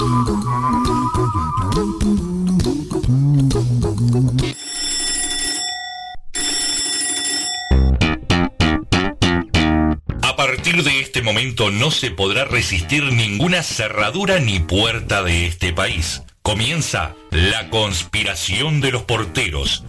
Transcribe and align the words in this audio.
partir 10.36 10.84
de 10.84 11.00
este 11.00 11.22
momento 11.22 11.72
no 11.72 11.90
se 11.90 12.12
podrá 12.12 12.44
resistir 12.44 13.12
ninguna 13.12 13.64
cerradura 13.64 14.38
ni 14.38 14.60
puerta 14.60 15.24
de 15.24 15.46
este 15.46 15.72
país. 15.72 16.22
Comienza 16.42 17.16
La 17.32 17.68
conspiración 17.68 18.80
de 18.80 18.92
los 18.92 19.02
porteros. 19.02 19.82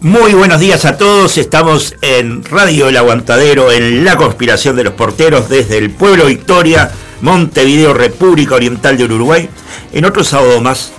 Muy 0.00 0.32
buenos 0.32 0.60
días 0.60 0.84
a 0.86 0.96
todos, 0.96 1.36
estamos 1.36 1.94
en 2.00 2.42
Radio 2.44 2.88
El 2.88 2.96
Aguantadero, 2.96 3.70
en 3.70 4.02
la 4.04 4.16
conspiración 4.16 4.76
de 4.76 4.84
los 4.84 4.94
porteros 4.94 5.48
desde 5.50 5.76
el 5.76 5.90
pueblo 5.90 6.26
Victoria, 6.26 6.90
Montevideo, 7.20 7.92
República 7.92 8.54
Oriental 8.54 8.96
del 8.96 9.12
Uruguay, 9.12 9.48
en 9.92 10.04
otro 10.06 10.24
sábado 10.24 10.58
más, 10.62 10.92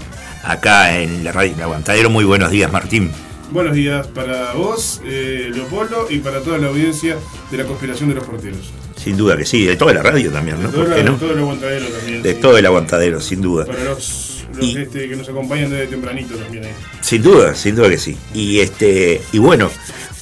acá 0.44 1.00
en 1.00 1.24
la 1.24 1.32
Radio 1.32 1.54
El 1.56 1.62
Aguantadero. 1.64 2.12
Muy 2.12 2.26
buenos 2.26 2.52
días, 2.52 2.72
Martín. 2.72 3.12
Buenos 3.52 3.74
días 3.74 4.06
para 4.08 4.54
vos, 4.54 5.02
eh, 5.04 5.50
Leopoldo, 5.54 6.06
y 6.10 6.20
para 6.20 6.40
toda 6.42 6.60
la 6.60 6.68
audiencia 6.68 7.18
de 7.50 7.58
la 7.58 7.66
conspiración 7.66 8.08
de 8.10 8.16
los 8.16 8.24
porteros. 8.24 8.72
Sin 8.96 9.18
duda 9.18 9.36
que 9.36 9.46
sí, 9.46 9.66
de 9.66 9.76
toda 9.78 9.94
la 9.94 10.04
radio 10.04 10.32
también, 10.32 10.62
¿no? 10.62 10.68
De 10.68 10.74
todo, 10.74 10.86
¿Por 10.86 10.94
qué 10.94 11.00
el- 11.02 11.06
no? 11.08 11.16
todo 11.16 11.32
el 11.34 11.40
aguantadero 11.40 11.86
también. 11.88 12.22
De 12.22 12.34
sí. 12.36 12.40
todo 12.40 12.58
el 12.58 12.66
aguantadero, 12.68 13.20
sin 13.20 13.42
duda. 13.42 13.66
Para 13.66 13.84
los, 13.84 14.31
Y- 14.62 14.78
este, 14.78 15.08
que 15.09 15.16
nos 15.16 15.28
acompañan 15.30 15.70
desde 15.70 15.88
tempranito 15.88 16.36
también 16.36 16.66
ahí. 16.66 16.72
Sin 17.02 17.22
duda, 17.22 17.56
sin 17.56 17.76
duda 17.76 17.90
que 17.90 17.98
sí. 17.98 18.17
Y 18.34 18.59
este, 18.59 19.22
y 19.31 19.38
bueno, 19.40 19.70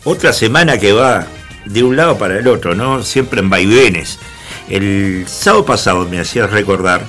otra 0.04 0.34
semana 0.34 0.78
que 0.78 0.92
va 0.94 1.28
de 1.66 1.84
un 1.84 1.96
lado 1.96 2.18
para 2.18 2.38
el 2.40 2.48
otro, 2.48 2.74
¿no? 2.76 3.04
Siempre 3.04 3.40
en 3.42 3.50
vaivenes. 3.50 4.18
El 4.70 5.26
sábado 5.28 5.66
pasado 5.66 6.06
me 6.08 6.20
hacías 6.20 6.50
recordar 6.52 7.06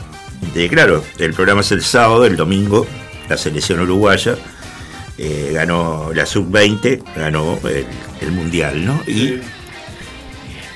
de 0.55 0.69
claro, 0.69 1.05
el 1.19 1.33
programa 1.34 1.61
es 1.61 1.70
el 1.73 1.83
sábado, 1.83 2.25
el 2.25 2.36
domingo, 2.36 2.86
la 3.28 3.36
selección 3.36 3.81
uruguaya 3.81 4.36
eh, 5.19 5.51
ganó 5.53 6.11
la 6.14 6.25
sub-20, 6.25 7.03
ganó 7.14 7.58
el, 7.64 7.84
el 8.23 8.33
mundial, 8.33 8.84
¿no? 8.86 9.03
Y 9.06 9.12
Sí. 9.12 9.41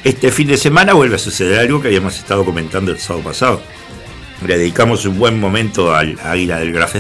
este 0.05 0.30
fin 0.30 0.48
de 0.48 0.58
semana 0.58 0.92
vuelve 0.92 1.16
a 1.16 1.19
suceder 1.19 1.58
algo 1.60 1.80
que 1.80 1.88
habíamos 1.88 2.19
estado 2.19 2.44
comentando 2.44 2.92
el 2.92 2.98
sábado 2.98 3.25
pasado. 3.25 3.62
Le 4.46 4.58
dedicamos 4.58 5.04
un 5.06 5.18
buen 5.18 5.38
momento 5.40 5.94
al 5.94 6.18
Águila 6.22 6.58
del 6.58 6.72
Graf. 6.72 6.96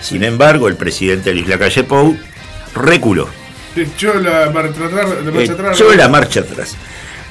Sin 0.00 0.22
embargo, 0.24 0.68
el 0.68 0.76
presidente 0.76 1.30
de 1.30 1.36
la 1.36 1.40
Isla 1.42 1.58
Calle 1.58 1.84
Pou 1.84 2.16
reculó. 2.74 3.28
Echó 3.76 4.14
la 4.14 4.50
marcha 4.50 4.84
atrás. 4.86 5.08
La 5.24 5.30
marcha 5.32 5.52
atrás 5.52 5.80
Echó 5.80 5.94
la 5.94 6.08
marcha 6.08 6.40
atrás. 6.40 6.76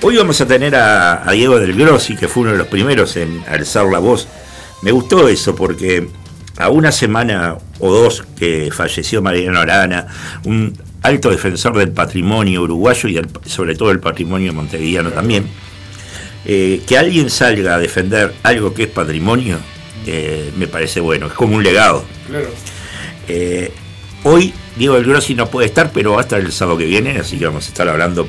Hoy 0.01 0.17
vamos 0.17 0.41
a 0.41 0.47
tener 0.47 0.75
a, 0.75 1.28
a 1.28 1.31
Diego 1.31 1.59
del 1.59 1.73
Grossi, 1.73 2.16
que 2.17 2.28
fue 2.28 2.44
uno 2.44 2.51
de 2.53 2.57
los 2.57 2.67
primeros 2.67 3.16
en 3.16 3.44
alzar 3.47 3.85
la 3.85 4.00
voz. 4.00 4.28
Me 4.81 4.91
gustó 4.91 5.29
eso 5.29 5.55
porque 5.55 6.07
a 6.57 6.69
una 6.69 6.91
semana 6.91 7.55
o 7.79 7.91
dos 7.94 8.23
que 8.38 8.69
falleció 8.75 9.22
Mariano 9.22 9.59
Arana, 9.61 10.07
un 10.44 10.75
alto 11.03 11.29
defensor 11.29 11.78
del 11.78 11.91
patrimonio 11.91 12.63
uruguayo 12.63 13.07
y 13.09 13.13
del- 13.13 13.29
sobre 13.45 13.75
todo 13.75 13.91
el 13.91 13.99
patrimonio 13.99 14.53
montevideano 14.53 15.11
también, 15.11 15.47
eh, 16.45 16.81
que 16.85 16.97
alguien 16.97 17.29
salga 17.29 17.75
a 17.75 17.79
defender 17.79 18.33
algo 18.43 18.73
que 18.73 18.83
es 18.83 18.89
patrimonio, 18.89 19.59
eh, 20.05 20.51
me 20.57 20.67
parece 20.67 20.99
bueno, 20.99 21.27
es 21.27 21.33
como 21.33 21.55
un 21.55 21.63
legado. 21.63 22.03
Claro. 22.27 22.49
Eh, 23.27 23.71
hoy 24.23 24.53
Diego 24.75 24.95
del 24.95 25.05
Grossi 25.05 25.35
no 25.35 25.49
puede 25.49 25.67
estar, 25.67 25.91
pero 25.91 26.13
va 26.13 26.19
a 26.19 26.23
estar 26.23 26.39
el 26.39 26.51
sábado 26.51 26.77
que 26.77 26.85
viene, 26.85 27.17
así 27.19 27.37
que 27.37 27.45
vamos 27.45 27.65
a 27.65 27.67
estar 27.69 27.87
hablando 27.87 28.27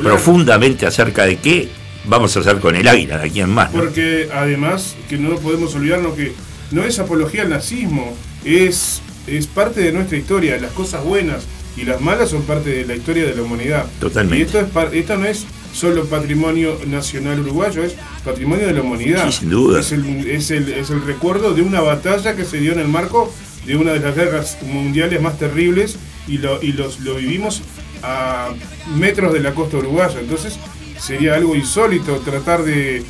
profundamente 0.00 0.86
acerca 0.86 1.26
de 1.26 1.36
qué 1.36 1.68
vamos 2.04 2.36
a 2.36 2.40
hacer 2.40 2.58
con 2.58 2.74
el 2.76 2.86
águila 2.88 3.18
de 3.18 3.26
aquí 3.26 3.40
en 3.40 3.50
más. 3.50 3.72
¿no? 3.72 3.80
Porque 3.80 4.28
además, 4.32 4.96
que 5.08 5.18
no 5.18 5.36
podemos 5.36 5.74
olvidarnos 5.74 6.14
que 6.14 6.32
no 6.70 6.84
es 6.84 6.98
apología 6.98 7.42
al 7.42 7.50
nazismo, 7.50 8.16
es, 8.44 9.02
es 9.26 9.46
parte 9.46 9.80
de 9.80 9.92
nuestra 9.92 10.16
historia. 10.16 10.58
Las 10.58 10.72
cosas 10.72 11.04
buenas 11.04 11.44
y 11.76 11.84
las 11.84 12.00
malas 12.00 12.30
son 12.30 12.42
parte 12.42 12.70
de 12.70 12.86
la 12.86 12.94
historia 12.94 13.26
de 13.26 13.34
la 13.34 13.42
humanidad. 13.42 13.86
Totalmente. 14.00 14.38
Y 14.38 14.42
esto, 14.42 14.60
es 14.60 14.94
esto 14.94 15.16
no 15.16 15.26
es 15.26 15.46
solo 15.72 16.04
patrimonio 16.06 16.78
nacional 16.86 17.40
uruguayo, 17.40 17.82
es 17.84 17.94
patrimonio 18.24 18.66
de 18.66 18.74
la 18.74 18.82
humanidad. 18.82 19.30
Sí, 19.30 19.38
sin 19.40 19.50
duda. 19.50 19.80
Es 19.80 19.92
el, 19.92 20.28
es 20.30 20.50
el- 20.50 20.68
es 20.72 20.90
el 20.90 21.02
recuerdo 21.04 21.54
de 21.54 21.62
una 21.62 21.80
batalla 21.80 22.36
que 22.36 22.44
se 22.44 22.58
dio 22.58 22.72
en 22.72 22.80
el 22.80 22.88
marco 22.88 23.32
de 23.66 23.76
una 23.76 23.92
de 23.92 24.00
las 24.00 24.14
guerras 24.14 24.58
mundiales 24.62 25.20
más 25.22 25.38
terribles 25.38 25.96
y 26.28 26.38
lo, 26.38 26.62
y 26.62 26.72
los, 26.72 27.00
lo 27.00 27.14
vivimos 27.16 27.62
a 28.02 28.48
metros 28.96 29.32
de 29.32 29.40
la 29.40 29.54
costa 29.54 29.76
uruguaya. 29.78 30.18
Entonces 30.20 30.58
sería 31.00 31.34
algo 31.34 31.54
insólito 31.56 32.16
tratar 32.18 32.62
de, 32.64 33.02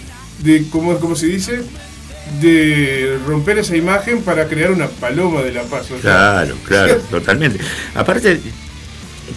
de 0.43 0.65
¿cómo, 0.71 0.99
cómo 0.99 1.17
se 1.17 1.27
dice? 1.27 1.62
De 2.41 3.19
romper 3.27 3.59
esa 3.59 3.77
imagen 3.77 4.22
para 4.22 4.47
crear 4.49 4.71
una 4.71 4.87
paloma 4.89 5.43
de 5.43 5.53
la 5.53 5.62
paz. 5.62 5.89
Claro, 6.01 6.55
claro, 6.67 6.97
totalmente. 7.11 7.59
Aparte, 7.95 8.41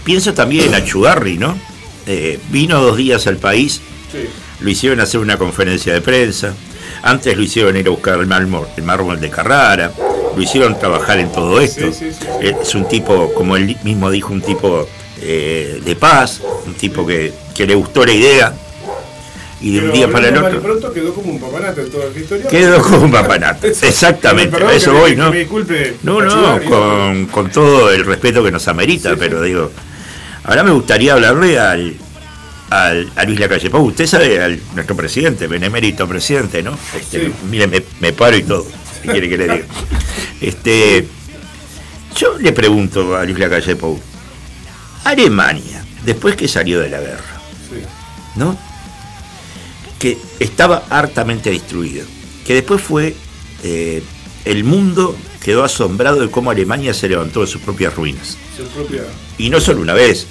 pienso 0.04 0.34
también 0.34 0.66
en 0.68 0.76
Achugarri, 0.76 1.38
¿no? 1.38 1.58
Eh, 2.08 2.40
vino 2.50 2.82
dos 2.82 2.98
días 2.98 3.26
al 3.28 3.38
país, 3.38 3.82
sí. 4.12 4.28
lo 4.60 4.70
hicieron 4.70 5.00
hacer 5.00 5.20
una 5.20 5.38
conferencia 5.38 5.94
de 5.94 6.02
prensa, 6.02 6.54
antes 7.02 7.36
lo 7.36 7.44
hicieron 7.44 7.76
ir 7.78 7.88
a 7.88 7.90
buscar 7.92 8.20
el 8.20 8.28
mármol, 8.28 8.68
el 8.78 8.84
mármol 8.84 9.20
de 9.20 9.30
Carrara, 9.30 9.92
lo 10.36 10.42
hicieron 10.42 10.78
trabajar 10.78 11.20
en 11.20 11.32
todo 11.32 11.60
esto. 11.60 11.92
Sí, 11.92 12.12
sí, 12.12 12.18
sí. 12.20 12.28
Es 12.62 12.76
un 12.76 12.88
tipo, 12.88 13.34
como 13.34 13.56
él 13.56 13.78
mismo 13.84 14.12
dijo, 14.12 14.34
un 14.34 14.42
tipo 14.42 14.88
eh, 15.22 15.82
de 15.84 15.96
paz, 15.96 16.42
un 16.66 16.74
tipo 16.74 17.06
que, 17.06 17.34
que 17.56 17.66
le 17.66 17.76
gustó 17.76 18.06
la 18.06 18.12
idea 18.14 18.54
y 19.62 19.72
de 19.72 19.86
un 19.86 19.92
día 19.94 20.12
para 20.12 20.28
el 20.28 20.38
otro 20.38 20.62
pronto 20.62 20.94
quedó 20.94 21.14
como 21.14 21.32
un 21.32 21.40
papanata 21.40 21.82
en 21.82 21.90
toda 21.90 22.06
la 22.14 22.20
historia. 22.20 22.48
quedó 22.50 22.82
como 22.82 23.06
un 23.06 23.12
papanato. 23.12 23.68
Exactamente, 23.82 24.64
a 24.64 24.74
eso 24.74 24.94
voy, 24.94 25.16
¿no? 25.16 25.32
Me 25.32 25.40
disculpe. 25.40 25.96
No, 26.04 26.22
no, 26.22 26.28
Achugarri, 26.30 26.68
con, 26.68 27.26
con 27.28 27.52
todo 27.52 27.90
el 27.92 28.06
respeto 28.06 28.44
que 28.44 28.52
nos 28.52 28.68
amerita, 28.68 29.12
Sí, 29.12 29.16
pero 29.18 29.42
digo, 29.42 29.72
ahora 30.46 30.64
me 30.64 30.72
gustaría 30.72 31.14
hablarle 31.14 31.60
al, 31.60 31.96
al, 32.70 33.12
a 33.16 33.24
Luis 33.26 33.40
Lacalle 33.40 33.70
Pou. 33.70 33.82
Usted 33.88 34.06
sabe, 34.08 34.42
al 34.42 34.60
nuestro 34.74 34.96
presidente, 34.96 35.48
benemérito 35.48 36.08
presidente, 36.08 36.62
¿no? 36.64 36.78
Este, 36.98 37.26
Sí. 37.28 37.34
Mire, 37.50 37.68
me, 37.68 37.84
me 38.00 38.14
paro 38.14 38.38
y 38.38 38.44
todo, 38.44 38.66
si 39.02 39.08
quiere 39.08 39.30
que 39.30 39.38
le 39.38 39.44
diga. 39.46 39.66
Este, 40.42 41.08
yo 42.18 42.38
le 42.40 42.52
pregunto 42.54 43.16
a 43.16 43.24
Luis 43.24 43.38
Lacalle 43.40 43.76
Pou, 43.76 44.00
Alemania, 45.04 45.84
después 46.04 46.36
que 46.36 46.48
salió 46.48 46.80
de 46.80 46.90
la 46.90 47.00
guerra, 47.00 47.42
Sí. 47.70 47.82
¿no? 48.36 48.58
Que 50.00 50.18
estaba 50.40 50.84
hartamente 50.90 51.50
destruido. 51.50 52.06
Que 52.46 52.54
después 52.56 52.82
fue. 52.82 53.16
eh, 53.64 54.04
el 54.44 54.64
mundo 54.64 55.16
quedó 55.46 55.64
asombrado 55.64 56.22
de 56.22 56.32
cómo 56.32 56.50
Alemania 56.50 56.92
se 56.92 57.08
levantó 57.08 57.42
de 57.42 57.48
sus 57.48 57.62
propias 57.62 57.94
ruinas. 57.94 58.36
Su 58.58 58.64
propia. 58.64 59.04
Y 59.38 59.52
no 59.52 59.60
solo 59.62 59.80
una 59.80 59.94
vez, 59.94 60.26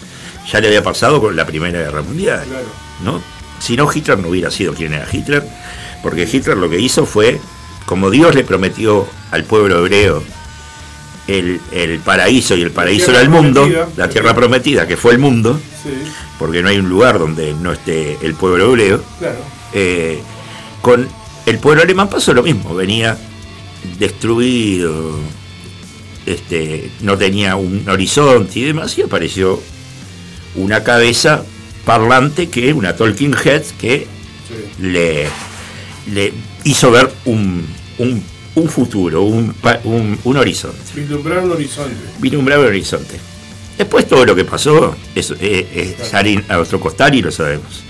ya 0.50 0.58
le 0.58 0.66
había 0.66 0.82
pasado 0.82 1.20
con 1.20 1.36
la 1.36 1.46
Primera 1.46 1.78
Guerra 1.78 2.02
Mundial. 2.02 2.42
Claro. 2.44 2.66
¿no? 3.04 3.22
Si 3.60 3.76
no, 3.76 3.88
Hitler 3.92 4.18
no 4.18 4.28
hubiera 4.30 4.50
sido 4.50 4.74
quien 4.74 4.92
era 4.92 5.06
Hitler, 5.10 5.44
porque 6.02 6.28
Hitler 6.30 6.56
lo 6.56 6.68
que 6.68 6.80
hizo 6.80 7.06
fue, 7.06 7.40
como 7.86 8.10
Dios 8.10 8.34
le 8.34 8.42
prometió 8.42 9.06
al 9.30 9.44
pueblo 9.44 9.78
hebreo 9.78 10.20
el, 11.28 11.60
el 11.70 12.00
paraíso, 12.00 12.56
y 12.56 12.62
el 12.62 12.72
paraíso 12.72 13.12
era 13.12 13.20
el 13.20 13.30
mundo, 13.30 13.68
la 13.96 14.08
tierra 14.08 14.34
prometida, 14.34 14.88
que 14.88 14.96
fue 14.96 15.12
el 15.12 15.20
mundo, 15.20 15.60
Sí, 15.80 15.90
porque 16.40 16.60
no 16.60 16.70
hay 16.70 16.78
un 16.78 16.88
lugar 16.88 17.20
donde 17.20 17.54
no 17.54 17.72
esté 17.72 18.18
el 18.20 18.34
pueblo 18.34 18.66
hebreo, 18.66 19.00
claro. 19.20 19.38
eh, 19.72 20.20
con 20.82 21.08
el 21.46 21.58
pueblo 21.60 21.82
alemán 21.82 22.08
pasó 22.08 22.34
lo 22.34 22.42
mismo, 22.42 22.74
venía 22.74 23.16
destruido, 23.98 25.18
este, 26.26 26.90
no 27.00 27.16
tenía 27.18 27.56
un 27.56 27.88
horizonte 27.88 28.60
y 28.60 28.64
demás, 28.64 28.96
y 28.98 29.02
apareció 29.02 29.60
una 30.56 30.82
cabeza 30.82 31.44
parlante 31.84 32.48
que, 32.48 32.72
una 32.72 32.96
talking 32.96 33.34
head, 33.44 33.62
que 33.80 34.06
Sí. 34.46 34.82
le, 34.82 35.26
le 36.12 36.32
hizo 36.64 36.90
ver 36.90 37.10
un, 37.24 37.66
un, 37.98 38.68
futuro, 38.68 39.22
un, 39.22 39.54
un, 40.22 40.36
horizonte. 40.36 40.78
Vislumbrar 40.94 41.38
un 41.44 41.52
horizonte. 41.52 41.96
Vislumbrar 42.20 42.58
un 42.58 42.66
horizonte. 42.66 43.18
Después 43.78 44.06
todo 44.06 44.24
lo 44.26 44.34
que 44.34 44.44
pasó 44.44 44.94
es, 45.14 45.32
salir 46.10 46.44
a 46.48 46.56
nuestro 46.56 46.78
costal 46.78 47.14
y 47.14 47.22
lo 47.22 47.32
sabemos. 47.32 47.82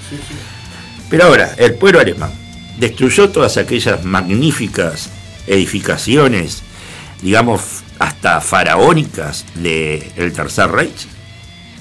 Pero 1.11 1.25
ahora, 1.25 1.55
el 1.58 1.75
pueblo 1.75 1.99
alemán 1.99 2.31
destruyó 2.79 3.31
todas 3.31 3.56
aquellas 3.56 4.05
magníficas 4.05 5.11
edificaciones, 5.46 6.62
digamos, 7.23 7.82
hasta 7.99 8.41
faraónicas 8.41 9.44
del 9.55 10.32
Tercer 10.32 10.70
Reich. 10.70 11.06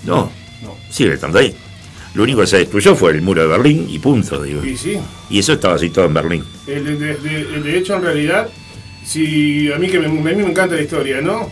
No, 0.04 0.32
no. 0.62 0.78
sigue 0.90 1.14
estando 1.14 1.40
ahí. 1.40 1.56
Lo 2.14 2.24
único 2.24 2.42
que 2.42 2.48
se 2.48 2.58
destruyó 2.58 2.96
fue 2.96 3.12
el 3.12 3.22
muro 3.22 3.42
de 3.42 3.48
Berlín 3.48 3.88
y 3.90 3.98
punto, 4.00 4.42
digo. 4.42 4.64
Y, 4.64 4.78
sí. 4.78 4.98
y 5.30 5.40
eso 5.40 5.54
estaba 5.54 5.76
así 5.76 5.90
todo 5.90 6.06
en 6.06 6.14
Berlín. 6.14 6.44
de, 6.66 7.78
hecho, 7.78 7.96
en 7.96 8.04
realidad, 8.04 8.50
si 9.04 9.72
a 9.72 9.78
mí 9.80 9.88
que 9.88 10.00
me, 10.00 10.06
a 10.06 10.10
mí 10.10 10.22
me 10.22 10.50
encanta 10.50 10.76
la 10.76 10.82
historia, 10.82 11.22
¿no? 11.22 11.50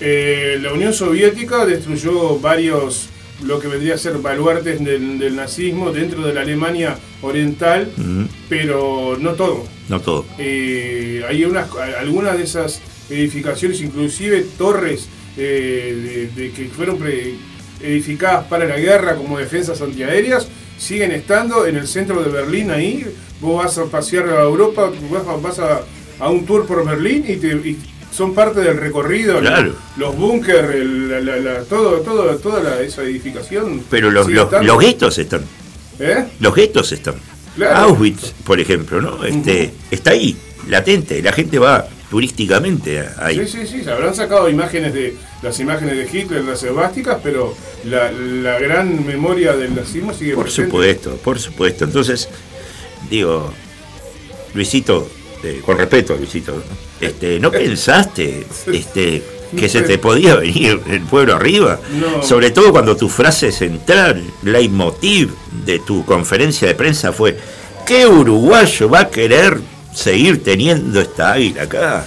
Eh, 0.00 0.58
la 0.62 0.72
Unión 0.72 0.94
Soviética 0.94 1.66
destruyó 1.66 2.38
varios, 2.38 3.08
lo 3.44 3.58
que 3.58 3.68
vendría 3.68 3.94
a 3.94 3.98
ser 3.98 4.18
baluartes 4.18 4.82
del, 4.82 5.36
nazismo 5.36 5.92
dentro 5.92 6.22
de 6.22 6.32
la 6.32 6.42
Alemania 6.42 6.96
oriental, 7.20 7.90
pero 8.48 9.16
no 9.20 9.32
todo. 9.32 9.66
No 9.88 10.00
todo. 10.00 10.24
Eh, 10.38 11.22
hay 11.28 11.44
unas, 11.44 11.68
algunas 11.98 12.36
de 12.36 12.44
esas 12.44 12.80
edificaciones, 13.08 13.80
inclusive 13.80 14.44
torres 14.58 15.08
eh, 15.36 16.30
de, 16.34 16.50
que 16.50 16.66
fueron 16.66 16.98
edificadas 17.80 18.46
para 18.46 18.66
la 18.66 18.76
guerra 18.76 19.16
como 19.16 19.38
defensas 19.38 19.80
antiaéreas, 19.80 20.48
siguen 20.78 21.12
estando 21.12 21.66
en 21.66 21.76
el 21.76 21.88
centro 21.88 22.22
de 22.22 22.30
Berlín 22.30 22.70
ahí. 22.70 23.06
Vos 23.40 23.64
vas 23.64 23.78
a 23.78 23.84
pasear 23.84 24.28
a 24.28 24.42
Europa, 24.42 24.90
vas 25.42 25.58
a, 25.58 25.82
a 26.18 26.28
un 26.28 26.44
tour 26.44 26.66
por 26.66 26.84
Berlín 26.84 27.24
y, 27.26 27.36
te, 27.36 27.76
son 28.12 28.34
parte 28.34 28.60
del 28.60 28.76
recorrido. 28.76 29.40
Los 29.96 30.16
búnker, 30.16 30.66
todo, 31.68 32.00
todo, 32.00 32.36
toda 32.38 32.82
esa 32.82 33.02
edificación. 33.02 33.84
Pero 33.88 34.10
los, 34.10 34.28
los, 34.28 34.78
guetos 34.80 35.18
están. 35.18 35.42
¿Eh? 35.98 36.26
Los 36.40 36.54
guetos 36.54 36.92
están. 36.92 37.14
Auschwitz, 37.66 38.32
por 38.44 38.60
ejemplo, 38.60 39.00
¿no? 39.00 39.24
Este, 39.24 39.72
Está 39.90 40.10
ahí, 40.10 40.36
latente. 40.68 41.22
La 41.22 41.32
gente 41.32 41.58
va 41.58 41.88
turísticamente 42.10 43.04
ahí. 43.18 43.46
Sí, 43.46 43.58
sí, 43.58 43.66
sí, 43.66 43.84
se 43.84 43.90
habrán 43.90 44.14
sacado 44.14 44.48
imágenes 44.48 44.94
de 44.94 45.16
las 45.42 45.58
imágenes 45.60 45.96
de 45.96 46.18
Hitler, 46.18 46.44
las 46.44 46.62
esvásticas, 46.62 47.18
pero 47.22 47.54
la, 47.84 48.58
gran 48.58 49.04
memoria 49.06 49.54
del 49.54 49.74
nazismo 49.74 50.12
sigue 50.14 50.34
Por 50.34 50.50
supuesto, 50.50 51.16
por 51.16 51.38
supuesto. 51.38 51.84
Entonces, 51.84 52.28
digo, 53.10 53.52
Luisito, 54.54 55.08
eh, 55.42 55.60
con 55.64 55.76
respeto, 55.76 56.16
Luisito, 56.16 56.62
este, 57.00 57.38
¿no 57.38 57.50
pensaste 57.52 58.46
este, 58.72 59.22
que 59.56 59.68
se 59.68 59.82
te 59.82 59.98
podía 59.98 60.36
venir 60.36 60.80
el 60.88 61.02
pueblo 61.02 61.34
arriba? 61.34 61.78
Sobre 62.22 62.50
todo 62.50 62.72
cuando 62.72 62.96
tu 62.96 63.08
frase 63.08 63.52
central, 63.52 64.22
leitmotiv 64.42 65.34
de 65.64 65.78
tu 65.78 66.04
conferencia 66.04 66.68
de 66.68 66.74
prensa 66.74 67.12
fue, 67.12 67.38
¿qué 67.86 68.06
uruguayo 68.06 68.88
va 68.88 69.00
a 69.00 69.08
querer 69.08 69.60
seguir 69.98 70.44
teniendo 70.44 71.00
esta 71.00 71.32
águila 71.32 71.62
acá. 71.62 72.04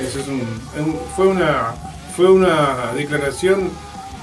Eso 0.00 0.20
es 0.20 0.28
un, 0.28 0.42
fue, 1.16 1.26
una, 1.26 1.74
fue 2.16 2.30
una 2.30 2.92
declaración 2.94 3.70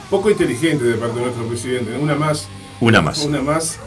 poco 0.10 0.30
inteligente 0.30 0.86
de 0.86 0.96
parte 0.96 1.16
de 1.16 1.22
nuestro 1.22 1.46
presidente, 1.46 1.98
una 1.98 2.16
más. 2.16 2.48
Una 2.80 3.02
más. 3.02 3.20
Una 3.20 3.42
más. 3.42 3.80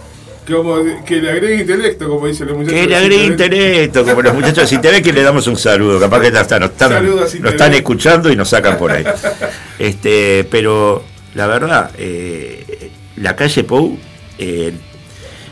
Como, 0.46 0.76
que 1.04 1.20
le 1.20 1.30
agregue 1.30 1.60
intelecto, 1.60 2.08
como 2.08 2.26
dicen 2.26 2.48
los 2.48 2.56
muchachos. 2.58 2.80
Que 2.80 2.86
le 2.86 2.96
agregue 2.96 3.24
intelecto, 3.24 4.04
como 4.04 4.22
los 4.22 4.34
muchachos 4.34 4.68
si 4.68 4.78
te 4.78 4.90
ve 4.90 5.02
que 5.02 5.12
le 5.12 5.22
damos 5.22 5.46
un 5.46 5.56
saludo. 5.56 6.00
Capaz 6.00 6.20
que 6.20 6.30
nos 6.32 6.40
están, 6.42 6.64
están 7.46 7.74
escuchando 7.74 8.30
y 8.30 8.36
nos 8.36 8.48
sacan 8.48 8.76
por 8.76 8.90
ahí. 8.90 9.04
este 9.78 10.46
Pero 10.50 11.04
la 11.34 11.46
verdad, 11.46 11.90
eh, 11.96 12.90
la 13.16 13.36
calle 13.36 13.64
Pou 13.64 13.98
eh, 14.38 14.72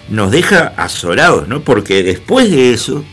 nos 0.09 0.31
deja 0.31 0.75
azorados, 0.77 1.47
¿no? 1.47 1.61
Porque 1.63 2.03
después 2.03 2.51
de 2.51 2.73
eso, 2.73 3.05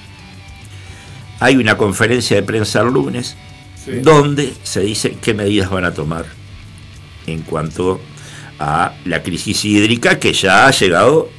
hay 1.40 1.58
una 1.58 1.78
conferencia 1.78 2.36
de 2.38 2.44
prensa 2.44 2.82
el 2.82 2.88
lunes 2.88 3.36
donde 4.02 4.54
se 4.64 4.82
dice 4.82 5.18
qué 5.22 5.34
medidas 5.34 5.70
van 5.70 5.86
a 5.86 5.94
tomar 5.94 6.26
en 7.26 7.42
cuanto 7.42 8.02
a 8.60 8.94
la 9.06 9.24
crisis 9.24 9.64
hídrica 9.64 10.20
que 10.20 10.34
ya 10.34 10.68
ha 10.68 10.72
llegado 10.72 11.30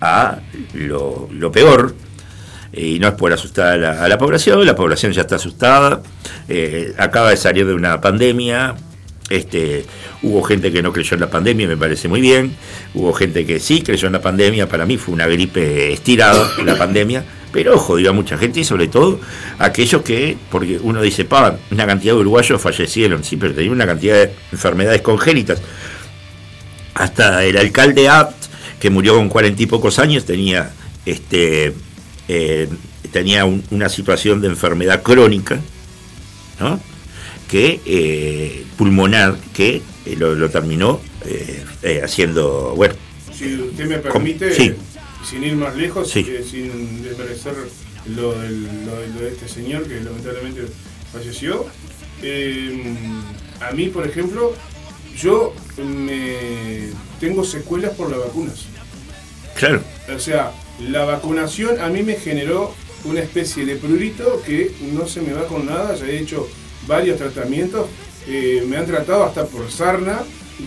a 0.00 0.38
lo, 0.74 1.52
peor. 1.52 1.94
y 2.72 2.98
no 2.98 3.08
es 3.08 3.14
por 3.14 3.32
asustar 3.32 3.82
a 3.84 4.08
la, 4.08 4.18
población, 4.18 4.64
la 4.64 4.76
población 4.76 5.12
ya 5.12 5.22
está 5.22 5.36
asustada, 5.36 6.02
eh, 6.48 6.94
acaba 6.98 7.30
de 7.30 7.36
salir 7.36 7.66
de 7.66 7.74
una 7.74 8.00
pandemia, 8.00 8.76
este, 9.30 9.86
hubo 10.22 10.42
gente 10.42 10.72
que 10.72 10.82
no 10.82 10.92
creyó 10.92 11.14
en 11.14 11.20
la 11.20 11.30
pandemia, 11.30 11.68
me 11.68 11.76
parece 11.76 12.08
muy 12.08 12.20
bien. 12.20 12.54
Hubo 12.94 13.12
gente 13.12 13.46
que 13.46 13.60
sí 13.60 13.80
creyó 13.80 14.08
en 14.08 14.12
la 14.14 14.20
pandemia. 14.20 14.68
Para 14.68 14.84
mí 14.84 14.98
fue 14.98 15.14
una 15.14 15.26
gripe 15.28 15.92
estirada 15.92 16.50
la 16.64 16.76
pandemia. 16.76 17.24
Pero 17.52 17.74
ojo, 17.74 17.96
digo, 17.96 18.12
mucha 18.12 18.36
gente 18.36 18.60
y 18.60 18.64
sobre 18.64 18.88
todo 18.88 19.20
aquellos 19.58 20.02
que, 20.02 20.36
porque 20.50 20.78
uno 20.82 21.00
dice, 21.00 21.24
pa, 21.24 21.56
una 21.70 21.86
cantidad 21.86 22.14
de 22.14 22.20
uruguayos 22.20 22.60
fallecieron, 22.60 23.24
sí, 23.24 23.36
pero 23.36 23.54
tenían 23.54 23.72
una 23.72 23.86
cantidad 23.86 24.14
de 24.14 24.32
enfermedades 24.52 25.02
congénitas. 25.02 25.60
Hasta 26.94 27.44
el 27.44 27.56
alcalde 27.56 28.08
Abt, 28.08 28.34
que 28.80 28.90
murió 28.90 29.14
con 29.14 29.28
cuarenta 29.28 29.62
y 29.62 29.66
pocos 29.66 29.98
años, 29.98 30.24
tenía, 30.24 30.72
este, 31.06 31.74
eh, 32.28 32.68
tenía 33.12 33.44
una 33.44 33.88
situación 33.88 34.40
de 34.40 34.48
enfermedad 34.48 35.02
crónica, 35.02 35.60
¿no? 36.58 36.80
que 37.50 37.80
eh, 37.84 38.64
pulmonar, 38.78 39.36
que 39.52 39.82
eh, 40.06 40.16
lo, 40.16 40.48
terminó 40.50 41.00
haciendo, 42.02 42.74
bueno. 42.76 42.94
Si 43.34 43.56
usted 43.56 43.86
me 43.86 43.98
permite, 43.98 44.76
sin 45.28 45.44
ir 45.44 45.56
más 45.56 45.74
lejos, 45.74 46.14
eh, 46.14 46.44
sin 46.48 47.02
desmerecer 47.02 47.54
lo, 48.14 48.38
de 48.38 49.28
este 49.28 49.48
señor 49.48 49.88
que 49.88 50.00
lamentablemente 50.00 50.62
falleció, 51.12 51.66
a 53.60 53.72
mí, 53.72 53.88
por 53.88 54.06
ejemplo, 54.06 54.54
yo 55.16 55.52
me 55.76 56.90
tengo 57.18 57.42
secuelas 57.44 57.94
por 57.96 58.10
las 58.10 58.20
vacunas. 58.20 58.66
Claro. 59.60 59.82
O 60.14 60.18
sea, 60.18 60.52
la 60.80 61.04
vacunación 61.04 61.78
a 61.80 61.88
mí 61.88 62.02
me 62.02 62.14
generó 62.14 62.74
una 63.04 63.20
especie 63.20 63.66
de 63.66 63.76
prurito 63.76 64.42
que 64.44 64.72
no 64.92 65.06
se 65.06 65.20
me 65.20 65.34
va 65.34 65.46
con 65.46 65.66
nada. 65.66 65.94
Ya 65.96 66.06
he 66.06 66.18
hecho 66.18 66.48
varios 66.86 67.18
tratamientos. 67.18 67.86
Eh, 68.26 68.64
me 68.66 68.78
han 68.78 68.86
tratado 68.86 69.22
hasta 69.24 69.44
por 69.44 69.70
sarna 69.70 70.20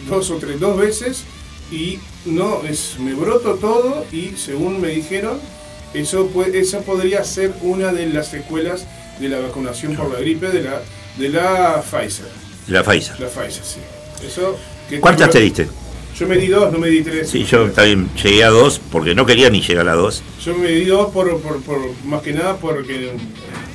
dos 0.07 0.29
o 0.29 0.37
tres, 0.37 0.59
dos 0.59 0.77
veces 0.77 1.23
y 1.71 1.99
no, 2.25 2.61
es, 2.63 2.99
me 2.99 3.13
broto 3.13 3.55
todo 3.55 4.05
y 4.11 4.33
según 4.37 4.79
me 4.79 4.89
dijeron, 4.89 5.39
eso, 5.95 6.27
puede, 6.27 6.59
esa 6.59 6.81
podría 6.81 7.23
ser 7.23 7.53
una 7.61 7.91
de 7.91 8.07
las 8.07 8.27
secuelas 8.27 8.85
de 9.19 9.29
la 9.29 9.39
vacunación 9.39 9.95
por 9.95 10.11
la 10.11 10.19
gripe 10.19 10.49
de 10.49 10.63
la, 10.63 10.81
de 11.17 11.29
la 11.29 11.81
Pfizer. 11.81 12.27
La 12.67 12.83
Pfizer. 12.83 13.19
La 13.19 13.27
Pfizer, 13.27 13.63
sí. 13.63 13.79
Eso, 14.25 14.57
¿Cuántas 14.99 15.31
te 15.31 15.39
diste? 15.39 15.67
Yo 16.17 16.27
me 16.27 16.37
di 16.37 16.47
dos, 16.47 16.71
no 16.71 16.77
me 16.79 16.89
di 16.89 17.01
tres. 17.01 17.29
Sí, 17.29 17.43
yo 17.43 17.71
también 17.71 18.09
llegué 18.15 18.43
a 18.43 18.49
dos 18.49 18.79
porque 18.91 19.15
no 19.15 19.25
quería 19.25 19.49
ni 19.49 19.61
llegar 19.61 19.87
a 19.89 19.93
dos. 19.93 20.21
Yo 20.43 20.55
me 20.55 20.69
di 20.69 20.85
dos 20.85 21.11
por, 21.11 21.39
por, 21.41 21.61
por 21.61 21.79
más 22.05 22.21
que 22.21 22.33
nada 22.33 22.57
porque 22.57 23.11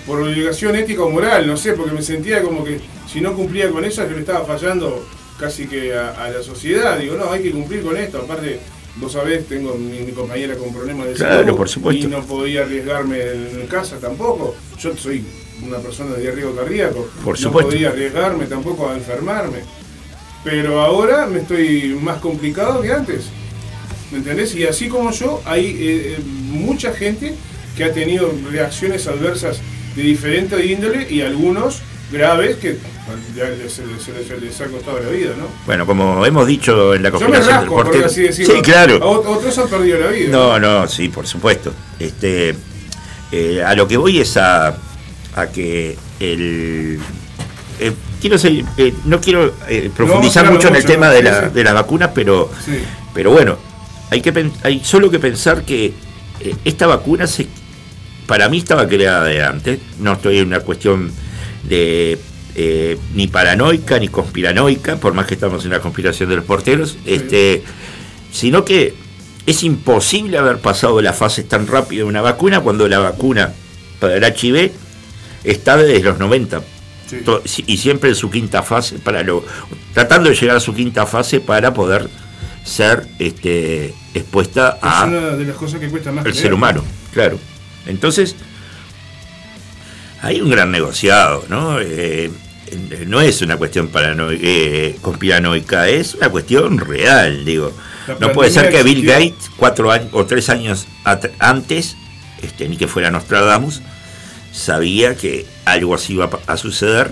por 0.06 0.22
obligación 0.22 0.74
ética 0.76 1.02
o 1.02 1.10
moral, 1.10 1.46
no 1.46 1.56
sé, 1.56 1.74
porque 1.74 1.92
me 1.92 2.02
sentía 2.02 2.42
como 2.42 2.64
que 2.64 2.80
si 3.12 3.20
no 3.20 3.34
cumplía 3.34 3.70
con 3.70 3.84
eso, 3.84 4.06
que 4.08 4.14
me 4.14 4.20
estaba 4.20 4.44
fallando 4.44 5.04
casi 5.38 5.66
que 5.66 5.94
a, 5.94 6.30
la 6.30 6.42
sociedad. 6.42 6.98
Digo, 6.98 7.16
no, 7.16 7.30
hay 7.30 7.42
que 7.42 7.50
cumplir 7.50 7.82
con 7.82 7.96
esto. 7.96 8.18
Aparte, 8.18 8.60
vos 8.96 9.12
sabés, 9.12 9.46
tengo 9.46 9.74
mi, 9.74 10.10
compañera 10.12 10.56
con 10.56 10.72
problemas 10.72 11.08
de 11.08 11.16
salud 11.16 11.56
por 11.56 11.68
supuesto. 11.68 12.06
y 12.06 12.10
no 12.10 12.22
podía 12.22 12.62
arriesgarme 12.62 13.20
en, 13.20 13.66
casa 13.66 13.98
tampoco. 13.98 14.54
Yo 14.78 14.96
soy 14.96 15.24
una 15.66 15.78
persona 15.78 16.14
de 16.14 16.30
riesgo 16.30 16.54
cardíaco. 16.54 17.08
Por 17.24 17.40
no 17.40 17.52
podía 17.52 17.88
arriesgarme 17.88 18.46
tampoco 18.46 18.88
a 18.88 18.94
enfermarme. 18.94 19.58
Pero 20.50 20.80
ahora 20.80 21.26
me 21.26 21.40
estoy 21.40 21.98
más 22.00 22.20
complicado 22.20 22.80
que 22.80 22.90
antes. 22.90 23.26
¿Me 24.10 24.18
entendés? 24.18 24.54
Y 24.54 24.64
así 24.64 24.88
como 24.88 25.10
yo, 25.10 25.42
hay 25.44 25.66
eh, 25.66 25.76
eh, 25.78 26.18
mucha 26.24 26.94
gente 26.94 27.34
que 27.76 27.84
ha 27.84 27.92
tenido 27.92 28.32
reacciones 28.50 29.06
adversas 29.06 29.60
de 29.94 30.02
diferente 30.02 30.64
índole 30.64 31.06
y 31.10 31.20
algunos 31.20 31.82
graves 32.10 32.56
que 32.56 32.78
se, 33.68 33.84
les, 34.40 34.60
ha 34.62 34.66
costado 34.68 35.00
la 35.00 35.10
vida, 35.10 35.34
¿no? 35.36 35.48
Bueno, 35.66 35.84
como 35.84 36.24
hemos 36.24 36.46
dicho 36.46 36.94
en 36.94 37.02
la 37.02 37.10
conferencia 37.10 37.60
del 37.60 37.68
portero. 37.68 38.08
Sí, 38.08 38.62
claro. 38.62 38.98
Otros 39.06 39.58
han 39.58 39.68
perdido 39.68 40.00
la 40.00 40.06
vida. 40.06 40.30
No, 40.30 40.58
no, 40.58 40.88
sí, 40.88 41.10
por 41.10 41.26
supuesto. 41.26 41.74
Este, 41.98 42.54
eh, 43.32 43.62
a 43.62 43.74
lo 43.74 43.86
que 43.86 43.98
voy 43.98 44.18
es 44.18 44.38
a, 44.38 44.78
a 45.34 45.46
que 45.52 45.98
el. 46.20 46.98
Quiero 48.20 48.36
eh, 48.44 48.94
no 49.04 49.20
quiero 49.20 49.54
profundizar 49.96 50.50
mucho 50.50 50.68
en 50.68 50.76
el 50.76 50.84
tema 50.84 51.10
de 51.10 51.22
la, 51.22 51.48
de 51.48 51.64
la 51.64 51.72
vacuna, 51.72 52.12
pero, 52.12 52.50
pero 53.14 53.30
bueno, 53.30 53.56
hay, 54.10 54.20
que, 54.20 54.50
hay 54.62 54.80
solo 54.84 55.10
que 55.10 55.18
pensar 55.18 55.62
que 55.64 55.92
esta 56.64 56.86
vacuna 56.86 57.26
se 57.26 57.46
para 58.28 58.50
mí 58.50 58.58
estaba 58.58 58.86
creada 58.86 59.24
de 59.24 59.42
antes, 59.42 59.78
no 59.98 60.12
estoy 60.12 60.38
en 60.38 60.48
una 60.48 60.60
cuestión 60.60 61.10
de 61.64 62.18
eh, 62.54 62.98
ni 63.14 63.26
paranoica 63.26 63.98
ni 63.98 64.08
conspiranoica, 64.08 64.96
por 64.96 65.14
más 65.14 65.26
que 65.26 65.34
estamos 65.34 65.64
en 65.64 65.70
la 65.70 65.80
conspiración 65.80 66.28
de 66.28 66.36
los 66.36 66.44
porteros, 66.44 66.98
este, 67.06 67.62
sino 68.30 68.66
que 68.66 68.94
es 69.46 69.62
imposible 69.62 70.36
haber 70.36 70.58
pasado 70.58 71.00
la 71.00 71.14
fase 71.14 71.42
tan 71.42 71.66
rápido 71.66 72.04
de 72.04 72.10
una 72.10 72.20
vacuna 72.20 72.60
cuando 72.60 72.86
la 72.86 72.98
vacuna 72.98 73.54
para 73.98 74.16
el 74.16 74.22
HIV 74.22 74.72
está 75.44 75.78
desde 75.78 76.02
los 76.02 76.18
90 76.18 76.60
y 77.66 77.76
siempre 77.76 78.10
en 78.10 78.16
su 78.16 78.30
quinta 78.30 78.62
fase 78.62 78.98
para 78.98 79.22
lo 79.22 79.44
tratando 79.94 80.30
de 80.30 80.36
llegar 80.36 80.56
a 80.56 80.60
su 80.60 80.74
quinta 80.74 81.06
fase 81.06 81.40
para 81.40 81.72
poder 81.72 82.08
ser 82.64 83.06
este, 83.18 83.94
expuesta 84.14 84.78
a 84.82 85.04
una 85.04 85.20
de 85.30 85.44
las 85.44 85.56
cosas 85.56 85.80
que 85.80 85.88
cuesta 85.88 86.12
más 86.12 86.26
el 86.26 86.34
ser 86.34 86.52
humano, 86.52 86.84
claro. 87.12 87.38
Entonces 87.86 88.36
hay 90.20 90.40
un 90.40 90.50
gran 90.50 90.70
negociado, 90.70 91.44
¿no? 91.48 91.80
Eh, 91.80 92.30
no 93.06 93.20
es 93.20 93.40
una 93.40 93.56
cuestión 93.56 93.88
paranoica, 93.88 94.42
eh, 94.42 94.96
conspiranoica, 95.00 95.88
es 95.88 96.14
una 96.14 96.28
cuestión 96.28 96.78
real, 96.78 97.44
digo. 97.44 97.72
No 98.20 98.32
puede 98.32 98.50
ser 98.50 98.70
que 98.70 98.82
Bill 98.82 99.04
Gates, 99.04 99.50
cuatro 99.56 99.90
años 99.90 100.08
o 100.12 100.26
tres 100.26 100.48
años 100.48 100.86
antes, 101.38 101.96
este, 102.42 102.68
ni 102.68 102.76
que 102.76 102.88
fuera 102.88 103.10
Nostradamus, 103.10 103.82
sabía 104.58 105.16
que 105.16 105.46
algo 105.64 105.94
así 105.94 106.14
iba 106.14 106.28
a 106.46 106.56
suceder. 106.56 107.10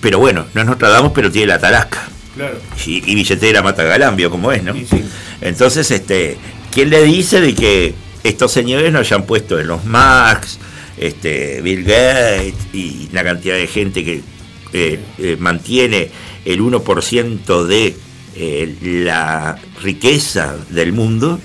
Pero 0.00 0.18
bueno, 0.18 0.46
no 0.54 0.60
es 0.60 0.66
Nostradamus, 0.66 1.12
pero 1.14 1.30
tiene 1.30 1.48
la 1.48 1.60
tarasca. 1.60 2.08
Claro. 2.34 2.58
Y, 2.86 3.10
y, 3.10 3.14
billetera 3.14 3.62
mata 3.62 3.84
galambio, 3.84 4.30
como 4.30 4.50
es, 4.50 4.62
¿no? 4.62 4.74
Entonces, 5.40 5.90
este, 5.90 6.38
¿quién 6.72 6.90
le 6.90 7.04
dice 7.04 7.40
de 7.40 7.54
que 7.54 7.94
estos 8.24 8.50
señores 8.52 8.92
no 8.92 8.98
hayan 8.98 9.24
puesto 9.24 9.60
en 9.60 9.68
los 9.68 9.84
Max, 9.84 10.58
este, 10.96 11.60
Bill 11.60 11.84
Gates 11.84 12.54
y 12.72 13.08
la 13.12 13.24
cantidad 13.24 13.56
de 13.56 13.66
gente 13.66 14.04
que 14.04 14.22
eh, 14.72 14.98
eh, 15.18 15.36
mantiene 15.38 16.10
el 16.44 16.60
1% 16.60 17.64
de 17.64 17.96
eh, 18.36 18.76
la 19.04 19.58
riqueza 19.82 20.56
del 20.70 20.92
mundo, 20.92 21.38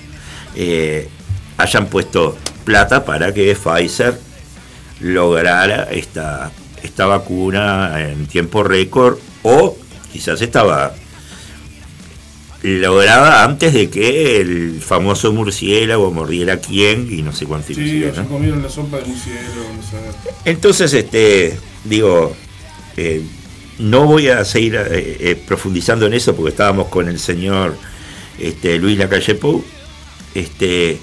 hayan 1.57 1.87
puesto 1.87 2.35
plata 2.67 3.05
para 3.05 3.33
que 3.33 3.55
Pfizer 3.55 4.19
lograra 4.99 5.87
esta, 5.89 6.51
esta 6.83 7.05
vacuna 7.05 8.09
en 8.09 8.27
tiempo 8.27 8.61
récord 8.61 9.17
o 9.43 9.77
quizás 10.11 10.41
estaba 10.41 10.93
lograda 12.63 13.45
antes 13.45 13.73
de 13.73 13.89
que 13.89 14.41
el 14.41 14.81
famoso 14.81 15.31
murciélago 15.31 16.11
mordiera 16.11 16.59
quién 16.59 17.07
y 17.09 17.21
no 17.21 17.31
sé 17.31 17.45
cuánto. 17.45 17.73
Sí, 17.73 18.03
se 18.03 18.23
comieron 18.25 18.61
la 18.61 18.69
sopa 18.69 18.97
de 18.97 19.05
murciélago. 19.05 19.63
Entonces, 20.43 20.91
este, 20.93 21.57
digo, 21.85 22.35
eh, 22.97 23.21
no 23.79 24.03
voy 24.07 24.27
a 24.27 24.43
seguir 24.43 24.75
eh, 24.75 25.17
eh, 25.21 25.35
profundizando 25.47 26.05
en 26.05 26.15
eso 26.15 26.35
porque 26.35 26.49
estábamos 26.49 26.89
con 26.89 27.07
el 27.07 27.17
señor 27.17 27.77
este, 28.37 28.77
Luis 28.77 28.97
Lacalle 28.97 29.35
Pou, 29.35 29.63
este, 30.35 30.97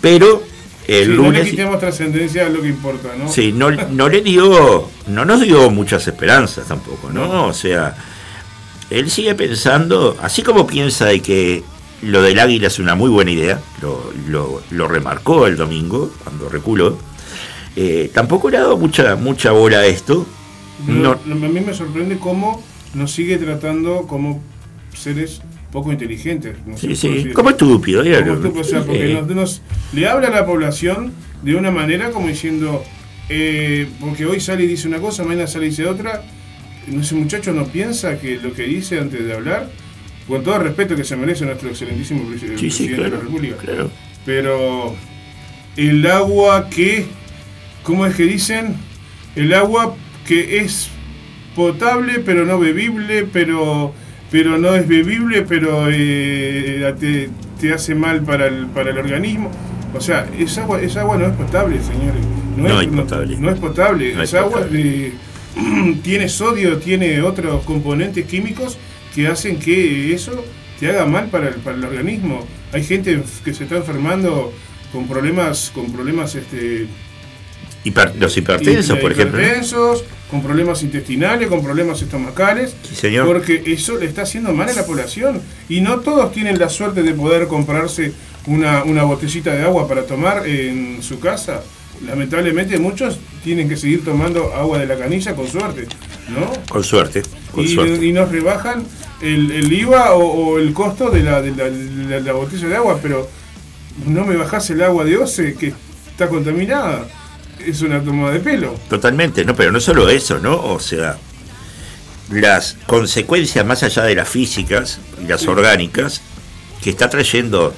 pero 0.00 0.49
el 0.98 1.16
lunes. 1.16 1.32
No 1.32 1.44
le 1.44 1.50
quitemos 1.50 1.78
trascendencia 1.78 2.46
a 2.46 2.48
lo 2.48 2.62
que 2.62 2.68
importa, 2.68 3.08
¿no? 3.18 3.30
Sí, 3.30 3.52
no, 3.52 3.70
no 3.70 4.08
le 4.08 4.22
dio, 4.22 4.88
no 5.06 5.24
nos 5.24 5.40
dio 5.40 5.70
muchas 5.70 6.06
esperanzas 6.06 6.66
tampoco, 6.66 7.10
¿no? 7.10 7.46
O 7.46 7.52
sea 7.52 7.94
él 8.90 9.08
sigue 9.10 9.34
pensando, 9.34 10.16
así 10.20 10.42
como 10.42 10.66
piensa 10.66 11.06
de 11.06 11.20
que 11.20 11.62
lo 12.02 12.22
del 12.22 12.38
águila 12.38 12.66
es 12.66 12.78
una 12.78 12.94
muy 12.94 13.08
buena 13.08 13.30
idea, 13.30 13.60
lo, 14.28 14.88
remarcó 14.88 15.46
el 15.46 15.56
domingo 15.56 16.12
cuando 16.24 16.48
reculó, 16.48 16.98
eh, 17.76 18.10
tampoco 18.12 18.50
le 18.50 18.56
ha 18.56 18.62
dado 18.62 18.76
mucha, 18.76 19.14
mucha 19.14 19.52
bola 19.52 19.78
a 19.78 19.86
esto. 19.86 20.26
No, 20.86 21.12
a 21.12 21.16
mí 21.26 21.60
me 21.60 21.72
sorprende 21.72 22.18
cómo 22.18 22.62
nos 22.94 23.12
sigue 23.12 23.38
tratando 23.38 24.06
como 24.08 24.42
seres 24.94 25.40
poco 25.70 25.92
inteligentes. 25.92 26.56
sí, 26.76 26.96
sí, 26.96 27.30
como 27.32 27.50
estúpido. 27.50 28.02
Como 28.42 28.60
o 28.60 28.64
sea, 28.64 28.82
porque 28.84 29.22
nos, 29.28 29.62
le 29.92 30.08
habla 30.08 30.28
a 30.28 30.30
la 30.30 30.46
población 30.46 31.12
de 31.42 31.54
una 31.54 31.70
manera 31.70 32.10
como 32.10 32.28
diciendo, 32.28 32.84
eh, 33.28 33.86
porque 34.00 34.26
hoy 34.26 34.40
sale 34.40 34.64
y 34.64 34.66
dice 34.66 34.88
una 34.88 34.98
cosa, 34.98 35.24
mañana 35.24 35.46
sale 35.46 35.66
y 35.66 35.70
dice 35.70 35.86
otra, 35.86 36.22
ese 36.88 37.14
muchacho 37.14 37.52
no 37.52 37.66
piensa 37.66 38.18
que 38.18 38.38
lo 38.38 38.52
que 38.52 38.64
dice 38.64 38.98
antes 38.98 39.24
de 39.24 39.32
hablar, 39.32 39.70
con 40.28 40.42
todo 40.42 40.56
el 40.56 40.62
respeto 40.62 40.96
que 40.96 41.04
se 41.04 41.16
merece 41.16 41.44
nuestro 41.44 41.68
excelentísimo 41.68 42.28
presidente 42.28 43.02
de 43.02 43.10
la 43.10 43.16
República, 43.16 43.56
pero 44.24 44.94
el 45.76 46.06
agua 46.06 46.68
que, 46.68 47.06
¿cómo 47.82 48.06
es 48.06 48.14
que 48.14 48.24
dicen? 48.24 48.76
El 49.36 49.54
agua 49.54 49.96
que 50.26 50.58
es 50.58 50.90
potable 51.54 52.20
pero 52.20 52.44
no 52.44 52.58
bebible, 52.58 53.24
pero 53.24 53.94
pero 54.30 54.58
no 54.58 54.74
es 54.74 54.86
bebible, 54.86 55.42
pero 55.42 55.88
eh, 55.90 57.28
te, 57.60 57.72
hace 57.72 57.94
mal 57.94 58.22
para 58.22 58.46
el, 58.46 58.66
para 58.66 58.90
el 58.90 58.98
organismo. 58.98 59.50
O 59.94 60.00
sea, 60.00 60.28
esa 60.38 60.62
agua, 60.62 60.80
esa 60.80 61.00
agua 61.00 61.18
no 61.18 61.26
es 61.26 61.32
potable, 61.32 61.80
señores. 61.82 62.24
No, 62.56 62.80
es, 62.80 62.86
potable. 62.88 63.36
No, 63.38 63.50
es 63.50 63.58
potable. 63.58 64.22
esa 64.22 64.40
agua 64.40 64.66
tiene 66.02 66.28
sodio, 66.28 66.78
tiene 66.78 67.20
otros 67.22 67.64
componentes 67.64 68.24
químicos 68.26 68.78
que 69.14 69.26
hacen 69.26 69.58
que 69.58 70.14
eso 70.14 70.44
te 70.78 70.88
haga 70.88 71.06
mal 71.06 71.26
para 71.28 71.48
el, 71.48 71.56
para 71.56 71.76
el 71.76 71.84
organismo. 71.84 72.46
Hay 72.72 72.84
gente 72.84 73.20
que 73.44 73.52
se 73.52 73.64
está 73.64 73.76
enfermando 73.76 74.52
con 74.92 75.08
problemas, 75.08 75.72
con 75.74 75.92
problemas 75.92 76.36
este, 76.36 76.86
los 78.18 78.36
hipertensos, 78.36 78.98
por 78.98 79.12
ejemplo. 79.12 79.38
Hipertensos, 79.40 80.04
con 80.30 80.42
problemas 80.42 80.82
intestinales, 80.82 81.48
con 81.48 81.62
problemas 81.62 82.00
estomacales. 82.02 82.74
señor. 82.92 83.26
Porque 83.26 83.62
eso 83.66 83.96
le 83.96 84.06
está 84.06 84.22
haciendo 84.22 84.52
mal 84.52 84.68
a 84.68 84.72
la 84.72 84.86
población. 84.86 85.40
Y 85.68 85.80
no 85.80 86.00
todos 86.00 86.32
tienen 86.32 86.58
la 86.58 86.68
suerte 86.68 87.02
de 87.02 87.12
poder 87.12 87.48
comprarse 87.48 88.12
una, 88.46 88.84
una 88.84 89.04
botellita 89.04 89.54
de 89.54 89.62
agua 89.62 89.86
para 89.88 90.06
tomar 90.06 90.46
en 90.46 91.02
su 91.02 91.20
casa 91.20 91.62
lamentablemente 92.06 92.78
muchos 92.78 93.18
tienen 93.44 93.68
que 93.68 93.76
seguir 93.76 94.04
tomando 94.04 94.54
agua 94.54 94.78
de 94.78 94.86
la 94.86 94.96
canilla 94.96 95.34
con 95.34 95.46
suerte, 95.46 95.86
¿no? 96.28 96.50
Con 96.68 96.84
suerte. 96.84 97.22
y, 97.56 98.12
nos 98.12 98.30
rebajan 98.30 98.84
el, 99.20 99.72
IVA 99.72 100.14
o, 100.14 100.58
el 100.58 100.72
costo 100.72 101.10
de 101.10 101.22
la, 101.22 101.42
de, 101.42 102.20
la, 102.20 102.32
botella 102.32 102.68
de 102.68 102.76
agua, 102.76 102.98
pero 103.02 103.28
no 104.06 104.24
me 104.24 104.36
bajas 104.36 104.70
el 104.70 104.82
agua 104.82 105.04
de 105.04 105.16
OCE 105.16 105.54
que 105.54 105.74
está 106.10 106.28
contaminada. 106.28 107.06
Es 107.66 107.82
una 107.82 108.02
toma 108.02 108.30
de 108.30 108.40
pelo. 108.40 108.74
Totalmente, 108.88 109.44
no, 109.44 109.54
pero 109.54 109.70
no 109.70 109.80
solo 109.80 110.08
eso, 110.08 110.38
¿no? 110.38 110.56
O 110.56 110.80
sea, 110.80 111.18
las 112.30 112.76
consecuencias 112.86 113.64
más 113.66 113.82
allá 113.82 114.04
de 114.04 114.14
las 114.14 114.28
físicas 114.28 114.98
y 115.22 115.26
las 115.26 115.46
orgánicas 115.46 116.22
que 116.82 116.90
está 116.90 117.10
trayendo 117.10 117.74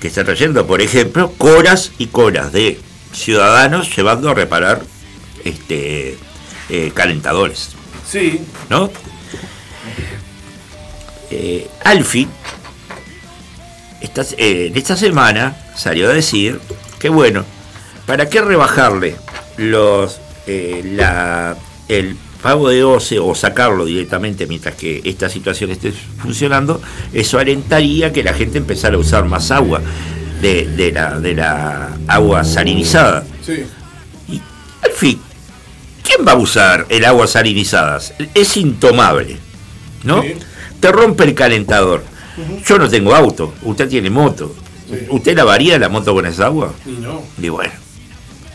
que 0.00 0.08
está 0.08 0.24
trayendo, 0.24 0.66
por 0.66 0.80
ejemplo, 0.80 1.32
coras 1.32 1.90
y 1.98 2.06
coras 2.06 2.52
de 2.52 2.78
ciudadanos 3.12 3.94
llevando 3.96 4.30
a 4.30 4.34
reparar 4.34 4.82
este 5.44 6.16
eh, 6.68 6.92
calentadores. 6.94 7.70
Sí. 8.08 8.40
¿No? 8.70 8.90
Eh, 11.30 11.68
Alfi, 11.84 12.28
esta, 14.00 14.22
eh, 14.36 14.68
en 14.68 14.76
esta 14.76 14.96
semana 14.96 15.56
salió 15.76 16.08
a 16.08 16.12
decir 16.12 16.60
que 16.98 17.08
bueno, 17.08 17.44
¿para 18.08 18.26
qué 18.30 18.40
rebajarle 18.40 19.16
los 19.58 20.18
la, 20.46 21.54
el 21.88 22.16
pago 22.42 22.70
de 22.70 22.82
OCE 22.82 23.18
o 23.18 23.34
sacarlo 23.34 23.84
directamente 23.84 24.46
mientras 24.46 24.74
que 24.76 25.02
esta 25.04 25.28
situación 25.28 25.70
esté 25.70 25.92
funcionando? 25.92 26.80
Eso 27.12 27.38
alentaría 27.38 28.10
que 28.10 28.24
la 28.24 28.32
gente 28.32 28.56
empezara 28.56 28.96
a 28.96 28.98
usar 28.98 29.26
más 29.26 29.50
agua 29.50 29.82
de, 30.40 30.90
la, 30.90 31.20
de 31.20 31.34
la 31.34 31.98
agua 32.08 32.44
salinizada. 32.44 33.26
Sí. 33.44 33.66
Y, 34.28 34.40
al 34.82 34.92
fin, 34.92 35.20
¿quién 36.02 36.26
va 36.26 36.32
a 36.32 36.36
usar 36.36 36.86
el 36.88 37.04
agua 37.04 37.26
salinizada? 37.26 38.00
Es 38.34 38.56
intomable, 38.56 39.36
¿no? 40.04 40.24
Te 40.80 40.90
rompe 40.90 41.24
el 41.24 41.34
calentador. 41.34 42.02
Yo 42.64 42.78
no 42.78 42.88
tengo 42.88 43.14
auto, 43.14 43.52
usted 43.64 43.86
tiene 43.86 44.08
moto. 44.08 44.54
¿Usted 45.10 45.36
lavaría 45.36 45.78
la 45.78 45.90
moto 45.90 46.14
con 46.14 46.24
esa 46.24 46.46
agua? 46.46 46.72
Y 46.86 46.92
no. 46.92 47.20
Y 47.36 47.50
bueno, 47.50 47.72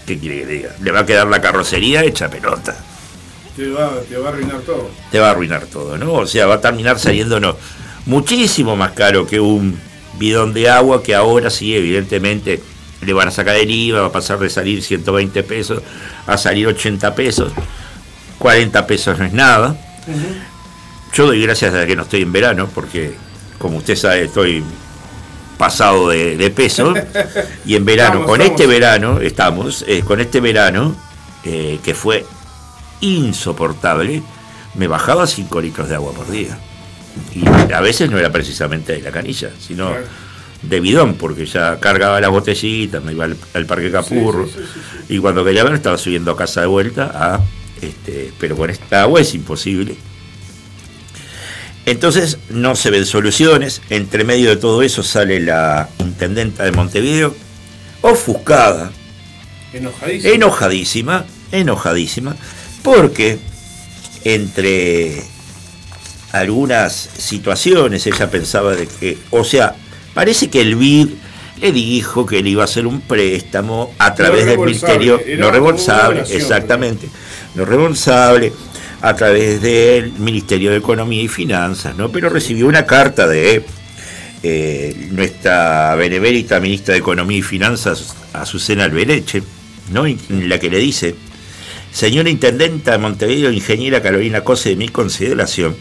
¿qué 0.06 0.18
quiere 0.18 0.40
que 0.42 0.46
diga? 0.46 0.76
Le 0.82 0.92
va 0.92 1.02
a 1.02 1.06
quedar 1.06 1.28
la 1.28 1.42
carrocería 1.42 2.04
hecha 2.04 2.30
pelota. 2.30 2.76
Te 3.56 3.70
va, 3.70 3.92
te 4.10 4.18
va 4.18 4.30
a 4.30 4.32
arruinar 4.32 4.62
todo. 4.62 4.90
Te 5.12 5.20
va 5.20 5.28
a 5.28 5.32
arruinar 5.32 5.66
todo, 5.66 5.98
¿no? 5.98 6.14
O 6.14 6.26
sea, 6.26 6.48
va 6.48 6.56
a 6.56 6.62
terminar 6.62 7.00
saliéndonos 7.00 7.56
muchísimo 8.06 8.76
más 8.76 8.92
caro 8.92 9.28
que 9.28 9.40
un 9.40 9.80
bidón 10.18 10.54
de 10.54 10.70
agua 10.70 11.04
que 11.04 11.14
ahora 11.14 11.50
sí, 11.50 11.76
evidentemente, 11.76 12.62
le 13.02 13.14
van 13.14 13.28
a 13.28 13.32
sacar 13.32 13.56
el 13.56 13.70
IVA, 13.70 14.02
va 14.02 14.08
a 14.08 14.12
pasar 14.12 14.40
de 14.40 14.50
salir 14.50 14.82
120 14.82 15.44
pesos 15.44 15.84
a 16.26 16.38
salir 16.38 16.68
80 16.68 17.16
pesos. 17.16 17.52
40 18.40 18.88
pesos 18.88 19.20
no 19.20 19.26
es 19.26 19.34
nada. 19.34 19.76
Yo 21.14 21.28
doy 21.28 21.42
gracias 21.42 21.74
a 21.74 21.86
que 21.86 21.96
no 21.96 22.04
estoy 22.04 22.24
en 22.24 22.32
verano, 22.32 22.70
porque 22.74 23.14
como 23.60 23.78
usted 23.78 23.96
sabe, 23.96 24.24
estoy 24.24 24.64
pasado 25.64 26.10
de, 26.10 26.52
peso. 26.54 26.94
y 27.66 27.76
en 27.76 27.86
verano, 27.86 28.26
con 28.26 28.42
este 28.42 28.68
verano, 28.68 29.22
estamos, 29.22 29.86
eh, 29.88 30.02
con 30.02 30.20
este 30.20 30.42
verano, 30.42 30.94
eh, 31.46 31.80
que 31.82 31.94
fue 31.94 32.26
insoportable, 33.00 34.22
me 34.76 34.88
bajaba 34.88 35.26
5 35.26 35.62
litros 35.62 35.88
de 35.88 35.96
agua 35.96 36.12
por 36.12 36.30
día. 36.30 36.58
Y 37.34 37.46
a 37.72 37.80
veces 37.80 38.12
no 38.12 38.18
era 38.18 38.30
precisamente 38.30 38.92
de 38.92 39.02
la 39.02 39.12
canilla, 39.12 39.52
sino 39.58 39.90
de 40.62 40.80
bidón, 40.82 41.14
porque 41.14 41.46
ya 41.46 41.80
cargaba 41.80 42.20
las 42.20 42.32
botellitas, 42.32 43.02
me 43.02 43.14
iba 43.14 43.24
al, 43.24 43.66
Parque 43.66 43.90
Capurro. 43.90 44.50
y 45.08 45.18
cuando 45.20 45.46
quería 45.46 45.64
ver, 45.64 45.76
estaba 45.76 45.98
subiendo 45.98 46.32
a 46.32 46.36
casa 46.36 46.60
de 46.60 46.68
vuelta 46.68 47.12
a. 47.14 47.40
Este, 47.82 48.34
pero 48.38 48.58
con 48.58 48.70
esta 48.70 49.04
agua 49.04 49.22
es 49.22 49.34
imposible. 49.34 49.96
Entonces 51.86 52.38
no 52.50 52.76
se 52.76 52.90
ven 52.92 53.06
soluciones. 53.06 53.82
Entre 53.90 54.24
medio 54.24 54.50
de 54.50 54.58
todo 54.58 54.82
eso 54.82 55.04
sale 55.04 55.40
la 55.40 55.90
intendenta 56.00 56.64
de 56.64 56.72
Montevideo, 56.72 57.36
ofuscada, 58.02 58.92
enojadísima, 59.74 60.34
enojadísima, 60.34 61.26
enojadísima 61.52 62.36
porque 62.84 63.40
entre 64.24 65.24
algunas 66.32 66.94
situaciones 66.94 68.06
ella 68.06 68.30
pensaba 68.30 68.76
de 68.76 68.88
que, 68.88 69.18
o 69.32 69.44
sea, 69.44 69.76
parece 70.14 70.50
que 70.50 70.62
el 70.62 70.76
BID 70.76 71.10
le 71.62 71.72
dijo 71.72 72.26
que 72.26 72.40
él 72.40 72.48
iba 72.48 72.64
a 72.64 72.66
hacer 72.66 72.86
un 72.86 73.02
préstamo 73.02 73.94
a 74.00 74.14
través 74.14 74.46
del 74.46 74.60
Ministerio, 74.60 75.22
no 75.38 75.52
rebolsable, 75.52 76.24
exactamente, 76.30 77.08
no 77.56 77.66
rebolsable, 77.66 78.52
a 79.04 79.14
través 79.18 79.62
del 79.62 80.14
Ministerio 80.14 80.72
de 80.72 80.78
Economía 80.78 81.22
y 81.22 81.28
Finanzas, 81.28 81.94
¿no? 81.98 82.10
Pero 82.10 82.30
recibió 82.30 82.68
una 82.68 82.86
carta 82.86 83.28
de 83.28 83.66
eh, 84.42 85.10
nuestra 85.12 85.94
benemérita 85.96 86.62
ministra 86.62 86.94
de 86.94 87.02
Economía 87.02 87.40
y 87.40 87.42
Finanzas, 87.42 88.16
Azucena 88.32 88.86
Albereche, 88.86 89.44
¿no? 89.92 90.06
En 90.06 90.48
la 90.48 90.58
que 90.58 90.70
le 90.70 90.78
dice, 90.78 91.16
señora 91.92 92.30
Intendenta 92.30 92.94
de 92.94 92.98
Montevideo, 92.98 93.52
ingeniera 93.52 94.02
Carolina 94.02 94.40
Cose, 94.46 94.70
de 94.70 94.78
mi 94.78 94.88
consideración, 94.88 95.76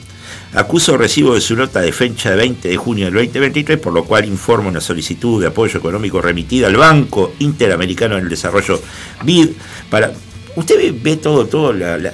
acuso 0.54 0.96
recibo 0.96 1.36
de 1.36 1.40
su 1.40 1.54
nota 1.54 1.80
de 1.80 1.92
fecha 1.92 2.30
de 2.30 2.36
20 2.38 2.70
de 2.70 2.76
junio 2.76 3.04
del 3.04 3.14
2023, 3.14 3.78
por 3.78 3.92
lo 3.92 4.02
cual 4.02 4.24
informo 4.24 4.68
una 4.68 4.80
solicitud 4.80 5.40
de 5.40 5.46
apoyo 5.46 5.78
económico 5.78 6.20
remitida 6.20 6.66
al 6.66 6.76
Banco 6.76 7.34
Interamericano 7.38 8.16
del 8.16 8.28
Desarrollo 8.28 8.82
BID 9.22 9.50
para... 9.88 10.12
Usted 10.54 10.92
ve, 11.00 11.16
todo, 11.16 11.46
todo 11.46 11.72
la 11.72 12.12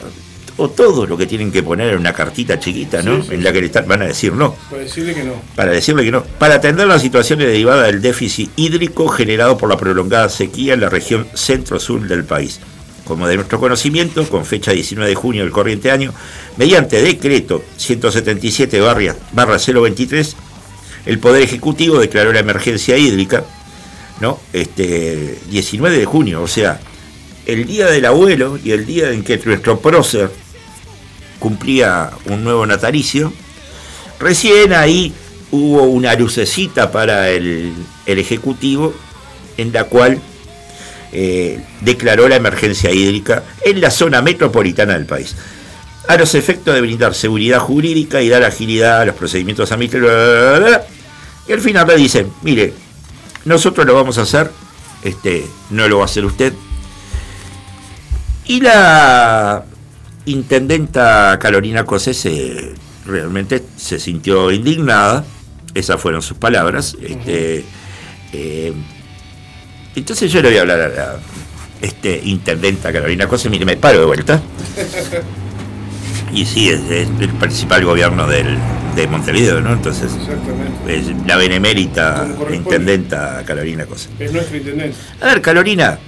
o 0.58 0.68
todo 0.68 1.06
lo 1.06 1.16
que 1.16 1.26
tienen 1.26 1.50
que 1.52 1.62
poner 1.62 1.94
en 1.94 2.00
una 2.00 2.12
cartita 2.12 2.58
chiquita, 2.58 3.00
¿no? 3.00 3.24
En 3.30 3.42
la 3.44 3.52
que 3.52 3.62
le 3.62 3.68
van 3.68 4.02
a 4.02 4.06
decir 4.06 4.32
no. 4.32 4.54
Para 4.68 4.82
decirle 4.82 5.14
que 5.14 5.24
no. 5.24 5.34
Para 5.54 5.72
decirle 5.72 6.04
que 6.04 6.10
no. 6.10 6.22
Para 6.22 6.56
atender 6.56 6.86
las 6.86 7.00
situaciones 7.00 7.46
derivadas 7.46 7.86
del 7.86 8.02
déficit 8.02 8.50
hídrico 8.56 9.08
generado 9.08 9.56
por 9.56 9.68
la 9.68 9.76
prolongada 9.76 10.28
sequía 10.28 10.74
en 10.74 10.80
la 10.80 10.88
región 10.88 11.28
centro-sur 11.32 12.06
del 12.08 12.24
país. 12.24 12.58
Como 13.04 13.28
de 13.28 13.36
nuestro 13.36 13.60
conocimiento, 13.60 14.28
con 14.28 14.44
fecha 14.44 14.72
19 14.72 15.08
de 15.08 15.14
junio 15.14 15.42
del 15.44 15.52
corriente 15.52 15.92
año, 15.92 16.12
mediante 16.56 17.00
decreto 17.00 17.64
177 17.76 18.80
barra 19.32 19.58
023, 19.58 20.36
el 21.06 21.18
Poder 21.20 21.42
Ejecutivo 21.42 22.00
declaró 22.00 22.32
la 22.32 22.40
emergencia 22.40 22.98
hídrica, 22.98 23.44
¿no? 24.20 24.40
Este 24.52 25.38
19 25.48 25.98
de 25.98 26.04
junio, 26.04 26.42
o 26.42 26.48
sea, 26.48 26.80
el 27.46 27.64
día 27.64 27.86
del 27.86 28.04
abuelo 28.04 28.58
y 28.62 28.72
el 28.72 28.84
día 28.84 29.10
en 29.12 29.22
que 29.22 29.40
nuestro 29.46 29.80
prócer 29.80 30.30
cumplía 31.38 32.10
un 32.26 32.44
nuevo 32.44 32.66
natalicio. 32.66 33.32
Recién 34.18 34.72
ahí 34.72 35.12
hubo 35.50 35.84
una 35.84 36.14
lucecita 36.14 36.90
para 36.90 37.30
el, 37.30 37.74
Ejecutivo 38.06 38.94
en 39.58 39.70
la 39.70 39.84
cual 39.84 40.18
eh, 41.12 41.60
declaró 41.82 42.26
la 42.26 42.36
emergencia 42.36 42.90
hídrica 42.90 43.42
en 43.62 43.82
la 43.82 43.90
zona 43.90 44.22
metropolitana 44.22 44.94
del 44.94 45.04
país. 45.04 45.36
A 46.08 46.16
los 46.16 46.34
efectos 46.34 46.74
de 46.74 46.80
brindar 46.80 47.14
seguridad 47.14 47.58
jurídica 47.58 48.22
y 48.22 48.30
dar 48.30 48.44
agilidad 48.44 49.02
a 49.02 49.04
los 49.04 49.14
procedimientos 49.14 49.70
administrativos. 49.72 50.80
Y 51.46 51.52
al 51.52 51.60
final 51.60 51.86
le 51.86 51.96
dicen, 51.96 52.32
mire, 52.42 52.72
nosotros 53.44 53.86
lo 53.86 53.94
vamos 53.94 54.16
a 54.16 54.22
hacer, 54.22 54.50
este, 55.02 55.46
no 55.70 55.86
lo 55.86 55.98
va 55.98 56.04
a 56.04 56.06
hacer 56.06 56.24
usted. 56.24 56.54
Y 58.46 58.60
la 58.62 59.64
intendenta 60.30 61.38
Carolina 61.40 61.84
Cosé 61.84 62.74
realmente 63.06 63.62
se 63.76 63.98
sintió 63.98 64.50
indignada, 64.50 65.24
esas 65.74 66.00
fueron 66.00 66.22
sus 66.22 66.36
palabras. 66.36 66.96
Este, 67.00 67.64
eh, 68.32 68.72
entonces 69.94 70.30
yo 70.30 70.42
le 70.42 70.48
voy 70.48 70.58
a 70.58 70.60
hablar 70.60 70.80
a 70.80 70.88
la 70.88 71.16
este, 71.80 72.20
intendenta 72.24 72.92
Carolina 72.92 73.26
Cosé, 73.26 73.48
mire, 73.50 73.64
me 73.64 73.76
paro 73.76 74.00
de 74.00 74.06
vuelta. 74.06 74.40
Y 76.32 76.44
sí, 76.44 76.68
es, 76.68 76.80
el 76.90 77.30
principal 77.40 77.84
gobierno 77.84 78.26
del, 78.26 78.58
de 78.94 79.06
Montevideo, 79.06 79.60
¿no? 79.60 79.72
Entonces, 79.72 80.12
es 80.86 81.06
la 81.26 81.36
benemérita 81.36 82.26
intendenta 82.52 83.42
Carolina 83.46 83.86
Cosé. 83.86 84.10
Es 84.18 84.32
nuestra 84.32 84.56
intendente. 84.56 84.96
A 85.20 85.26
ver, 85.26 85.40
Carolina, 85.40 85.98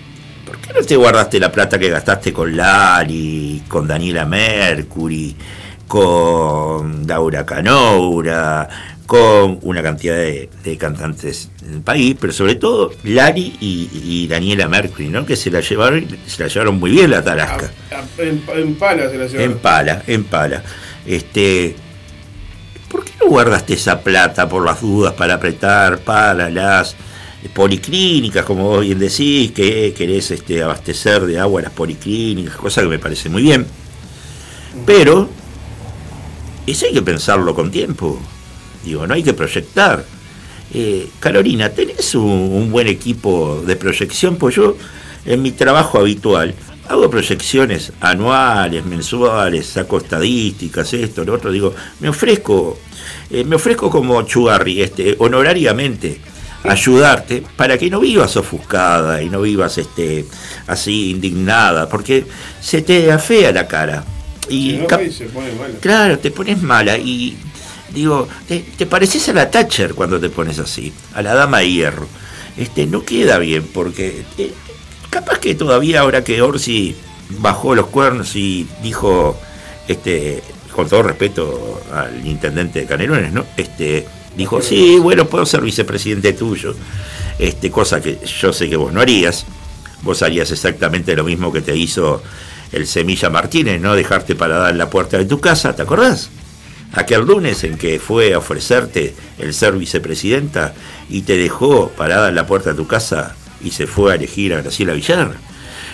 ¿Por 0.51 0.59
qué 0.59 0.73
no 0.73 0.85
te 0.85 0.97
guardaste 0.97 1.39
la 1.39 1.53
plata 1.53 1.79
que 1.79 1.89
gastaste 1.89 2.33
con 2.33 2.57
Lali, 2.57 3.63
con 3.69 3.87
Daniela 3.87 4.27
Mercury, 4.27 5.37
con 5.87 7.07
Laura 7.07 7.47
Canoura, 7.47 8.69
con 9.07 9.61
una 9.63 9.81
cantidad 9.81 10.17
de, 10.17 10.77
cantantes 10.77 11.53
del 11.63 11.83
país, 11.83 12.17
pero 12.21 12.33
sobre 12.33 12.57
todo 12.57 12.91
Lali 13.05 13.59
y, 13.61 14.27
Daniela 14.27 14.67
Mercury, 14.67 15.09
¿no? 15.09 15.25
Que 15.25 15.37
se 15.37 15.53
la 15.53 15.61
llevaron, 15.61 16.05
se 16.27 16.43
la 16.43 16.49
llevaron 16.49 16.81
muy 16.81 16.91
bien 16.91 17.13
la 17.13 17.23
tarasca. 17.23 17.71
en, 18.19 18.75
pala 18.75 19.09
se 19.09 19.19
la 19.19 19.27
llevaron. 19.27 19.53
En 19.53 19.59
pala, 19.59 20.03
en 20.09 20.25
pala. 20.25 20.65
Este, 21.07 21.77
¿Por 22.91 23.05
qué 23.05 23.13
no 23.21 23.29
guardaste 23.29 23.75
esa 23.75 24.01
plata 24.01 24.49
por 24.49 24.65
las 24.65 24.81
dudas 24.81 25.13
para 25.13 25.35
apretar, 25.35 25.99
para 26.01 26.51
las 26.51 26.97
policlínicas, 27.49 28.45
como 28.45 28.65
vos 28.65 28.83
bien 28.83 28.99
decís, 28.99 29.53
que 29.53 29.95
querés 29.97 30.31
este, 30.31 30.63
abastecer 30.63 31.25
de 31.25 31.39
agua 31.39 31.63
las 31.63 31.73
policlínicas, 31.73 32.57
cosa 32.57 32.83
que 32.83 32.89
me 32.89 32.99
parece 32.99 33.29
muy 33.29 33.43
bien. 33.43 33.67
Pero 34.85 35.29
eso 36.67 36.87
hay 36.87 36.93
que 36.93 37.03
pensarlo 37.03 37.55
con 37.55 37.71
tiempo. 37.71 38.21
Digo, 38.85 39.07
no 39.07 39.15
hay 39.15 39.23
que 39.23 39.33
proyectar. 39.33 40.05
Eh, 40.73 41.09
Carolina, 41.19 41.71
¿tenés 41.71 42.15
un, 42.15 42.71
buen 42.71 42.87
equipo 42.87 43.63
de 43.67 43.77
proyección? 43.77 44.37
Pues 44.37 44.55
yo, 44.55 44.77
en 45.25 45.43
mi 45.43 45.53
trabajo 45.53 45.99
habitual, 45.99 46.55
hago 46.89 47.09
proyecciones 47.09 47.93
anuales, 48.01 48.85
mensuales, 48.85 49.67
saco 49.67 49.99
estadísticas, 49.99 50.93
esto, 50.93 51.25
lo 51.25 51.35
otro. 51.35 51.51
Digo, 51.51 51.75
me 52.01 52.11
ofrezco, 52.11 52.79
eh, 53.31 53.45
me 53.45 53.57
ofrezco 53.57 53.91
como 53.91 54.23
Chugarri, 54.23 54.83
este, 54.83 55.17
honorariamente 55.19 56.21
ayudarte 56.65 57.43
para 57.57 57.79
que 57.79 57.91
no 57.91 58.01
vivas 58.01 58.37
ofuscada 58.37 59.23
y 59.23 59.31
no 59.31 59.41
vivas 59.41 59.79
este 59.79 60.27
así 60.67 61.11
indignada, 61.11 61.89
porque 61.89 62.27
se 62.61 62.83
te 62.83 63.11
afea 63.11 63.53
la 63.53 63.67
cara. 63.67 64.05
Y 64.49 64.81
Claro, 65.81 66.19
te 66.19 66.31
pones 66.31 66.61
mala 66.61 66.99
y 66.99 67.37
digo, 67.95 68.29
te, 68.47 68.87
pareces 68.87 69.29
a 69.29 69.33
la 69.33 69.51
Thatcher 69.51 69.95
cuando 69.95 70.21
te 70.21 70.29
pones 70.29 70.59
así, 70.59 70.93
a 71.15 71.23
la 71.23 71.35
dama 71.35 71.59
de 71.59 71.71
hierro. 71.71 72.09
Este 72.57 72.87
no 72.87 73.05
queda 73.05 73.39
bien 73.39 73.67
porque 73.73 74.25
eh, 74.37 74.53
capaz 75.09 75.39
que 75.39 75.55
todavía 75.55 76.01
ahora 76.01 76.25
que 76.25 76.43
Orsi 76.43 76.97
bajó 77.39 77.75
los 77.75 77.87
cuernos 77.87 78.35
y 78.35 78.67
dijo 78.83 79.39
este 79.89 80.43
con 80.75 80.89
todo 80.89 81.03
respeto 81.03 81.81
al 81.93 82.27
intendente 82.27 82.81
de 82.81 82.87
Canelones, 82.87 83.33
¿no? 83.33 83.45
Este 83.57 84.07
dijo, 84.37 84.61
sí, 84.63 84.99
bueno, 84.99 85.27
puedo 85.27 85.47
ser 85.47 85.63
vicepresidente 85.63 86.33
tuyo. 86.33 86.75
Este, 87.39 87.71
cosa 87.71 88.01
que 88.01 88.19
yo 88.41 88.53
sé 88.53 88.69
que 88.69 88.77
vos 88.77 88.93
no 88.93 89.01
harías. 89.01 89.47
Vos 90.03 90.23
harías 90.23 90.51
exactamente 90.51 91.15
lo 91.15 91.25
mismo 91.25 91.53
que 91.53 91.61
te 91.61 91.77
hizo 91.77 92.23
el 92.73 92.87
Semilla 92.87 93.31
Martínez, 93.31 93.81
no 93.81 93.95
dejarte 93.95 94.35
parada 94.35 94.71
en 94.71 94.79
la 94.79 94.91
puerta 94.91 95.19
de 95.19 95.25
tu 95.25 95.41
casa, 95.41 95.75
¿te 95.75 95.83
acordás? 95.83 96.31
Aquel 96.93 97.23
lunes 97.23 97.65
en 97.65 97.77
que 97.77 97.99
fue 97.99 98.35
a 98.35 98.39
ofrecerte 98.39 99.15
el 99.39 99.55
ser 99.55 99.75
vicepresidenta 99.75 100.75
y 101.09 101.23
te 101.23 101.37
dejó 101.37 101.89
parada 101.91 102.29
en 102.29 102.35
la 102.35 102.47
puerta 102.47 102.71
de 102.71 102.77
tu 102.77 102.87
casa 102.87 103.35
y 103.63 103.71
se 103.71 103.87
fue 103.87 104.13
a 104.13 104.17
elegir 104.17 104.55
a 104.55 104.63
Graciela 104.63 104.93
Villar. 104.93 105.35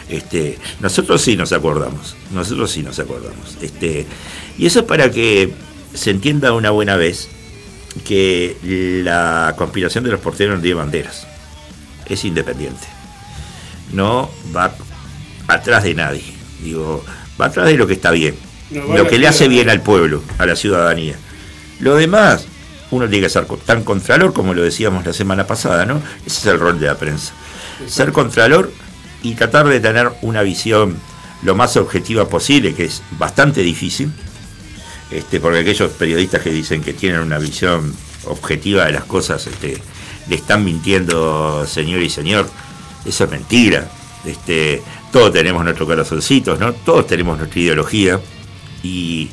Este, 0.08 0.58
nosotros 0.80 1.20
sí 1.20 1.36
nos 1.36 1.52
acordamos, 1.52 2.16
nosotros 2.32 2.70
sí 2.70 2.82
nos 2.82 2.98
acordamos. 2.98 3.56
Este, 3.60 4.06
y 4.56 4.66
eso 4.66 4.80
es 4.80 4.84
para 4.86 5.10
que 5.10 5.52
se 5.94 6.10
entienda 6.10 6.52
una 6.52 6.70
buena 6.70 6.96
vez 6.96 7.28
que 8.04 8.56
la 9.04 9.54
conspiración 9.56 10.04
de 10.04 10.10
los 10.10 10.20
porteros 10.20 10.56
no 10.56 10.62
tiene 10.62 10.74
banderas. 10.74 11.26
Es 12.06 12.24
independiente. 12.24 12.86
No 13.92 14.30
va 14.54 14.72
atrás 15.48 15.84
de 15.84 15.94
nadie. 15.94 16.24
Digo, 16.62 17.04
va 17.40 17.46
atrás 17.46 17.66
de 17.66 17.76
lo 17.76 17.86
que 17.86 17.94
está 17.94 18.10
bien. 18.10 18.36
lo 18.70 19.06
que 19.06 19.18
le 19.18 19.28
hace 19.28 19.48
bien 19.48 19.70
al 19.70 19.80
pueblo, 19.80 20.22
a 20.38 20.46
la 20.46 20.56
ciudadanía. 20.56 21.16
Lo 21.80 21.96
demás, 21.96 22.46
uno 22.90 23.08
tiene 23.08 23.26
que 23.26 23.30
ser 23.30 23.46
tan 23.64 23.84
contralor 23.84 24.32
como 24.32 24.54
lo 24.54 24.62
decíamos 24.62 25.04
la 25.04 25.12
semana 25.12 25.46
pasada, 25.46 25.86
¿no? 25.86 26.02
Ese 26.26 26.40
es 26.40 26.46
el 26.46 26.58
rol 26.58 26.80
de 26.80 26.86
la 26.86 26.96
prensa. 26.96 27.32
Ser 27.86 28.12
contralor 28.12 28.72
y 29.22 29.34
tratar 29.34 29.68
de 29.68 29.80
tener 29.80 30.10
una 30.22 30.42
visión 30.42 30.96
lo 31.42 31.54
más 31.54 31.76
objetiva 31.76 32.28
posible, 32.28 32.74
que 32.74 32.84
es 32.84 33.02
bastante 33.18 33.60
difícil, 33.62 34.10
este, 35.10 35.40
porque 35.40 35.60
aquellos 35.60 35.92
periodistas 35.92 36.42
que 36.42 36.50
dicen 36.50 36.82
que 36.82 36.92
tienen 36.92 37.20
una 37.20 37.38
visión 37.38 37.94
objetiva 38.26 38.86
de 38.86 38.92
las 38.92 39.04
cosas, 39.04 39.46
este, 39.46 39.80
le 40.28 40.36
están 40.36 40.64
mintiendo 40.64 41.66
señor 41.66 42.02
y 42.02 42.10
señor, 42.10 42.48
eso 43.04 43.24
es 43.24 43.30
mentira. 43.30 43.90
Este, 44.24 44.82
todos 45.12 45.32
tenemos 45.32 45.62
nuestros 45.62 45.88
corazoncitos, 45.88 46.58
¿no? 46.58 46.72
Todos 46.72 47.06
tenemos 47.06 47.38
nuestra 47.38 47.60
ideología 47.60 48.20
y, 48.82 49.30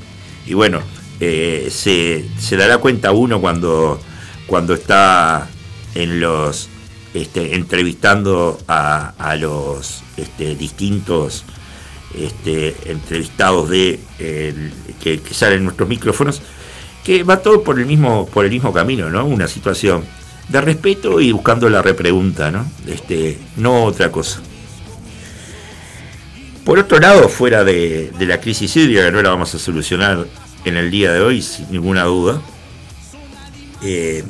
bueno, 0.54 0.82
eh, 1.20 1.70
se, 1.72 2.56
dará 2.56 2.78
cuenta 2.78 3.12
uno 3.12 3.42
cuando, 3.42 4.00
cuando 4.48 4.74
está 4.74 5.48
en 5.96 6.20
los 6.20 6.70
este, 7.14 7.56
entrevistando 7.56 8.60
a, 8.68 9.36
los 9.40 10.02
este, 10.18 10.56
distintos 10.56 11.44
este, 12.18 12.76
entrevistados 12.86 13.70
de 13.70 14.00
que, 15.02 15.22
salen 15.32 15.60
en 15.60 15.64
nuestros 15.66 15.90
micrófonos, 15.90 16.42
que 17.04 17.24
va 17.24 17.42
todo 17.42 17.64
por 17.64 17.80
el 17.80 17.86
mismo, 17.86 18.28
por 18.28 18.46
el 18.46 18.52
mismo 18.52 18.72
camino, 18.72 19.10
¿no? 19.10 19.26
Una 19.26 19.48
situación 19.48 20.04
de 20.48 20.62
respeto 20.62 21.20
y 21.20 21.32
buscando 21.32 21.70
la 21.70 21.82
repregunta, 21.82 22.52
¿no? 22.52 22.66
Este, 22.88 23.38
no 23.58 23.84
otra 23.86 24.12
cosa. 24.12 24.42
Por 26.66 26.80
otro 26.80 27.00
lado, 27.00 27.28
fuera 27.28 27.64
de, 27.66 28.12
la 28.20 28.40
crisis 28.40 28.76
hídrica, 28.76 29.06
que 29.06 29.12
no 29.12 29.22
la 29.22 29.30
vamos 29.30 29.54
a 29.54 29.60
solucionar 29.60 30.26
en 30.64 30.78
el 30.78 30.92
día 30.92 31.12
de 31.12 31.22
hoy, 31.22 31.42
sin 31.42 31.70
ninguna 31.72 32.04
duda, 32.04 32.42
eh, 33.82 34.24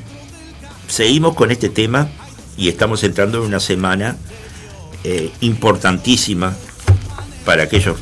seguimos 0.87 1.35
con 1.35 1.51
este 1.51 1.69
tema 1.69 2.09
y 2.57 2.69
estamos 2.69 3.03
entrando 3.03 3.37
en 3.39 3.45
una 3.45 3.59
semana 3.59 4.17
eh, 5.03 5.31
importantísima 5.41 6.55
para 7.45 7.63
aquellos 7.63 7.97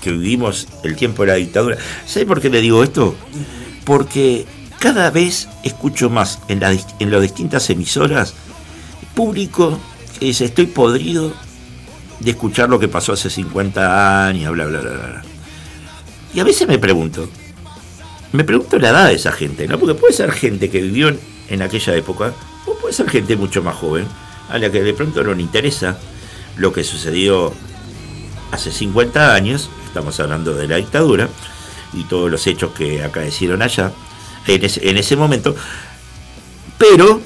que 0.00 0.12
vivimos 0.12 0.66
el 0.82 0.96
tiempo 0.96 1.22
de 1.22 1.28
la 1.28 1.34
dictadura. 1.34 1.76
¿Sabe 2.06 2.26
por 2.26 2.40
qué 2.40 2.50
le 2.50 2.60
digo 2.60 2.82
esto? 2.82 3.14
Porque 3.84 4.46
cada 4.78 5.10
vez 5.10 5.48
escucho 5.62 6.08
más 6.08 6.38
en, 6.48 6.62
en 6.62 7.10
las 7.10 7.22
distintas 7.22 7.68
emisoras 7.70 8.34
público 9.14 9.78
que 10.18 10.26
dice 10.26 10.46
estoy 10.46 10.66
podrido 10.66 11.32
de 12.20 12.30
escuchar 12.30 12.68
lo 12.68 12.78
que 12.78 12.88
pasó 12.88 13.12
hace 13.12 13.30
50 13.30 14.26
años, 14.26 14.52
bla, 14.52 14.66
bla, 14.66 14.80
bla, 14.80 14.90
bla. 14.90 15.22
Y 16.32 16.40
a 16.40 16.44
veces 16.44 16.68
me 16.68 16.78
pregunto, 16.78 17.28
me 18.32 18.44
pregunto 18.44 18.78
la 18.78 18.90
edad 18.90 19.08
de 19.08 19.14
esa 19.14 19.32
gente, 19.32 19.66
¿no? 19.66 19.78
Porque 19.78 19.94
puede 19.94 20.12
ser 20.12 20.30
gente 20.32 20.70
que 20.70 20.80
vivió 20.80 21.12
en, 21.48 21.62
aquella 21.62 21.96
época, 21.96 22.32
o 22.66 22.74
puede 22.74 22.94
ser 22.94 23.08
gente 23.08 23.36
mucho 23.36 23.62
más 23.62 23.74
joven, 23.74 24.06
a 24.48 24.58
la 24.58 24.70
que 24.70 24.82
de 24.82 24.94
pronto 24.94 25.24
no 25.24 25.34
le 25.34 25.42
interesa 25.42 25.98
lo 26.56 26.72
que 26.72 26.84
sucedió 26.84 27.52
hace 28.50 28.72
50 28.72 29.34
años, 29.34 29.70
estamos 29.86 30.18
hablando 30.20 30.54
de 30.54 30.68
la 30.68 30.76
dictadura, 30.76 31.28
y 31.92 32.04
todos 32.04 32.30
los 32.30 32.46
hechos 32.46 32.72
que 32.72 33.02
acaecieron 33.02 33.62
allá, 33.62 33.92
en 34.46 34.64
ese, 34.64 34.88
en 34.88 34.96
ese 34.96 35.16
momento, 35.16 35.54
pero 36.78 37.20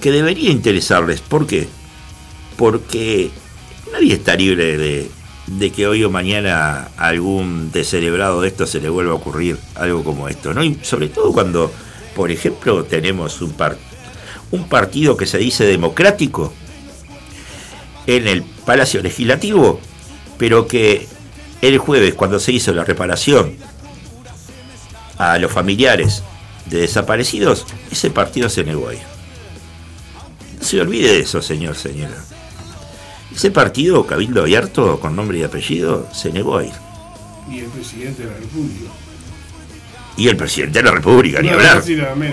que 0.00 0.10
debería 0.10 0.50
interesarles. 0.50 1.20
¿Por 1.20 1.46
qué? 1.46 1.68
porque 2.58 3.30
nadie 3.92 4.14
está 4.14 4.34
libre 4.34 4.76
de, 4.76 5.70
que 5.70 5.86
hoy 5.86 6.02
o 6.02 6.10
mañana 6.10 6.88
algún 6.96 7.70
descerebrado 7.70 8.42
de 8.42 8.48
esto 8.48 8.66
se 8.66 8.80
le 8.80 8.90
vuelva 8.90 9.12
a 9.12 9.14
ocurrir 9.14 9.56
algo 9.76 10.02
como 10.02 10.28
esto, 10.28 10.52
¿no? 10.52 10.62
Y 10.64 10.76
sobre 10.82 11.08
todo 11.08 11.32
cuando, 11.32 11.72
por 12.16 12.32
ejemplo, 12.32 12.84
tenemos 12.84 13.40
un, 13.40 13.54
un 14.50 14.68
partido 14.68 15.16
que 15.16 15.24
se 15.24 15.38
dice 15.38 15.64
democrático 15.64 16.52
en 18.08 18.26
el 18.26 18.42
Palacio 18.42 19.02
Legislativo, 19.02 19.80
pero 20.38 20.66
que 20.66 21.06
el 21.60 21.76
jueves, 21.76 22.14
cuando 22.14 22.40
se 22.40 22.52
hizo 22.52 22.72
la 22.72 22.84
reparación 22.84 23.54
a 25.18 25.38
los 25.38 25.52
familiares 25.52 26.22
de 26.66 26.80
desaparecidos, 26.80 27.66
ese 27.90 28.10
partido 28.10 28.48
se 28.48 28.64
negó 28.64 28.88
a 28.88 28.94
ir. 28.94 29.00
No 30.58 30.64
se 30.64 30.80
olvide 30.80 31.12
de 31.12 31.20
eso, 31.20 31.42
señor, 31.42 31.76
señora. 31.76 32.16
Ese 33.34 33.50
partido, 33.50 34.06
Cabildo 34.06 34.40
Abierto, 34.40 34.98
con 35.00 35.14
nombre 35.14 35.38
y 35.38 35.42
apellido, 35.42 36.08
se 36.12 36.32
negó 36.32 36.56
a 36.56 36.64
ir. 36.64 36.72
Y 37.50 37.60
el 37.60 37.66
presidente 37.66 38.22
de 38.22 38.30
la 38.30 38.36
República. 38.38 38.90
Y 40.16 40.28
el 40.28 40.36
presidente 40.36 40.78
de 40.78 40.84
la 40.84 40.90
República, 40.92 41.42
ni 41.42 41.50
hablar. 41.50 41.84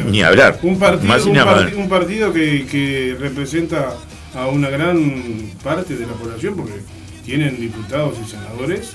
Ni 0.06 0.24
hablar. 0.24 0.58
Un 0.64 0.80
partido, 0.80 1.78
un, 1.78 1.90
partido 1.90 2.34
que, 2.34 3.16
representa 3.20 3.94
a 4.36 4.48
una 4.48 4.70
gran 4.70 5.52
parte 5.64 5.96
de 5.96 6.06
la 6.06 6.14
población, 6.14 6.56
porque 6.56 6.74
tienen 7.26 7.60
diputados 7.60 8.16
y 8.24 8.30
senadores, 8.30 8.94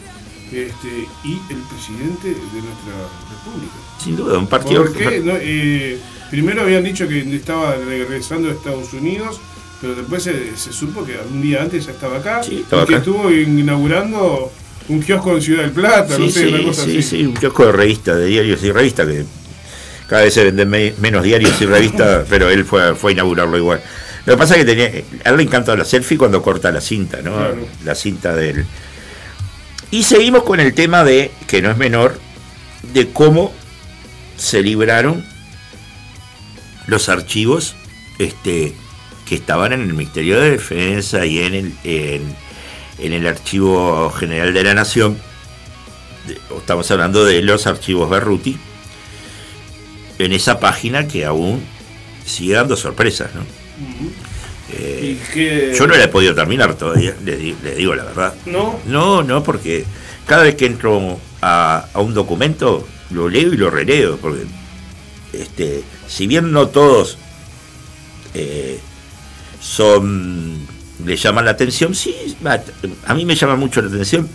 este, 0.52 0.88
y 1.24 1.32
el 1.52 1.60
presidente 1.68 2.28
de 2.28 2.62
nuestra 2.62 2.94
República. 3.30 3.74
Sin 4.02 4.16
duda, 4.16 4.38
un 4.38 4.46
partido. 4.46 4.84
Porque, 4.84 5.22
eh, 5.42 5.98
primero 6.30 6.62
habían 6.62 6.84
dicho 6.84 7.08
que 7.08 7.20
estaba 7.34 7.76
regresando 7.76 8.48
a 8.48 8.52
Estados 8.52 8.92
Unidos 8.92 9.40
pero 9.80 9.94
después 9.94 10.22
se, 10.22 10.56
supo 10.56 11.04
que 11.04 11.16
un 11.32 11.40
día 11.40 11.62
antes 11.62 11.86
ya 11.86 11.92
estaba 11.92 12.18
acá 12.18 12.42
y 12.44 12.64
que 12.86 12.94
estuvo 12.94 13.30
inaugurando 13.30 14.52
un 14.88 15.00
kiosco 15.00 15.36
en 15.36 15.42
Ciudad 15.42 15.62
del 15.62 15.70
Plata, 15.70 16.18
no 16.18 16.28
sé, 16.28 16.48
una 16.48 16.62
cosa 16.64 16.82
así. 16.82 17.02
Sí, 17.02 17.24
un 17.24 17.34
kiosco 17.34 17.66
de 17.66 17.72
revistas, 17.72 18.18
de 18.18 18.26
diarios 18.26 18.62
y 18.62 18.72
revistas, 18.72 19.06
que 19.06 19.24
cada 20.06 20.24
vez 20.24 20.34
se 20.34 20.44
venden 20.44 20.68
menos 20.68 21.22
diarios 21.22 21.60
y 21.62 21.66
revistas, 21.66 22.26
pero 22.28 22.50
él 22.50 22.64
fue, 22.64 22.94
fue 22.94 23.12
a 23.12 23.14
inaugurarlo 23.14 23.56
igual. 23.56 23.82
Lo 24.26 24.34
que 24.34 24.38
pasa 24.38 24.54
es 24.56 24.64
que 24.64 24.74
tenía, 24.74 25.04
a 25.24 25.30
él 25.30 25.36
le 25.36 25.42
encanta 25.42 25.74
la 25.74 25.84
selfie 25.84 26.18
cuando 26.18 26.42
corta 26.42 26.70
la 26.70 26.80
cinta, 26.80 27.22
¿no? 27.22 27.32
La 27.84 27.94
cinta 27.94 28.34
del... 28.34 28.66
Y 29.90 30.04
seguimos 30.04 30.44
con 30.44 30.60
el 30.60 30.74
tema 30.74 31.04
de, 31.04 31.30
que 31.46 31.62
no 31.62 31.70
es 31.70 31.76
menor, 31.76 32.18
de 32.92 33.10
cómo 33.10 33.52
se 34.36 34.62
libraron 34.62 35.24
los 36.86 37.08
archivos 37.08 37.74
este, 38.18 38.74
que 39.26 39.34
estaban 39.36 39.72
en 39.72 39.82
el 39.82 39.94
Ministerio 39.94 40.40
de 40.40 40.50
Defensa 40.50 41.24
y 41.24 41.38
en 41.38 41.54
el, 41.54 41.72
en, 41.84 43.12
el 43.12 43.26
Archivo 43.26 44.10
General 44.10 44.52
de 44.52 44.64
la 44.64 44.74
Nación. 44.74 45.18
Estamos 46.56 46.90
hablando 46.90 47.24
de 47.24 47.42
los 47.42 47.66
archivos 47.66 48.10
Berruti. 48.10 48.58
En 50.18 50.32
esa 50.32 50.60
página 50.60 51.08
que 51.08 51.24
aún 51.24 51.64
sigue 52.26 52.54
dando 52.54 52.76
sorpresas, 52.76 53.34
¿no? 53.34 53.59
Eh, 54.72 55.74
yo 55.76 55.86
no 55.86 55.96
la 55.96 56.04
he 56.04 56.08
podido 56.08 56.34
terminar 56.34 56.74
todavía, 56.74 57.14
le, 57.24 57.36
digo 57.74 57.94
la 57.94 58.04
verdad. 58.04 58.34
¿No? 58.46 58.78
No, 58.86 59.22
no, 59.22 59.42
porque 59.42 59.84
cada 60.26 60.44
vez 60.44 60.54
que 60.54 60.66
entro 60.66 61.18
a, 61.42 61.86
a 61.92 62.00
un 62.00 62.14
documento 62.14 62.86
lo 63.10 63.28
leo 63.28 63.52
y 63.52 63.56
lo 63.56 63.70
releo, 63.70 64.16
porque 64.18 64.44
este, 65.32 65.82
si 66.06 66.26
bien 66.26 66.52
no 66.52 66.68
todos 66.68 67.18
eh, 68.34 68.80
son 69.60 70.66
le 71.04 71.16
llaman 71.16 71.46
la 71.46 71.52
atención, 71.52 71.94
sí, 71.94 72.14
a 73.06 73.14
mí 73.14 73.24
me 73.24 73.34
llama 73.34 73.56
mucho 73.56 73.80
la 73.80 73.88
atención 73.88 74.28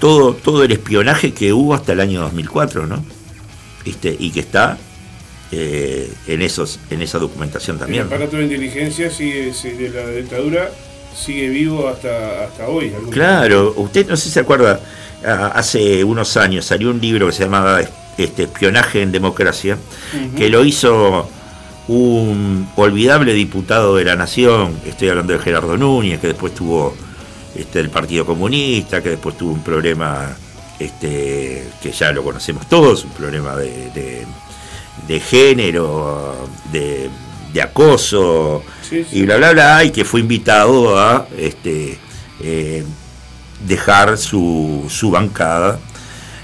todo, 0.00 0.34
todo 0.34 0.64
el 0.64 0.72
espionaje 0.72 1.32
que 1.32 1.52
hubo 1.52 1.74
hasta 1.74 1.92
el 1.92 2.00
año 2.00 2.22
2004, 2.22 2.86
¿no? 2.86 3.04
Este, 3.84 4.16
y 4.18 4.30
que 4.30 4.40
está 4.40 4.78
eh, 5.52 6.10
en 6.26 6.42
esos 6.42 6.78
en 6.90 7.02
esa 7.02 7.18
documentación 7.18 7.78
también. 7.78 8.02
El 8.02 8.06
aparato 8.08 8.36
de 8.36 8.44
inteligencia 8.44 9.10
sigue, 9.10 9.52
de 9.52 9.88
la 9.90 10.06
dictadura 10.08 10.70
sigue 11.14 11.48
vivo 11.48 11.88
hasta, 11.88 12.44
hasta 12.44 12.68
hoy. 12.68 12.92
Claro, 13.10 13.74
usted 13.76 14.06
no 14.08 14.16
sé 14.16 14.24
si 14.24 14.30
se 14.30 14.40
acuerda, 14.40 14.80
hace 15.24 16.04
unos 16.04 16.36
años 16.36 16.64
salió 16.64 16.90
un 16.90 17.00
libro 17.00 17.26
que 17.26 17.32
se 17.32 17.44
llamaba 17.44 17.80
este, 18.16 18.44
Espionaje 18.44 19.02
en 19.02 19.12
Democracia, 19.12 19.76
que 20.36 20.48
lo 20.48 20.64
hizo 20.64 21.28
un 21.88 22.68
olvidable 22.76 23.32
diputado 23.32 23.96
de 23.96 24.04
la 24.04 24.14
Nación, 24.14 24.78
estoy 24.86 25.08
hablando 25.08 25.32
de 25.32 25.40
Gerardo 25.40 25.76
Núñez, 25.76 26.20
que 26.20 26.28
después 26.28 26.54
tuvo 26.54 26.94
este, 27.54 27.80
el 27.80 27.90
Partido 27.90 28.24
Comunista, 28.24 29.02
que 29.02 29.10
después 29.10 29.36
tuvo 29.36 29.52
un 29.54 29.62
problema 29.62 30.36
este, 30.78 31.68
que 31.82 31.90
ya 31.90 32.12
lo 32.12 32.22
conocemos 32.22 32.68
todos, 32.68 33.04
un 33.04 33.10
problema 33.10 33.56
de, 33.56 33.90
de, 33.90 34.26
género, 35.18 36.48
de, 36.72 37.10
acoso, 37.60 38.62
y 39.10 39.22
bla, 39.22 39.36
bla, 39.38 39.52
bla, 39.52 39.84
y 39.84 39.90
que 39.90 40.04
fue 40.04 40.20
invitado 40.20 40.98
a 40.98 41.26
este, 41.36 41.98
eh, 42.42 42.84
dejar 43.66 44.16
su, 44.18 44.86
su 44.88 45.10
bancada 45.10 45.80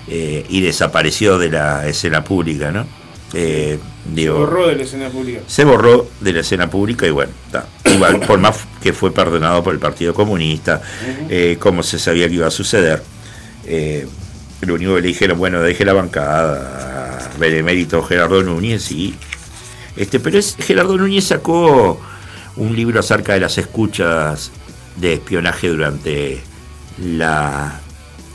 eh, 0.08 0.44
y 0.48 0.60
desapareció 0.60 1.38
de 1.38 1.50
la 1.50 1.86
escena 1.86 2.24
pública, 2.24 2.72
¿no? 2.72 2.86
Eh, 3.34 3.78
se 4.14 4.30
borró 4.30 4.68
de 4.68 4.76
la 4.76 4.82
escena 4.82 5.08
pública. 5.10 5.40
Se 5.46 5.64
borró 5.64 6.08
de 6.20 6.32
la 6.32 6.40
escena 6.40 6.70
pública 6.70 7.06
y 7.06 7.10
bueno, 7.10 7.32
igual, 7.84 8.20
por 8.26 8.38
más 8.38 8.56
que 8.82 8.92
fue 8.92 9.12
perdonado 9.12 9.62
por 9.62 9.74
el 9.74 9.80
Partido 9.80 10.14
Comunista, 10.14 10.80
como 11.58 11.82
se 11.82 11.98
sabía 11.98 12.28
que 12.28 12.34
iba 12.34 12.46
a 12.46 12.50
suceder, 12.50 13.02
lo 14.60 14.74
único 14.74 14.94
que 14.94 15.02
le 15.02 15.08
dijeron, 15.08 15.38
bueno, 15.38 15.60
deje 15.60 15.84
la 15.84 15.92
bancada, 15.92 17.30
Benemérito 17.38 18.02
Gerardo 18.02 18.42
Núñez 18.42 18.90
y 18.92 19.14
este, 19.96 20.20
pero 20.20 20.38
es, 20.38 20.56
Gerardo 20.58 20.96
Núñez 20.96 21.24
sacó 21.24 22.00
un 22.56 22.76
libro 22.76 23.00
acerca 23.00 23.32
de 23.34 23.40
las 23.40 23.56
escuchas 23.58 24.50
de 24.96 25.14
espionaje 25.14 25.68
durante 25.68 26.42
la 26.98 27.80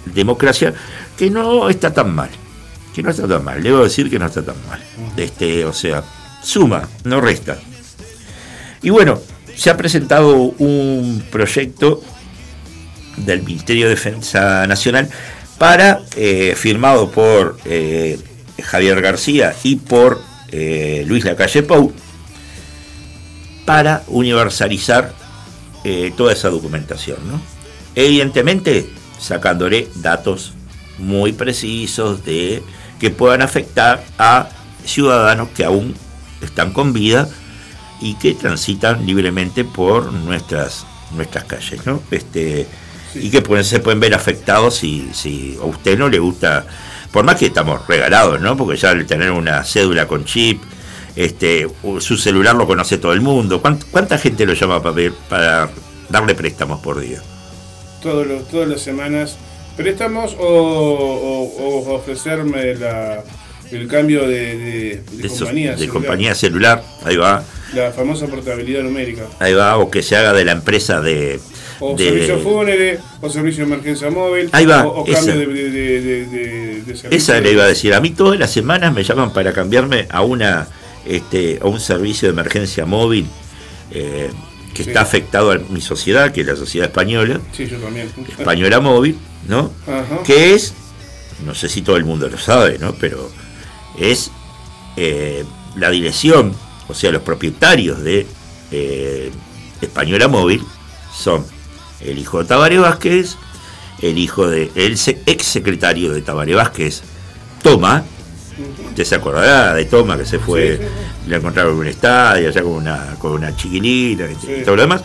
democracia 0.06 0.74
que 1.18 1.30
no 1.30 1.70
está 1.70 1.94
tan 1.94 2.14
mal. 2.14 2.30
Que 2.96 3.04
no 3.04 3.10
está 3.12 3.28
tan 3.28 3.44
mal, 3.44 3.62
debo 3.64 3.84
decir 3.84 4.10
que 4.10 4.20
no 4.20 4.26
está 4.26 4.44
tan 4.44 4.56
mal. 4.68 4.82
Este, 5.16 5.64
o 5.66 5.74
sea, 5.74 6.04
suma, 6.44 6.88
no 7.04 7.22
resta. 7.22 7.58
Y 8.82 8.90
bueno, 8.90 9.20
se 9.56 9.70
ha 9.70 9.78
presentado 9.78 10.36
un 10.36 11.24
proyecto 11.32 12.02
del 13.18 13.44
Ministerio 13.44 13.86
de 13.86 13.92
Defensa 13.92 14.66
Nacional 14.68 15.10
para, 15.62 16.02
eh, 16.16 16.56
firmado 16.58 17.12
por 17.12 17.56
eh, 17.66 18.18
Javier 18.64 19.00
García 19.00 19.54
y 19.62 19.76
por 19.76 20.20
eh, 20.52 21.04
Luis 21.06 21.24
Lacalle 21.24 21.62
Pou, 21.62 21.94
para 23.64 24.02
universalizar 24.08 25.14
toda 26.18 26.34
esa 26.34 26.50
documentación. 26.50 27.20
Evidentemente, 27.94 28.90
sacándole 29.20 29.88
datos 29.98 30.54
muy 30.98 31.32
precisos 31.32 32.26
de 32.26 32.64
que 33.00 33.12
puedan 33.12 33.44
afectar 33.44 34.04
a 34.18 34.50
ciudadanos 34.84 35.50
que 35.50 35.64
aún 35.64 35.94
están 36.42 36.74
con 36.74 36.92
vida 36.92 37.30
y 38.00 38.16
que 38.16 38.34
transitan 38.34 39.06
libremente 39.06 39.64
por 39.64 40.12
nuestras 40.12 40.88
nuestras 41.12 41.44
calles, 41.44 41.86
¿no? 41.86 42.02
Este, 42.10 42.68
y 43.16 43.30
que 43.30 43.64
se 43.64 43.80
pueden 43.80 44.00
ver 44.00 44.14
afectados 44.14 44.76
si, 44.76 45.10
si 45.14 45.58
a 45.62 45.66
usted 45.66 45.98
no 45.98 46.10
le 46.10 46.20
gusta, 46.20 46.66
por 47.12 47.24
más 47.24 47.36
que 47.36 47.48
estamos 47.48 47.88
regalados, 47.88 48.40
¿no? 48.40 48.56
Porque 48.56 48.78
ya 48.78 48.90
al 48.90 49.06
tener 49.06 49.32
una 49.32 49.64
cédula 49.64 50.08
con 50.08 50.26
chip, 50.26 50.62
este, 51.16 51.68
su 52.00 52.18
celular 52.18 52.56
lo 52.56 52.66
conoce 52.66 52.98
todo 52.98 53.14
el 53.14 53.22
mundo. 53.22 53.62
¿Cuánta, 53.62 54.18
gente 54.18 54.46
lo 54.46 54.54
llama 54.54 54.82
para, 54.82 55.12
para 55.30 55.70
darle 56.10 56.36
préstamos 56.36 56.80
por 56.80 57.00
día? 57.00 57.22
Todos 58.02 58.26
los, 58.26 58.48
todas 58.48 58.68
las 58.68 58.82
semanas 58.82 59.38
préstamos 59.76 60.36
o, 60.40 61.94
ofrecerme 61.96 62.72
el 63.72 63.88
cambio 63.88 64.28
de, 64.28 65.02
de, 65.12 65.28
compañía, 65.28 65.76
de 65.76 65.88
compañía 65.88 66.36
celular, 66.36 66.84
ahí 67.04 67.18
va. 67.18 67.44
La 67.74 67.92
famosa 67.92 68.28
portabilidad 68.28 68.84
numérica. 68.84 69.24
Ahí 69.40 69.54
va, 69.54 69.78
o 69.78 69.90
que 69.90 70.04
se 70.04 70.18
haga 70.18 70.34
de 70.34 70.44
la 70.44 70.52
empresa 70.52 71.00
de, 71.00 71.40
o 71.82 71.98
servicio 71.98 72.40
fúnebre, 72.40 73.00
o 73.20 73.30
servicio 73.30 73.66
de 73.66 73.74
emergencia 73.74 74.10
móvil, 74.10 74.50
Ahí 74.54 74.66
va, 74.66 74.86
o, 74.86 75.04
cambio 75.04 75.36
de, 75.36 75.46
de, 75.46 76.84
servicio. 76.86 77.10
Esa 77.10 77.42
le 77.42 77.52
iba 77.52 77.64
a 77.64 77.68
decir. 77.68 77.94
A 77.94 78.00
mí 78.00 78.12
todas 78.12 78.40
las 78.40 78.52
semanas 78.52 78.94
me 78.94 79.04
llaman 79.04 79.34
para 79.34 79.52
cambiarme 79.52 80.08
a 80.10 80.22
una 80.22 80.68
este, 81.06 81.60
a 81.62 81.68
un 81.68 81.80
servicio 81.80 82.28
de 82.28 82.34
emergencia 82.34 82.86
móvil 82.86 83.26
eh, 83.92 84.30
que 84.74 84.84
está 84.84 85.02
afectado 85.02 85.52
a 85.52 85.58
mi 85.58 85.82
sociedad, 85.82 86.32
que 86.32 86.42
es 86.42 86.48
la 86.48 86.56
sociedad 86.56 86.88
española. 86.88 87.42
Sí, 87.52 87.68
yo 87.68 87.78
también. 87.78 88.10
Española 88.38 88.80
móvil, 88.80 89.18
¿no? 89.48 89.72
Que 90.26 90.54
es, 90.54 90.74
no 91.46 91.54
sé 91.56 91.68
si 91.68 91.82
todo 91.82 91.98
el 91.98 92.06
mundo 92.06 92.30
lo 92.30 92.38
sabe, 92.38 92.78
¿no? 92.80 92.94
Pero 92.94 93.30
es 94.00 94.32
eh, 94.96 95.44
la 95.76 95.90
dirección, 95.90 96.54
o 96.88 96.94
sea, 96.94 97.12
los 97.12 97.22
propietarios 97.22 98.02
de 98.02 98.26
eh, 98.72 99.32
Española 99.82 100.28
móvil 100.28 100.62
son 101.14 101.46
el 102.06 102.18
hijo 102.18 102.40
de 102.40 102.46
Tabaré 102.46 102.78
Vázquez, 102.80 103.36
el 104.02 104.18
hijo 104.18 104.48
de 104.48 104.72
el 104.76 104.98
ex 105.26 105.46
secretario 105.46 106.14
de 106.14 106.22
Tabaré 106.22 106.56
Vázquez, 106.56 107.04
Toma, 107.62 108.04
usted 108.90 109.04
se 109.04 109.16
acordará 109.16 109.74
de 109.74 109.86
Toma 109.86 110.18
que 110.18 110.26
se 110.26 110.40
fue, 110.40 110.80
le 111.28 111.36
encontraron 111.36 111.74
en 111.74 111.80
un 111.80 111.88
estadio, 111.88 112.50
allá 112.50 112.62
con 112.64 112.74
una, 112.74 113.16
con 113.20 113.34
una 113.34 113.56
chiquilina 113.56 114.26
y 114.30 114.64
todo 114.64 114.76
lo 114.76 114.82
demás. 114.84 115.04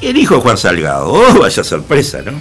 Y 0.00 0.06
el 0.06 0.16
hijo 0.16 0.36
de 0.36 0.40
Juan 0.42 0.56
Salgado, 0.56 1.12
oh, 1.12 1.40
vaya 1.40 1.64
sorpresa, 1.64 2.22
¿no? 2.22 2.32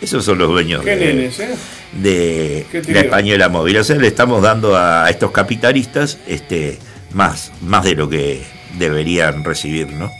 Esos 0.00 0.24
son 0.24 0.38
los 0.38 0.48
dueños 0.48 0.84
de, 0.84 1.26
¿eh? 1.26 1.56
de 1.92 2.66
la 2.88 3.00
española 3.00 3.48
móvil. 3.48 3.76
O 3.76 3.84
sea, 3.84 3.96
le 3.96 4.08
estamos 4.08 4.42
dando 4.42 4.76
a 4.76 5.08
estos 5.10 5.30
capitalistas 5.30 6.18
este, 6.26 6.78
más, 7.12 7.52
más 7.60 7.84
de 7.84 7.94
lo 7.94 8.08
que 8.08 8.42
deberían 8.78 9.44
recibir, 9.44 9.92
¿no? 9.92 10.10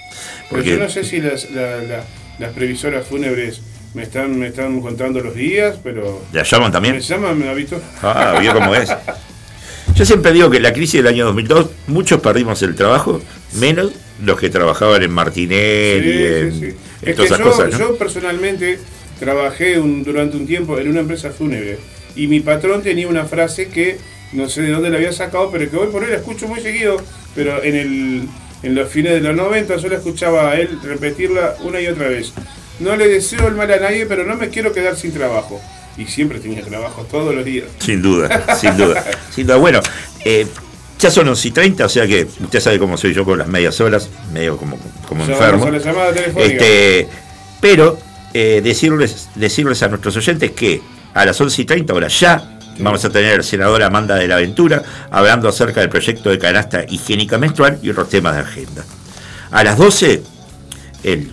Porque, 0.51 0.71
yo 0.71 0.79
no 0.79 0.89
sé 0.89 1.05
si 1.05 1.21
las, 1.21 1.47
las 2.41 2.53
previsoras 2.53 3.07
fúnebres 3.07 3.61
me 3.95 4.03
están, 4.03 4.39
me 4.39 4.49
están 4.49 4.81
contando 4.81 5.21
los 5.21 5.35
días, 5.35 5.79
pero. 5.83 6.23
¿La 6.33 6.43
llaman 6.43 6.73
también? 6.73 6.95
Me 6.95 7.01
llaman, 7.01 7.39
me 7.39 7.49
ha 7.49 7.55
visto. 7.55 7.81
Ah, 8.03 8.39
vio 8.41 8.55
cómo 8.55 8.75
es. 8.75 8.91
Yo 9.95 10.05
siempre 10.07 10.33
digo 10.33 10.49
que 10.51 10.57
en 10.57 10.63
la 10.63 10.73
crisis 10.73 11.03
del 11.03 11.09
año 11.09 11.27
2002 11.27 11.71
muchos 11.89 12.21
perdimos 12.21 12.63
el 12.63 12.75
trabajo, 12.75 13.21
menos 13.55 13.93
los 14.25 14.39
que 14.39 14.49
trabajaban 14.49 15.03
en 15.03 15.11
Martinelli, 15.11 16.75
en, 17.03 17.15
todas 17.15 17.31
esas 17.31 17.41
cosas. 17.41 17.79
Yo 17.79 17.97
personalmente 17.99 18.79
trabajé 19.19 19.75
durante 19.77 20.37
un 20.37 20.47
tiempo 20.47 20.79
en 20.79 20.89
una 20.89 21.01
empresa 21.01 21.31
fúnebre 21.31 21.79
y 22.17 22.29
mi 22.29 22.41
patrón 22.41 22.83
tenía 22.83 23.09
una 23.09 23.25
frase 23.25 23.69
que 23.69 23.99
no 24.33 24.49
sé 24.49 24.63
de 24.63 24.71
dónde 24.71 24.91
la 24.91 24.97
había 24.97 25.13
sacado, 25.13 25.51
pero 25.51 25.71
que 25.71 25.77
hoy 25.77 25.89
por 25.89 26.05
hoy 26.05 26.11
la 26.11 26.17
escucho 26.17 26.47
muy 26.47 26.61
seguido, 26.61 26.97
pero 27.35 27.63
en 27.63 27.75
el 27.75 28.29
en 28.63 28.75
los 28.75 28.89
fines 28.91 29.13
de 29.13 29.21
los 29.21 29.37
90 29.37 29.77
yo 29.77 29.89
la 29.89 29.97
escuchaba 29.97 30.51
a 30.51 30.55
él 30.57 30.79
repetirla 30.83 31.57
una 31.61 31.81
y 31.81 31.87
otra 31.87 32.09
vez. 32.09 32.33
No 32.79 32.97
le 32.97 33.09
deseo 33.09 33.49
el 33.49 33.55
mal 33.55 33.71
a 33.73 33.79
nadie, 33.79 34.07
pero 34.07 34.25
no 34.25 34.37
me 34.37 34.49
quiero 34.49 34.73
quedar 34.73 34.97
sin 34.97 35.13
trabajo. 35.13 35.61
Y 35.97 36.07
siempre 36.07 36.39
tenía 36.39 36.63
trabajo 36.63 37.07
todos 37.11 37.35
los 37.35 37.45
días. 37.45 37.67
Sin 37.79 38.01
duda, 38.01 38.57
sin 38.57 38.77
duda. 38.77 39.05
sin 39.31 39.47
duda. 39.47 39.57
Bueno, 39.57 39.81
eh, 40.25 40.47
ya 40.99 41.11
son 41.11 41.29
11 41.29 41.49
y 41.49 41.51
30, 41.51 41.85
o 41.85 41.89
sea 41.89 42.07
que 42.07 42.27
usted 42.41 42.61
sabe 42.61 42.79
cómo 42.79 42.97
soy 42.97 43.13
yo 43.13 43.25
con 43.25 43.39
las 43.39 43.49
medias 43.49 43.81
horas, 43.81 44.09
medio 44.33 44.57
como, 44.57 44.79
como 45.09 45.25
enfermo. 45.25 45.71
Este, 46.37 47.09
pero 47.61 47.99
eh, 48.33 48.61
decirles, 48.63 49.29
decirles 49.35 49.83
a 49.83 49.89
nuestros 49.89 50.17
oyentes 50.17 50.53
que 50.53 50.81
a 51.15 51.27
las 51.27 51.41
11 51.41 51.63
y 51.63 51.65
30 51.65 51.93
ahora 51.93 52.09
ya 52.09 52.60
Vamos 52.81 53.05
a 53.05 53.11
tener 53.11 53.35
al 53.35 53.45
senador 53.45 53.83
Amanda 53.83 54.15
de 54.15 54.27
la 54.27 54.37
Ventura 54.37 54.83
hablando 55.11 55.49
acerca 55.49 55.81
del 55.81 55.91
proyecto 55.91 56.31
de 56.31 56.39
canasta 56.39 56.83
higiénica 56.89 57.37
menstrual 57.37 57.79
y 57.83 57.91
otros 57.91 58.09
temas 58.09 58.35
de 58.35 58.41
agenda. 58.41 58.85
A 59.51 59.63
las 59.63 59.77
12, 59.77 60.23
el 61.03 61.33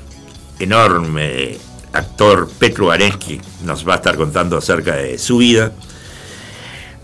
enorme 0.60 1.58
actor 1.94 2.50
Petro 2.60 2.92
Arensky 2.92 3.40
nos 3.64 3.88
va 3.88 3.94
a 3.94 3.96
estar 3.98 4.18
contando 4.18 4.58
acerca 4.58 4.96
de 4.96 5.18
su 5.18 5.38
vida. 5.38 5.72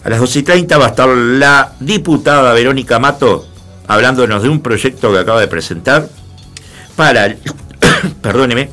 A 0.04 0.10
las 0.10 0.20
12.30 0.20 0.78
va 0.78 0.88
a 0.88 0.90
estar 0.90 1.08
la 1.08 1.74
diputada 1.80 2.52
Verónica 2.52 3.00
Mato 3.00 3.48
hablándonos 3.88 4.44
de 4.44 4.50
un 4.50 4.62
proyecto 4.62 5.14
que 5.14 5.20
acaba 5.20 5.40
de 5.40 5.48
presentar 5.48 6.10
para, 6.98 7.28
el, 7.28 7.38
perdóneme, 8.22 8.70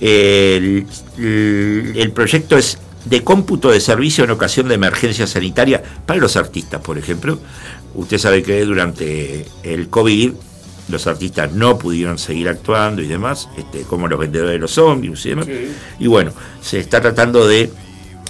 el 0.00 0.86
proyecto 2.14 2.56
es 2.56 2.78
de 3.04 3.24
cómputo 3.24 3.70
de 3.70 3.80
servicio 3.80 4.24
en 4.24 4.30
ocasión 4.30 4.68
de 4.68 4.74
emergencia 4.74 5.26
sanitaria 5.26 5.82
para 6.06 6.20
los 6.20 6.36
artistas, 6.36 6.80
por 6.80 6.98
ejemplo. 6.98 7.38
Usted 7.94 8.18
sabe 8.18 8.42
que 8.42 8.64
durante 8.64 9.46
el 9.62 9.88
COVID 9.88 10.32
los 10.88 11.06
artistas 11.06 11.52
no 11.52 11.78
pudieron 11.78 12.18
seguir 12.18 12.48
actuando 12.48 13.00
y 13.02 13.06
demás, 13.06 13.48
este, 13.56 13.82
como 13.82 14.08
los 14.08 14.18
vendedores 14.18 14.52
de 14.52 14.58
los 14.58 14.72
zombies 14.72 15.24
y 15.24 15.28
demás. 15.30 15.46
Y 15.98 16.06
bueno, 16.06 16.32
se 16.60 16.80
está 16.80 17.00
tratando 17.00 17.46
de 17.46 17.70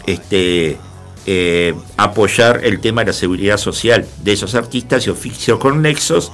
este, 0.07 0.79
eh, 1.27 1.75
apoyar 1.97 2.61
el 2.65 2.81
tema 2.81 3.03
de 3.03 3.09
la 3.09 3.13
seguridad 3.13 3.57
social 3.57 4.07
de 4.23 4.33
esos 4.33 4.55
artistas 4.55 5.07
y 5.07 5.11
oficios 5.11 5.59
conexos 5.59 6.33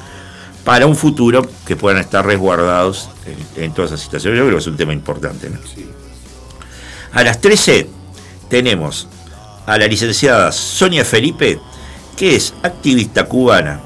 para 0.64 0.86
un 0.86 0.96
futuro 0.96 1.46
que 1.64 1.76
puedan 1.76 2.00
estar 2.00 2.26
resguardados 2.26 3.08
en, 3.56 3.72
todas 3.72 3.92
esas 3.92 4.00
situaciones. 4.00 4.38
Yo 4.38 4.44
creo 4.44 4.56
que 4.56 4.62
es 4.62 4.66
un 4.66 4.76
tema 4.76 4.92
importante. 4.92 5.48
A 7.12 7.22
las 7.22 7.40
13 7.40 7.95
tenemos 8.48 9.08
a 9.66 9.78
la 9.78 9.86
licenciada 9.86 10.52
Sonia 10.52 11.04
Felipe, 11.04 11.58
que 12.16 12.36
es 12.36 12.54
activista 12.62 13.24
cubana 13.24 13.80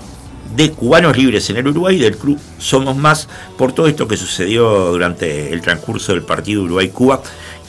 de 0.54 0.72
Cubanos 0.72 1.16
Libres 1.16 1.48
en 1.50 1.58
el 1.58 1.68
Uruguay 1.68 1.98
del 1.98 2.16
club 2.16 2.38
Somos 2.58 2.96
Más 2.96 3.28
por 3.56 3.72
todo 3.72 3.86
esto 3.86 4.08
que 4.08 4.16
sucedió 4.16 4.90
durante 4.90 5.52
el 5.52 5.60
transcurso 5.60 6.12
del 6.12 6.22
partido 6.22 6.62
Uruguay-Cuba 6.62 7.22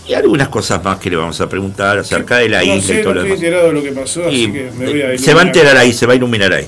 y 0.08 0.14
algunas 0.14 0.50
cosas 0.50 0.84
más 0.84 0.98
que 1.00 1.10
le 1.10 1.16
vamos 1.16 1.40
a 1.42 1.48
preguntar 1.48 2.00
acerca 2.00 2.38
de 2.38 2.50
la 2.50 2.64
isla 2.64 3.00
y 3.00 3.04
todo 3.04 3.14
lo 3.14 3.24
demás. 3.24 4.10
se 4.10 5.34
va 5.34 5.42
a 5.42 5.44
enterar 5.44 5.78
ahí, 5.78 5.94
se 5.94 6.06
va 6.06 6.14
a 6.14 6.16
iluminar 6.16 6.54
ahí. 6.54 6.68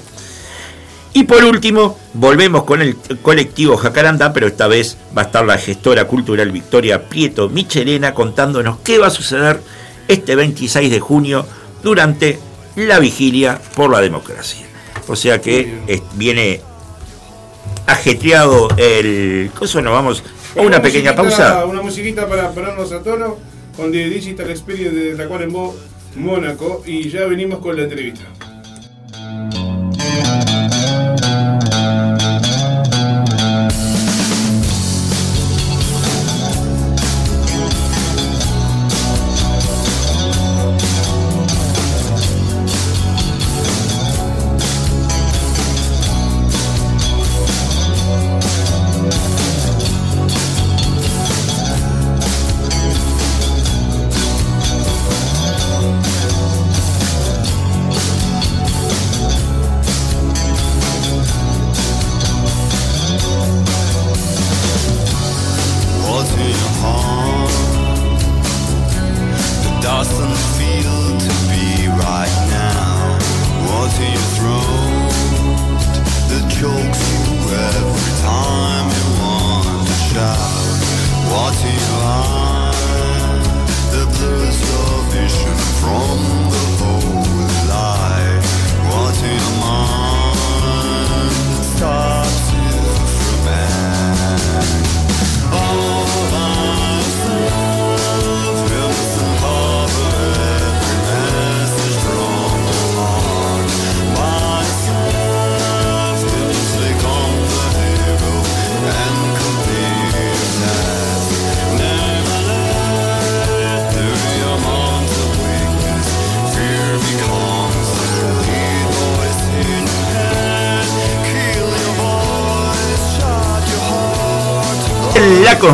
Y 1.16 1.24
por 1.24 1.44
último, 1.44 2.00
volvemos 2.14 2.64
con 2.64 2.82
el 2.82 2.96
colectivo 3.22 3.78
Jacaranda, 3.78 4.34
pero 4.34 4.48
esta 4.48 4.68
vez 4.68 4.98
va 5.16 5.24
a 5.24 5.26
estar 5.26 5.46
la 5.46 5.58
gestora 5.58 6.06
cultural 6.06 6.52
Victoria 6.52 7.08
Prieto 7.08 7.50
Michelena 7.50 8.14
contándonos 8.14 8.80
qué 8.80 8.98
va 8.98 9.08
a 9.08 9.12
suceder 9.12 9.60
este 10.08 10.36
26 10.36 10.92
de 10.92 11.00
junio 11.00 11.46
durante 11.84 12.40
la 12.76 13.00
vigilia 13.00 13.60
por 13.76 13.92
la 13.92 14.02
democracia. 14.02 14.66
O 15.08 15.16
sea 15.16 15.42
que 15.42 16.02
viene 16.14 16.62
ajetreado 17.88 18.70
el 18.78 19.52
coso, 19.58 19.82
nos 19.82 19.94
vamos 19.94 20.24
a 20.56 20.62
una, 20.62 20.82
pequeña 20.82 21.16
pausa. 21.16 21.66
Una 21.66 21.82
musiquita 21.82 22.28
para 22.28 22.52
ponernos 22.52 22.92
a 22.92 23.02
tono 23.02 23.38
con 23.76 23.92
The 23.92 24.10
Digital 24.10 24.50
Experience 24.50 24.96
de 24.96 25.16
Tacuarembó, 25.16 25.76
Mónaco, 26.16 26.84
y 26.86 27.10
ya 27.10 27.26
venimos 27.26 27.60
con 27.60 27.76
la 27.76 27.84
entrevista. 27.84 28.26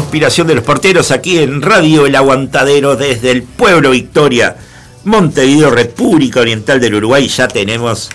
Conspiración 0.09 0.47
de 0.47 0.55
los 0.55 0.63
porteros 0.63 1.11
aquí 1.11 1.37
en 1.37 1.61
Radio 1.61 2.07
El 2.07 2.15
Aguantadero 2.15 2.95
desde 2.95 3.29
el 3.29 3.43
pueblo 3.43 3.91
Victoria, 3.91 4.55
Montevideo, 5.03 5.69
República 5.69 6.39
Oriental 6.39 6.79
del 6.79 6.95
Uruguay. 6.95 7.27
Ya 7.27 7.47
tenemos 7.47 8.09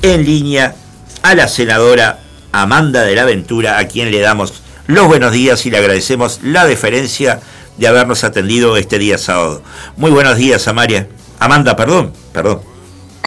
en 0.00 0.24
línea 0.24 0.74
a 1.22 1.34
la 1.34 1.46
senadora 1.46 2.20
Amanda 2.50 3.02
de 3.02 3.14
la 3.14 3.26
Ventura, 3.26 3.76
a 3.76 3.86
quien 3.88 4.10
le 4.10 4.20
damos 4.20 4.62
los 4.86 5.06
buenos 5.06 5.32
días 5.32 5.66
y 5.66 5.70
le 5.70 5.76
agradecemos 5.76 6.40
la 6.42 6.64
deferencia 6.64 7.40
de 7.76 7.88
habernos 7.88 8.24
atendido 8.24 8.78
este 8.78 8.98
día 8.98 9.18
sábado. 9.18 9.62
Muy 9.98 10.12
buenos 10.12 10.38
días, 10.38 10.66
Amaria. 10.66 11.08
Amanda, 11.40 11.76
perdón, 11.76 12.14
perdón. 12.32 12.62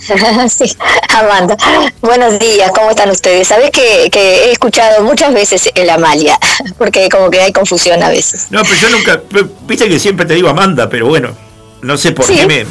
Amanda. 1.18 1.58
Buenos 2.02 2.38
días, 2.38 2.72
¿cómo 2.72 2.92
están 2.92 3.10
ustedes? 3.10 3.48
Sabes 3.48 3.72
que, 3.72 4.10
he 4.14 4.52
escuchado 4.52 5.04
muchas 5.04 5.34
veces 5.34 5.70
el 5.74 5.90
Amalia, 5.90 6.38
porque 6.78 7.10
como 7.10 7.30
que 7.32 7.42
hay 7.42 7.52
confusión 7.52 8.02
a 8.04 8.10
veces. 8.10 8.48
No, 8.52 8.62
pero 8.62 8.76
yo 8.76 8.90
nunca, 8.90 9.22
viste 9.68 9.90
que 9.90 10.00
siempre 10.00 10.26
te 10.26 10.36
digo 10.36 10.50
Amanda, 10.50 10.90
pero 10.90 11.08
bueno, 11.08 11.36
no 11.82 11.98
sé 11.98 12.12
por 12.12 12.26
qué 12.28 12.46
me, 12.46 12.66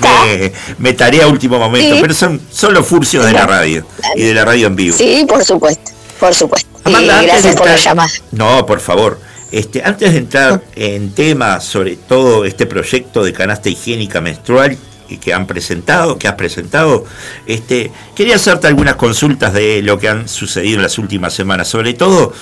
me, 0.79 0.93
tarea 0.93 1.25
a 1.25 1.29
último 1.29 1.59
momento, 1.59 1.97
pero 2.01 2.15
son, 2.15 2.41
son 2.51 2.73
los 2.75 2.87
furcios 2.87 3.25
de 3.27 3.33
la 3.33 3.47
radio 3.47 3.85
y 4.15 4.23
de 4.23 4.35
la 4.35 4.45
radio 4.45 4.69
en 4.69 4.77
vivo. 4.77 4.97
Sí, 4.97 5.25
por 5.29 5.45
supuesto, 5.45 5.91
por 6.21 6.35
supuesto. 6.35 6.69
Amanda, 6.85 7.23
gracias 7.23 7.57
por 7.57 7.67
la 7.67 7.77
llamada. 7.77 8.11
No, 8.31 8.65
por 8.65 8.81
favor. 8.81 9.21
Este, 9.51 9.83
antes 9.85 10.13
de 10.13 10.19
entrar 10.19 10.63
en 10.75 11.15
tema 11.15 11.61
sobre 11.61 11.97
todo 11.97 12.45
este 12.45 12.67
proyecto 12.67 13.25
de 13.25 13.33
canasta 13.33 13.69
higiénica 13.69 14.21
menstrual, 14.21 14.77
que 15.21 15.33
han 15.33 15.47
presentado, 15.47 16.19
que 16.19 16.29
has 16.29 16.35
presentado. 16.35 17.05
Este, 17.47 17.91
quería 18.15 18.37
hacerte 18.37 18.67
algunas 18.67 18.97
consultas 18.97 19.53
de 19.53 19.83
lo 19.83 19.99
que 19.99 20.09
han 20.09 20.29
sucedido 20.29 20.77
en 20.77 20.83
las 20.83 20.99
últimas 20.99 21.33
semanas, 21.35 21.69
sobre 21.69 21.95
todo 21.95 22.33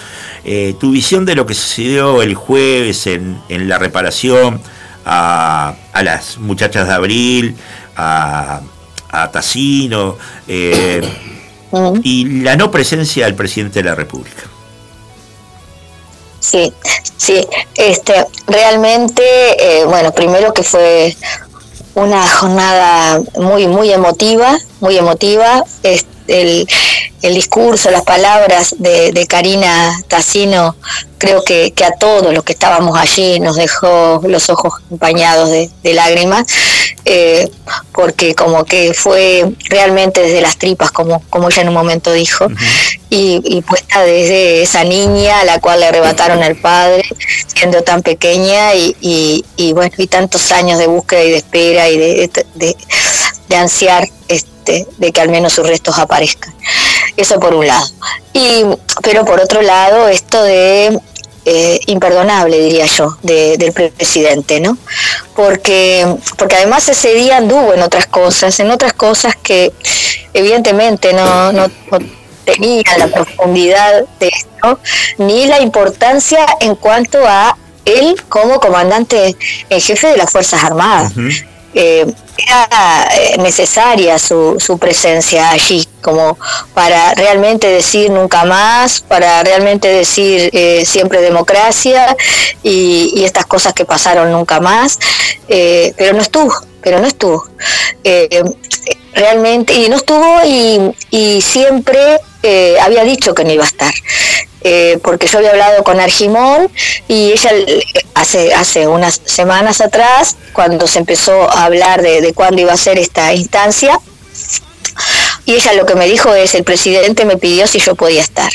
eh, 0.44 0.74
tu 0.80 0.92
visión 0.92 1.24
de 1.24 1.34
lo 1.34 1.46
que 1.46 1.54
sucedió 1.54 2.22
el 2.22 2.34
jueves 2.34 3.06
en, 3.06 3.42
la 3.48 3.78
reparación 3.78 4.60
a, 5.04 5.74
las 6.02 6.38
muchachas 6.38 6.88
de 6.88 6.94
Abril, 6.94 7.56
a, 7.96 8.60
a 9.10 9.30
Tassino, 9.30 10.16
eh, 10.48 11.02
y 12.02 12.40
la 12.40 12.56
no 12.56 12.70
presencia 12.70 13.26
del 13.26 13.34
presidente 13.34 13.82
de 13.82 13.88
la 13.88 13.94
República. 13.94 14.42
Sí, 16.44 16.72
sí, 17.16 17.46
este, 17.74 18.26
realmente, 18.46 19.22
eh, 19.58 19.84
bueno, 19.86 20.12
primero 20.12 20.52
que 20.52 20.62
fue 20.62 21.16
una 21.94 22.26
jornada 22.28 23.20
muy, 23.36 23.66
muy 23.66 23.92
emotiva, 23.92 24.58
muy 24.80 24.96
emotiva. 24.98 25.64
El, 26.26 26.66
el 27.22 27.34
discurso, 27.34 27.90
las 27.90 28.02
palabras 28.02 28.74
de, 28.78 29.12
de 29.12 29.26
Karina 29.26 29.98
Tassino, 30.08 30.76
creo 31.16 31.42
que, 31.42 31.72
que, 31.72 31.84
a 31.84 31.92
todos 31.92 32.34
los 32.34 32.44
que 32.44 32.52
estábamos 32.52 32.98
allí 32.98 33.40
nos 33.40 33.56
dejó 33.56 34.20
los 34.24 34.50
ojos 34.50 34.74
empañados 34.90 35.48
de, 35.48 35.94
lágrimas, 35.94 36.46
eh, 37.06 37.50
porque 37.92 38.34
como 38.34 38.64
que 38.64 38.92
fue 38.92 39.44
realmente 39.70 40.20
desde 40.20 40.42
las 40.42 40.58
tripas, 40.58 40.90
como, 40.90 41.22
como 41.30 41.48
ella 41.48 41.62
en 41.62 41.68
un 41.68 41.74
momento 41.74 42.12
dijo, 42.12 42.46
y, 43.08 43.40
y, 43.44 43.62
puesta 43.62 44.02
desde 44.02 44.62
esa 44.62 44.84
niña 44.84 45.40
a 45.40 45.44
la 45.44 45.60
cual 45.60 45.80
le 45.80 45.86
arrebataron 45.86 46.42
al 46.42 46.56
padre, 46.56 47.04
siendo 47.54 47.82
tan 47.82 48.02
pequeña, 48.02 48.74
y, 48.74 48.96
y, 49.00 49.44
y 49.56 49.72
bueno, 49.72 49.94
y 49.96 50.08
tantos 50.08 50.52
años 50.52 50.78
de 50.78 50.88
búsqueda 50.88 51.22
y 51.22 51.30
de 51.30 51.36
espera 51.36 51.88
y 51.88 51.96
de, 51.96 52.30
de, 52.54 52.76
de 53.48 53.56
ansiar 53.56 54.08
este, 54.28 54.86
de 54.98 55.12
que 55.12 55.20
al 55.20 55.28
menos 55.28 55.52
sus 55.52 55.66
restos 55.66 55.98
aparezcan. 55.98 56.54
Eso 57.16 57.38
por 57.38 57.54
un 57.54 57.66
lado. 57.66 57.86
Y, 58.32 58.64
pero 59.02 59.24
por 59.24 59.40
otro 59.40 59.62
lado, 59.62 60.08
esto 60.08 60.42
de 60.42 60.98
eh, 61.46 61.78
imperdonable, 61.86 62.58
diría 62.58 62.86
yo, 62.86 63.18
del 63.22 63.72
presidente, 63.72 64.60
¿no? 64.60 64.78
Porque, 65.36 66.06
porque 66.38 66.56
además 66.56 66.88
ese 66.88 67.14
día 67.14 67.36
anduvo 67.36 67.74
en 67.74 67.82
otras 67.82 68.06
cosas, 68.06 68.58
en 68.60 68.70
otras 68.70 68.94
cosas 68.94 69.36
que 69.36 69.72
evidentemente 70.32 71.12
no, 71.12 71.52
no, 71.52 71.68
tenían 72.44 72.98
la 72.98 73.08
profundidad 73.08 74.04
de 74.18 74.28
esto, 74.28 74.80
ni 75.18 75.46
la 75.46 75.60
importancia 75.60 76.46
en 76.60 76.74
cuanto 76.76 77.18
a 77.26 77.56
él 77.84 78.16
como 78.28 78.58
comandante 78.58 79.36
en 79.68 79.80
jefe 79.80 80.08
de 80.08 80.16
las 80.16 80.30
Fuerzas 80.30 80.64
Armadas. 80.64 81.12
Eh, 81.74 82.06
era 82.36 83.08
eh, 83.16 83.38
necesaria 83.38 84.18
su, 84.18 84.56
su 84.58 84.78
presencia 84.78 85.50
allí, 85.50 85.86
como 86.00 86.36
para 86.72 87.14
realmente 87.14 87.68
decir 87.68 88.10
nunca 88.10 88.44
más, 88.44 89.00
para 89.00 89.42
realmente 89.42 89.88
decir 89.88 90.50
eh, 90.52 90.84
siempre 90.84 91.20
democracia 91.20 92.16
y, 92.62 93.24
estas 93.24 93.46
cosas 93.46 93.72
que 93.72 93.84
pasaron 93.84 94.30
nunca 94.30 94.60
más, 94.60 94.98
pero 95.48 96.12
no 96.12 96.20
estuvo, 96.20 96.54
pero 96.82 97.00
no 97.00 97.06
estuvo. 97.06 97.48
realmente, 99.14 99.72
y 99.74 99.88
no 99.88 99.96
estuvo 99.96 100.40
y, 100.44 100.94
y 101.10 101.40
siempre 101.40 102.20
había 102.80 103.04
dicho 103.04 103.34
que 103.34 103.44
no 103.44 103.52
iba 103.52 103.64
a 103.64 103.68
estar. 103.68 103.94
Eh, 104.66 104.98
porque 105.02 105.26
yo 105.26 105.38
había 105.38 105.50
hablado 105.50 105.84
con 105.84 106.00
Argimón 106.00 106.70
y 107.06 107.32
ella 107.32 107.50
hace, 108.14 108.54
hace 108.54 108.88
unas 108.88 109.20
semanas 109.26 109.82
atrás, 109.82 110.38
cuando 110.54 110.86
se 110.86 111.00
empezó 111.00 111.50
a 111.50 111.66
hablar 111.66 112.00
de, 112.00 112.32
cuándo 112.32 112.62
iba 112.62 112.72
a 112.72 112.78
ser 112.78 112.98
esta 112.98 113.34
instancia, 113.34 114.00
y 115.44 115.52
ella 115.52 115.74
lo 115.74 115.84
que 115.84 115.94
me 115.94 116.06
dijo 116.06 116.34
es, 116.34 116.54
el 116.54 116.64
presidente 116.64 117.26
me 117.26 117.36
pidió 117.36 117.66
si 117.66 117.78
yo 117.78 117.94
podía 117.94 118.22
estar. 118.22 118.50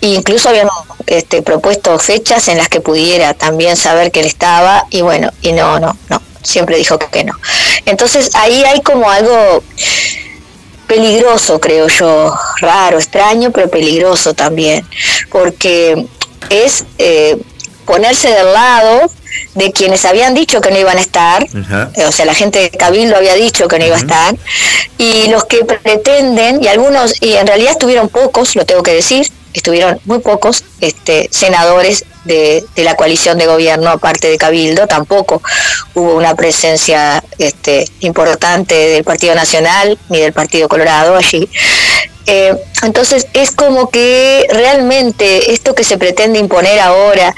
incluso 0.00 0.48
habíamos 0.48 0.74
este, 1.06 1.40
propuesto 1.42 1.96
fechas 2.00 2.48
en 2.48 2.58
las 2.58 2.68
que 2.68 2.80
pudiera 2.80 3.32
también 3.32 3.76
saber 3.76 4.10
que 4.10 4.20
él 4.20 4.26
estaba, 4.26 4.86
y 4.90 5.02
bueno, 5.02 5.30
y 5.40 5.52
no, 5.52 5.78
no, 5.78 5.96
no, 6.08 6.20
siempre 6.42 6.78
dijo 6.78 6.98
que 6.98 7.22
no. 7.22 7.34
Entonces 7.86 8.34
ahí 8.34 8.64
hay 8.64 8.80
como 8.82 9.08
algo 9.08 9.62
peligroso, 10.88 11.60
creo 11.60 11.86
yo, 11.86 12.34
raro, 12.60 12.98
extraño, 12.98 13.52
pero 13.52 13.70
peligroso 13.70 14.34
también, 14.34 14.84
porque 15.30 16.06
es 16.50 16.84
eh, 16.96 17.36
ponerse 17.84 18.28
del 18.28 18.52
lado 18.52 19.10
de 19.54 19.70
quienes 19.72 20.04
habían 20.04 20.34
dicho 20.34 20.60
que 20.60 20.70
no 20.70 20.78
iban 20.78 20.96
a 20.96 21.00
estar, 21.00 21.46
o 22.06 22.12
sea, 22.12 22.24
la 22.24 22.34
gente 22.34 22.58
de 22.58 22.70
Cabildo 22.70 23.16
había 23.16 23.34
dicho 23.34 23.68
que 23.68 23.78
no 23.78 23.86
iba 23.86 23.96
a 23.96 24.00
estar, 24.00 24.34
y 24.96 25.28
los 25.28 25.44
que 25.44 25.64
pretenden, 25.64 26.62
y 26.62 26.68
algunos, 26.68 27.22
y 27.22 27.34
en 27.34 27.46
realidad 27.46 27.72
estuvieron 27.72 28.08
pocos, 28.08 28.56
lo 28.56 28.64
tengo 28.64 28.82
que 28.82 28.94
decir, 28.94 29.30
estuvieron 29.54 30.00
muy 30.04 30.18
pocos 30.20 30.64
este, 30.80 31.28
senadores 31.30 32.04
de, 32.24 32.64
la 32.76 32.94
coalición 32.94 33.38
de 33.38 33.46
gobierno, 33.46 33.90
aparte 33.90 34.28
de 34.28 34.38
Cabildo, 34.38 34.86
tampoco 34.86 35.42
hubo 35.94 36.14
una 36.14 36.34
presencia 36.34 37.22
este, 37.38 37.86
importante 38.00 38.74
del 38.74 39.04
Partido 39.04 39.34
Nacional 39.34 39.98
ni 40.08 40.18
del 40.18 40.32
Partido 40.32 40.68
Colorado 40.68 41.16
allí. 41.16 41.48
Eh, 42.26 42.54
entonces 42.82 43.26
es 43.32 43.52
como 43.52 43.88
que 43.88 44.46
realmente 44.50 45.52
esto 45.52 45.74
que 45.74 45.82
se 45.82 45.96
pretende 45.96 46.38
imponer 46.38 46.78
ahora 46.78 47.34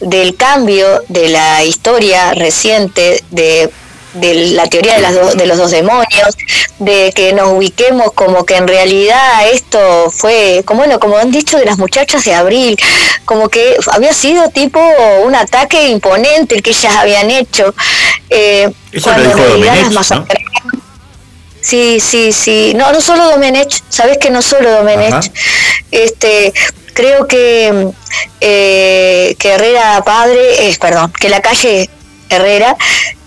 del 0.00 0.36
cambio 0.36 1.02
de 1.08 1.28
la 1.28 1.64
historia 1.64 2.32
reciente 2.34 3.24
de 3.30 3.68
de 4.14 4.34
la 4.52 4.66
teoría 4.66 4.94
de, 4.96 5.00
las 5.00 5.36
de 5.36 5.46
los 5.46 5.58
dos 5.58 5.70
demonios, 5.70 6.36
de 6.78 7.12
que 7.14 7.32
nos 7.32 7.48
ubiquemos 7.52 8.12
como 8.12 8.44
que 8.44 8.56
en 8.56 8.68
realidad 8.68 9.48
esto 9.52 10.10
fue, 10.10 10.62
como 10.64 10.78
bueno, 10.78 10.98
como 10.98 11.16
han 11.18 11.30
dicho 11.30 11.58
de 11.58 11.64
las 11.64 11.78
muchachas 11.78 12.24
de 12.24 12.34
abril, 12.34 12.76
como 13.24 13.48
que 13.48 13.76
había 13.92 14.14
sido 14.14 14.48
tipo 14.50 14.80
un 15.24 15.34
ataque 15.34 15.88
imponente 15.88 16.54
el 16.54 16.62
que 16.62 16.70
ellas 16.70 16.96
habían 16.96 17.30
hecho. 17.30 17.74
Eh, 18.30 18.70
Eso 18.92 19.10
lo 19.12 19.22
dijo 19.22 19.38
Domenech, 19.38 19.90
¿no? 19.90 20.26
Sí, 21.60 21.98
sí, 22.00 22.32
sí. 22.32 22.72
No, 22.76 22.92
no 22.92 23.00
solo 23.00 23.30
Domenech, 23.30 23.82
sabes 23.88 24.18
que 24.18 24.30
no 24.30 24.40
solo 24.42 24.70
Domenech. 24.70 25.30
Este, 25.90 26.52
creo 26.94 27.26
que 27.26 27.88
eh, 28.40 29.36
que 29.38 29.48
Herrera 29.50 30.02
padre, 30.04 30.68
es 30.68 30.78
perdón, 30.78 31.12
que 31.12 31.28
la 31.28 31.40
calle 31.40 31.90
Herrera, 32.28 32.76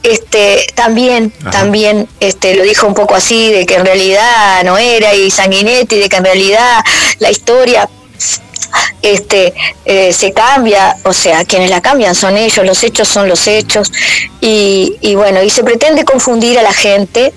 este, 0.03 0.65
también, 0.75 1.31
también 1.51 2.07
este, 2.19 2.55
lo 2.55 2.63
dijo 2.63 2.87
un 2.87 2.93
poco 2.93 3.15
así, 3.15 3.51
de 3.51 3.65
que 3.65 3.75
en 3.75 3.85
realidad 3.85 4.63
no 4.63 4.77
era, 4.77 5.13
y 5.13 5.29
Sanguinetti, 5.31 5.97
de 5.97 6.09
que 6.09 6.17
en 6.17 6.25
realidad 6.25 6.83
la 7.19 7.31
historia 7.31 7.89
este, 9.01 9.53
eh, 9.85 10.13
se 10.13 10.31
cambia, 10.31 10.95
o 11.03 11.13
sea, 11.13 11.45
quienes 11.45 11.69
la 11.69 11.81
cambian 11.81 12.15
son 12.15 12.37
ellos, 12.37 12.65
los 12.65 12.83
hechos 12.83 13.07
son 13.07 13.27
los 13.27 13.47
hechos, 13.47 13.91
y, 14.43 15.15
bueno, 15.15 15.43
y 15.43 15.49
se 15.51 15.63
pretende 15.63 16.03
confundir 16.03 16.57
a 16.57 16.63
la 16.63 16.73
gente. 16.73 17.31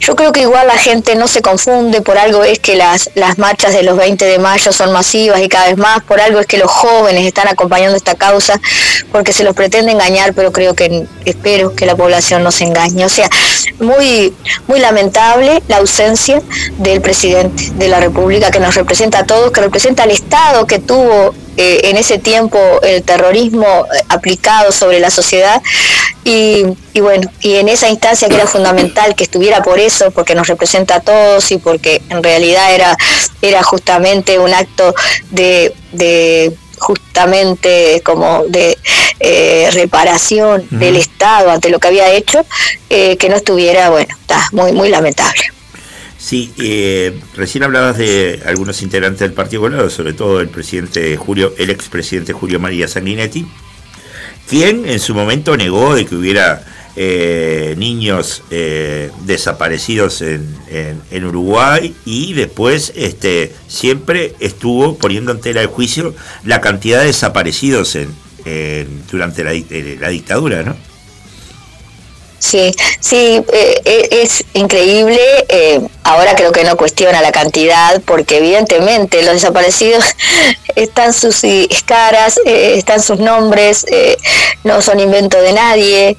Yo 0.00 0.16
creo 0.16 0.32
que 0.32 0.40
igual 0.40 0.66
la 0.66 0.76
gente 0.76 1.14
no 1.14 1.26
se 1.26 1.40
confunde, 1.40 2.02
por 2.02 2.18
algo 2.18 2.44
es 2.44 2.58
que 2.58 2.76
las, 2.76 3.10
las 3.14 3.38
marchas 3.38 3.72
de 3.72 3.82
los 3.82 3.96
20 3.96 4.24
de 4.24 4.38
mayo 4.38 4.72
son 4.72 4.92
masivas 4.92 5.40
y 5.40 5.48
cada 5.48 5.68
vez 5.68 5.78
más, 5.78 6.02
por 6.02 6.20
algo 6.20 6.40
es 6.40 6.46
que 6.46 6.58
los 6.58 6.70
jóvenes 6.70 7.24
están 7.26 7.48
acompañando 7.48 7.96
esta 7.96 8.14
causa, 8.16 8.60
porque 9.10 9.32
se 9.32 9.44
los 9.44 9.54
pretende 9.54 9.92
engañar, 9.92 10.34
pero 10.34 10.52
creo 10.52 10.74
que, 10.74 11.06
espero 11.24 11.74
que 11.74 11.86
la 11.86 11.96
población 11.96 12.42
no 12.42 12.50
se 12.50 12.64
engañe. 12.64 13.04
O 13.04 13.08
sea, 13.08 13.30
muy, 13.80 14.34
muy 14.66 14.80
lamentable 14.80 15.62
la 15.68 15.78
ausencia 15.78 16.42
del 16.78 17.00
presidente 17.00 17.70
de 17.76 17.88
la 17.88 18.00
República 18.00 18.50
que 18.50 18.60
nos 18.60 18.74
representa 18.74 19.20
a 19.20 19.26
todos, 19.26 19.52
que 19.52 19.60
representa 19.60 20.02
al 20.02 20.10
Estado 20.10 20.66
que 20.66 20.78
tuvo 20.78 21.01
eh, 21.56 21.80
en 21.84 21.96
ese 21.96 22.18
tiempo 22.18 22.58
el 22.82 23.02
terrorismo 23.02 23.66
eh, 23.66 24.02
aplicado 24.08 24.72
sobre 24.72 25.00
la 25.00 25.10
sociedad 25.10 25.62
y, 26.24 26.64
bueno, 27.00 27.30
y 27.40 27.56
en 27.56 27.68
esa 27.68 27.88
instancia 27.88 28.28
que 28.28 28.36
era 28.36 28.46
fundamental 28.46 29.14
que 29.14 29.24
estuviera 29.24 29.62
por 29.62 29.78
eso, 29.78 30.10
porque 30.12 30.34
nos 30.34 30.46
representa 30.46 30.96
a 30.96 31.00
todos 31.00 31.50
y 31.50 31.58
porque 31.58 32.00
en 32.08 32.22
realidad 32.22 32.74
era, 32.74 32.96
era 33.42 33.62
justamente 33.62 34.38
un 34.38 34.54
acto 34.54 34.94
de, 35.30 35.74
de 35.92 36.52
justamente 36.78 38.00
como 38.04 38.44
de 38.48 38.78
eh, 39.20 39.68
reparación 39.72 40.66
del 40.70 40.96
Estado 40.96 41.50
ante 41.50 41.68
lo 41.68 41.78
que 41.78 41.88
había 41.88 42.10
hecho, 42.10 42.44
que 42.88 43.26
no 43.28 43.36
estuviera, 43.36 43.90
bueno, 43.90 44.14
está 44.20 44.48
muy, 44.52 44.72
muy 44.72 44.88
lamentable. 44.88 45.42
Sí, 46.22 46.52
eh, 46.56 47.18
recién 47.34 47.64
hablabas 47.64 47.98
de 47.98 48.40
algunos 48.46 48.80
integrantes 48.82 49.18
del 49.18 49.32
Partido 49.32 49.62
Colorado, 49.62 49.90
sobre 49.90 50.12
todo 50.12 50.40
el 50.40 50.48
presidente 50.48 51.16
Julio, 51.16 51.52
el 51.58 51.68
expresidente 51.68 52.32
Julio 52.32 52.60
María 52.60 52.86
Sanguinetti, 52.86 53.44
quien 54.48 54.88
en 54.88 55.00
su 55.00 55.16
momento 55.16 55.56
negó 55.56 55.96
de 55.96 56.06
que 56.06 56.14
hubiera 56.14 56.64
eh, 56.94 57.74
niños 57.76 58.44
eh, 58.52 59.10
desaparecidos 59.24 60.22
en, 60.22 61.24
Uruguay 61.24 61.92
y 62.04 62.34
después 62.34 62.92
este, 62.94 63.52
siempre 63.66 64.36
estuvo 64.38 64.96
poniendo 64.98 65.32
en 65.32 65.40
tela 65.40 65.60
de 65.60 65.66
juicio 65.66 66.14
la 66.44 66.60
cantidad 66.60 67.00
de 67.00 67.06
desaparecidos 67.06 67.96
en, 67.96 68.14
durante 69.10 69.42
la, 69.42 69.50
la 70.00 70.08
dictadura, 70.10 70.62
¿no? 70.62 70.91
Sí, 72.42 72.74
sí, 72.98 73.40
eh, 73.52 73.82
eh, 73.84 74.08
es 74.10 74.44
increíble. 74.54 75.20
Eh, 75.48 75.80
ahora 76.02 76.34
creo 76.34 76.50
que 76.50 76.64
no 76.64 76.76
cuestiona 76.76 77.22
la 77.22 77.30
cantidad, 77.30 78.02
porque 78.04 78.38
evidentemente 78.38 79.22
los 79.22 79.34
desaparecidos 79.34 80.04
están 80.74 81.12
sus 81.12 81.44
caras, 81.86 82.40
están 82.44 83.00
sus 83.00 83.20
nombres, 83.20 83.86
no 84.64 84.82
son 84.82 84.98
invento 84.98 85.40
de 85.40 85.52
nadie. 85.52 86.16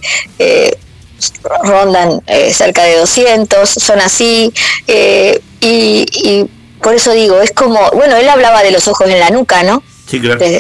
rondan 1.61 2.21
cerca 2.53 2.83
de 2.85 2.99
200, 2.99 3.69
son 3.69 3.99
así, 3.99 4.53
y, 4.87 5.35
y 5.59 6.49
por 6.81 6.95
eso 6.95 7.11
digo, 7.11 7.41
es 7.41 7.51
como, 7.51 7.91
bueno, 7.91 8.15
él 8.15 8.29
hablaba 8.29 8.63
de 8.63 8.71
los 8.71 8.87
ojos 8.87 9.09
en 9.09 9.19
la 9.19 9.29
nuca, 9.29 9.63
¿no? 9.63 9.83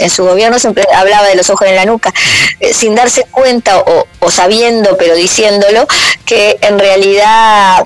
En 0.03 0.09
su 0.09 0.23
gobierno 0.23 0.57
siempre 0.59 0.85
hablaba 0.95 1.27
de 1.27 1.35
los 1.35 1.49
ojos 1.49 1.67
en 1.67 1.75
la 1.75 1.85
nuca, 1.85 2.13
eh, 2.59 2.73
sin 2.73 2.95
darse 2.95 3.25
cuenta 3.29 3.79
o, 3.79 4.31
sabiendo, 4.31 4.97
pero 4.97 5.15
diciéndolo, 5.15 5.87
que 6.25 6.57
en 6.61 6.79
realidad 6.79 7.85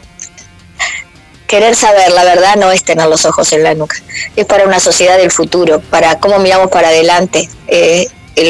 querer 1.47 1.75
saber 1.75 2.11
la 2.11 2.23
verdad 2.23 2.55
no 2.57 2.71
es 2.71 2.83
tener 2.83 3.07
los 3.07 3.25
ojos 3.25 3.51
en 3.53 3.63
la 3.63 3.73
nuca, 3.73 3.95
es 4.35 4.45
para 4.45 4.65
una 4.65 4.79
sociedad 4.79 5.17
del 5.17 5.31
futuro, 5.31 5.81
para 5.81 6.19
cómo 6.19 6.39
miramos 6.39 6.69
para 6.69 6.89
adelante. 6.89 7.49
Eh, 7.67 8.07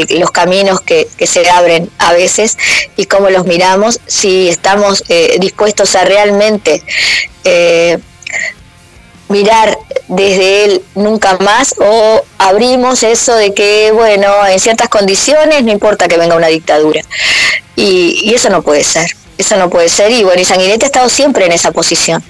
los 0.09 0.32
caminos 0.32 0.82
que, 0.82 1.07
se 1.26 1.49
abren 1.49 1.89
a 1.97 2.11
veces 2.11 2.57
y 2.97 3.05
cómo 3.05 3.30
los 3.30 3.45
miramos, 3.45 4.01
si 4.05 4.49
estamos 4.49 5.01
eh, 5.07 5.38
dispuestos 5.39 5.95
a 5.95 6.03
realmente 6.03 6.84
mirar 9.30 9.78
desde 10.08 10.66
él 10.66 10.82
nunca 10.96 11.38
más 11.40 11.76
o 11.80 12.24
abrimos 12.38 13.04
eso 13.04 13.36
de 13.36 13.54
que, 13.54 13.92
bueno, 13.92 14.28
en 14.48 14.60
ciertas 14.60 14.90
condiciones 14.90 15.64
no 15.64 15.72
importa 15.72 16.08
que 16.08 16.18
venga 16.18 16.36
una 16.36 16.48
dictadura. 16.48 17.02
Y, 17.76 18.34
eso 18.34 18.50
no 18.50 18.62
puede 18.62 18.84
ser. 18.84 19.12
Eso 19.38 19.56
no 19.58 19.70
puede 19.70 19.90
ser. 19.90 20.12
Y 20.12 20.24
bueno, 20.24 20.42
y 20.42 20.46
Sanguinetti 20.46 20.86
ha 20.86 20.88
estado 20.88 21.10
siempre 21.10 21.46
en 21.46 21.52
esa 21.52 21.72
posición. 21.72 22.24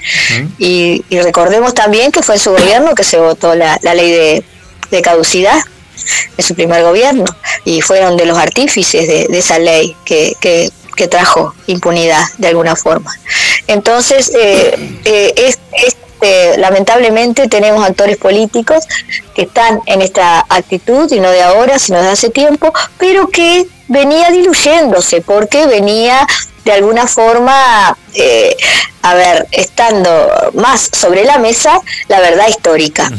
y, 0.57 1.03
recordemos 1.09 1.73
también 1.73 2.11
que 2.11 2.21
fue 2.21 2.35
en 2.35 2.41
su 2.41 2.51
gobierno 2.51 2.95
que 2.95 3.03
se 3.03 3.17
votó 3.17 3.55
la, 3.55 3.77
ley 3.81 4.43
de, 4.91 5.01
caducidad 5.01 5.59
en 6.37 6.43
su 6.43 6.55
primer 6.55 6.83
gobierno. 6.83 7.25
Y 7.63 7.81
fueron 7.81 8.17
de 8.17 8.25
los 8.25 8.37
artífices 8.37 9.07
de, 9.07 9.37
esa 9.37 9.59
ley 9.59 9.95
que, 10.03 10.33
que, 10.39 10.71
trajo 11.09 11.53
impunidad 11.67 12.23
de 12.39 12.47
alguna 12.47 12.75
forma. 12.75 13.15
Entonces, 13.67 14.31
eh, 14.33 14.75
eh, 15.05 15.31
es, 15.37 15.59
es 15.85 15.95
este, 16.19 16.57
lamentablemente 16.57 17.47
tenemos 17.47 17.85
actores 17.85 18.17
políticos 18.17 18.85
que 19.35 19.43
están 19.43 19.81
en 19.85 20.01
esta 20.01 20.45
actitud, 20.49 21.11
y 21.11 21.19
no 21.19 21.29
de 21.29 21.43
ahora, 21.43 21.77
sino 21.77 22.01
de 22.01 22.09
hace 22.09 22.29
tiempo, 22.29 22.73
pero 22.97 23.29
que 23.29 23.67
venía 23.87 24.31
diluyéndose 24.31 25.21
porque 25.21 25.67
venía 25.67 26.25
de 26.65 26.71
alguna 26.71 27.05
forma, 27.07 27.95
eh, 28.15 28.55
a 29.03 29.13
ver, 29.13 29.47
estando 29.51 30.51
más 30.55 30.89
sobre 30.91 31.23
la 31.23 31.37
mesa 31.37 31.79
la 32.07 32.19
verdad 32.19 32.47
histórica. 32.47 33.11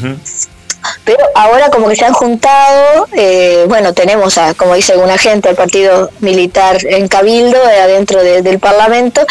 Pero 1.09 1.25
ahora 1.35 1.71
como 1.71 1.89
que 1.89 1.97
se 1.97 2.05
han 2.05 2.13
juntado, 2.13 3.07
eh, 3.15 3.65
bueno, 3.67 3.95
tenemos, 3.95 4.37
a, 4.37 4.53
como 4.53 4.75
dice 4.75 4.93
alguna 4.93 5.17
gente, 5.17 5.49
al 5.49 5.57
partido 5.57 6.11
militar 6.21 6.85
en 6.85 7.09
Cabildo, 7.09 7.57
eh, 7.67 7.81
adentro 7.81 8.23
del 8.23 8.59
Parlamento, 8.59 9.25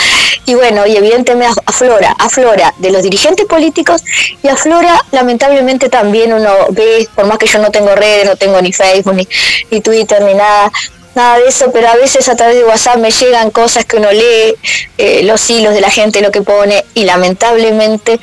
y 0.47 0.55
bueno, 0.55 0.87
y 0.87 0.95
evidentemente 0.95 1.61
aflora, 1.67 2.15
aflora 2.17 2.73
de 2.79 2.89
los 2.89 3.03
dirigentes 3.03 3.45
políticos 3.45 4.03
y 4.41 4.47
aflora 4.47 4.99
lamentablemente 5.11 5.87
también 5.87 6.33
uno 6.33 6.49
ve, 6.71 7.07
por 7.13 7.27
más 7.27 7.37
que 7.37 7.45
yo 7.45 7.59
no 7.59 7.69
tengo 7.69 7.93
redes, 7.93 8.25
no 8.25 8.35
tengo 8.37 8.59
ni 8.59 8.73
Facebook, 8.73 9.13
ni, 9.13 9.81
Twitter, 9.81 10.23
ni 10.23 10.33
nada, 10.33 10.71
nada 11.13 11.37
de 11.37 11.47
eso, 11.47 11.71
pero 11.71 11.89
a 11.89 11.95
veces 11.95 12.27
a 12.27 12.35
través 12.35 12.55
de 12.55 12.63
WhatsApp 12.63 12.97
me 12.97 13.11
llegan 13.11 13.51
cosas 13.51 13.85
que 13.85 13.97
uno 13.97 14.11
lee, 14.11 14.55
eh, 14.97 15.21
los 15.25 15.47
hilos 15.47 15.75
de 15.75 15.81
la 15.81 15.91
gente, 15.91 16.21
lo 16.21 16.31
que 16.31 16.41
pone, 16.41 16.83
y 16.95 17.03
lamentablemente 17.03 18.19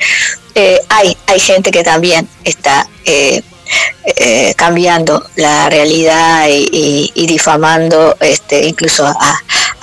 eh, 0.55 0.79
hay, 0.87 1.17
hay 1.27 1.39
gente 1.41 1.69
que 1.69 1.83
también 1.83 2.27
está 2.45 2.87
eh, 3.03 3.41
eh, 4.17 4.53
cambiando 4.55 5.25
la 5.35 5.69
realidad 5.69 6.47
y, 6.49 7.11
difamando 7.27 8.15
este, 8.21 8.65
incluso 8.65 9.05
a, 9.05 9.41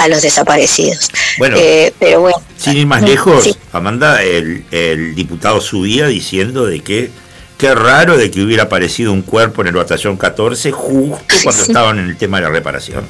los 0.09 0.23
desaparecidos. 0.23 1.11
Bueno, 1.39 1.57
pero 2.01 2.23
bueno. 2.23 2.37
Sin 2.57 2.77
ir 2.77 2.87
más 2.87 3.03
lejos, 3.03 3.57
Amanda, 3.71 4.21
el, 4.23 4.65
el 4.73 5.15
diputado 5.15 5.61
subía 5.61 6.07
diciendo 6.09 6.67
de 6.67 6.81
que 6.81 7.11
qué 7.57 7.73
raro 7.75 8.17
de 8.17 8.29
que 8.31 8.43
hubiera 8.43 8.65
aparecido 8.65 9.13
un 9.13 9.23
cuerpo 9.23 9.63
en 9.63 9.69
el 9.69 9.75
batallón 9.75 10.17
14 10.17 10.73
justo 10.73 11.25
cuando 11.45 11.63
estaban 11.63 11.99
en 12.01 12.07
el 12.07 12.17
tema 12.17 12.39
de 12.39 12.45
la 12.45 12.51
reparación. 12.51 13.05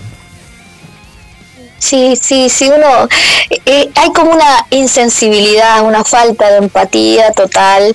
Sí, 1.83 2.15
sí, 2.15 2.49
sí, 2.49 2.71
uno, 2.73 3.09
eh, 3.67 3.91
hay 3.97 4.13
como 4.13 4.31
una 4.31 4.67
insensibilidad, 4.71 5.83
una 5.83 6.05
falta 6.05 6.49
de 6.49 6.59
empatía 6.59 7.33
total, 7.33 7.93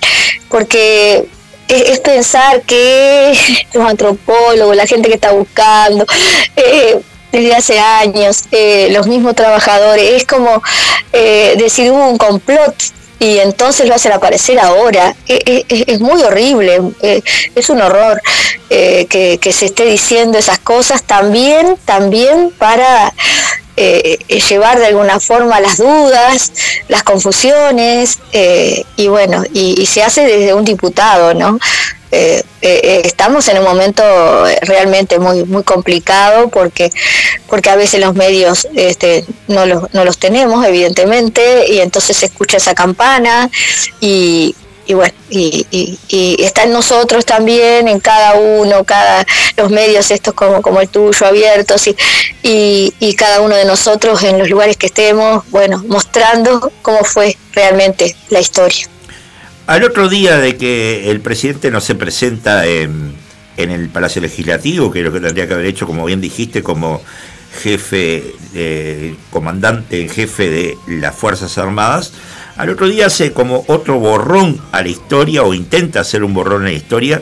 porque 0.50 1.26
es, 1.70 2.00
pensar 2.02 2.64
que 2.64 3.34
los 3.74 3.90
antropólogos, 3.90 4.76
la 4.76 4.88
gente 4.88 5.08
que 5.08 5.16
está 5.16 5.32
buscando, 5.32 6.06
eh, 6.58 7.00
desde 7.32 7.56
hace 7.56 7.80
años, 7.80 8.44
eh, 8.52 8.90
los 8.92 9.08
mismos 9.08 9.36
trabajadores, 9.36 10.16
es 10.16 10.26
como 10.26 10.62
decir 11.14 11.90
hubo 11.90 12.10
un 12.10 12.18
complot 12.18 12.76
y 13.20 13.38
entonces 13.40 13.88
lo 13.88 13.96
hacen 13.96 14.12
aparecer 14.12 14.60
ahora. 14.60 15.16
Es, 15.28 16.02
muy 16.02 16.22
horrible, 16.24 16.82
es 17.56 17.70
un 17.70 17.82
horror 17.82 18.22
que, 18.68 19.40
se 19.54 19.66
esté 19.66 19.86
diciendo 19.86 20.38
esas 20.38 20.60
cosas 20.60 21.04
también, 21.04 21.78
también 21.86 22.52
para 22.58 23.14
eh, 23.80 24.18
eh, 24.28 24.42
llevar 24.42 24.80
de 24.80 24.88
alguna 24.88 25.20
forma 25.20 25.60
las 25.60 25.78
dudas, 25.78 26.52
las 26.88 27.04
confusiones, 27.04 28.18
eh, 28.34 28.84
y 28.96 29.08
bueno, 29.08 29.44
y, 29.54 29.86
se 29.86 30.02
hace 30.02 30.26
desde 30.26 30.56
un 30.56 30.66
diputado, 30.66 31.36
¿no? 31.36 31.60
estamos 32.62 33.48
en 33.50 33.58
un 33.60 33.66
momento 33.66 34.02
realmente 34.62 35.20
muy 35.20 35.44
muy 35.44 35.64
complicado 35.64 36.48
porque 36.48 36.90
porque 37.48 37.70
a 37.70 37.76
veces 37.76 38.00
los 38.00 38.16
medios 38.16 38.66
este, 38.76 39.26
no, 39.50 39.66
los, 39.66 39.94
no 39.94 40.06
los 40.06 40.18
tenemos 40.18 40.66
evidentemente 40.66 41.72
y 41.72 41.80
entonces 41.80 42.18
se 42.18 42.28
escucha 42.28 42.58
esa 42.58 42.74
campana 42.74 43.50
y, 44.00 44.56
y 44.88 44.94
bueno, 44.94 45.14
y, 45.30 45.68
y, 46.10 46.44
está 46.44 46.64
en 46.64 46.72
nosotros 46.72 47.26
también, 47.26 47.88
en 47.88 48.00
cada 48.00 48.36
uno, 48.36 48.84
cada 48.86 49.26
los 49.58 49.70
medios 49.70 50.10
estos 50.12 50.34
como, 50.34 50.62
como 50.62 50.80
el 50.80 50.88
tuyo 50.88 51.28
abiertos 51.28 51.88
y, 51.88 52.94
y, 53.00 53.14
cada 53.16 53.42
uno 53.42 53.56
de 53.56 53.66
nosotros 53.66 54.24
en 54.24 54.40
los 54.40 54.50
lugares 54.50 54.78
que 54.78 54.88
estemos, 54.88 55.44
bueno, 55.52 55.84
mostrando 55.88 56.72
cómo 56.82 57.04
fue 57.04 57.36
realmente 57.54 58.16
la 58.30 58.40
historia. 58.40 58.88
Al 59.68 59.84
otro 59.84 60.08
día 60.08 60.38
de 60.38 60.56
que 60.56 61.12
el 61.12 61.20
presidente 61.20 61.70
no 61.70 61.82
se 61.82 61.96
presenta 61.96 62.66
en, 62.66 63.14
en 63.58 63.72
el 63.72 63.90
Palacio 63.90 64.22
Legislativo, 64.22 64.90
que 64.90 65.00
es 65.00 65.06
lo 65.06 65.12
que 65.12 65.20
tendría 65.20 65.48
que 65.48 65.54
haber 65.54 65.66
hecho, 65.66 65.86
como 65.86 66.06
bien 66.06 66.22
dijiste, 66.22 66.64
como 66.64 67.02
jefe, 67.62 68.24
eh, 68.54 69.16
comandante 69.32 70.02
en 70.02 70.10
jefe 70.10 70.50
de 70.50 70.78
las 70.88 71.16
Fuerzas 71.16 71.58
Armadas, 71.58 72.14
al 72.58 72.70
otro 72.70 72.88
día 72.88 73.06
hace 73.06 73.34
como 73.34 73.64
otro 73.68 74.00
borrón 74.00 74.60
a 74.72 74.82
la 74.82 74.90
historia 74.90 75.44
o 75.44 75.54
intenta 75.54 76.00
hacer 76.00 76.24
un 76.24 76.34
borrón 76.34 76.64
a 76.64 76.66
la 76.66 76.74
historia, 76.74 77.22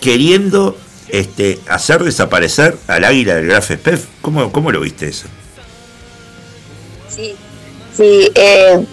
queriendo 0.00 0.76
este, 1.08 1.58
hacer 1.68 2.02
desaparecer 2.02 2.76
al 2.86 3.04
águila 3.04 3.34
del 3.34 3.48
Graf 3.48 3.70
Spef. 3.70 4.04
¿Cómo, 4.22 4.50
¿Cómo 4.50 4.72
lo 4.72 4.80
viste 4.80 5.08
eso? 5.08 5.26
Sí, 7.08 7.34
sí. 7.96 8.30
Eh, 8.34 8.84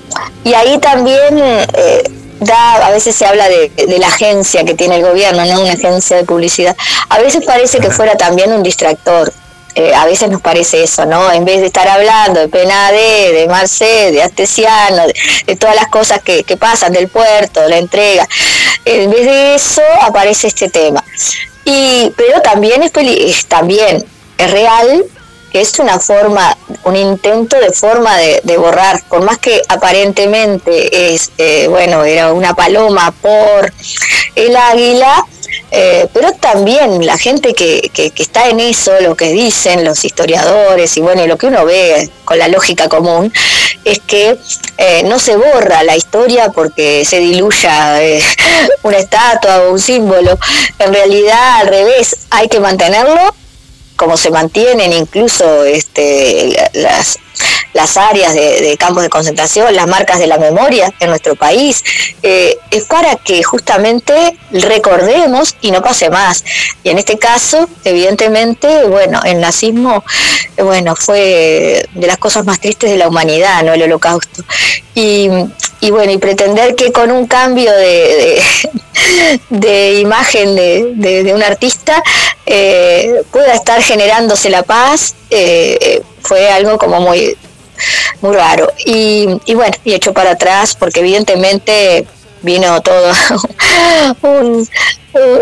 y 0.44 0.54
ahí 0.54 0.80
también 0.80 1.38
eh, 1.40 2.04
da, 2.40 2.86
a 2.86 2.92
veces 2.92 3.16
se 3.16 3.26
habla 3.26 3.48
de, 3.48 3.72
la 4.00 4.08
agencia 4.08 4.64
que 4.64 4.74
tiene 4.74 4.98
el 4.98 5.04
gobierno, 5.04 5.46
no 5.46 5.62
una 5.62 5.74
agencia 5.74 6.18
de 6.18 6.24
publicidad. 6.24 6.76
A 7.10 7.20
veces 7.20 7.46
parece 7.46 7.80
que 7.80 7.90
fuera 7.90 8.16
también 8.16 8.52
un 8.52 8.64
distractor. 8.64 9.32
Eh, 9.76 9.94
a 9.94 10.06
veces 10.06 10.30
nos 10.30 10.42
parece 10.42 10.84
eso, 10.84 11.06
¿no? 11.06 11.32
En 11.32 11.46
vez 11.46 11.60
de 11.60 11.68
estar 11.68 11.88
hablando 11.88 12.40
de 12.40 12.48
PNAD, 12.48 12.92
de 12.92 13.46
Marcé, 13.48 14.12
de 14.12 14.24
Astesiano, 14.24 15.04
de, 15.46 15.56
todas 15.56 15.76
las 15.76 15.88
cosas 15.90 16.22
que, 16.22 16.44
pasan, 16.58 16.94
del 16.94 17.10
puerto, 17.10 17.68
la 17.68 17.78
entrega, 17.78 18.28
en 18.86 19.12
vez 19.12 19.26
de 19.26 19.56
eso 19.56 19.84
aparece 20.02 20.48
este 20.48 20.70
tema. 20.70 21.04
Y, 21.64 22.12
pero 22.18 22.42
también 22.42 22.82
es, 22.82 22.92
es 22.96 23.46
también 23.46 24.04
es 24.38 24.52
real 24.52 25.06
es 25.62 25.80
una 25.80 26.00
forma, 26.00 26.56
un 26.84 26.96
intento 26.96 27.60
de 27.60 27.72
forma 27.72 28.16
de, 28.18 28.58
borrar, 28.58 29.02
por 29.10 29.24
más 29.24 29.38
que 29.38 29.62
aparentemente 29.68 31.14
es, 31.14 31.32
eh, 31.38 31.68
bueno, 31.70 32.04
era 32.04 32.34
una 32.34 32.54
paloma 32.54 33.12
por 33.22 33.72
el 34.36 34.56
águila, 34.56 35.26
eh, 35.72 36.08
pero 36.14 36.32
también 36.34 37.06
la 37.06 37.18
gente 37.18 37.54
que, 37.54 37.92
está 38.16 38.50
en 38.50 38.60
eso, 38.60 38.92
lo 39.02 39.16
que 39.16 39.32
dicen 39.32 39.84
los 39.84 40.06
historiadores 40.06 40.96
y 40.98 41.02
bueno, 41.02 41.26
lo 41.28 41.38
que 41.38 41.48
uno 41.48 41.66
ve 41.66 42.10
con 42.26 42.38
la 42.38 42.48
lógica 42.48 42.90
común, 42.90 43.34
es 43.84 44.00
que 44.00 44.38
eh, 44.78 45.04
no 45.04 45.20
se 45.20 45.36
borra 45.38 45.84
la 45.84 45.96
historia 45.96 46.52
porque 46.52 47.06
se 47.06 47.20
diluya 47.20 48.00
una 48.84 48.98
estatua 48.98 49.62
o 49.64 49.72
un 49.74 49.80
símbolo. 49.80 50.38
En 50.80 50.94
realidad, 50.94 51.62
al 51.62 51.68
revés, 51.68 52.18
hay 52.30 52.48
que 52.50 52.60
mantenerlo 52.60 53.34
como 53.98 54.16
se 54.16 54.30
mantienen 54.30 54.94
incluso 54.94 55.66
este, 55.66 56.56
las, 56.74 57.20
las 57.74 57.98
áreas 57.98 58.34
de, 58.34 58.78
campos 58.80 59.04
de 59.04 59.10
concentración, 59.10 59.76
las 59.76 59.88
marcas 59.88 60.20
de 60.20 60.28
la 60.28 60.38
memoria 60.38 60.94
en 61.00 61.10
nuestro 61.10 61.36
país, 61.36 61.84
eh, 62.24 62.58
es 62.72 62.84
para 62.86 63.16
que 63.18 63.44
justamente 63.44 64.38
recordemos 64.52 65.56
y 65.62 65.72
no 65.72 65.82
pase 65.82 66.10
más. 66.10 66.46
Y 66.84 66.90
en 66.90 67.00
este 67.00 67.18
caso, 67.18 67.68
evidentemente, 67.84 68.86
bueno, 68.86 69.22
el 69.26 69.42
nazismo, 69.42 70.04
eh, 70.56 70.64
bueno, 70.64 70.96
fue 70.96 71.88
de 71.94 72.08
las 72.08 72.18
cosas 72.18 72.46
más 72.46 72.60
tristes 72.60 72.90
de 72.90 72.98
la 72.98 73.08
humanidad, 73.08 73.64
¿no? 73.64 73.74
El 73.74 73.84
holocausto. 73.84 74.44
Y, 74.96 75.30
y 75.80 75.92
bueno, 75.92 76.12
y 76.12 76.18
pretender 76.18 76.76
que 76.76 76.92
con 76.92 77.12
un 77.12 77.28
cambio 77.28 77.72
de, 77.72 78.42
de, 79.50 80.00
imagen 80.00 80.56
de, 80.56 80.94
de, 80.96 81.34
un 81.34 81.44
artista 81.44 82.02
eh, 82.46 83.24
pueda 83.32 83.54
estar 83.54 83.82
generándose 83.82 84.50
la 84.50 84.64
paz, 84.64 85.16
eh, 85.30 86.02
fue 86.22 86.50
algo 86.50 86.78
como 86.78 87.00
muy, 87.00 87.38
muy 88.22 88.36
raro. 88.36 88.72
Y, 88.86 89.28
y 89.46 89.54
bueno, 89.54 89.76
y 89.84 89.94
hecho 89.94 90.14
para 90.14 90.32
atrás, 90.32 90.76
porque 90.76 91.02
evidentemente 91.02 92.06
vino 92.42 92.82
todo 92.82 93.12
un, 94.22 94.68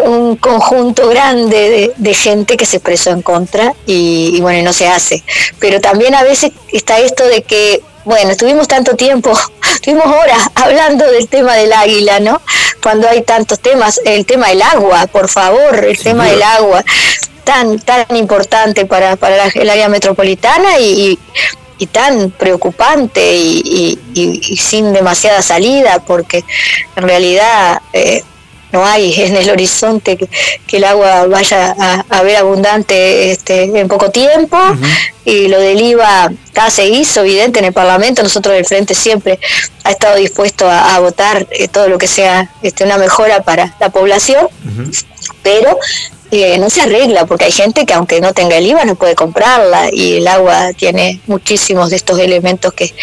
un 0.06 0.36
conjunto 0.38 1.08
grande 1.10 1.94
de, 1.96 2.14
gente 2.14 2.58
que 2.58 2.66
se 2.66 2.78
expresó 2.78 3.12
en 3.12 3.22
contra 3.22 3.74
y, 3.86 4.32
y 4.36 4.42
bueno, 4.42 4.60
y 4.60 4.64
no 4.64 4.74
se 4.74 4.88
hace. 4.88 5.24
Pero 5.60 5.80
también 5.80 6.14
a 6.16 6.24
veces 6.24 6.52
está 6.72 7.00
esto 7.00 7.26
de 7.26 7.44
que 7.44 7.82
bueno, 8.06 8.32
estuvimos 8.32 8.68
tanto 8.68 8.96
tiempo, 8.96 9.34
estuvimos 9.74 10.06
horas 10.06 10.50
hablando 10.56 11.06
del 11.12 11.28
tema 11.28 11.56
del 11.56 11.74
águila, 11.74 12.20
¿no? 12.20 12.42
Cuando 12.82 13.10
hay 13.10 13.24
tantos 13.24 13.60
temas, 13.60 14.00
el 14.06 14.26
tema 14.26 14.50
del 14.50 14.62
agua, 14.62 15.08
por 15.08 15.28
favor, 15.28 15.84
el 15.84 15.98
tema 15.98 16.26
del 16.28 16.42
agua, 16.44 16.84
tan 17.44 17.80
tan 17.80 18.06
importante 18.16 18.86
para, 18.86 19.16
para 19.16 19.48
el 19.48 19.70
área 19.70 19.90
metropolitana 19.90 20.80
y, 20.80 21.20
y, 21.80 21.88
tan 21.88 22.32
preocupante 22.32 23.36
y, 23.36 24.00
y, 24.14 24.58
sin 24.58 24.94
demasiada 24.94 25.42
salida, 25.42 26.00
porque 26.06 26.44
en 26.96 27.04
realidad... 27.04 27.82
Eh, 27.94 28.24
no 28.76 28.86
hay 28.86 29.14
en 29.22 29.38
el 29.38 29.50
horizonte 29.50 30.18
que, 30.18 30.28
el 30.76 30.84
agua 30.84 31.26
vaya 31.28 31.74
a, 32.10 32.22
ver 32.22 32.36
abundante 32.36 33.32
este, 33.32 33.80
en 33.80 33.88
poco 33.88 34.12
tiempo. 34.12 34.58
Y 35.24 35.48
lo 35.48 35.60
del 35.60 35.82
IVA 35.82 36.30
está, 36.46 36.70
se 36.70 36.86
hizo 36.86 37.22
evidente 37.22 37.60
en 37.60 37.66
el 37.66 37.74
Parlamento. 37.74 38.22
Nosotros 38.22 38.54
del 38.54 38.66
Frente 38.66 38.94
siempre 38.94 39.40
ha 39.86 39.92
estado 39.92 40.18
dispuesto 40.18 40.70
a, 40.70 41.00
votar 41.00 41.48
eh, 41.52 41.70
todo 41.70 41.88
lo 41.88 41.98
que 41.98 42.08
sea 42.08 42.50
este, 42.62 42.84
una 42.84 42.98
mejora 42.98 43.42
para 43.44 43.74
la 43.80 43.90
población. 43.90 44.50
Pero 45.42 45.80
eh, 46.32 46.58
no 46.58 46.70
se 46.70 46.82
arregla 46.82 47.26
porque 47.26 47.46
hay 47.46 47.52
gente 47.52 47.86
que 47.86 47.94
aunque 47.94 48.20
no 48.20 48.34
tenga 48.34 48.58
el 48.58 48.66
IVA 48.66 48.86
no 48.86 48.96
puede 48.96 49.16
comprarla 49.16 49.90
y 49.92 50.18
el 50.18 50.28
agua 50.28 50.74
tiene 50.74 51.22
muchísimos 51.28 51.92
de 51.92 51.98
estos 51.98 52.20
elementos 52.20 52.74
que, 52.74 52.94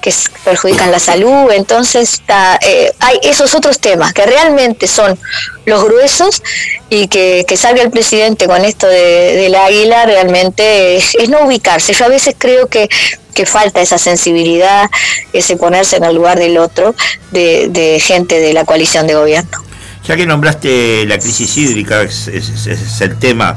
que 0.00 0.14
perjudican 0.44 0.90
la 0.90 1.00
salud. 1.00 1.50
Entonces 1.52 2.14
está, 2.14 2.58
eh, 2.62 2.92
hay 3.00 3.18
esos 3.22 3.54
otros 3.54 3.80
temas 3.80 4.12
que 4.12 4.24
realmente 4.24 4.86
son 4.86 5.18
los 5.64 5.84
gruesos 5.84 6.42
y 6.88 7.08
que, 7.08 7.44
salga 7.56 7.82
el 7.82 7.90
presidente 7.90 8.46
con 8.46 8.64
esto 8.64 8.86
de, 8.86 9.36
del 9.36 9.54
águila 9.54 10.06
realmente 10.06 10.96
es, 10.96 11.14
no 11.28 11.44
ubicarse. 11.44 11.92
Yo 11.92 12.06
a 12.06 12.08
veces 12.08 12.34
creo 12.38 12.68
que, 12.68 12.88
que 13.34 13.46
falta 13.46 13.80
esa 13.80 13.98
sensibilidad, 13.98 14.88
ese 15.32 15.56
ponerse 15.56 15.96
en 15.96 16.04
el 16.04 16.14
lugar 16.14 16.38
del 16.38 16.56
otro 16.56 16.94
de, 17.32 17.68
de 17.68 18.00
gente 18.00 18.40
de 18.40 18.52
la 18.54 18.64
coalición 18.64 19.06
de 19.06 19.14
gobierno. 19.14 19.69
Ya 20.04 20.16
que 20.16 20.26
nombraste 20.26 21.06
la 21.06 21.18
crisis 21.18 21.56
hídrica, 21.56 22.02
es, 22.02 23.00
el 23.00 23.16
tema 23.18 23.56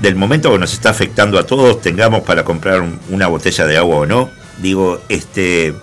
del 0.00 0.14
momento 0.14 0.52
que 0.52 0.58
nos 0.58 0.72
está 0.72 0.90
afectando 0.90 1.38
a 1.38 1.44
todos, 1.44 1.80
tengamos 1.80 2.22
para 2.22 2.44
comprar 2.44 2.82
una 3.10 3.26
botella 3.26 3.66
de 3.66 3.76
agua 3.76 3.96
o 3.96 4.06
no. 4.06 4.30
Digo, 4.58 5.00
este 5.08 5.74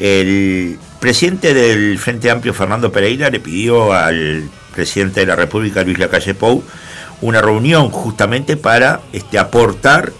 el 0.00 0.78
presidente 0.98 1.54
del 1.54 1.98
Frente 1.98 2.30
Amplio, 2.30 2.54
Fernando 2.54 2.90
Pereira, 2.90 3.30
le 3.30 3.40
pidió 3.40 3.92
al 3.92 4.48
presidente 4.74 5.20
de 5.20 5.26
la 5.26 5.36
República, 5.36 5.84
Luis 5.84 5.98
Lacalle 5.98 6.34
Pou, 6.34 6.64
una 7.20 7.40
reunión 7.40 7.90
justamente 7.90 8.56
para 8.56 9.00
este, 9.12 9.38
aportar 9.38 10.12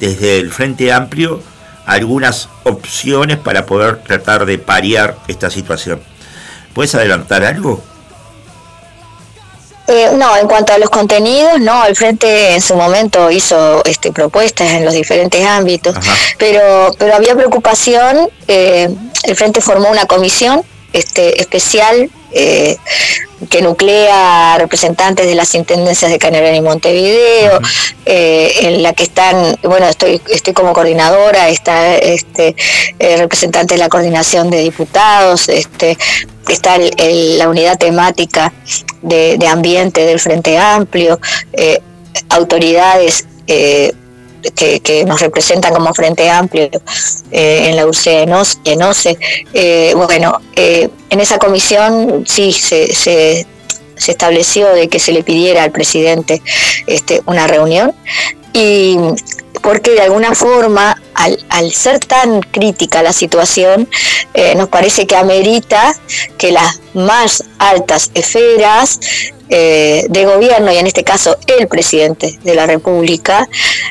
desde 0.00 0.38
el 0.40 0.50
Frente 0.50 0.92
Amplio 0.92 1.40
algunas 1.86 2.48
opciones 2.64 3.36
para 3.36 3.66
poder 3.66 4.02
tratar 4.02 4.46
de 4.46 4.58
pariar 4.58 5.16
esta 5.28 5.50
situación. 5.50 6.00
¿Puedes 6.72 6.94
adelantar 6.94 7.44
algo? 7.44 7.84
Eh, 9.86 10.10
no, 10.16 10.34
en 10.36 10.48
cuanto 10.48 10.72
a 10.72 10.78
los 10.78 10.88
contenidos, 10.88 11.60
no, 11.60 11.84
el 11.84 11.94
Frente 11.94 12.54
en 12.54 12.62
su 12.62 12.74
momento 12.74 13.30
hizo 13.30 13.84
este, 13.84 14.12
propuestas 14.12 14.70
en 14.70 14.84
los 14.84 14.94
diferentes 14.94 15.44
ámbitos, 15.44 15.94
pero 16.38 16.94
pero 16.98 17.14
había 17.14 17.34
preocupación, 17.34 18.30
eh, 18.48 18.88
el 19.24 19.36
Frente 19.36 19.60
formó 19.60 19.90
una 19.90 20.06
comisión 20.06 20.62
este, 20.94 21.40
especial 21.40 22.10
eh, 22.32 22.78
que 23.50 23.60
nuclea 23.60 24.56
representantes 24.58 25.26
de 25.26 25.34
las 25.34 25.54
intendencias 25.54 26.10
de 26.10 26.18
Canelones 26.18 26.56
y 26.56 26.62
Montevideo, 26.62 27.60
en 28.06 28.82
la 28.82 28.94
que 28.94 29.02
están, 29.02 29.58
bueno, 29.62 29.86
estoy 29.86 30.20
estoy 30.30 30.54
como 30.54 30.72
coordinadora, 30.72 31.50
está 31.50 31.96
este 31.96 32.56
representante 32.98 33.74
de 33.74 33.78
la 33.78 33.90
coordinación 33.90 34.50
de 34.50 34.62
diputados, 34.62 35.48
este 35.50 35.98
está 36.48 36.78
la 36.78 37.48
unidad 37.48 37.78
temática 37.78 38.52
de, 39.02 39.38
ambiente 39.48 40.04
del 40.04 40.20
Frente 40.20 40.58
Amplio, 40.58 41.20
eh, 41.52 41.80
autoridades 42.28 43.26
eh, 44.44 44.80
que, 44.80 45.04
nos 45.04 45.20
representan 45.20 45.72
como 45.72 45.94
Frente 45.94 46.28
Amplio 46.28 46.68
eh, 47.30 47.68
en 47.68 47.76
la 47.76 47.86
UCE 47.86 48.22
en 48.22 48.82
OCE. 48.82 49.18
bueno, 49.94 50.40
en 50.56 51.20
esa 51.20 51.38
comisión 51.38 52.24
sí 52.26 52.52
se, 52.52 52.94
se, 52.94 53.46
estableció 53.96 54.68
de 54.74 54.88
que 54.88 54.98
se 54.98 55.12
le 55.12 55.22
pidiera 55.22 55.62
al 55.62 55.70
presidente 55.70 56.42
este, 56.86 57.22
una 57.26 57.46
reunión 57.46 57.94
y 58.52 58.98
porque 59.64 59.92
de 59.92 60.02
alguna 60.02 60.34
forma, 60.34 61.00
al, 61.14 61.72
ser 61.72 61.98
tan 61.98 62.40
crítica 62.42 63.02
la 63.02 63.14
situación, 63.14 63.88
eh, 64.34 64.54
nos 64.56 64.68
parece 64.68 65.06
que 65.06 65.16
amerita 65.16 65.96
que 66.36 66.52
las 66.52 66.80
más 66.92 67.42
altas 67.58 68.10
esferas 68.12 69.00
eh, 69.48 70.06
de 70.08 70.24
gobierno, 70.24 70.72
y 70.72 70.76
en 70.76 70.86
este 70.86 71.04
caso 71.04 71.36
el 71.58 71.68
presidente 71.68 72.38
de 72.42 72.54
la 72.54 72.66
República, 72.66 73.48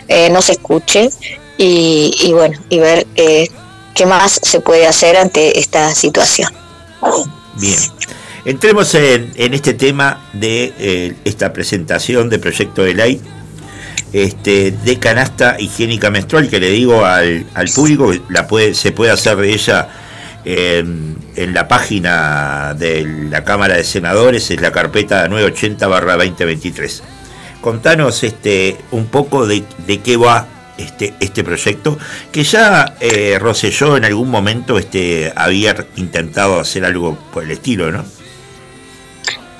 eh, 0.07 0.29
nos 0.29 0.49
escuche 0.49 1.09
y, 1.57 2.31
bueno, 2.33 2.59
y 2.69 2.79
ver 2.79 3.05
qué 3.15 4.05
más 4.05 4.39
se 4.41 4.59
puede 4.59 4.87
hacer 4.87 5.15
ante 5.15 5.59
esta 5.59 5.93
situación. 5.95 6.51
Bien. 7.55 7.77
Entremos 8.43 8.93
en, 8.95 9.31
este 9.37 9.73
tema 9.73 10.29
de 10.33 11.15
esta 11.23 11.53
presentación 11.53 12.29
de 12.29 12.39
proyecto 12.39 12.83
de 12.83 12.93
ley 12.93 13.21
este, 14.13 14.71
de 14.71 14.99
canasta 14.99 15.59
higiénica 15.59 16.11
menstrual 16.11 16.47
que 16.47 16.59
le 16.59 16.69
digo 16.69 17.03
al, 17.03 17.45
público 17.73 18.11
que 18.11 18.21
la 18.29 18.47
puede, 18.47 18.75
se 18.75 18.91
puede 18.91 19.11
hacer 19.11 19.37
de 19.37 19.51
ella 19.51 19.89
en, 21.35 21.53
la 21.53 21.67
página 21.67 22.73
de 22.77 23.27
la 23.29 23.43
Cámara 23.43 23.75
de 23.75 23.83
Senadores, 23.83 24.49
es 24.51 24.61
la 24.61 24.71
carpeta 24.71 25.27
980 25.27 25.87
2023. 25.87 27.03
Contanos 27.61 28.23
este, 28.23 28.77
un 28.91 29.05
poco 29.05 29.47
de, 29.47 29.63
qué 30.03 30.17
va 30.17 30.47
este, 30.77 31.13
este 31.19 31.43
proyecto, 31.43 31.97
que 32.31 32.43
ya 32.43 32.95
eh, 32.99 33.37
Rosselló 33.39 33.95
en 33.97 34.05
algún 34.05 34.29
momento 34.29 34.77
este, 34.77 35.31
había 35.35 35.75
intentado 35.95 36.59
hacer 36.59 36.83
algo 36.85 37.17
por 37.31 37.43
el 37.43 37.51
estilo, 37.51 37.91
¿no? 37.91 38.03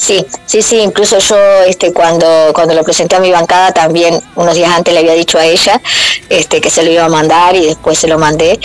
Sí, 0.03 0.25
sí, 0.45 0.61
sí, 0.61 0.79
incluso 0.79 1.17
yo 1.17 1.37
este 1.65 1.93
cuando 1.93 2.27
cuando 2.53 2.73
lo 2.73 2.83
presenté 2.83 3.15
a 3.15 3.21
mi 3.21 3.31
bancada 3.31 3.71
también 3.71 4.21
unos 4.35 4.53
días 4.53 4.69
antes 4.69 4.93
le 4.93 4.99
había 4.99 5.13
dicho 5.13 5.37
a 5.39 5.45
ella 5.45 5.81
este 6.27 6.59
que 6.59 6.69
se 6.69 6.83
lo 6.83 6.91
iba 6.91 7.05
a 7.05 7.09
mandar 7.09 7.55
y 7.55 7.67
después 7.67 7.99
se 7.99 8.09
lo 8.09 8.19
mandé. 8.19 8.59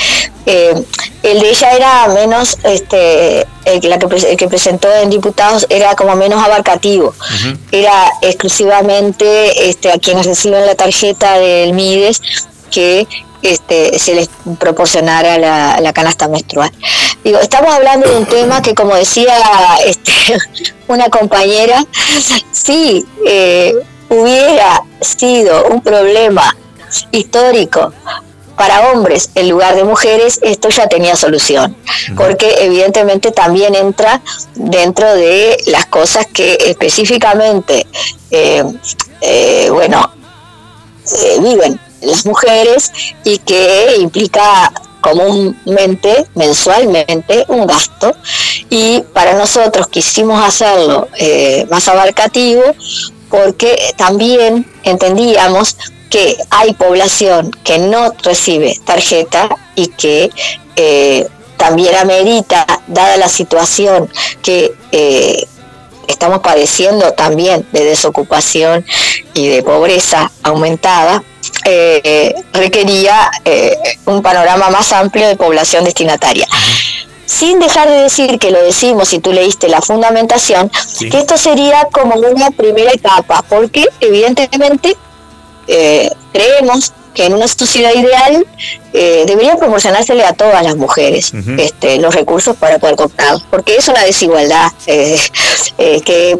Eh, 0.47 0.75
el 1.23 1.39
de 1.39 1.51
ella 1.51 1.71
era 1.75 2.09
menos 2.09 2.59
este 2.65 3.47
el, 3.67 3.89
la 3.89 4.01
que, 4.01 4.37
que 4.37 4.49
presentó 4.49 4.93
en 4.93 5.11
diputados 5.11 5.65
era 5.69 5.95
como 5.95 6.17
menos 6.17 6.43
abarcativo. 6.43 7.15
Era 7.71 8.11
exclusivamente 8.21 9.69
este 9.71 9.93
a 9.93 9.99
quienes 9.99 10.27
reciben 10.27 10.67
la 10.67 10.75
tarjeta 10.75 11.39
del 11.39 11.73
MIDES 11.73 12.21
que 12.71 13.07
este, 13.43 13.99
se 13.99 14.15
les 14.15 14.29
proporcionara 14.59 15.39
la, 15.81 15.93
canasta 15.93 16.29
menstrual. 16.29 16.71
Digo, 17.25 17.39
estamos 17.39 17.73
hablando 17.73 18.09
de 18.09 18.17
un 18.17 18.27
tema 18.39 18.63
que, 18.63 18.75
como 18.75 18.95
decía 18.95 19.37
este, 19.85 20.13
una 20.89 21.09
compañera, 21.09 21.85
si 22.53 23.07
eh, 23.27 23.75
hubiera 24.09 24.83
sido 25.01 25.67
un 25.69 25.83
problema 25.83 26.57
histórico 27.11 27.93
para 28.57 28.91
hombres 28.91 29.31
en 29.37 29.49
lugar 29.49 29.77
de 29.77 29.85
mujeres, 29.85 30.41
esto 30.43 30.69
ya 30.71 30.89
tenía 30.89 31.15
solución, 31.15 31.77
porque 32.17 32.65
evidentemente 32.65 33.31
también 33.31 33.77
entra 33.77 34.21
dentro 34.57 35.15
de 35.15 35.63
las 35.67 35.87
cosas 35.87 36.27
que 36.27 36.59
específicamente, 36.67 37.87
eh, 38.33 38.65
eh, 39.21 39.69
bueno, 39.71 40.13
viven 41.41 41.79
las 42.03 42.27
mujeres 42.27 42.93
y 43.25 43.39
que 43.39 43.97
implica 43.99 44.73
comúnmente, 45.01 46.27
mensualmente, 46.35 47.45
un 47.49 47.67
gasto. 47.67 48.15
Y 48.71 49.01
para 49.13 49.35
nosotros 49.35 49.89
quisimos 49.89 50.43
hacerlo 50.43 51.09
eh, 51.17 51.67
más 51.71 51.89
abarcativo 51.89 52.63
porque 53.31 53.77
también 53.97 54.67
entendíamos 54.85 55.77
que 56.11 56.37
hay 56.51 56.73
población 56.73 57.51
que 57.65 57.79
no 57.79 58.13
recibe 58.23 58.79
tarjeta 58.85 59.49
y 59.75 59.89
que 59.89 60.31
eh, 60.77 61.29
también 61.57 61.95
amerita, 61.97 62.67
dada 62.87 63.17
la 63.17 63.29
situación 63.29 64.09
que 64.43 64.73
eh, 64.93 65.47
estamos 66.09 66.41
padeciendo 66.41 67.13
también 67.13 67.67
de 67.73 67.85
desocupación 67.85 68.85
y 69.35 69.49
de 69.49 69.63
pobreza 69.63 70.33
aumentada, 70.43 71.23
eh, 71.65 72.35
requería 72.53 73.31
eh, 73.45 73.77
un 74.07 74.23
panorama 74.23 74.71
más 74.71 74.93
amplio 74.93 75.29
de 75.29 75.37
población 75.37 75.85
destinataria. 75.85 76.47
Sin 77.27 77.59
dejar 77.61 77.89
de 77.89 78.03
decir 78.03 78.39
que 78.39 78.51
lo 78.51 78.63
decimos, 78.63 79.11
si 79.11 79.19
tú 79.19 79.33
leíste 79.33 79.69
la 79.69 79.83
fundamentación, 79.83 80.71
que 80.99 81.19
esto 81.19 81.37
sería 81.37 81.87
como 81.93 82.15
una 82.15 82.51
primera 82.51 82.91
etapa, 82.91 83.45
porque 83.49 83.87
evidentemente 84.01 84.97
eh, 85.67 86.11
creemos 86.33 86.95
que 87.19 87.27
en 87.27 87.35
una 87.35 87.49
sociedad 87.49 87.93
ideal 87.93 88.47
debería 88.93 89.57
proporcionársele 89.57 90.25
a 90.25 90.33
todas 90.35 90.63
las 90.63 90.77
mujeres 90.77 91.33
este, 91.59 91.99
los 91.99 92.15
recursos 92.15 92.57
para 92.57 92.79
poder 92.79 92.95
comprarlos, 92.95 93.45
porque 93.51 93.75
es 93.75 93.89
una 93.89 94.05
desigualdad 94.05 94.71
que 94.87 96.39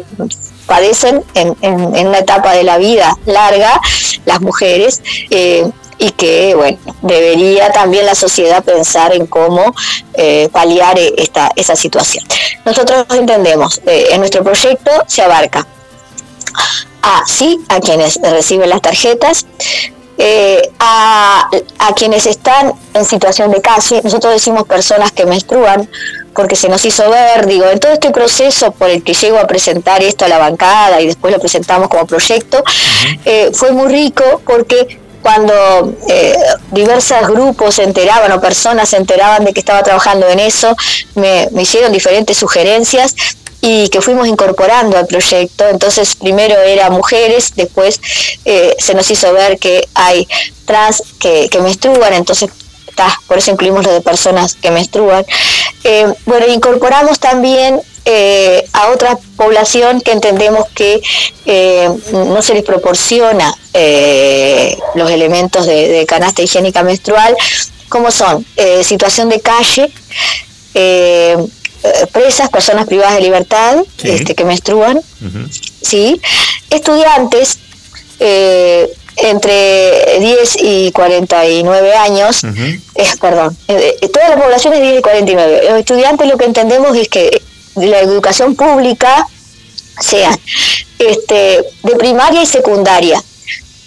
padecen 0.69 1.23
en, 1.33 1.57
en, 1.61 2.07
una 2.07 2.19
etapa 2.19 2.53
de 2.53 2.63
la 2.63 2.77
vida 2.77 3.17
larga 3.25 3.81
las 4.25 4.39
mujeres. 4.39 5.01
Eh, 5.31 5.69
y 6.01 6.11
que, 6.11 6.55
bueno, 6.55 6.77
debería 7.01 7.73
también 7.73 8.05
la 8.05 8.15
sociedad 8.15 8.63
pensar 8.63 9.13
en 9.13 9.27
cómo 9.27 9.75
eh, 10.13 10.47
paliar 10.49 10.97
esta, 10.97 11.51
esa 11.57 11.75
situación. 11.75 12.23
Nosotros 12.63 13.05
entendemos, 13.09 13.81
eh, 13.85 14.07
en 14.11 14.21
nuestro 14.21 14.41
proyecto 14.41 14.91
se 15.07 15.23
abarca 15.23 15.67
a, 17.01 17.23
sí, 17.27 17.59
a 17.67 17.81
quienes 17.81 18.17
reciben 18.21 18.69
las 18.69 18.81
tarjetas, 18.81 19.45
a, 20.79 21.49
a, 21.79 21.93
quienes 21.95 22.25
están 22.25 22.73
en 22.93 23.05
situación 23.05 23.51
de 23.51 23.61
calle, 23.61 24.01
nosotros 24.03 24.33
decimos 24.33 24.65
personas 24.65 25.11
que 25.11 25.25
menstruan, 25.25 25.89
porque 26.33 26.55
se 26.55 26.69
nos 26.69 26.83
hizo 26.85 27.09
ver, 27.09 27.45
digo, 27.47 27.65
en 27.65 27.79
todo 27.79 27.91
este 27.93 28.11
proceso 28.11 28.71
por 28.71 28.89
el 28.89 29.03
que 29.03 29.13
llego 29.13 29.37
a 29.39 29.47
presentar 29.47 30.01
esto 30.01 30.25
a 30.25 30.27
la 30.27 30.37
bancada 30.37 31.01
y 31.01 31.07
después 31.07 31.33
lo 31.33 31.39
presentamos 31.39 31.89
como 31.89 32.05
proyecto, 32.05 32.63
eh, 33.25 33.51
fue 33.53 33.71
muy 33.71 33.89
rico 33.91 34.41
porque 34.45 34.99
cuando 35.21 35.53
eh, 36.07 36.35
diversos 36.71 37.27
grupos 37.27 37.75
se 37.75 37.83
enteraban 37.83 38.31
o 38.31 38.39
personas 38.39 38.89
se 38.89 38.97
enteraban 38.97 39.43
de 39.43 39.53
que 39.53 39.59
estaba 39.59 39.83
trabajando 39.83 40.27
en 40.27 40.39
eso, 40.39 40.75
me, 41.15 41.47
hicieron 41.59 41.91
diferentes 41.91 42.37
sugerencias 42.37 43.15
y 43.61 43.89
que 43.89 44.01
fuimos 44.01 44.27
incorporando 44.27 44.97
al 44.97 45.07
proyecto. 45.07 45.67
Entonces, 45.67 46.15
primero 46.15 46.59
era 46.61 46.89
mujeres, 46.89 47.53
después 47.55 47.99
eh, 48.45 48.75
se 48.77 48.93
nos 48.93 49.09
hizo 49.11 49.31
ver 49.33 49.57
que 49.57 49.87
hay 49.93 50.27
trans 50.65 51.03
que, 51.19 51.49
que 51.49 51.59
menstruan, 51.59 52.13
entonces 52.13 52.49
por 53.27 53.37
eso 53.37 53.51
incluimos 53.51 53.85
lo 53.85 53.93
de 53.93 54.01
personas 54.01 54.55
que 54.55 54.71
menstruan. 54.71 55.25
Eh, 55.85 56.05
bueno, 56.25 56.47
incorporamos 56.47 57.17
también 57.17 57.79
eh, 58.03 58.65
a 58.73 58.89
otra 58.89 59.17
población 59.37 60.01
que 60.01 60.11
entendemos 60.11 60.67
que 60.75 61.01
no 62.11 62.41
se 62.41 62.55
les 62.55 62.63
proporciona 62.63 63.55
los 64.95 65.09
elementos 65.09 65.65
de, 65.65 66.05
canasta 66.09 66.41
higiénica 66.41 66.83
menstrual, 66.83 67.37
como 67.87 68.11
son 68.11 68.45
situación 68.83 69.29
de 69.29 69.39
calle, 69.39 69.93
presas, 72.11 72.49
personas 72.49 72.85
privadas 72.85 73.15
de 73.15 73.21
libertad 73.21 73.77
este, 74.03 74.35
que 74.35 74.43
menstruan, 74.43 74.99
¿sí? 75.81 76.19
estudiantes, 76.69 77.59
entre 79.21 80.19
10 80.19 80.57
y 80.61 80.91
49 80.91 81.93
años, 81.95 82.41
es, 82.95 83.17
perdón, 83.17 83.55
eh, 83.67 83.97
eh, 84.01 84.07
toda 84.09 84.29
la 84.29 84.41
población 84.41 84.73
es 84.73 84.81
10 84.81 84.99
y 84.99 85.01
49. 85.01 85.61
Los 85.69 85.79
estudiantes 85.79 86.27
lo 86.27 86.37
que 86.37 86.45
entendemos 86.45 86.95
es 86.97 87.09
que 87.09 87.41
la 87.75 87.99
educación 87.99 88.55
pública 88.55 89.27
sea 89.99 90.37
este, 90.97 91.63
de 91.83 91.95
primaria 91.97 92.41
y 92.41 92.45
secundaria. 92.45 93.21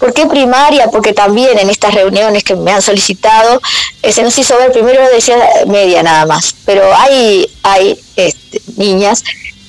¿Por 0.03 0.13
qué 0.13 0.27
primaria? 0.27 0.89
Porque 0.89 1.13
también 1.13 1.57
en 1.61 1.71
estas 1.71 1.95
reuniones 1.95 2.43
que 2.43 2.57
me 2.57 2.73
han 2.73 2.83
solicitado, 2.83 3.63
eh, 4.03 4.11
se 4.11 4.25
nos 4.25 4.37
hizo 4.37 4.59
ver, 4.59 4.73
primero 4.73 5.01
decía 5.15 5.39
media 5.69 6.03
nada 6.03 6.27
más, 6.27 6.57
pero 6.65 6.93
hay, 6.93 7.49
hay 7.63 7.97
este, 8.17 8.61
niñas 8.77 9.23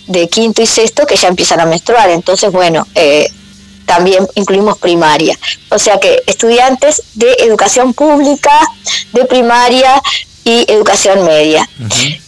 de 0.08 0.28
quinto 0.30 0.64
y 0.64 0.66
sexto 0.66 1.06
que 1.06 1.18
ya 1.18 1.28
empiezan 1.28 1.60
a 1.60 1.68
menstruar, 1.68 2.10
entonces 2.10 2.52
bueno, 2.52 2.88
eh, 2.96 3.30
también 3.86 4.28
incluimos 4.34 4.80
primaria. 4.80 5.38
O 5.70 5.78
sea 5.78 6.00
que 6.00 6.24
estudiantes 6.26 7.04
de 7.14 7.32
educación 7.42 7.94
pública, 7.94 8.60
de 9.12 9.26
primaria 9.26 10.02
y 10.44 10.66
educación 10.68 11.26
media. 11.26 11.70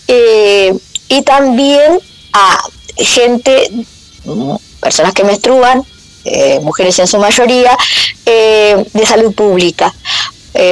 Eh, 0.07 0.75
y 1.09 1.23
también 1.23 1.97
a 2.33 2.59
gente, 2.97 3.71
personas 4.79 5.11
que 5.13 5.23
menstruan, 5.23 5.83
eh, 6.25 6.59
mujeres 6.61 6.99
en 6.99 7.07
su 7.07 7.17
mayoría, 7.17 7.77
eh, 8.25 8.85
de 8.93 9.05
salud 9.05 9.33
pública. 9.33 9.93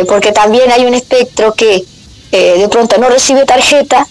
porque 0.08 0.32
también 0.32 0.72
hay 0.72 0.86
un 0.86 0.93
espectro 0.93 1.54
que 1.54 1.84
de 2.32 2.68
pronto 2.70 2.97
no 2.99 3.10
recibe 3.10 3.43
tarjeta, 3.45 4.08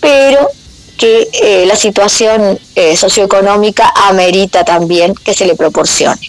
pero 0.00 0.50
que 0.96 1.28
eh, 1.32 1.66
la 1.66 1.76
situación 1.76 2.58
eh, 2.74 2.96
socioeconómica 2.96 3.92
amerita 4.08 4.64
también 4.64 5.14
que 5.14 5.34
se 5.34 5.46
le 5.46 5.54
proporcione. 5.54 6.20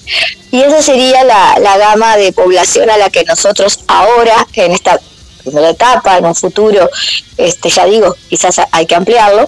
Y 0.51 0.61
esa 0.61 0.81
sería 0.81 1.23
la, 1.23 1.57
la, 1.59 1.77
gama 1.77 2.17
de 2.17 2.31
población 2.33 2.89
a 2.89 2.97
la 2.97 3.09
que 3.09 3.23
nosotros 3.23 3.79
ahora, 3.87 4.47
en 4.53 4.71
esta 4.71 4.99
primera 5.43 5.69
etapa, 5.69 6.17
en 6.17 6.25
un 6.25 6.35
futuro, 6.35 6.89
este, 7.37 7.69
ya 7.69 7.85
digo, 7.85 8.15
quizás 8.29 8.61
hay 8.71 8.85
que 8.85 8.95
ampliarlo, 8.95 9.47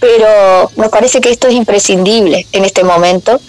pero 0.00 0.70
nos 0.76 0.88
parece 0.88 1.20
que 1.20 1.30
esto 1.30 1.48
es 1.48 1.54
imprescindible 1.54 2.46
en 2.52 2.64
este 2.64 2.84
momento, 2.84 3.40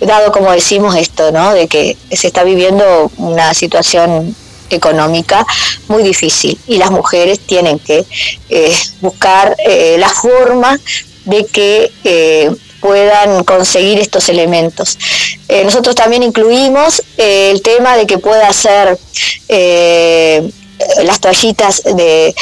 dado 0.00 0.32
como 0.32 0.50
decimos 0.52 0.96
esto, 0.96 1.32
¿no? 1.32 1.52
de 1.52 1.68
que 1.68 1.96
se 2.10 2.28
está 2.28 2.44
viviendo 2.44 3.10
una 3.18 3.52
situación 3.54 4.34
económica 4.70 5.46
muy 5.88 6.02
difícil 6.02 6.58
y 6.66 6.76
las 6.76 6.90
mujeres 6.90 7.40
tienen 7.40 7.78
que 7.78 8.04
eh, 8.50 8.76
buscar 9.00 9.56
eh, 9.64 9.96
la 9.98 10.08
forma 10.08 10.78
de 11.24 11.46
que 11.46 11.90
eh, 12.04 12.50
puedan 12.80 13.44
conseguir 13.44 13.98
estos 13.98 14.28
elementos. 14.28 14.98
nosotros 15.64 15.96
también 15.96 16.22
incluimos 16.22 17.02
el 17.16 17.60
tema 17.60 17.96
de 17.96 18.06
que 18.06 18.18
pueda 18.18 18.52
ser 18.52 18.96
las 21.04 21.20
toallitas 21.20 21.82
de, 21.84 22.34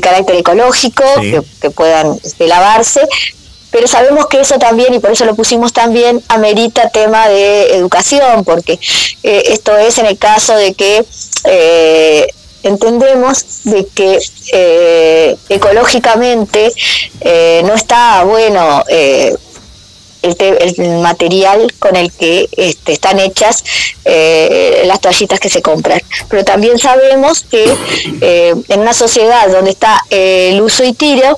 carácter 0.00 0.36
ecológico, 0.36 1.04
que, 1.60 1.70
puedan 1.70 2.18
este, 2.22 2.46
lavarse, 2.46 3.00
pero 3.70 3.88
sabemos 3.88 4.26
que 4.26 4.40
eso 4.40 4.58
también, 4.58 4.94
y 4.94 5.00
por 5.00 5.10
eso 5.10 5.24
lo 5.24 5.34
pusimos 5.34 5.72
también, 5.72 6.22
amerita 6.28 6.90
tema 6.90 7.28
de 7.28 7.74
educación, 7.74 8.44
porque 8.44 8.78
esto 9.22 9.76
es 9.76 9.98
en 9.98 10.06
el 10.06 10.18
caso 10.18 10.56
de 10.56 10.74
que 10.74 11.04
eh, 11.44 12.28
entendemos 12.62 13.44
de 13.64 13.86
que 13.94 14.18
eh, 14.52 15.36
ecológicamente 15.48 16.72
eh, 17.20 17.62
no 17.64 17.74
está 17.74 18.24
bueno 18.24 18.84
el, 20.24 20.98
material 21.00 21.72
con 21.78 21.96
el 21.96 22.10
que 22.12 22.48
este, 22.56 22.92
están 22.92 23.20
hechas 23.20 23.64
las 24.84 25.00
toallitas 25.00 25.40
que 25.40 25.48
se 25.48 25.62
compran. 25.62 26.00
Pero 26.28 26.44
también 26.44 26.78
sabemos 26.78 27.44
que 27.50 27.64
en 28.20 28.80
una 28.80 28.92
sociedad 28.92 29.48
donde 29.48 29.70
está 29.70 30.02
el 30.10 30.60
uso 30.60 30.84
y 30.84 30.92
tiro, 30.92 31.36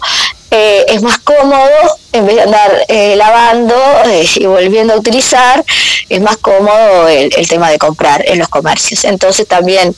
eh, 0.51 0.85
es 0.89 1.03
más 1.03 1.19
cómodo, 1.19 1.69
en 2.13 2.25
vez 2.25 2.37
de 2.37 2.43
andar 2.43 2.85
eh, 2.87 3.17
lavando 3.17 3.75
eh, 4.07 4.25
y 4.37 4.47
volviendo 4.47 4.95
a 4.95 4.97
utilizar, 4.97 5.65
es 6.09 6.21
más 6.21 6.37
cómodo 6.37 7.09
el, 7.09 7.49
tema 7.49 7.71
de 7.71 7.79
comprar 7.79 8.25
en 8.27 8.39
los 8.39 8.49
comercios. 8.49 9.05
Entonces 9.05 9.47
también 9.47 9.95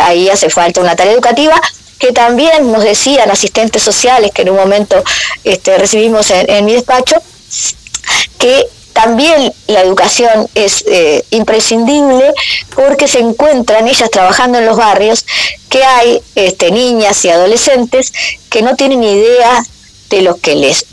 ahí 0.00 0.28
hace 0.28 0.48
falta 0.48 0.80
una 0.80 0.96
tarea 0.96 1.12
educativa 1.12 1.60
que 1.98 2.12
también 2.12 2.72
nos 2.72 2.82
decían 2.82 3.30
asistentes 3.30 3.82
sociales 3.82 4.30
que 4.32 4.42
en 4.42 4.50
un 4.50 4.56
momento 4.56 5.02
este, 5.44 5.78
recibimos 5.78 6.30
en, 6.30 6.64
mi 6.64 6.72
despacho, 6.72 7.16
que 8.38 8.66
también 8.92 9.52
la 9.68 9.80
educación 9.80 10.48
es 10.54 10.84
imprescindible 11.30 12.34
porque 12.74 13.08
se 13.08 13.20
encuentran 13.20 13.88
ellas 13.88 14.10
trabajando 14.10 14.58
en 14.58 14.66
los 14.66 14.76
barrios 14.76 15.24
que 15.70 15.82
hay 15.82 16.20
este, 16.34 16.70
niñas 16.70 17.24
y 17.24 17.30
adolescentes 17.30 18.12
que 18.50 18.60
no 18.60 18.76
tienen 18.76 19.02
idea 19.02 19.64
de 20.10 20.20
lo 20.20 20.36
que 20.36 20.54
les 20.54 20.84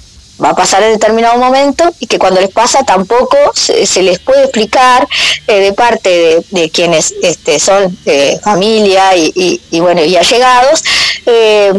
va 0.41 0.51
a 0.51 0.55
pasar 0.55 0.83
en 0.83 0.93
determinado 0.93 1.37
momento 1.37 1.83
y 1.99 2.07
que 2.07 2.17
cuando 2.17 2.39
les 2.39 2.49
pasa 2.49 2.83
tampoco 2.83 3.37
se, 3.53 4.01
les 4.01 4.19
puede 4.19 4.43
explicar 4.43 5.07
eh, 5.47 5.59
de 5.59 5.73
parte 5.73 6.39
de, 6.49 6.69
quienes 6.69 7.13
este, 7.21 7.59
son 7.59 7.97
eh, 8.05 8.39
familia 8.41 9.15
y, 9.15 9.59
bueno 9.79 10.03
y 10.03 10.15
allegados 10.15 10.83
eh, 11.25 11.73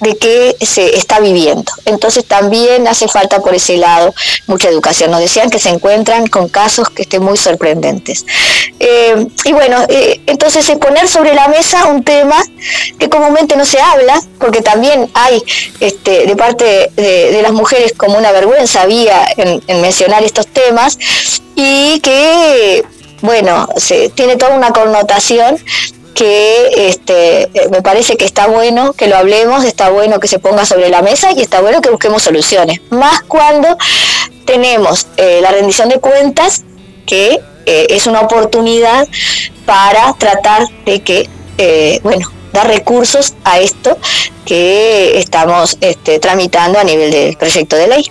de 0.00 0.16
qué 0.16 0.56
se 0.60 0.96
está 0.96 1.20
viviendo. 1.20 1.72
Entonces 1.84 2.24
también 2.24 2.86
hace 2.86 3.08
falta 3.08 3.40
por 3.40 3.54
ese 3.54 3.76
lado 3.76 4.14
mucha 4.46 4.68
educación. 4.68 5.10
Nos 5.10 5.20
decían 5.20 5.50
que 5.50 5.58
se 5.58 5.70
encuentran 5.70 6.26
con 6.26 6.48
casos 6.48 6.90
que 6.90 7.02
estén 7.02 7.22
muy 7.22 7.36
sorprendentes. 7.36 8.24
Eh, 8.78 9.26
y 9.44 9.52
bueno, 9.52 9.84
eh, 9.88 10.20
entonces 10.26 10.68
es 10.68 10.78
poner 10.78 11.08
sobre 11.08 11.34
la 11.34 11.48
mesa 11.48 11.86
un 11.86 12.04
tema 12.04 12.36
que 12.98 13.08
comúnmente 13.08 13.56
no 13.56 13.64
se 13.64 13.80
habla, 13.80 14.20
porque 14.38 14.62
también 14.62 15.10
hay 15.14 15.42
este, 15.80 16.26
de 16.26 16.36
parte 16.36 16.90
de, 16.96 17.40
las 17.42 17.52
mujeres 17.52 17.92
como 17.96 18.18
una 18.18 18.32
vergüenza 18.32 18.82
había 18.82 19.26
en, 19.36 19.62
en 19.66 19.80
mencionar 19.80 20.24
estos 20.24 20.46
temas 20.46 20.98
y 21.54 22.00
que 22.00 22.84
bueno, 23.22 23.68
se, 23.76 24.10
tiene 24.10 24.36
toda 24.36 24.54
una 24.54 24.70
connotación 24.72 25.58
que 26.16 26.88
este, 26.88 27.42
eh, 27.42 27.68
me 27.70 27.82
parece 27.82 28.16
que 28.16 28.24
está 28.24 28.46
bueno 28.46 28.94
que 28.94 29.06
lo 29.06 29.16
hablemos, 29.16 29.64
está 29.64 29.90
bueno 29.90 30.18
que 30.18 30.28
se 30.28 30.38
ponga 30.38 30.64
sobre 30.64 30.88
la 30.88 31.02
mesa 31.02 31.30
y 31.30 31.42
está 31.42 31.60
bueno 31.60 31.82
que 31.82 31.90
busquemos 31.90 32.22
soluciones. 32.22 32.80
Más 32.90 33.20
cuando 33.20 33.76
tenemos 34.46 35.08
eh, 35.18 35.40
la 35.42 35.50
rendición 35.50 35.90
de 35.90 36.00
cuentas, 36.00 36.64
que 37.04 37.38
eh, 37.66 37.86
es 37.90 38.06
una 38.06 38.20
oportunidad 38.22 39.06
para 39.66 40.14
tratar 40.14 40.62
de 40.86 41.00
que, 41.00 41.28
bueno, 42.02 42.32
dar 42.52 42.66
recursos 42.66 43.34
a 43.44 43.58
esto 43.60 43.98
que 44.46 45.18
estamos 45.18 45.76
este, 45.82 46.18
tramitando 46.18 46.78
a 46.78 46.84
nivel 46.84 47.10
del 47.10 47.36
proyecto 47.36 47.76
de 47.76 47.88
ley. 47.88 48.10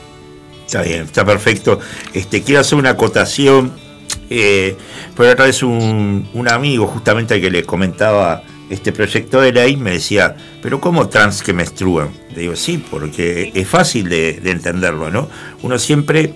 Está 0.68 0.84
bien, 0.84 1.02
está 1.06 1.26
perfecto. 1.26 1.80
Este, 2.14 2.44
quiero 2.44 2.62
hacer 2.62 2.78
una 2.78 2.92
acotación 2.92 3.85
eh, 4.30 4.76
pero 5.16 5.32
otra 5.32 5.46
vez 5.46 5.64
un, 5.64 6.48
amigo, 6.50 6.88
justamente 6.88 7.36
al 7.36 7.42
que 7.42 7.50
le 7.50 7.64
comentaba 7.64 8.44
este 8.70 8.92
proyecto 8.92 9.42
de 9.42 9.52
ley, 9.52 9.78
me 9.78 9.92
decía, 9.92 10.36
pero 10.62 10.82
¿cómo 10.82 11.08
trans 11.08 11.44
que 11.44 11.54
menstruan? 11.54 12.10
Le 12.34 12.42
digo, 12.42 12.56
sí, 12.56 12.84
porque 12.90 13.52
es 13.54 13.68
fácil 13.68 14.10
de, 14.10 14.42
entenderlo, 14.46 15.12
¿no? 15.12 15.30
Uno 15.62 15.78
siempre 15.78 16.34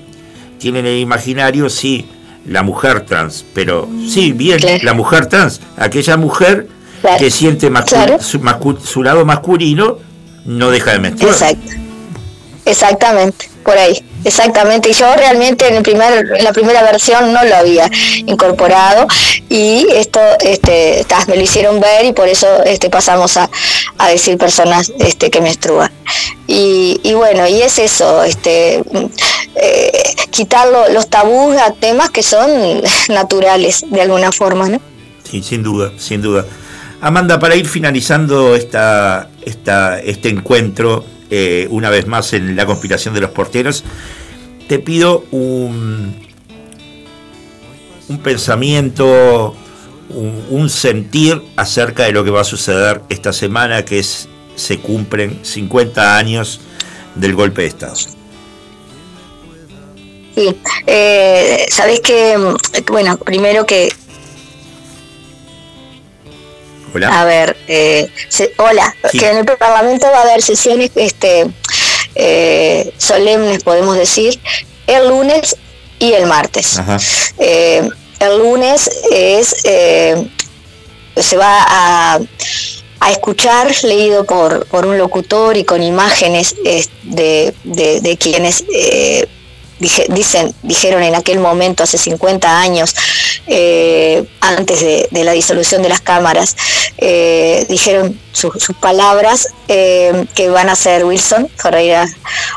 tiene 0.59 0.79
en 0.79 0.85
el 0.85 0.99
imaginario, 0.99 1.69
sí, 1.69 2.07
la 2.45 2.63
mujer 2.63 3.01
trans, 3.01 3.45
pero 3.53 3.89
sí, 4.07 4.31
bien, 4.31 4.59
la 4.83 4.93
mujer 4.93 5.27
trans, 5.27 5.61
aquella 5.77 6.17
mujer 6.17 6.67
que 7.17 7.31
siente 7.31 7.71
su, 8.19 9.03
lado 9.03 9.25
masculino, 9.25 9.97
no 10.45 10.69
deja 10.69 10.91
de 10.91 10.99
menstruar. 10.99 11.33
Exacto. 11.33 11.71
Exactamente, 12.65 13.48
por 13.63 13.77
ahí. 13.77 14.03
Exactamente, 14.25 14.89
y 14.89 14.93
yo 14.93 15.05
realmente 15.15 15.67
en, 15.67 15.75
el 15.75 15.83
primer, 15.83 16.25
en 16.37 16.43
la 16.43 16.51
primera 16.51 16.83
versión 16.83 17.31
no 17.31 17.43
lo 17.45 17.55
había 17.55 17.89
incorporado 18.25 19.07
y 19.47 19.87
esto 19.93 20.19
este, 20.41 21.05
me 21.27 21.37
lo 21.37 21.41
hicieron 21.41 21.79
ver 21.79 22.05
y 22.05 22.11
por 22.11 22.27
eso 22.27 22.47
este, 22.65 22.89
pasamos 22.89 23.37
a, 23.37 23.49
decir 24.09 24.37
personas 24.37 24.91
este, 24.99 25.29
que 25.29 25.39
menstruan. 25.39 25.91
Y, 26.47 26.99
y 27.03 27.13
bueno, 27.13 27.47
y 27.47 27.61
es 27.61 27.77
eso, 27.77 28.23
este, 28.23 28.83
eh, 29.55 30.03
quitar 30.31 30.67
los 30.91 31.09
tabús 31.09 31.55
a 31.57 31.71
temas 31.73 32.09
que 32.09 32.23
son 32.23 32.49
naturales 33.09 33.85
de 33.89 34.01
alguna 34.01 34.31
forma, 34.31 34.67
¿no? 34.67 34.81
Sí, 35.29 35.41
sin 35.43 35.63
duda, 35.63 35.91
sin 35.97 36.21
duda. 36.21 36.45
Amanda, 37.01 37.39
para 37.39 37.55
ir 37.55 37.67
finalizando 37.67 38.55
esta, 38.55 39.29
esta, 39.45 39.99
este 39.99 40.29
encuentro, 40.29 41.05
eh, 41.29 41.67
una 41.69 41.89
vez 41.89 42.07
más 42.07 42.33
en 42.33 42.55
la 42.55 42.65
conspiración 42.65 43.13
de 43.13 43.21
los 43.21 43.31
porteros, 43.31 43.83
te 44.67 44.79
pido 44.79 45.25
un, 45.31 46.15
un 48.07 48.17
pensamiento, 48.19 49.55
un, 50.09 50.69
sentir 50.69 51.41
acerca 51.55 52.03
de 52.03 52.11
lo 52.11 52.23
que 52.23 52.31
va 52.31 52.41
a 52.41 52.45
suceder 52.45 53.01
esta 53.09 53.33
semana, 53.33 53.85
que 53.85 53.99
es 53.99 54.27
se 54.55 54.79
cumplen 54.79 55.39
50 55.43 56.17
años 56.17 56.59
del 57.15 57.33
golpe 57.33 57.61
de 57.61 57.67
Estado. 57.67 57.95
Sí, 60.35 60.55
eh, 60.85 61.65
sabes 61.69 62.01
que, 62.01 62.35
bueno, 62.87 63.17
primero 63.17 63.65
que 63.65 63.89
Hola. 66.93 67.21
A 67.21 67.25
ver, 67.25 67.57
eh, 67.67 68.09
hola, 68.57 68.95
que 69.11 69.29
en 69.29 69.37
el 69.37 69.45
Parlamento 69.45 70.07
va 70.11 70.19
a 70.19 70.21
haber 70.23 70.41
sesiones 70.41 70.91
este, 70.95 71.47
eh, 72.15 72.93
solemnes, 72.97 73.63
podemos 73.63 73.95
decir, 73.95 74.39
el 74.87 75.07
lunes 75.07 75.55
y 75.99 76.13
el 76.13 76.25
martes. 76.25 76.79
Eh, 77.37 77.87
el 78.19 78.37
lunes 78.39 78.89
es 79.11 79.55
se 81.15 81.35
va 81.35 81.63
a, 81.67 82.19
a, 82.99 83.11
escuchar, 83.11 83.71
leído 83.83 84.25
por, 84.25 84.65
por 84.67 84.85
un 84.85 84.97
locutor 84.97 85.57
y 85.57 85.65
con 85.65 85.83
imágenes 85.83 86.55
de, 86.63 87.53
de, 87.63 87.99
de, 87.99 88.17
quienes 88.17 88.63
dicen, 89.79 90.53
dijeron 90.63 91.03
en 91.03 91.15
aquel 91.15 91.39
momento, 91.39 91.83
hace 91.83 91.97
50 91.97 92.59
años, 92.59 92.95
eh, 93.47 94.25
antes 94.41 94.81
de, 94.81 95.23
la 95.23 95.31
disolución 95.31 95.81
de 95.81 95.89
las 95.89 96.01
cámaras, 96.01 96.55
eh, 96.97 97.65
dijeron 97.69 98.19
sus 98.31 98.75
palabras 98.79 99.49
eh, 99.67 100.25
que 100.35 100.49
van 100.49 100.69
a 100.69 100.75
ser 100.75 101.03
Wilson 101.05 101.49
Ferreira 101.55 102.07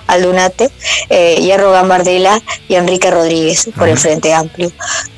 Aldunate, 0.06 0.70
Hierro 1.08 1.72
Gambardella 1.72 2.40
y 2.68 2.74
Enrique 2.74 3.10
Rodríguez 3.10 3.68
por 3.76 3.88
el 3.88 3.98
Frente 3.98 4.32
Amplio. 4.32 4.72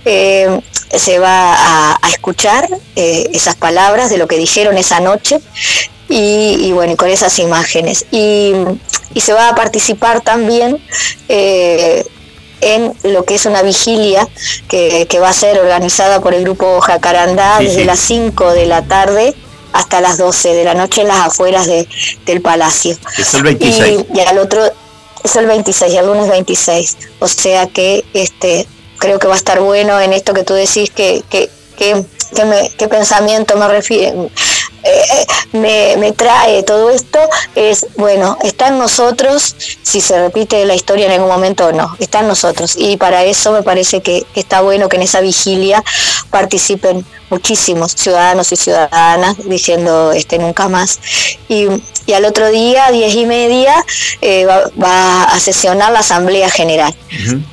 se 0.04 1.18
va 1.18 1.54
a, 1.54 1.98
a 2.00 2.10
escuchar 2.10 2.68
esas 2.94 3.56
palabras 3.56 4.10
de 4.10 4.18
lo 4.18 4.26
que 4.26 4.36
dijeron 4.36 4.78
esa 4.78 5.00
noche 5.00 5.40
y, 6.08 6.72
bueno, 6.72 6.96
con 6.96 7.08
esas 7.08 7.38
imágenes. 7.38 8.06
Y, 8.10 8.52
se 9.20 9.32
va 9.32 9.48
a 9.48 9.54
participar 9.54 10.20
también 10.20 10.78
eh, 11.28 12.04
en 12.60 12.94
lo 13.04 13.24
que 13.24 13.34
es 13.34 13.46
una 13.46 13.62
vigilia 13.62 14.26
que, 14.68 15.06
va 15.20 15.28
a 15.28 15.32
ser 15.32 15.58
organizada 15.58 16.20
por 16.20 16.34
el 16.34 16.44
grupo 16.44 16.80
Jacarandá 16.80 17.58
desde 17.58 17.84
las 17.84 18.00
5 18.00 18.52
de 18.52 18.66
la 18.66 18.82
tarde 18.82 19.34
hasta 19.72 20.00
las 20.00 20.18
12 20.18 20.54
de 20.54 20.64
la 20.64 20.74
noche 20.74 21.02
en 21.02 21.08
las 21.08 21.26
afueras 21.26 21.66
de, 21.66 21.86
del 22.26 22.40
palacio. 22.40 22.96
Es 23.18 23.34
el 23.34 23.42
26. 23.42 24.06
Y, 24.14 24.20
al 24.20 24.38
otro 24.38 24.64
es 25.22 25.36
el 25.36 25.46
26, 25.46 25.94
el 25.94 26.06
lunes 26.06 26.28
26. 26.28 26.96
O 27.18 27.28
sea 27.28 27.66
que 27.66 28.04
este 28.14 28.66
creo 28.98 29.18
que 29.18 29.26
va 29.26 29.34
a 29.34 29.36
estar 29.36 29.60
bueno 29.60 30.00
en 30.00 30.12
esto 30.12 30.32
que 30.32 30.44
tú 30.44 30.54
decís 30.54 30.90
que, 30.90 31.22
que, 31.28 31.50
que, 31.76 32.04
que, 32.34 32.44
me, 32.44 32.70
pensamiento 32.88 33.56
me 33.56 33.68
refiero 33.68 34.30
me, 35.52 35.96
me, 35.96 36.12
trae 36.12 36.62
todo 36.62 36.90
esto 36.90 37.18
es, 37.54 37.86
bueno, 37.96 38.38
está 38.42 38.68
en 38.68 38.78
nosotros 38.78 39.56
si 39.82 40.00
se 40.00 40.20
repite 40.20 40.64
la 40.64 40.74
historia 40.74 41.06
en 41.06 41.12
algún 41.12 41.28
momento 41.28 41.66
o 41.66 41.72
no, 41.72 41.96
está 41.98 42.20
en 42.20 42.28
nosotros. 42.28 42.74
Y 42.76 42.96
para 42.96 43.24
eso 43.24 43.52
me 43.52 43.62
parece 43.62 44.00
que 44.00 44.26
está 44.34 44.60
bueno 44.60 44.88
que 44.88 44.96
en 44.96 45.02
esa 45.02 45.20
vigilia 45.20 45.82
participen 46.30 47.04
muchísimos 47.30 47.92
ciudadanos 47.92 48.52
y 48.52 48.56
ciudadanas 48.56 49.36
diciendo 49.44 50.12
este 50.12 50.38
nunca 50.38 50.68
más. 50.68 51.00
Y, 51.48 51.66
y 52.06 52.12
al 52.12 52.24
otro 52.26 52.50
día, 52.50 52.86
a 52.86 52.92
diez 52.92 53.14
y 53.14 53.24
media, 53.24 53.74
eh, 54.20 54.44
va, 54.46 55.24
a 55.24 55.40
sesionar 55.40 55.92
la 55.92 56.00
Asamblea 56.00 56.50
General, 56.50 56.94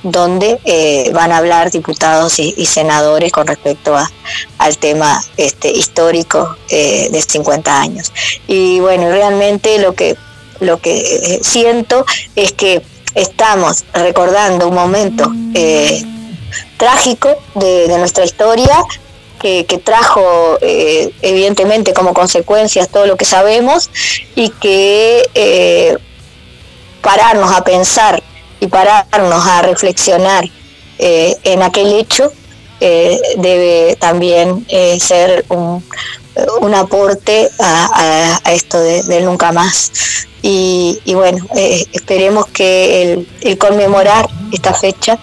donde 0.03 0.59
eh, 0.65 1.09
van 1.13 1.31
a 1.31 1.37
hablar 1.37 1.71
diputados 1.71 2.39
y, 2.39 2.65
senadores 2.65 3.31
con 3.31 3.47
respecto 3.47 3.95
a, 3.95 4.09
al 4.57 4.77
tema 4.77 5.21
este, 5.37 5.69
histórico 5.71 6.55
eh, 6.69 7.09
de 7.11 7.17
10, 7.21 7.25
50 7.27 7.81
años. 7.81 8.11
Y 8.47 8.79
bueno, 8.79 9.09
realmente 9.09 9.79
lo 9.79 9.93
que, 9.93 10.15
lo 10.59 10.79
que 10.79 10.99
eh, 10.99 11.39
siento 11.43 12.05
es 12.35 12.53
que 12.53 12.81
estamos 13.15 13.83
recordando 13.93 14.67
un 14.67 14.75
momento 14.75 15.31
eh, 15.53 16.03
trágico 16.77 17.29
de, 17.55 17.87
nuestra 17.97 18.23
historia. 18.23 18.83
Que, 19.39 19.63
trajo 19.83 20.59
eh, 20.61 21.11
evidentemente 21.23 21.93
como 21.93 22.13
consecuencias 22.13 22.89
todo 22.89 23.07
lo 23.07 23.17
que 23.17 23.25
sabemos 23.25 23.89
y 24.35 24.49
que 24.49 25.97
pararnos 27.01 27.51
a 27.51 27.63
pensar 27.63 28.21
y 28.59 28.67
pararnos 28.67 29.43
a 29.47 29.63
reflexionar 29.63 30.45
en 30.99 31.63
aquel 31.63 31.91
hecho 31.93 32.31
debe 32.79 33.97
también 33.99 34.63
ser 34.99 35.43
un, 35.49 35.83
un 36.61 36.73
aporte 36.73 37.49
a, 37.59 38.39
esto 38.51 38.79
de, 38.79 39.21
nunca 39.21 39.51
más. 39.51 39.91
Y, 40.41 40.99
bueno, 41.13 41.45
esperemos 41.55 42.47
que 42.47 43.25
el, 43.41 43.57
conmemorar 43.57 44.27
esta 44.51 44.73
fecha 44.73 45.19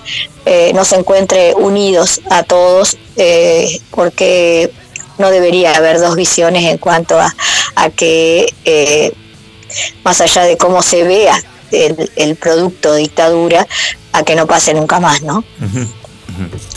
nos 0.75 0.93
encuentre 0.93 1.55
unidos 1.55 2.21
a 2.31 2.43
todos 2.43 2.97
eh, 3.21 3.81
porque 3.91 4.71
no 5.19 5.31
debería 5.31 5.75
haber 5.75 5.99
dos 5.99 6.15
visiones 6.15 6.65
en 6.65 6.79
cuanto 6.79 7.19
a, 7.19 7.35
que, 7.97 8.55
eh, 8.65 9.13
más 10.05 10.21
allá 10.21 10.45
de 10.45 10.57
cómo 10.57 10.83
se 10.83 11.03
vea 11.03 11.43
el, 11.73 12.37
producto 12.37 12.93
de 12.93 13.01
dictadura, 13.01 13.67
a 14.13 14.23
que 14.23 14.37
no 14.37 14.47
pase 14.47 14.73
nunca 14.73 15.01
más, 15.01 15.23
¿no? 15.23 15.45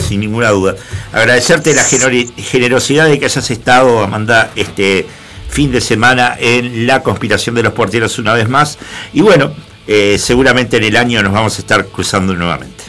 Sin 0.08 0.20
ninguna 0.20 0.50
duda. 0.50 0.76
Agradecerte 1.14 1.74
la 1.74 1.84
generosidad 1.84 3.08
de 3.08 3.20
que 3.20 3.26
hayas 3.26 3.50
estado, 3.52 4.04
Amanda, 4.04 4.52
este 4.56 5.06
fin 5.50 5.72
de 5.72 5.82
semana 5.82 6.36
en 6.40 6.88
la 6.88 7.04
conspiración 7.04 7.56
de 7.56 7.64
los 7.64 7.74
porteros 7.74 8.18
una 8.20 8.34
vez 8.34 8.48
más. 8.48 8.78
Y 9.14 9.22
bueno, 9.22 9.54
eh, 9.88 10.18
seguramente 10.20 10.78
en 10.78 10.86
el 10.86 10.96
año 10.96 11.22
nos 11.22 11.34
vamos 11.34 11.58
a 11.58 11.62
estar 11.62 11.86
cruzando 11.88 12.34
nuevamente. 12.34 12.84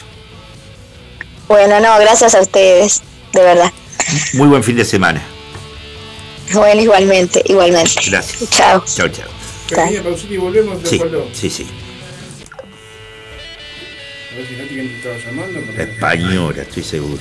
Bueno, 1.48 1.80
no, 1.80 1.98
gracias 1.98 2.34
a 2.34 2.40
ustedes 2.40 3.02
de 3.32 3.42
verdad. 3.42 3.72
Muy 4.34 4.48
buen 4.48 4.62
fin 4.62 4.76
de 4.76 4.84
semana. 4.84 5.22
Bueno, 6.52 6.80
igualmente, 6.80 7.42
igualmente. 7.46 8.00
Gracias. 8.08 8.50
Chao. 8.50 8.84
Chao, 8.86 9.08
chao. 9.08 9.28
Pequeña 9.68 10.02
pausita 10.02 10.34
y 10.34 10.36
volvemos. 10.36 10.78
Sí, 10.84 11.00
sí, 11.32 11.50
sí. 11.50 11.66
A 14.32 14.34
ver 14.34 14.46
si 14.46 14.56
Nati 14.56 14.74
te 14.76 14.96
estaba 14.96 15.18
llamando. 15.18 15.60
Española, 15.76 16.62
estoy 16.62 16.82
seguro. 16.82 17.20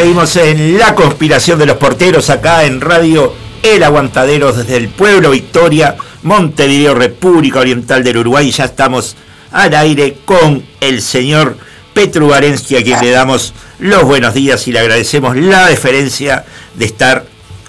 Seguimos 0.00 0.34
en 0.36 0.78
la 0.78 0.94
conspiración 0.94 1.58
de 1.58 1.66
los 1.66 1.76
porteros 1.76 2.30
acá 2.30 2.64
en 2.64 2.80
Radio 2.80 3.34
El 3.62 3.82
Aguantadero 3.82 4.50
desde 4.50 4.78
el 4.78 4.88
pueblo 4.88 5.30
Victoria, 5.30 5.94
Montevideo, 6.22 6.94
República 6.94 7.58
Oriental 7.58 8.02
del 8.02 8.16
Uruguay. 8.16 8.50
ya 8.50 8.64
estamos 8.64 9.14
al 9.52 9.74
aire 9.74 10.16
con 10.24 10.64
el 10.80 11.02
señor 11.02 11.58
Petru 11.92 12.28
Varensky, 12.28 12.76
a 12.76 12.82
quien 12.82 12.98
le 13.02 13.10
damos 13.10 13.52
los 13.78 14.04
buenos 14.04 14.32
días 14.32 14.66
y 14.68 14.72
le 14.72 14.78
agradecemos 14.78 15.36
la 15.36 15.66
deferencia 15.66 16.46
de 16.76 16.86
estar 16.86 17.26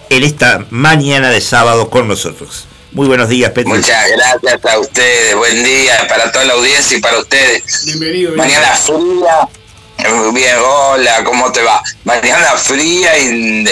en 0.09 0.23
esta 0.23 0.65
mañana 0.69 1.31
de 1.31 1.41
sábado 1.41 1.89
con 1.89 2.07
nosotros. 2.07 2.65
Muy 2.93 3.09
buenos 3.09 3.27
días, 3.27 3.51
Petru. 3.51 3.75
Muchas 3.75 4.09
gracias 4.09 4.73
a 4.73 4.79
ustedes. 4.79 5.35
Buen 5.35 5.65
día 5.65 6.07
para 6.07 6.31
toda 6.31 6.45
la 6.45 6.53
audiencia 6.53 6.97
y 6.97 7.01
para 7.01 7.19
ustedes. 7.19 7.83
Bienvenido. 7.87 8.37
Mañana 8.37 8.67
fría 8.67 9.49
Bien, 10.33 10.55
hola, 10.65 11.23
¿cómo 11.23 11.51
te 11.51 11.61
va? 11.61 11.81
Mañana 12.05 12.57
fría 12.57 13.17
y 13.19 13.63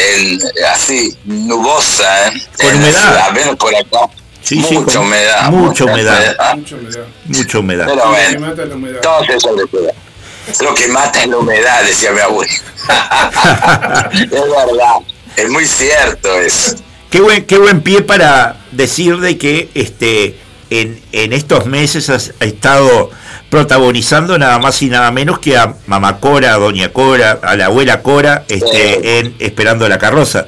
así, 0.73 1.17
nubosa, 1.25 2.27
¿eh? 2.27 2.41
Con 2.61 2.75
humedad. 2.75 3.31
menos 3.31 3.55
por 3.55 3.75
acá. 3.75 4.09
Sí, 4.41 4.55
mucha, 4.55 4.91
sí, 4.91 4.97
humedad, 4.97 5.49
mucha, 5.51 5.85
humedad. 5.85 6.55
Mucha 6.55 6.75
humedad. 6.75 7.05
Mucha 7.25 7.59
humedad. 7.59 7.85
Pero 7.87 8.09
bueno, 8.09 8.75
humedad. 8.75 9.01
todo 9.01 9.23
eso 9.23 9.55
le 9.55 10.65
Lo 10.65 10.75
que 10.75 10.87
mata 10.89 11.23
es 11.23 11.29
la 11.29 11.37
humedad, 11.37 11.83
decía 11.83 12.11
mi 12.11 12.19
abuelo. 12.19 12.51
es 14.13 14.29
verdad, 14.29 14.95
es 15.35 15.49
muy 15.49 15.65
cierto 15.65 16.39
eso. 16.39 16.75
Qué 17.09 17.21
buen, 17.21 17.45
qué 17.45 17.57
buen 17.57 17.81
pie 17.81 18.01
para 18.01 18.57
decir 18.71 19.17
de 19.17 19.37
que 19.37 19.69
este 19.73 20.37
en, 20.69 21.01
en 21.11 21.33
estos 21.33 21.65
meses 21.65 22.09
has 22.09 22.33
estado 22.39 23.09
protagonizando 23.49 24.37
nada 24.37 24.59
más 24.59 24.81
y 24.81 24.89
nada 24.89 25.11
menos 25.11 25.39
que 25.39 25.57
a 25.57 25.73
mamá 25.87 26.19
Cora, 26.19 26.53
a 26.53 26.57
doña 26.57 26.89
Cora, 26.89 27.39
a 27.41 27.55
la 27.55 27.65
abuela 27.65 28.01
Cora, 28.01 28.45
este, 28.47 29.19
en 29.19 29.35
Esperando 29.39 29.89
la 29.89 29.97
carroza. 29.97 30.45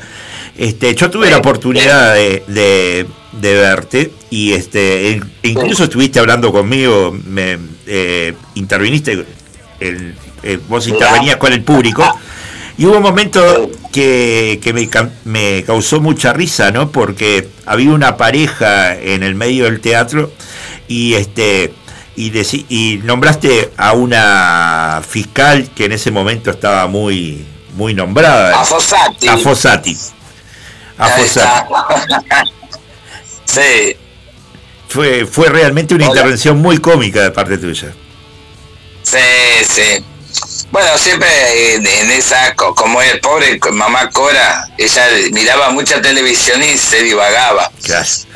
Este, 0.57 0.93
yo 0.93 1.09
tuve 1.09 1.29
la 1.29 1.37
oportunidad 1.37 2.13
de, 2.13 3.05
verte 3.41 4.11
y 4.29 4.53
este, 4.53 5.19
incluso 5.43 5.85
estuviste 5.85 6.19
hablando 6.19 6.51
conmigo, 6.51 7.17
me 7.25 7.57
eh, 7.87 8.33
interviniste, 8.55 9.25
el, 9.79 10.15
eh, 10.43 10.59
vos 10.67 10.87
intervenías 10.87 11.37
con 11.37 11.53
el 11.53 11.63
público. 11.63 12.03
Y 12.77 12.85
hubo 12.85 12.97
un 12.97 13.03
momento 13.03 13.69
que, 13.91 14.59
que 14.63 14.73
me, 14.73 14.89
me, 15.25 15.63
causó 15.63 15.99
mucha 15.99 16.33
risa, 16.33 16.71
¿no? 16.71 16.91
Porque 16.91 17.47
había 17.65 17.91
una 17.91 18.17
pareja 18.17 18.95
en 18.95 19.23
el 19.23 19.35
medio 19.35 19.65
del 19.65 19.81
teatro 19.81 20.31
y 20.87 21.13
este 21.13 21.71
y, 22.15 22.31
y 22.69 22.97
nombraste 23.03 23.71
a 23.77 23.93
una 23.93 25.01
fiscal 25.07 25.69
que 25.75 25.85
en 25.85 25.93
ese 25.93 26.11
momento 26.11 26.51
estaba 26.51 26.87
muy 26.87 27.45
muy 27.75 27.93
nombrada. 27.93 28.59
A 28.59 28.65
Fossati. 28.65 29.27
A 29.27 29.37
Fossati. 29.37 29.97
A 30.97 31.07
Fossati. 31.09 31.73
sí. 33.45 33.97
Fue, 34.87 35.25
fue 35.25 35.49
realmente 35.49 35.95
una 35.95 36.05
intervención 36.05 36.61
muy 36.61 36.77
cómica 36.79 37.21
de 37.21 37.31
parte 37.31 37.57
tuya. 37.57 37.93
Sí, 39.03 39.17
sí. 39.63 40.03
Bueno, 40.71 40.97
siempre 40.97 41.27
en, 41.75 42.11
esa, 42.11 42.55
como 42.55 43.01
el 43.01 43.19
pobre 43.19 43.59
mamá 43.71 44.09
Cora, 44.09 44.69
ella 44.77 45.07
miraba 45.31 45.71
mucha 45.71 46.01
televisión 46.01 46.63
y 46.63 46.77
se 46.77 47.03
divagaba. 47.03 47.69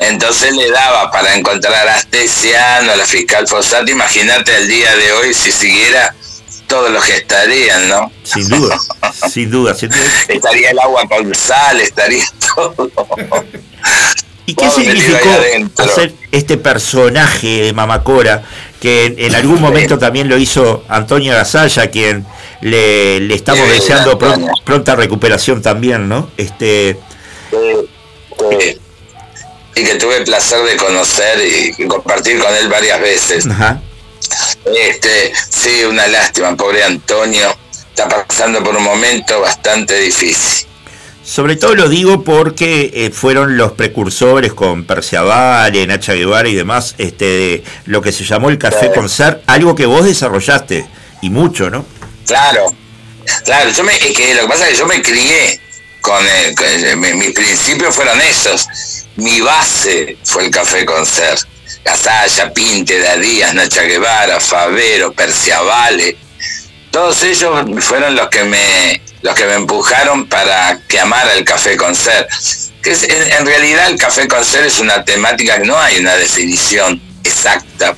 Entonces 0.00 0.54
le 0.54 0.70
daba 0.70 1.10
para 1.10 1.34
encontrar 1.34 1.88
a 1.88 1.94
Astesiano, 1.94 2.92
a 2.92 2.96
la 2.96 3.06
fiscal 3.06 3.48
Fossati, 3.48 3.92
imagínate 3.92 4.54
el 4.54 4.68
día 4.68 4.94
de 4.96 5.12
hoy 5.12 5.32
si 5.32 5.50
siguiera 5.50 6.14
todos 6.66 6.90
los 6.90 7.04
que 7.04 7.16
estarían, 7.16 7.88
¿no? 7.88 8.12
Sin 8.22 8.48
duda, 8.48 8.78
sin 9.32 9.50
duda, 9.50 9.74
sin 9.74 9.88
duda. 9.88 10.04
Estaría 10.28 10.70
el 10.70 10.78
agua 10.78 11.08
con 11.08 11.34
sal, 11.34 11.80
estaría 11.80 12.24
todo. 12.54 12.90
¿Y 14.48 14.54
qué 14.54 14.70
significó 14.70 15.28
hacer 15.78 16.14
este 16.30 16.56
personaje 16.56 17.62
de 17.62 17.72
Mamacora, 17.72 18.44
que 18.80 19.14
en, 19.18 19.34
algún 19.34 19.60
momento 19.60 19.98
también 19.98 20.28
lo 20.28 20.36
hizo 20.36 20.84
Antonio 20.88 21.32
Gasalla, 21.32 21.90
quien 21.90 22.26
le, 22.60 23.20
le 23.20 23.34
estamos 23.34 23.68
deseando 23.68 24.18
pronta 24.64 24.96
recuperación 24.96 25.62
también, 25.62 26.08
¿no? 26.08 26.30
Este, 26.36 26.98
y 29.76 29.84
que 29.84 29.94
tuve 29.96 30.16
el 30.16 30.24
placer 30.24 30.62
de 30.64 30.76
conocer 30.76 31.38
y, 31.78 31.86
compartir 31.86 32.38
con 32.38 32.54
él 32.54 32.68
varias 32.68 33.00
veces. 33.00 33.46
Este, 34.64 35.32
sí, 35.50 35.84
una 35.84 36.06
lástima, 36.08 36.56
pobre 36.56 36.82
Antonio, 36.82 37.54
está 37.70 38.08
pasando 38.08 38.64
por 38.64 38.74
un 38.74 38.82
momento 38.82 39.40
bastante 39.40 39.98
difícil. 39.98 40.66
Sobre 41.26 41.56
todo 41.56 41.74
lo 41.74 41.88
digo 41.88 42.22
porque 42.22 42.92
eh, 42.94 43.10
fueron 43.10 43.56
los 43.56 43.72
precursores 43.72 44.54
con 44.54 44.84
Perciabal, 44.84 45.72
Nacha 45.88 46.12
Guevara 46.12 46.48
y 46.48 46.54
demás, 46.54 46.94
este, 46.98 47.24
de 47.24 47.64
lo 47.86 48.00
que 48.00 48.12
se 48.12 48.22
llamó 48.22 48.48
el 48.48 48.58
café 48.58 48.92
con 48.92 49.08
ser, 49.08 49.42
algo 49.46 49.74
que 49.74 49.86
vos 49.86 50.04
desarrollaste, 50.04 50.86
y 51.22 51.30
mucho, 51.30 51.68
¿no? 51.68 51.84
Claro, 52.28 52.72
claro, 53.44 53.70
yo 53.70 53.82
me, 53.82 53.98
que 53.98 54.34
lo 54.36 54.42
que 54.42 54.48
pasa 54.48 54.66
es 54.66 54.70
que 54.70 54.76
yo 54.78 54.86
me 54.86 55.02
crié 55.02 55.60
con, 56.00 56.24
el, 56.24 56.96
mis 56.96 57.32
principios 57.32 57.92
fueron 57.92 58.20
esos, 58.20 58.68
mi 59.16 59.40
base 59.40 60.18
fue 60.22 60.44
el 60.44 60.52
café 60.52 60.86
con 60.86 61.04
ser, 61.04 61.36
Gasalla, 61.84 62.54
Pinte, 62.54 63.00
Dadías, 63.00 63.52
Nacha 63.52 63.82
Guevara, 63.82 64.38
Favero, 64.38 65.12
Perciabale, 65.12 66.16
todos 66.92 67.20
ellos 67.24 67.64
fueron 67.80 68.14
los 68.14 68.28
que 68.28 68.44
me 68.44 69.02
los 69.22 69.34
que 69.34 69.44
me 69.46 69.54
empujaron 69.54 70.26
para 70.26 70.78
que 70.88 71.00
amara 71.00 71.34
el 71.34 71.44
café 71.44 71.76
con 71.76 71.94
ser. 71.94 72.28
Que 72.82 72.92
en, 72.92 73.46
realidad 73.46 73.90
el 73.90 73.98
café 73.98 74.28
con 74.28 74.44
ser 74.44 74.64
es 74.64 74.78
una 74.78 75.04
temática 75.04 75.58
que 75.58 75.66
no 75.66 75.78
hay 75.78 75.98
una 75.98 76.14
definición 76.14 77.00
exacta, 77.24 77.96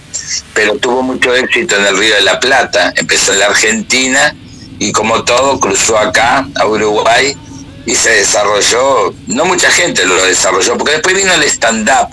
pero 0.54 0.76
tuvo 0.76 1.02
mucho 1.02 1.34
éxito 1.34 1.76
en 1.76 1.86
el 1.86 1.98
Río 1.98 2.14
de 2.14 2.22
la 2.22 2.40
Plata, 2.40 2.92
empezó 2.96 3.32
en 3.32 3.40
la 3.40 3.46
Argentina 3.46 4.34
y 4.78 4.92
como 4.92 5.24
todo 5.24 5.60
cruzó 5.60 5.98
acá, 5.98 6.46
a 6.54 6.66
Uruguay, 6.66 7.36
y 7.84 7.94
se 7.94 8.10
desarrolló, 8.10 9.14
no 9.26 9.44
mucha 9.44 9.70
gente 9.70 10.06
lo 10.06 10.22
desarrolló, 10.24 10.78
porque 10.78 10.92
después 10.92 11.16
vino 11.16 11.32
el 11.34 11.42
stand-up, 11.44 12.10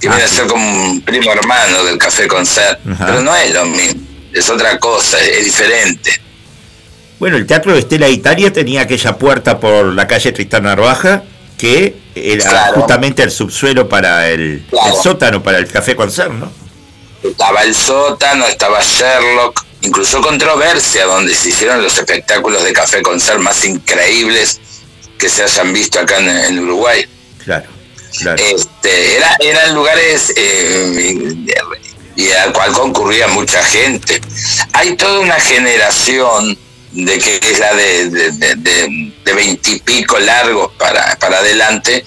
que 0.00 0.08
viene 0.08 0.22
a 0.22 0.26
ah, 0.26 0.28
ser 0.28 0.46
como 0.46 0.90
un 0.90 1.00
primo 1.02 1.30
hermano 1.30 1.84
del 1.84 1.98
café 1.98 2.26
con 2.26 2.44
ser, 2.44 2.78
pero 2.98 3.22
no 3.22 3.34
es 3.36 3.54
lo 3.54 3.64
mismo, 3.66 4.00
es 4.32 4.48
otra 4.48 4.78
cosa, 4.78 5.18
es 5.20 5.44
diferente. 5.44 6.20
Bueno, 7.20 7.36
el 7.36 7.46
Teatro 7.46 7.74
de 7.74 7.80
Estela 7.80 8.08
Italia 8.08 8.52
tenía 8.52 8.80
aquella 8.80 9.16
puerta 9.16 9.60
por 9.60 9.84
la 9.94 10.08
calle 10.08 10.32
Tristán 10.32 10.64
Narvaja 10.64 11.22
que 11.58 11.94
era 12.14 12.72
justamente 12.74 13.22
el 13.22 13.30
subsuelo 13.30 13.86
para 13.86 14.30
el, 14.30 14.64
sótano, 15.02 15.42
para 15.42 15.58
el 15.58 15.68
café 15.68 15.94
concert, 15.94 16.32
¿no? 16.32 16.50
Estaba 17.22 17.62
el 17.62 17.74
sótano, 17.74 18.46
estaba 18.46 18.80
Sherlock, 18.82 19.62
incluso 19.82 20.22
controversia, 20.22 21.04
donde 21.04 21.34
se 21.34 21.50
hicieron 21.50 21.82
los 21.82 21.98
espectáculos 21.98 22.64
de 22.64 22.72
café 22.72 23.02
concert 23.02 23.40
más 23.40 23.62
increíbles 23.66 24.58
que 25.18 25.28
se 25.28 25.42
hayan 25.42 25.70
visto 25.74 26.00
acá 26.00 26.16
en, 26.18 26.58
Uruguay. 26.58 27.04
Claro, 27.44 27.66
claro. 28.18 28.42
Este, 28.42 29.16
era, 29.18 29.36
eran 29.40 29.74
lugares 29.74 30.32
eh, 30.34 31.34
y 32.16 32.30
al 32.30 32.54
cual 32.54 32.72
concurría 32.72 33.28
mucha 33.28 33.62
gente. 33.62 34.18
Hay 34.72 34.96
toda 34.96 35.20
una 35.20 35.34
generación 35.34 36.56
de 36.92 37.18
que 37.18 37.40
es 37.42 37.58
la 37.58 37.74
de 37.74 39.34
veintipico 39.34 40.18
de, 40.18 40.24
largos 40.24 40.72
para, 40.78 41.16
para 41.16 41.38
adelante, 41.38 42.04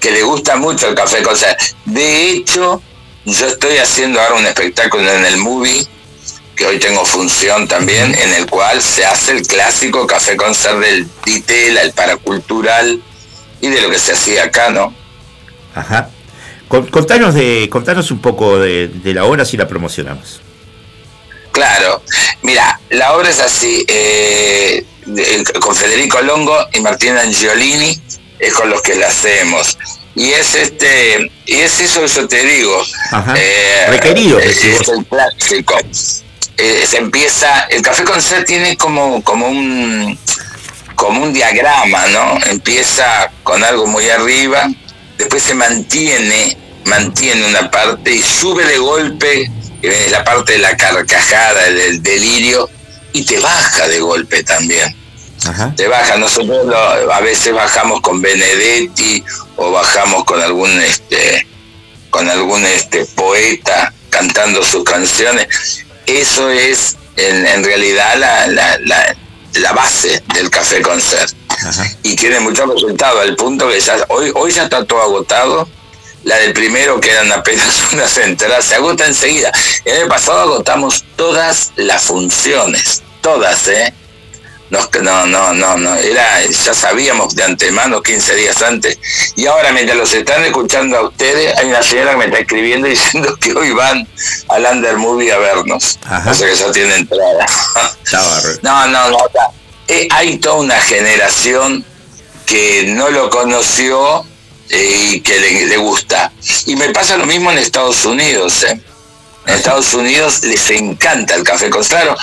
que 0.00 0.10
le 0.10 0.22
gusta 0.22 0.56
mucho 0.56 0.88
el 0.88 0.94
café 0.94 1.22
con 1.22 1.36
ser. 1.36 1.56
De 1.84 2.30
hecho, 2.30 2.82
yo 3.24 3.46
estoy 3.46 3.78
haciendo 3.78 4.20
ahora 4.20 4.34
un 4.34 4.46
espectáculo 4.46 5.10
en 5.10 5.24
el 5.24 5.38
movie, 5.38 5.86
que 6.54 6.66
hoy 6.66 6.78
tengo 6.78 7.04
función 7.04 7.68
también, 7.68 8.14
en 8.14 8.34
el 8.34 8.46
cual 8.46 8.80
se 8.80 9.04
hace 9.04 9.32
el 9.32 9.46
clásico 9.46 10.06
café 10.06 10.36
con 10.36 10.54
ser 10.54 10.78
del 10.78 11.06
Ditela, 11.24 11.82
el 11.82 11.92
paracultural 11.92 13.02
y 13.60 13.68
de 13.68 13.80
lo 13.80 13.90
que 13.90 13.98
se 13.98 14.12
hacía 14.12 14.44
acá, 14.44 14.70
¿no? 14.70 14.94
Ajá. 15.74 16.10
Contanos, 16.68 17.34
de, 17.34 17.68
contanos 17.70 18.10
un 18.10 18.20
poco 18.20 18.58
de, 18.58 18.88
de 18.88 19.14
la 19.14 19.24
obra 19.24 19.44
si 19.44 19.56
la 19.56 19.68
promocionamos. 19.68 20.40
Claro, 21.56 22.02
mira, 22.42 22.78
la 22.90 23.14
obra 23.14 23.30
es 23.30 23.40
así, 23.40 23.82
eh, 23.88 24.84
con 25.58 25.74
Federico 25.74 26.20
Longo 26.20 26.54
y 26.74 26.80
Martina 26.80 27.22
Angiolini 27.22 27.98
es 28.38 28.52
con 28.52 28.68
los 28.68 28.82
que 28.82 28.94
la 28.94 29.06
hacemos. 29.06 29.78
Y 30.14 30.32
es 30.32 30.54
este, 30.54 31.30
y 31.46 31.54
es 31.54 31.80
eso, 31.80 32.04
eso 32.04 32.28
te 32.28 32.44
digo. 32.44 32.78
Eh, 33.34 33.86
Requerido. 33.88 34.38
Es, 34.38 34.64
el 34.64 35.06
clásico. 35.06 35.78
Eh, 36.58 36.84
se 36.86 36.98
empieza, 36.98 37.60
el 37.70 37.80
café 37.80 38.04
con 38.04 38.20
sed 38.20 38.44
tiene 38.44 38.76
como, 38.76 39.24
como 39.24 39.48
un 39.48 40.18
como 40.94 41.22
un 41.22 41.32
diagrama, 41.32 42.06
¿no? 42.08 42.38
Empieza 42.50 43.30
con 43.42 43.64
algo 43.64 43.86
muy 43.86 44.10
arriba, 44.10 44.68
después 45.16 45.42
se 45.42 45.54
mantiene, 45.54 46.54
mantiene 46.84 47.46
una 47.46 47.70
parte 47.70 48.12
y 48.12 48.22
sube 48.22 48.66
de 48.66 48.76
golpe 48.76 49.50
que 49.90 50.10
la 50.10 50.24
parte 50.24 50.54
de 50.54 50.58
la 50.58 50.76
carcajada, 50.76 51.64
del 51.70 52.02
delirio, 52.02 52.68
y 53.12 53.24
te 53.24 53.38
baja 53.38 53.88
de 53.88 54.00
golpe 54.00 54.42
también. 54.42 54.94
Te 55.76 55.86
baja, 55.86 56.16
nosotros 56.16 56.66
a 57.12 57.20
veces 57.20 57.54
bajamos 57.54 58.00
con 58.00 58.20
Benedetti 58.20 59.22
o 59.56 59.70
bajamos 59.70 60.24
con 60.24 60.40
algún 60.40 60.80
este 60.80 61.46
con 62.10 62.28
algún 62.28 62.64
este 62.64 63.04
poeta 63.06 63.92
cantando 64.10 64.62
sus 64.64 64.82
canciones. 64.82 65.84
Eso 66.06 66.50
es 66.50 66.96
en, 67.16 67.64
realidad 67.64 68.16
la, 68.16 68.46
la, 68.48 69.16
la, 69.54 69.72
base 69.72 70.22
del 70.34 70.50
café 70.50 70.82
concert. 70.82 71.32
Y 72.02 72.16
tiene 72.16 72.40
mucho 72.40 72.66
resultado, 72.66 73.20
al 73.20 73.34
punto 73.36 73.68
que 73.68 73.80
ya 73.80 73.96
hoy, 74.08 74.32
hoy 74.34 74.52
ya 74.52 74.64
está 74.64 74.84
todo 74.84 75.02
agotado 75.02 75.68
la 76.26 76.36
del 76.38 76.52
primero 76.52 77.00
quedan 77.00 77.30
apenas 77.30 77.84
unas 77.92 78.18
entradas, 78.18 78.66
se 78.66 78.74
agota 78.74 79.06
enseguida. 79.06 79.50
En 79.84 80.02
el 80.02 80.08
pasado 80.08 80.40
agotamos 80.40 81.04
todas 81.14 81.72
las 81.76 82.02
funciones, 82.02 83.02
todas, 83.20 83.68
¿eh? 83.68 83.94
No, 84.68 84.80
no, 85.00 85.52
no, 85.54 85.76
no, 85.76 85.94
era, 85.94 86.44
ya 86.44 86.74
sabíamos 86.74 87.36
de 87.36 87.44
antemano 87.44 88.02
15 88.02 88.34
días 88.34 88.60
antes. 88.62 88.98
Y 89.36 89.46
ahora 89.46 89.70
mientras 89.70 89.96
los 89.96 90.12
están 90.12 90.44
escuchando 90.44 90.96
a 90.96 91.02
ustedes, 91.02 91.56
hay 91.56 91.66
una 91.66 91.84
señora 91.84 92.10
que 92.10 92.16
me 92.16 92.24
está 92.24 92.38
escribiendo 92.40 92.88
diciendo 92.88 93.36
que 93.40 93.52
hoy 93.52 93.70
van 93.70 94.08
al 94.48 94.64
Under 94.64 94.96
Movie 94.96 95.32
a 95.32 95.38
vernos. 95.38 96.00
O 96.26 96.34
sea 96.34 96.48
que 96.48 96.56
ya 96.56 96.72
tiene 96.72 96.96
entrada. 96.96 97.46
no, 98.62 98.88
no, 98.88 99.10
no. 99.10 99.18
Eh, 99.86 100.08
hay 100.10 100.38
toda 100.38 100.56
una 100.56 100.80
generación 100.80 101.84
que 102.44 102.86
no 102.88 103.10
lo 103.10 103.30
conoció 103.30 104.26
y 104.70 105.20
que 105.20 105.38
le, 105.38 105.76
gusta. 105.76 106.32
Y 106.66 106.76
me 106.76 106.90
pasa 106.90 107.16
lo 107.16 107.26
mismo 107.26 107.50
en 107.52 107.58
Estados 107.58 108.04
Unidos. 108.04 108.64
¿eh? 108.64 108.80
En 109.46 109.54
Estados 109.54 109.92
Unidos 109.94 110.42
les 110.44 110.70
encanta 110.70 111.34
el 111.34 111.44
café 111.44 111.70
con 111.70 111.84
claro. 111.84 112.16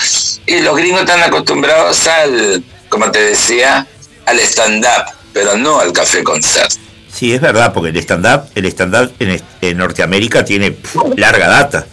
Y 0.46 0.60
los 0.60 0.76
gringos 0.76 1.00
están 1.00 1.22
acostumbrados 1.22 2.06
al, 2.06 2.62
como 2.88 3.10
te 3.10 3.20
decía, 3.20 3.86
al 4.26 4.40
stand-up, 4.40 5.04
pero 5.32 5.56
no 5.56 5.80
al 5.80 5.92
café 5.92 6.22
con. 6.22 6.42
Sí, 6.42 7.32
es 7.32 7.40
verdad, 7.40 7.72
porque 7.72 7.90
el 7.90 7.96
stand-up 7.98 8.48
el 8.54 8.66
stand 8.66 9.12
en, 9.20 9.78
Norteamérica 9.78 10.44
tiene 10.44 10.76
larga 11.16 11.48
data. 11.48 11.86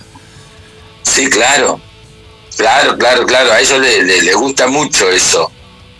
Sí, 1.03 1.29
claro. 1.29 1.79
Claro, 2.57 2.97
claro, 2.97 3.25
claro. 3.25 3.51
A 3.53 3.61
ellos 3.61 3.79
les, 3.79 4.35
gusta 4.35 4.67
mucho 4.67 5.09
eso. 5.09 5.51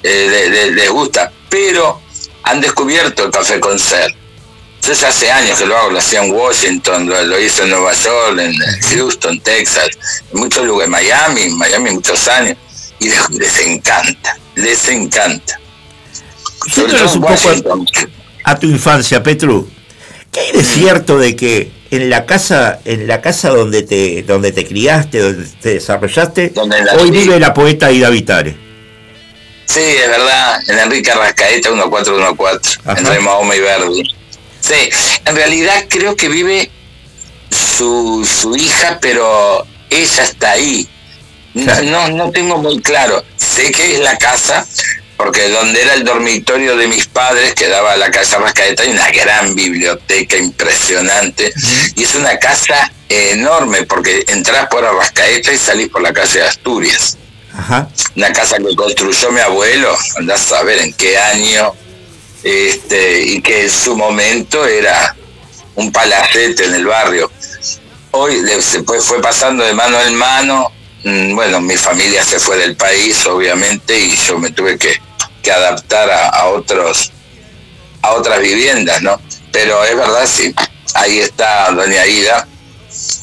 Eh, 0.04 0.72
les, 0.76 0.90
gusta. 0.90 1.32
Pero 1.50 2.02
han 2.44 2.60
descubierto 2.60 3.26
el 3.26 3.32
café 3.32 3.60
con 3.60 3.80
ser 3.80 4.14
yo 4.82 4.94
ya 4.94 5.08
hace 5.10 5.32
años 5.32 5.60
que 5.60 5.66
lo 5.66 5.78
hago, 5.78 5.92
lo 5.92 6.00
hacía 6.00 6.24
en 6.24 6.32
Washington, 6.32 7.08
lo, 7.08 7.40
hice 7.40 7.64
en 7.64 7.70
Nueva 7.70 7.94
York, 7.94 8.40
en 8.40 8.54
Houston, 8.90 9.40
Texas, 9.42 9.90
en 10.34 10.40
muchos 10.40 10.66
lugares, 10.66 10.90
Miami, 10.90 11.50
Miami 11.50 11.92
muchos 11.92 12.28
años, 12.28 12.58
y 13.00 13.10
les, 13.38 13.60
encanta, 13.60 14.38
les 14.56 14.88
encanta. 14.90 15.60
Cuéntanos 16.74 17.16
un 17.16 17.22
poco 17.22 17.86
a, 18.44 18.60
tu 18.60 18.68
infancia, 18.68 19.22
Petru. 19.22 19.70
¿Qué 20.32 20.40
hay 20.40 20.52
de 20.54 20.64
cierto 20.64 21.18
de 21.18 21.36
que 21.36 21.72
en 21.92 22.10
la 22.10 22.26
casa, 22.26 22.80
en 22.86 23.08
la 23.08 23.22
casa 23.22 23.50
donde 23.50 23.84
te, 23.84 24.24
donde 24.24 24.52
te 24.52 24.66
criaste, 24.66 25.20
donde 25.20 25.48
te 25.62 25.74
desarrollaste, 25.76 26.54
hoy 26.98 27.12
vive 27.12 27.40
la 27.40 27.54
poeta 27.54 27.92
Ida 27.92 28.10
Vitare? 28.10 28.56
Sí, 29.66 29.80
es 29.80 30.10
verdad, 30.10 30.60
en 30.68 30.80
Enrique 30.80 31.14
Rascaeta 31.14 31.70
1414, 31.70 32.80
entre 32.86 33.20
Mahoma 33.20 33.56
y 33.56 33.60
Verdi. 33.60 34.21
Sí, 34.62 34.90
en 35.26 35.36
realidad 35.36 35.86
creo 35.90 36.16
que 36.16 36.30
vive 36.30 36.72
su, 37.50 38.26
su 38.26 38.56
hija, 38.56 39.00
pero 39.02 39.66
ella 39.90 40.24
está 40.24 40.52
ahí. 40.52 40.88
No, 41.54 42.08
no, 42.10 42.32
tengo 42.32 42.58
muy 42.58 42.82
claro. 42.82 43.24
Sé 43.36 43.72
que 43.72 43.96
es 43.96 44.00
la 44.00 44.18
casa, 44.18 44.66
porque 45.18 45.50
donde 45.50 45.82
era 45.82 45.96
el 45.96 46.04
dormitorio 46.04 46.78
de 46.78 46.88
mis 46.88 47.08
padres, 47.08 47.54
que 47.54 47.68
daba 47.68 47.94
a 47.94 47.98
la 47.98 48.10
casa 48.10 48.40
Rascaeta, 48.40 48.84
hay 48.84 48.92
una 48.92 49.12
gran 49.12 49.54
biblioteca 49.56 50.38
impresionante. 50.38 51.54
Y 51.96 52.04
es 52.04 52.16
una 52.16 52.38
casa 52.38 52.92
enorme, 53.10 53.84
porque 53.84 54.24
entras 54.30 54.68
por 54.68 54.86
Arrascaeta 54.86 55.52
y 55.52 55.58
salís 55.58 55.90
por 55.90 56.02
la 56.02 56.14
calle 56.14 56.40
de 56.40 56.48
Asturias. 56.48 57.18
Una 58.16 58.32
casa 58.32 58.58
que 58.58 58.76
construyó 58.76 59.32
mi 59.32 59.42
abuelo, 59.42 59.94
andás 60.18 60.52
a 60.54 60.64
ver 60.64 60.80
en 60.80 60.94
qué 60.94 61.18
año, 61.18 61.74
este, 62.44 63.22
y 63.22 63.42
que 63.42 63.64
en 63.64 63.72
su 63.72 63.96
momento 63.96 64.66
era 64.66 65.16
un 65.76 65.92
palacete 65.92 66.66
en 66.66 66.76
el 66.76 66.86
barrio. 66.86 67.32
Hoy 68.12 68.42
se 68.62 68.84
fue 68.84 69.22
pasando 69.22 69.64
de 69.64 69.74
mano 69.74 70.00
en 70.02 70.16
mano, 70.16 70.72
mm, 71.04 71.36
bueno, 71.36 71.62
mi 71.62 71.78
familia 71.78 72.24
se 72.24 72.40
fue 72.40 72.58
del 72.58 72.76
país, 72.76 73.26
obviamente, 73.26 73.98
y 73.98 74.16
yo 74.18 74.38
me 74.38 74.52
tuve 74.52 74.78
que, 74.78 75.00
adaptar 75.52 76.10
a, 76.10 76.46
otros 76.46 77.12
a 78.02 78.12
otras 78.12 78.40
viviendas, 78.40 79.02
¿no? 79.02 79.20
Pero 79.52 79.84
es 79.84 79.98
verdad, 79.98 80.26
sí, 80.26 80.54
ahí 80.94 81.20
está 81.20 81.72
doña 81.72 82.06
Ida. 82.06 82.48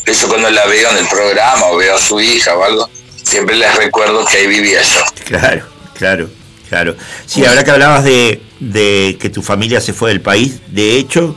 Eso 0.05 0.29
cuando 0.29 0.51
la 0.51 0.67
veo 0.67 0.91
en 0.91 0.99
el 0.99 1.09
programa 1.09 1.67
o 1.67 1.77
veo 1.77 1.97
a 1.97 2.01
su 2.01 2.21
hija 2.21 2.55
o 2.55 2.65
algo, 2.65 2.91
siempre 3.23 3.57
les 3.57 3.75
recuerdo 3.77 4.27
que 4.27 4.39
ahí 4.39 4.47
vivía 4.47 4.83
yo. 4.83 5.01
Claro, 5.25 5.67
claro, 5.95 6.29
claro. 6.69 6.97
Sí, 7.27 7.45
ahora 7.47 7.65
que 7.65 7.71
hablabas 7.71 8.05
de, 8.05 8.43
que 8.61 9.31
tu 9.33 9.43
familia 9.43 9.81
se 9.81 9.93
fue 9.93 10.11
del 10.11 10.21
país, 10.21 10.61
de 10.69 10.97
hecho, 10.97 11.37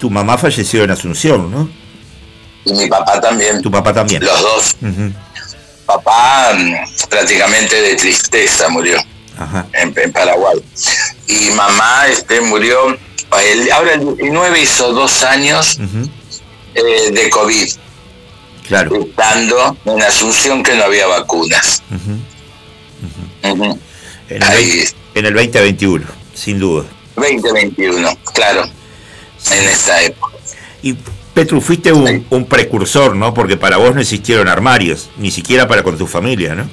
tu 0.00 0.10
mamá 0.10 0.36
falleció 0.36 0.84
en 0.84 0.90
Asunción, 0.90 1.50
¿no? 1.50 1.68
Y 2.64 2.72
mi 2.72 2.88
papá 2.88 3.20
también. 3.20 3.62
Tu 3.62 3.70
papá 3.70 3.92
también. 3.92 4.24
Los 4.24 4.42
dos. 4.42 4.76
Papá 5.86 6.52
mm, 6.54 7.08
prácticamente 7.08 7.80
de 7.80 7.94
tristeza 7.94 8.68
murió 8.68 8.98
En, 9.72 10.12
Paraguay. 10.12 10.58
Y 11.28 11.50
mamá 11.50 12.08
este, 12.08 12.40
murió, 12.40 12.98
ahora 13.72 13.94
el 13.94 14.16
19 14.16 14.60
hizo 14.60 14.92
dos 14.92 15.22
años 15.22 15.78
eh, 16.74 17.10
de 17.12 17.30
COVID 17.30 17.68
claro. 18.66 19.00
estando 19.00 19.76
en 19.84 20.02
Asunción 20.02 20.62
que 20.62 20.74
no 20.74 20.84
había 20.84 21.06
vacunas. 21.06 21.82
En, 23.42 23.78
el 25.24 25.34
2021, 25.34 26.04
sin 26.36 26.58
duda. 26.58 26.84
2021, 27.16 28.18
claro, 28.32 28.64
en 28.64 29.68
esa 29.68 30.02
época. 30.02 30.36
Y 30.82 30.94
Petru, 31.34 31.60
fuiste 31.60 31.92
un, 31.92 32.46
precursor, 32.48 33.16
¿no? 33.16 33.34
Porque 33.34 33.56
para 33.56 33.78
vos 33.78 33.94
no 33.94 34.00
existieron 34.00 34.48
armarios, 34.48 35.10
ni 35.16 35.30
siquiera 35.30 35.66
para 35.66 35.82
con 35.82 35.98
tu 35.98 36.06
familia, 36.06 36.54
¿no? 36.54 36.68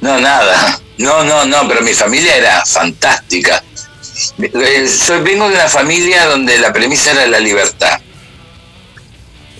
No, 0.00 0.20
nada. 0.20 0.80
No, 0.98 1.24
no, 1.24 1.44
no, 1.44 1.68
pero 1.68 1.82
mi 1.82 1.92
familia 1.92 2.36
era 2.36 2.64
fantástica. 2.64 3.62
Eh, 4.38 4.86
soy, 4.88 5.22
vengo 5.22 5.48
de 5.48 5.54
una 5.54 5.68
familia 5.68 6.26
donde 6.26 6.58
la 6.58 6.72
premisa 6.72 7.12
era 7.12 7.26
la 7.26 7.40
libertad 7.40 8.00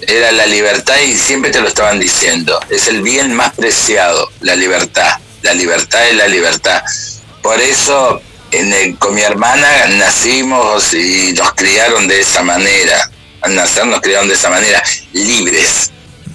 era 0.09 0.33
la 0.33 0.47
libertad 0.47 0.97
y 0.99 1.17
siempre 1.17 1.51
te 1.51 1.61
lo 1.61 1.69
estaban 1.69 1.99
diciendo. 1.99 2.59
Es 2.71 2.89
el 2.89 3.03
bien 3.03 3.35
más 3.35 3.53
preciado, 3.55 4.31
la 4.41 4.55
libertad. 4.57 5.19
La 5.43 5.55
libertad 5.55 6.09
es 6.09 6.17
la 6.17 6.29
libertad. 6.29 6.83
Por 7.43 7.61
eso 7.61 8.21
en 8.59 8.97
con 8.97 9.15
mi 9.15 9.23
hermana 9.23 9.87
nacimos 9.89 10.93
y 10.95 11.33
nos 11.33 11.53
criaron 11.55 12.07
de 12.07 12.21
esa 12.21 12.43
manera. 12.43 13.11
Al 13.41 13.55
nacer 13.55 13.87
nos 13.87 14.01
criaron 14.01 14.29
de 14.29 14.35
esa 14.35 14.51
manera, 14.51 14.83
libres. 15.13 15.91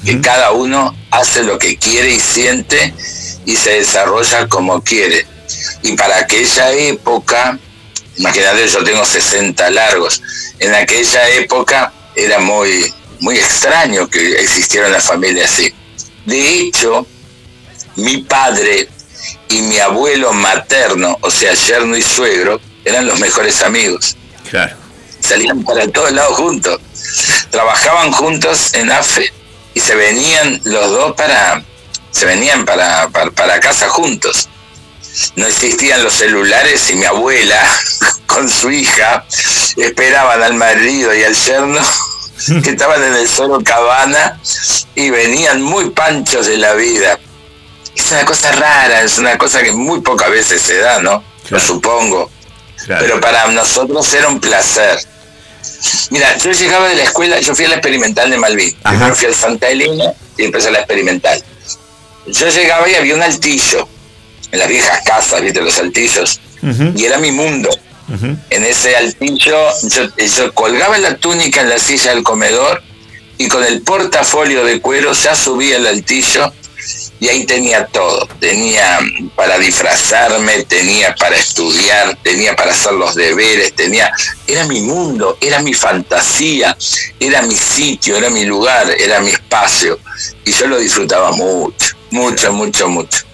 Que 0.06 0.22
cada 0.22 0.52
uno 0.52 0.96
hace 1.12 1.44
lo 1.44 1.58
que 1.58 1.78
quiere 1.78 2.14
y 2.14 2.20
siente 2.20 2.94
y 3.46 3.56
se 3.56 3.72
desarrolla 3.72 4.48
como 4.48 4.82
quiere. 4.82 5.26
Y 5.82 5.94
para 5.94 6.20
aquella 6.20 6.72
época, 6.72 7.58
imagínate, 8.18 8.68
yo 8.68 8.84
tengo 8.84 9.06
60 9.06 9.70
largos, 9.72 10.22
en 10.60 10.74
aquella 10.76 11.28
época 11.30 11.92
era 12.16 12.40
muy, 12.40 12.94
muy 13.20 13.38
extraño 13.38 14.10
que 14.10 14.40
existiera 14.40 14.88
una 14.88 15.02
familia 15.02 15.46
así. 15.46 15.74
De 16.26 16.60
hecho, 16.60 17.06
mi 17.96 18.18
padre 18.18 18.88
y 19.50 19.62
mi 19.64 19.80
abuelo 19.80 20.34
materno, 20.34 21.18
o 21.22 21.32
sea, 21.32 21.54
yerno 21.54 21.98
y 21.98 22.02
suegro, 22.02 22.60
eran 22.86 23.08
los 23.08 23.20
mejores 23.20 23.62
amigos. 23.62 24.16
Claro. 24.50 24.76
Salían 25.20 25.64
para 25.64 25.88
todos 25.88 26.12
lados 26.12 26.38
juntos. 26.38 26.80
Trabajaban 27.50 28.12
juntos 28.12 28.74
en 28.74 28.92
AFE 28.92 29.32
y 29.74 29.80
se 29.80 29.96
venían 29.96 30.62
los 30.64 30.92
dos 30.92 31.16
para 31.16 31.64
se 32.12 32.26
venían 32.26 32.66
para, 32.66 33.08
para, 33.10 33.32
para 33.32 33.60
casa 33.60 33.88
juntos. 33.88 34.50
No 35.36 35.48
existían 35.48 36.04
los 36.04 36.14
celulares 36.14 36.90
y 36.90 36.96
mi 36.96 37.06
abuela 37.06 37.62
con 38.26 38.50
su 38.50 38.72
hija 38.72 39.26
esperaban 39.78 40.42
al 40.42 40.56
marido 40.56 41.14
y 41.14 41.24
al 41.24 41.36
yerno 41.36 41.80
que 42.64 42.70
estaban 42.72 43.04
en 43.04 43.16
el 43.16 43.28
solo 43.28 43.62
cabana 43.64 44.40
y 44.96 45.10
venían 45.10 45.62
muy 45.62 45.90
panchos 45.92 46.48
de 46.48 46.58
la 46.58 46.74
vida. 46.74 47.20
Es 48.00 48.12
una 48.12 48.26
cosa 48.26 48.52
rara, 48.54 49.02
es 49.02 49.18
una 49.18 49.38
cosa 49.38 49.62
que 49.62 49.72
muy 49.72 50.02
pocas 50.02 50.32
veces 50.32 50.62
se 50.62 50.78
da, 50.78 51.00
¿no? 51.00 51.24
Lo 51.50 51.60
supongo. 51.60 52.32
Pero 52.88 53.20
para 53.20 53.48
nosotros 53.48 54.12
era 54.14 54.30
un 54.30 54.40
placer. 54.40 54.98
Mira, 56.10 56.38
yo 56.38 56.52
llegaba 56.52 56.88
de 56.88 56.96
la 56.96 57.04
escuela, 57.04 57.40
yo 57.40 57.54
fui 57.54 57.66
a 57.66 57.70
la 57.70 57.76
experimental 57.76 58.30
de 58.30 58.38
Malvin. 58.38 58.74
Primero 58.82 59.16
fui 59.16 59.28
al 59.28 59.36
Santa 59.36 59.68
Elena 59.70 60.14
y 60.38 60.44
después 60.44 60.66
a 60.66 60.72
la 60.72 60.80
experimental. 60.80 61.44
Yo 62.28 62.48
llegaba 62.48 62.90
y 62.90 62.96
había 62.96 63.16
un 63.16 63.22
altillo 63.22 63.88
en 64.52 64.60
las 64.60 64.68
viejas 64.68 65.02
casas, 65.06 65.42
viste, 65.42 65.62
los 65.62 65.78
altillos. 65.78 66.40
Y 66.96 67.06
era 67.06 67.18
mi 67.20 67.32
mundo. 67.32 67.70
En 68.50 68.66
ese 68.66 68.96
altillo 68.96 69.58
yo, 69.84 70.54
colgaba 70.54 70.98
la 70.98 71.16
túnica 71.18 71.62
en 71.62 71.70
la 71.70 71.78
silla 71.78 72.16
del 72.16 72.24
comedor 72.24 72.82
y 73.38 73.48
con 73.50 73.64
el 73.64 73.82
portafolio 73.82 74.66
de 74.66 74.82
cuero 74.82 75.14
ya 75.14 75.36
subía 75.36 75.78
el 75.78 75.86
altillo 75.86 76.52
y 77.20 77.28
ahí 77.28 77.46
tenía 77.46 77.86
todo. 77.88 78.28
Tenía 78.40 79.00
para 79.36 79.58
disfrazarme, 79.58 80.64
tenía 80.64 81.14
para 81.16 81.36
estudiar, 81.36 82.18
tenía 82.24 82.56
para 82.56 82.72
hacer 82.72 82.94
los 82.94 83.16
deberes, 83.16 83.74
tenía... 83.74 84.12
Era 84.48 84.66
mi 84.66 84.82
mundo, 84.82 85.38
era 85.42 85.60
mi 85.60 85.74
fantasía, 85.74 86.76
era 87.20 87.42
mi 87.42 87.56
sitio, 87.56 88.18
era 88.18 88.30
mi 88.30 88.46
lugar, 88.46 88.90
era 88.98 89.20
mi 89.20 89.30
espacio. 89.30 90.00
Y 90.46 90.52
yo 90.52 90.68
lo 90.68 90.78
disfrutaba 90.78 91.32
mucho, 91.32 91.96
mucho, 92.12 92.54
mucho, 92.54 92.90
mucho. 92.90 93.26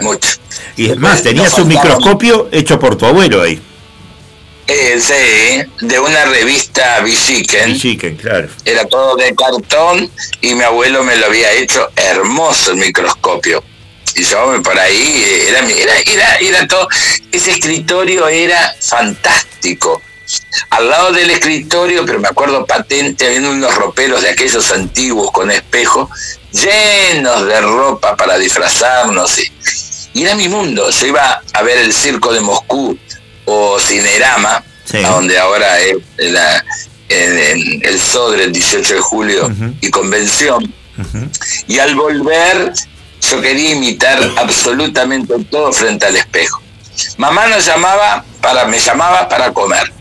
Mucho. 0.00 0.38
Y 0.76 0.90
es 0.90 0.96
más, 0.96 1.22
tenías 1.22 1.52
un 1.58 1.68
microscopio 1.68 2.48
hecho 2.50 2.78
por 2.78 2.96
tu 2.96 3.04
abuelo 3.04 3.42
ahí. 3.42 3.60
Eh, 4.66 4.98
sí, 4.98 5.86
de 5.86 5.98
una 5.98 6.24
revista 6.24 7.00
Visiken. 7.00 8.16
claro. 8.16 8.48
Era 8.64 8.86
todo 8.86 9.14
de 9.16 9.34
cartón 9.34 10.10
y 10.40 10.54
mi 10.54 10.62
abuelo 10.62 11.04
me 11.04 11.16
lo 11.16 11.26
había 11.26 11.52
hecho 11.52 11.90
hermoso 11.96 12.70
el 12.70 12.78
microscopio. 12.78 13.62
Y 14.14 14.22
yo 14.22 14.62
por 14.62 14.78
ahí, 14.78 15.44
era, 15.48 15.60
era, 15.68 16.36
era, 16.36 16.66
todo, 16.66 16.88
ese 17.30 17.50
escritorio 17.50 18.28
era 18.28 18.74
fantástico. 18.80 20.00
Al 20.70 20.88
lado 20.88 21.12
del 21.12 21.30
escritorio, 21.30 22.06
pero 22.06 22.20
me 22.20 22.28
acuerdo 22.28 22.64
patente, 22.64 23.26
había 23.26 23.46
unos 23.50 23.74
roperos 23.74 24.22
de 24.22 24.30
aquellos 24.30 24.70
antiguos 24.70 25.30
con 25.30 25.50
espejo, 25.50 26.08
llenos 26.52 27.44
de 27.46 27.60
ropa 27.60 28.16
para 28.16 28.38
disfrazarnos. 28.38 29.38
Y, 29.38 29.52
y 30.14 30.22
era 30.22 30.34
mi 30.36 30.48
mundo. 30.48 30.88
Yo 30.90 31.06
iba 31.06 31.42
a 31.52 31.62
ver 31.62 31.78
el 31.78 31.92
circo 31.92 32.32
de 32.32 32.40
Moscú 32.40 32.96
o 33.44 33.78
Cinerama, 33.78 34.62
donde 35.02 35.38
ahora 35.38 35.80
es 35.80 35.98
la, 36.18 36.64
en, 37.08 37.82
el 37.84 38.00
Sodre 38.00 38.44
el 38.44 38.52
18 38.52 38.94
de 38.94 39.00
julio 39.00 39.50
y 39.80 39.90
convención. 39.90 40.72
Y 41.66 41.78
al 41.78 41.94
volver 41.94 42.72
yo 43.20 43.40
quería 43.40 43.70
imitar 43.70 44.18
absolutamente 44.36 45.34
todo 45.50 45.72
frente 45.72 46.06
al 46.06 46.16
espejo. 46.16 46.62
Mamá 47.16 47.46
nos 47.48 47.64
llamaba 47.64 48.24
para, 48.40 48.66
me 48.66 48.78
llamaba 48.78 49.28
para 49.28 49.52
comer. 49.52 49.92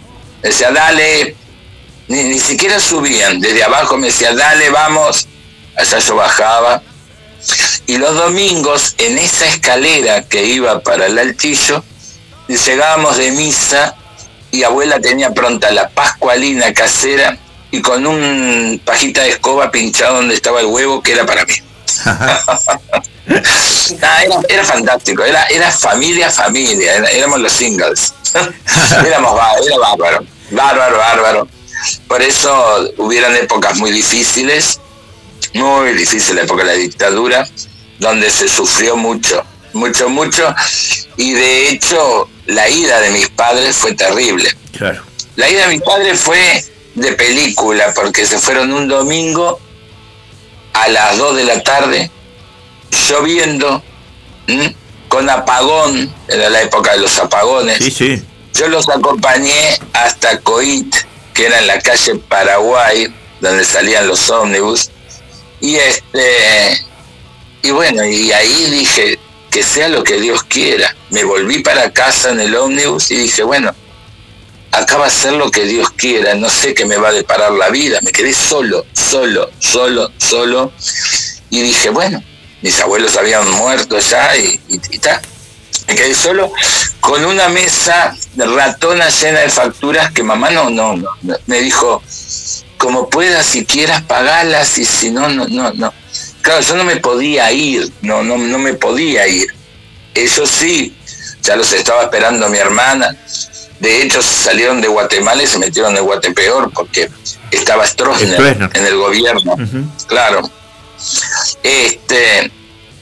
decía, 0.41 0.71
dale, 0.71 1.35
ni, 2.07 2.23
ni 2.23 2.39
siquiera 2.39 2.79
subían, 2.79 3.39
desde 3.39 3.63
abajo 3.63 3.97
me 3.97 4.07
decía, 4.07 4.33
dale, 4.33 4.69
vamos. 4.69 5.27
Allá 5.75 5.99
yo 5.99 6.15
bajaba. 6.15 6.83
Y 7.87 7.97
los 7.97 8.15
domingos, 8.15 8.95
en 8.97 9.17
esa 9.17 9.45
escalera 9.47 10.23
que 10.23 10.45
iba 10.45 10.81
para 10.81 11.07
el 11.07 11.17
altillo, 11.17 11.83
llegábamos 12.47 13.17
de 13.17 13.31
misa 13.31 13.95
y 14.51 14.63
abuela 14.63 14.99
tenía 14.99 15.31
pronta 15.31 15.71
la 15.71 15.89
pascualina 15.89 16.73
casera 16.73 17.37
y 17.71 17.81
con 17.81 18.05
un 18.05 18.79
pajita 18.85 19.23
de 19.23 19.29
escoba 19.29 19.71
pinchado 19.71 20.17
donde 20.17 20.35
estaba 20.35 20.59
el 20.59 20.67
huevo 20.67 21.01
que 21.01 21.13
era 21.13 21.25
para 21.25 21.43
mí. 21.45 21.55
era, 24.47 24.63
fantástico, 24.63 25.23
era, 25.23 25.45
era 25.45 25.71
familia, 25.71 26.29
familia, 26.29 26.97
éramos 26.97 27.39
los 27.39 27.51
singles. 27.51 28.13
éramos 29.05 29.39
era 29.65 29.77
bárbaro, 29.77 30.25
bárbaro, 30.51 30.97
bárbaro. 30.97 31.47
Por 32.07 32.21
eso 32.21 32.93
hubieron 32.97 33.35
épocas 33.35 33.77
muy 33.77 33.91
difíciles, 33.91 34.79
muy 35.53 35.93
difícil 35.93 36.35
la 36.35 36.43
época 36.43 36.63
de 36.63 36.67
la 36.67 36.77
dictadura, 36.77 37.47
donde 37.99 38.29
se 38.29 38.47
sufrió 38.47 38.95
mucho, 38.95 39.43
mucho, 39.73 40.09
mucho, 40.09 40.53
y 41.17 41.33
de 41.33 41.69
hecho 41.69 42.29
la 42.45 42.69
ida 42.69 42.99
de 43.01 43.11
mis 43.11 43.29
padres 43.29 43.77
fue 43.77 43.93
terrible. 43.93 44.49
Claro. 44.77 45.03
La 45.35 45.49
ida 45.49 45.67
de 45.67 45.73
mis 45.75 45.81
padres 45.81 46.19
fue 46.19 46.63
de 46.95 47.13
película, 47.13 47.93
porque 47.93 48.25
se 48.25 48.37
fueron 48.37 48.71
un 48.73 48.87
domingo 48.87 49.59
a 50.73 50.87
las 50.87 51.17
2 51.17 51.37
de 51.37 51.43
la 51.43 51.63
tarde, 51.63 52.11
lloviendo, 53.09 53.83
con 55.07 55.29
apagón, 55.29 56.13
era 56.27 56.49
la 56.49 56.61
época 56.61 56.93
de 56.93 56.99
los 56.99 57.17
apagones. 57.19 57.77
Sí, 57.77 57.91
sí. 57.91 58.23
Yo 58.53 58.67
los 58.67 58.87
acompañé 58.89 59.79
hasta 59.93 60.39
Coit, 60.41 60.95
que 61.33 61.47
era 61.47 61.59
en 61.59 61.67
la 61.67 61.79
calle 61.79 62.15
Paraguay, 62.15 63.07
donde 63.41 63.65
salían 63.65 64.07
los 64.07 64.29
ómnibus. 64.29 64.91
Y 65.59 65.75
este 65.75 66.85
y 67.63 67.71
bueno, 67.71 68.05
y 68.05 68.31
ahí 68.31 68.69
dije, 68.69 69.17
que 69.53 69.61
sea 69.61 69.87
lo 69.87 70.03
que 70.03 70.19
Dios 70.19 70.41
quiera. 70.45 70.95
Me 71.11 71.23
volví 71.23 71.59
para 71.59 71.91
casa 71.91 72.31
en 72.31 72.39
el 72.39 72.55
ómnibus 72.55 73.11
y 73.11 73.17
dije, 73.17 73.43
bueno, 73.43 73.71
acá 74.71 74.97
va 74.97 75.05
a 75.05 75.11
ser 75.11 75.33
lo 75.33 75.51
que 75.51 75.65
Dios 75.65 75.91
quiera, 75.91 76.33
no 76.33 76.49
sé 76.49 76.73
qué 76.73 76.85
me 76.85 76.97
va 76.97 77.09
a 77.09 77.11
deparar 77.11 77.51
la 77.51 77.69
vida. 77.69 77.99
Me 78.01 78.11
quedé 78.11 78.33
solo, 78.33 78.83
solo, 78.93 79.51
solo, 79.59 80.11
solo. 80.17 80.71
Y 81.51 81.61
dije, 81.61 81.91
bueno, 81.91 82.23
mis 82.63 82.79
abuelos 82.81 83.15
habían 83.15 83.47
muerto 83.51 83.99
ya 83.99 84.35
y, 84.35 84.59
y, 84.69 84.79
Me 85.87 85.95
quedé 85.95 86.15
solo 86.15 86.51
con 86.99 87.23
una 87.23 87.47
mesa 87.49 88.17
ratona 88.35 89.09
llena 89.09 89.41
de 89.41 89.49
facturas 89.49 90.11
que 90.13 90.23
mamá 90.23 90.49
no, 90.49 90.71
no, 90.71 90.95
no, 90.95 91.09
me 91.45 91.61
dijo, 91.61 92.01
como 92.79 93.07
puedas, 93.07 93.45
si 93.45 93.65
quieras, 93.65 94.01
pagalas 94.01 94.79
y 94.79 94.85
si 94.85 95.11
no, 95.11 95.29
no, 95.29 95.45
no, 95.47 95.71
no. 95.73 95.93
Claro, 96.43 96.59
yo 96.59 96.75
no 96.75 96.83
me 96.83 96.97
podía 96.97 97.49
ir, 97.53 97.89
no, 98.01 98.21
no, 98.21 98.37
no 98.37 98.59
me 98.59 98.73
podía 98.73 99.25
ir. 99.25 99.47
Eso 100.13 100.45
sí, 100.45 100.93
ya 101.41 101.55
los 101.55 101.71
estaba 101.71 102.03
esperando 102.03 102.49
mi 102.49 102.57
hermana. 102.57 103.15
De 103.79 104.01
hecho, 104.01 104.21
salieron 104.21 104.81
de 104.81 104.89
Guatemala 104.89 105.41
y 105.41 105.47
se 105.47 105.57
metieron 105.57 105.95
en 105.95 106.03
Guatepeor 106.03 106.69
porque 106.73 107.09
estaba 107.49 107.87
Stroessner 107.87 108.69
en 108.73 108.85
el 108.85 108.97
gobierno. 108.97 109.55
Claro. 110.07 110.41
Este, 111.63 112.51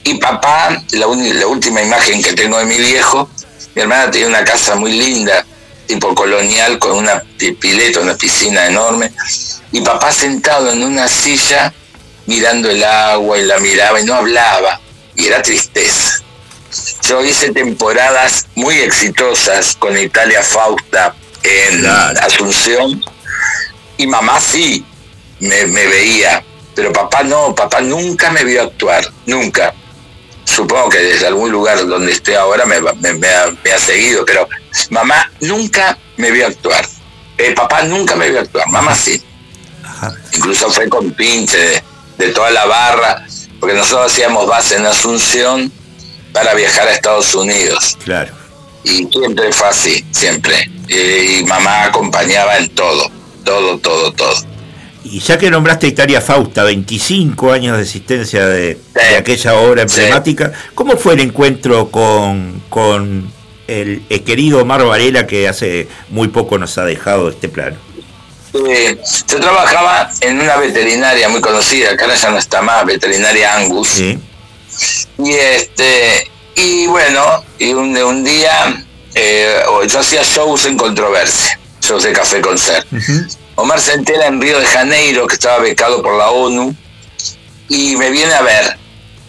y 0.03 0.13
papá, 0.19 0.79
la, 0.91 1.07
la 1.07 1.47
última 1.47 1.81
imagen 1.81 2.21
que 2.21 2.33
tengo 2.33 2.59
de 2.59 2.65
mi 2.65 2.77
viejo, 2.77 3.27
mi 3.73 3.81
hermana 3.81 4.11
tenía 4.11 4.27
una 4.27 4.43
casa 4.43 4.75
muy 4.75 4.91
linda, 4.91 5.43
tipo 5.87 6.13
colonial, 6.13 6.77
con 6.77 6.91
una 6.91 7.23
pileta, 7.59 8.01
una 8.01 8.15
piscina 8.15 8.67
enorme, 8.67 9.11
y 9.71 9.81
papá 9.81 10.11
sentado 10.11 10.71
en 10.71 10.83
una 10.83 11.07
silla 11.07 11.73
mirando 12.25 12.69
el 12.69 12.83
agua 12.83 13.37
y 13.37 13.43
la 13.43 13.59
miraba 13.59 13.99
y 13.99 14.05
no 14.05 14.15
hablaba, 14.15 14.79
y 15.15 15.27
era 15.27 15.41
tristeza. 15.41 16.21
Yo 17.03 17.23
hice 17.23 17.51
temporadas 17.51 18.47
muy 18.55 18.75
exitosas 18.79 19.75
con 19.75 19.97
Italia 19.97 20.41
Fausta 20.41 21.15
en 21.43 21.85
Asunción, 21.85 23.03
y 23.97 24.07
mamá 24.07 24.39
sí 24.39 24.85
me, 25.39 25.65
me 25.67 25.87
veía, 25.87 26.43
pero 26.75 26.93
papá 26.93 27.23
no, 27.23 27.53
papá 27.53 27.81
nunca 27.81 28.31
me 28.31 28.43
vio 28.43 28.63
actuar, 28.63 29.03
nunca. 29.25 29.73
Supongo 30.43 30.89
que 30.89 30.99
desde 30.99 31.27
algún 31.27 31.51
lugar 31.51 31.85
donde 31.87 32.11
estoy 32.11 32.33
ahora 32.33 32.65
me, 32.65 32.75
ha, 32.75 33.79
seguido, 33.79 34.25
pero 34.25 34.47
mamá 34.89 35.31
nunca 35.39 35.97
me 36.17 36.31
vio 36.31 36.47
actuar. 36.47 36.87
Eh, 37.37 37.53
papá 37.53 37.83
nunca 37.83 38.15
me 38.15 38.29
vio 38.29 38.41
actuar, 38.41 38.67
mamá 38.67 38.95
sí. 38.95 39.21
Incluso 40.33 40.69
fue 40.71 40.89
con 40.89 41.11
pinche 41.11 41.83
de, 42.21 42.33
toda 42.33 42.51
la 42.51 42.65
barra, 42.65 43.25
porque 43.59 43.75
nosotros 43.75 44.11
hacíamos 44.11 44.47
base 44.47 44.77
en 44.77 44.85
Asunción 44.85 45.71
para 46.33 46.53
viajar 46.53 46.87
a 46.87 46.93
Estados 46.93 47.33
Unidos. 47.35 47.97
Claro. 48.03 48.33
Y 48.83 49.07
siempre 49.07 49.51
fue 49.51 49.67
así, 49.67 50.05
siempre. 50.11 50.69
y 50.87 51.43
mamá 51.43 51.85
acompañaba 51.85 52.57
en 52.57 52.69
todo, 52.69 53.09
todo, 53.43 53.77
todo, 53.79 54.11
todo. 54.13 54.51
Y 55.03 55.19
ya 55.19 55.37
que 55.37 55.49
nombraste 55.49 55.87
Italia 55.87 56.21
Fausta, 56.21 56.63
25 56.63 57.51
años 57.51 57.77
de 57.77 57.83
existencia 57.83 58.45
de, 58.45 58.77
aquella 59.17 59.55
obra 59.55 59.81
emblemática, 59.81 60.51
¿cómo 60.75 60.95
fue 60.95 61.15
el 61.15 61.21
encuentro 61.21 61.89
con, 61.89 62.61
con 62.69 63.31
el, 63.67 64.03
querido 64.25 64.61
Omar 64.61 64.85
Varela 64.85 65.25
que 65.25 65.47
hace 65.47 65.87
muy 66.09 66.27
poco 66.27 66.59
nos 66.59 66.77
ha 66.77 66.85
dejado 66.85 67.29
este 67.29 67.49
plano? 67.49 67.77
Yo 68.53 69.39
trabajaba 69.39 70.11
en 70.21 70.39
una 70.39 70.57
veterinaria 70.57 71.29
muy 71.29 71.41
conocida, 71.41 71.95
que 71.95 72.03
ahora 72.03 72.15
ya 72.15 72.29
no 72.31 72.37
está 72.37 72.61
más, 72.61 72.85
veterinaria 72.85 73.55
Angus. 73.55 73.99
Y 73.99 75.33
este 75.33 76.29
y 76.55 76.87
bueno, 76.87 77.43
y 77.57 77.73
un, 77.73 77.95
un 77.97 78.23
día 78.23 78.85
eh, 79.15 79.63
yo 79.87 79.99
hacía 79.99 80.21
shows 80.23 80.65
en 80.65 80.77
controversia, 80.77 81.59
shows 81.81 82.03
de 82.03 82.13
café 82.13 82.41
con 82.41 82.57
ser. 82.57 82.85
Omar 83.55 83.79
se 83.79 83.93
entera 83.93 84.27
en 84.27 84.41
Río 84.41 84.59
de 84.59 84.65
Janeiro, 84.65 85.27
que 85.27 85.35
estaba 85.35 85.59
becado 85.59 86.01
por 86.01 86.17
la 86.17 86.31
ONU, 86.31 86.75
y 87.69 87.95
me 87.95 88.09
viene 88.09 88.33
a 88.33 88.41
ver. 88.41 88.77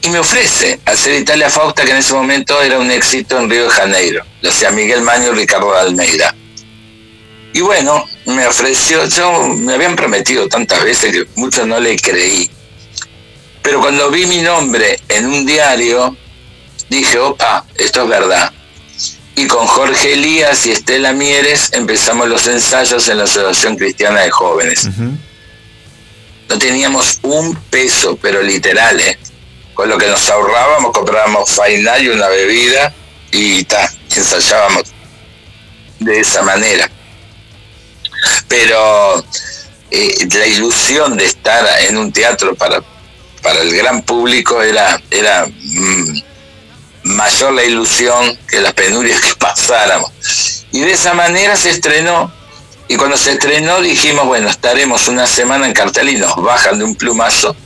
Y 0.05 0.09
me 0.09 0.19
ofrece 0.19 0.81
hacer 0.85 1.15
Italia 1.15 1.49
Fausta, 1.49 1.85
que 1.85 1.93
en 1.93 1.99
ese 1.99 2.13
momento 2.13 2.61
era 2.61 2.79
un 2.79 2.91
éxito 2.91 3.39
en 3.39 3.49
Río 3.49 3.65
de 3.65 3.71
Janeiro. 3.71 4.25
Lo 4.41 4.51
hacía 4.51 4.71
Miguel 4.71 5.03
Maño 5.03 5.33
y 5.33 5.37
Ricardo 5.37 5.77
Almeida. 5.77 6.35
Y 7.55 7.61
bueno, 7.61 8.05
me 8.27 8.47
ofreció, 8.47 9.07
yo 9.09 9.49
me 9.49 9.75
habían 9.75 9.97
prometido 9.97 10.49
tantas 10.49 10.83
veces 10.85 11.13
que 11.13 11.27
mucho 11.37 11.67
no 11.67 11.79
le 11.81 11.97
creí. 11.99 12.51
Pero 13.63 13.81
cuando 13.81 14.11
vi 14.11 14.27
mi 14.27 14.41
nombre 14.41 14.99
en 15.09 15.27
un 15.27 15.47
diario, 15.47 16.17
dije, 16.89 17.19
opa, 17.19 17.65
esto 17.77 18.03
es 18.03 18.09
verdad 18.09 18.53
y 19.35 19.47
con 19.47 19.67
Jorge 19.67 20.15
Elías 20.15 20.67
y 20.67 20.73
Estela 20.73 21.13
Mieres 21.13 21.71
empezamos 21.73 22.29
los 22.29 22.47
ensayos 22.47 23.09
en 23.09 23.19
la 23.19 23.25
Asociación 23.25 23.77
Cristiana 23.77 24.21
de 24.21 24.31
Jóvenes. 24.31 24.89
No 26.49 26.59
teníamos 26.59 27.19
un 27.23 27.55
peso, 27.71 28.19
pero 28.21 28.43
literal, 28.43 29.01
¿eh? 29.01 29.19
Con 29.73 29.89
lo 29.89 29.97
que 29.97 30.07
nos 30.07 30.29
ahorrábamos, 30.29 30.93
comprábamos 30.93 31.51
faina 31.51 31.99
y 31.99 32.09
una 32.09 32.29
bebida 32.29 32.93
y 33.31 33.65
ta, 33.65 33.91
ensayábamos 34.15 34.93
de 35.99 36.21
esa 36.21 36.43
manera. 36.43 36.91
Pero 38.49 39.25
eh, 39.91 40.29
la 40.33 40.47
ilusión 40.47 41.17
de 41.17 41.27
estar 41.27 41.65
en 41.83 41.97
un 41.97 42.13
teatro 42.13 42.55
para, 42.55 42.83
para 43.43 43.61
el 43.61 43.75
gran 43.75 44.03
público 44.03 44.63
era, 44.63 45.01
era 45.11 45.47
mm, 45.47 46.23
mayor 47.05 47.53
la 47.53 47.65
ilusión 47.65 48.39
que 48.49 48.61
las 48.61 48.73
penurias 48.73 49.21
que 49.21 49.35
pasáramos. 49.39 50.11
Y 50.73 50.81
de 50.81 50.93
esa 50.93 51.15
manera 51.15 51.57
se 51.57 51.71
estrenó. 51.71 52.33
Y 52.89 52.97
cuando 52.97 53.17
se 53.17 53.33
estrenó 53.33 53.81
dijimos, 53.81 54.27
bueno, 54.27 54.49
estaremos 54.49 55.09
una 55.09 55.27
semana 55.27 55.67
en 55.67 55.73
cartel 55.73 56.09
y 56.11 56.17
nos 56.17 56.37
bajan 56.37 56.79
de 56.79 56.85
un 56.85 56.95
plumazo 56.95 57.57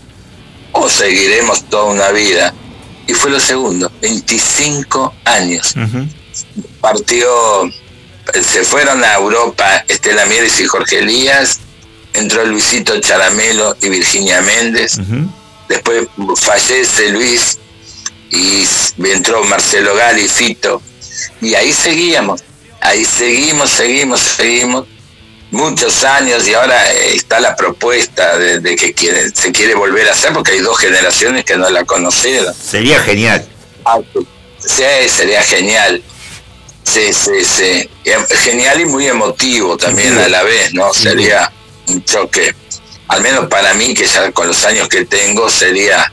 o 0.72 0.88
seguiremos 0.88 1.64
toda 1.64 1.84
una 1.84 2.10
vida. 2.10 2.52
Y 3.06 3.14
fue 3.14 3.30
lo 3.30 3.40
segundo, 3.40 3.90
25 4.02 5.14
años. 5.24 5.74
Partió, 6.80 7.28
se 8.34 8.64
fueron 8.64 9.02
a 9.04 9.14
Europa 9.14 9.84
Estela 9.88 10.26
Mieres 10.26 10.58
y 10.60 10.66
Jorge 10.66 10.98
Elías, 10.98 11.60
entró 12.14 12.44
Luisito 12.44 12.98
Charamelo 13.00 13.76
y 13.80 13.88
Virginia 13.88 14.40
Méndez, 14.42 14.98
después 15.68 16.08
fallece 16.36 17.10
Luis 17.10 17.58
y 18.30 18.64
entró 19.04 19.44
Marcelo 19.44 19.94
Gali, 19.94 20.28
Fito, 20.28 20.82
y 21.40 21.54
ahí 21.54 21.72
seguíamos, 21.72 22.42
ahí 22.80 23.04
seguimos, 23.04 23.70
seguimos, 23.70 24.20
seguimos, 24.20 24.86
muchos 25.50 26.04
años 26.04 26.46
y 26.46 26.54
ahora 26.54 26.92
eh, 26.92 27.14
está 27.14 27.40
la 27.40 27.54
propuesta 27.56 28.36
de, 28.36 28.76
que 28.76 29.30
se 29.32 29.52
quiere 29.52 29.74
volver 29.74 30.08
a 30.08 30.12
hacer 30.12 30.32
porque 30.32 30.52
hay 30.52 30.60
dos 30.60 30.78
generaciones 30.78 31.44
que 31.44 31.56
no 31.56 31.68
la 31.70 31.84
conocieron. 31.84 32.54
Sería 32.54 33.00
genial. 33.00 33.46
Ah, 33.84 33.98
sí, 34.58 34.82
sería 35.08 35.42
genial. 35.42 36.02
Sí, 36.86 37.12
sí, 37.12 37.44
sí. 37.44 37.90
Genial 38.44 38.80
y 38.80 38.84
muy 38.86 39.06
emotivo 39.08 39.76
también 39.76 40.16
a 40.18 40.28
la 40.28 40.42
vez, 40.44 40.72
¿no? 40.72 40.94
Sería 40.94 41.52
un 41.88 42.02
choque. 42.04 42.54
Al 43.08 43.20
menos 43.22 43.46
para 43.46 43.74
mí, 43.74 43.92
que 43.92 44.06
ya 44.06 44.30
con 44.32 44.46
los 44.46 44.64
años 44.64 44.88
que 44.88 45.04
tengo, 45.04 45.50
sería 45.50 46.12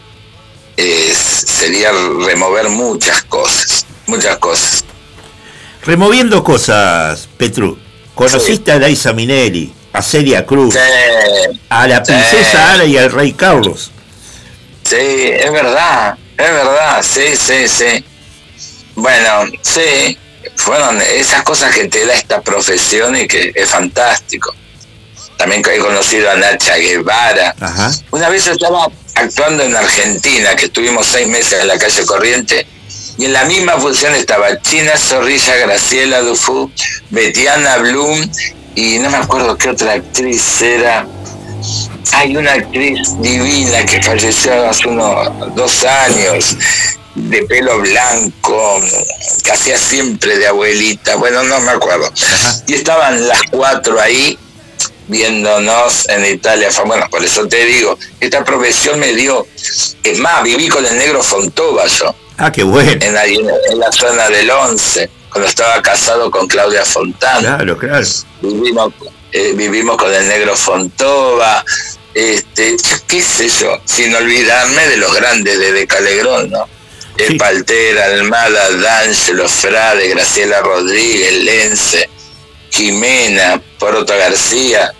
sería 0.75 1.91
remover 1.91 2.69
muchas 2.69 3.23
cosas, 3.23 3.85
muchas 4.07 4.37
cosas. 4.37 4.83
Removiendo 5.83 6.43
cosas, 6.43 7.27
Petru, 7.37 7.77
conociste 8.15 8.71
a 8.71 8.79
Laisa 8.79 9.13
Minelli, 9.13 9.73
a 9.93 10.01
Celia 10.01 10.45
Cruz, 10.45 10.75
a 11.69 11.87
la 11.87 12.01
princesa 12.01 12.73
Ana 12.73 12.85
y 12.85 12.97
al 12.97 13.11
rey 13.11 13.33
Carlos. 13.33 13.91
Sí, 14.83 14.95
es 14.95 15.51
verdad, 15.51 16.17
es 16.37 16.51
verdad, 16.51 17.03
sí, 17.03 17.35
sí, 17.35 17.67
sí. 17.67 18.05
Bueno, 18.95 19.51
sí, 19.61 20.17
fueron 20.55 21.01
esas 21.01 21.43
cosas 21.43 21.73
que 21.73 21.87
te 21.87 22.05
da 22.05 22.13
esta 22.13 22.41
profesión 22.41 23.15
y 23.15 23.27
que 23.27 23.51
es 23.53 23.69
fantástico. 23.69 24.53
También 25.37 25.61
he 25.69 25.77
conocido 25.79 26.29
a 26.29 26.35
Nacha 26.35 26.77
Guevara. 26.77 27.55
Una 28.11 28.29
vez 28.29 28.45
yo 28.45 28.53
estaba 28.53 28.87
actuando 29.15 29.63
en 29.63 29.75
Argentina, 29.75 30.55
que 30.55 30.65
estuvimos 30.65 31.07
seis 31.07 31.27
meses 31.27 31.61
en 31.61 31.67
la 31.67 31.77
calle 31.77 32.05
Corriente, 32.05 32.67
y 33.17 33.25
en 33.25 33.33
la 33.33 33.45
misma 33.45 33.73
función 33.73 34.15
estaba 34.15 34.59
China 34.61 34.91
Zorrilla, 34.97 35.55
Graciela 35.57 36.21
Dufu, 36.21 36.71
Betiana 37.09 37.77
Blum 37.77 38.27
y 38.75 38.97
no 38.99 39.09
me 39.09 39.17
acuerdo 39.17 39.57
qué 39.57 39.69
otra 39.69 39.93
actriz 39.93 40.61
era. 40.61 41.05
Hay 42.13 42.35
una 42.35 42.53
actriz 42.53 43.21
divina 43.21 43.85
que 43.85 44.01
falleció 44.01 44.69
hace 44.69 44.87
unos 44.87 45.55
dos 45.55 45.83
años, 45.83 46.57
de 47.15 47.43
pelo 47.43 47.79
blanco, 47.79 48.81
que 49.43 49.51
hacía 49.51 49.77
siempre 49.77 50.37
de 50.37 50.47
abuelita, 50.47 51.15
bueno, 51.15 51.43
no 51.43 51.59
me 51.59 51.71
acuerdo. 51.71 52.11
Y 52.67 52.73
estaban 52.73 53.27
las 53.27 53.43
cuatro 53.51 53.99
ahí 53.99 54.37
viéndonos 55.07 56.09
en 56.09 56.25
Italia. 56.25 56.69
Bueno, 56.85 57.07
por 57.09 57.23
eso 57.23 57.47
te 57.47 57.65
digo, 57.65 57.97
esta 58.19 58.43
profesión 58.43 58.99
me 58.99 59.13
dio, 59.13 59.45
es 60.03 60.19
más, 60.19 60.43
viví 60.43 60.67
con 60.67 60.85
el 60.85 60.97
negro 60.97 61.21
Fontova 61.21 61.85
yo. 61.85 62.15
Ah, 62.37 62.51
qué 62.51 62.63
bueno. 62.63 62.91
En 62.91 63.13
la, 63.13 63.25
en 63.25 63.79
la 63.79 63.91
zona 63.91 64.29
del 64.29 64.49
11, 64.49 65.09
cuando 65.29 65.47
estaba 65.47 65.81
casado 65.81 66.31
con 66.31 66.47
Claudia 66.47 66.83
Fontana. 66.83 67.57
Claro, 67.57 67.77
claro. 67.77 68.07
Vivimos, 68.41 68.93
eh, 69.31 69.53
vivimos 69.55 69.97
con 69.97 70.11
el 70.11 70.27
negro 70.27 70.55
Fontova, 70.55 71.63
este, 72.13 72.75
qué 73.07 73.21
sé 73.21 73.49
yo, 73.49 73.79
sin 73.85 74.15
olvidarme 74.15 74.87
de 74.87 74.97
los 74.97 75.13
grandes 75.13 75.59
de, 75.59 75.71
de 75.73 75.87
Calegrón, 75.87 76.49
¿no? 76.49 76.67
El 77.17 77.37
Paltera, 77.37 78.05
Almada, 78.05 78.71
D'Angelo, 78.71 79.47
Frade, 79.47 80.07
Graciela 80.09 80.61
Rodríguez, 80.61 81.43
Lense, 81.43 82.09
Jimena, 82.71 83.61
Porota 83.79 84.15
García. 84.15 84.93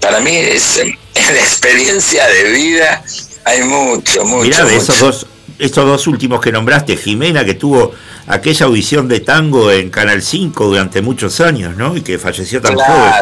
para 0.00 0.20
mí 0.20 0.36
es 0.36 0.78
en 0.78 0.96
la 1.14 1.40
experiencia 1.40 2.26
de 2.26 2.44
vida 2.50 3.04
hay 3.44 3.62
mucho, 3.62 4.24
mucho. 4.24 4.44
Mirá, 4.44 4.64
de 4.64 4.76
esos 4.76 4.98
dos, 4.98 5.26
estos 5.58 5.86
dos 5.86 6.06
últimos 6.06 6.40
que 6.40 6.50
nombraste, 6.50 6.96
Jimena, 6.96 7.44
que 7.44 7.54
tuvo 7.54 7.92
aquella 8.26 8.66
audición 8.66 9.08
de 9.08 9.20
tango 9.20 9.70
en 9.70 9.90
Canal 9.90 10.22
5 10.22 10.66
durante 10.66 11.02
muchos 11.02 11.40
años, 11.40 11.76
¿no? 11.76 11.96
Y 11.96 12.02
que 12.02 12.18
falleció 12.18 12.60
tan 12.60 12.74
joven. 12.74 13.12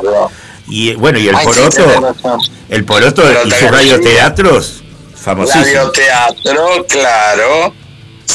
Y 0.69 0.95
bueno, 0.95 1.19
y 1.19 1.29
el 1.29 1.37
Poroto, 1.37 2.15
el 2.69 2.85
Poroto 2.85 3.23
y 3.45 3.51
sus 3.51 3.70
radioteatros, 3.70 4.83
famosísimos. 5.15 5.66
Radioteatro, 5.74 6.87
claro. 6.89 7.74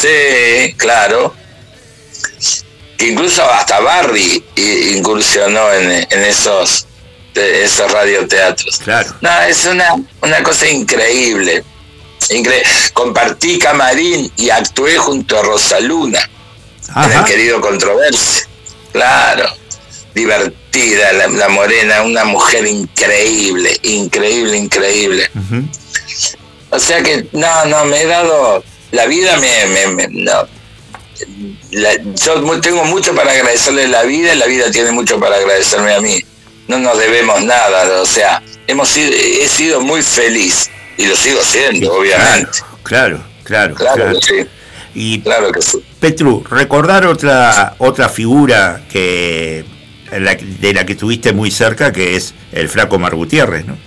Sí, 0.02 0.74
claro. 0.78 1.34
Incluso 3.00 3.44
hasta 3.50 3.80
Barry 3.80 4.44
incursionó 4.96 5.72
en, 5.74 6.08
esos 6.12 6.88
esos 7.34 7.92
radioteatros. 7.92 8.80
Claro. 8.80 9.14
No, 9.22 9.42
es 9.42 9.66
una, 9.66 9.96
una 10.22 10.42
cosa 10.42 10.68
increíble. 10.68 11.64
Compartí 12.94 13.60
camarín 13.60 14.32
y 14.38 14.50
actué 14.50 14.98
junto 14.98 15.40
a 15.40 15.44
Rosaluna 15.44 16.20
en 16.96 17.12
el 17.12 17.24
querido 17.26 17.62
Controversia. 17.62 18.48
Claro, 18.92 19.50
divertida 20.14 21.14
la, 21.14 21.50
morena, 21.50 22.02
una 22.02 22.26
mujer 22.26 22.66
increíble, 22.66 23.78
increíble, 23.84 24.58
increíble. 24.58 25.30
O 26.70 26.80
sea 26.80 27.02
que, 27.04 27.28
no, 27.32 27.66
no, 27.66 27.86
me 27.86 28.02
he 28.02 28.06
dado, 28.08 28.64
la 28.92 29.06
vida 29.06 29.38
me, 29.38 29.88
me, 29.88 30.08
no, 30.10 30.48
yo 31.72 32.62
tengo 32.62 32.86
mucho 32.86 33.14
para 33.16 33.32
agradecerle 33.32 33.86
a 33.86 33.88
la 33.88 34.04
vida 34.04 34.34
y 34.34 34.38
la 34.38 34.46
vida 34.46 34.72
tiene 34.72 34.92
mucho 34.92 35.20
para 35.20 35.38
agradecerme 35.38 35.94
a 35.94 36.02
mí. 36.02 36.24
No 36.68 36.80
nos 36.80 36.98
debemos 36.98 37.44
nada, 37.44 38.02
o 38.02 38.06
sea, 38.06 38.44
hemos 38.68 38.90
sido, 38.90 39.12
he 39.14 39.48
sido 39.48 39.82
muy 39.82 40.02
feliz 40.02 40.70
y 40.98 41.06
lo 41.06 41.16
sigo 41.16 41.42
siendo, 41.42 41.94
obviamente. 41.94 42.60
Claro, 42.84 43.24
claro, 43.44 43.76
claro. 43.76 44.20
sí. 44.22 44.46
Y 44.94 45.22
claro 45.22 45.52
que 45.52 45.62
sí. 45.62 45.84
Petru, 46.00 46.44
recordar 46.50 47.06
otra 47.06 47.76
otra 47.78 48.10
figura 48.10 48.82
que 48.92 49.64
de 50.12 50.74
la 50.74 50.86
que 50.86 50.94
estuviste 50.94 51.34
muy 51.34 51.52
cerca, 51.52 51.92
que 51.92 52.16
es 52.16 52.34
el 52.52 52.70
flaco 52.70 52.96
Omar 52.96 53.16
Gutiérrez, 53.16 53.66
¿no? 53.66 53.78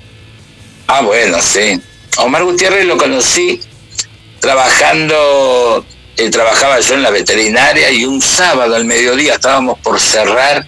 Ah, 0.87 1.03
bueno, 1.03 1.39
sí. 1.41 1.81
Omar 2.19 2.45
Gutiérrez 2.45 2.85
lo 2.87 2.97
conocí 2.97 3.61
trabajando, 4.41 5.85
eh, 6.17 6.31
trabajaba 6.31 6.81
yo 6.81 6.95
en 6.95 7.03
la 7.03 7.11
veterinaria 7.11 7.91
y 7.91 8.05
un 8.05 8.21
sábado 8.21 8.75
al 8.75 8.85
mediodía 8.85 9.35
estábamos 9.35 9.79
por 9.81 10.01
cerrar 10.01 10.67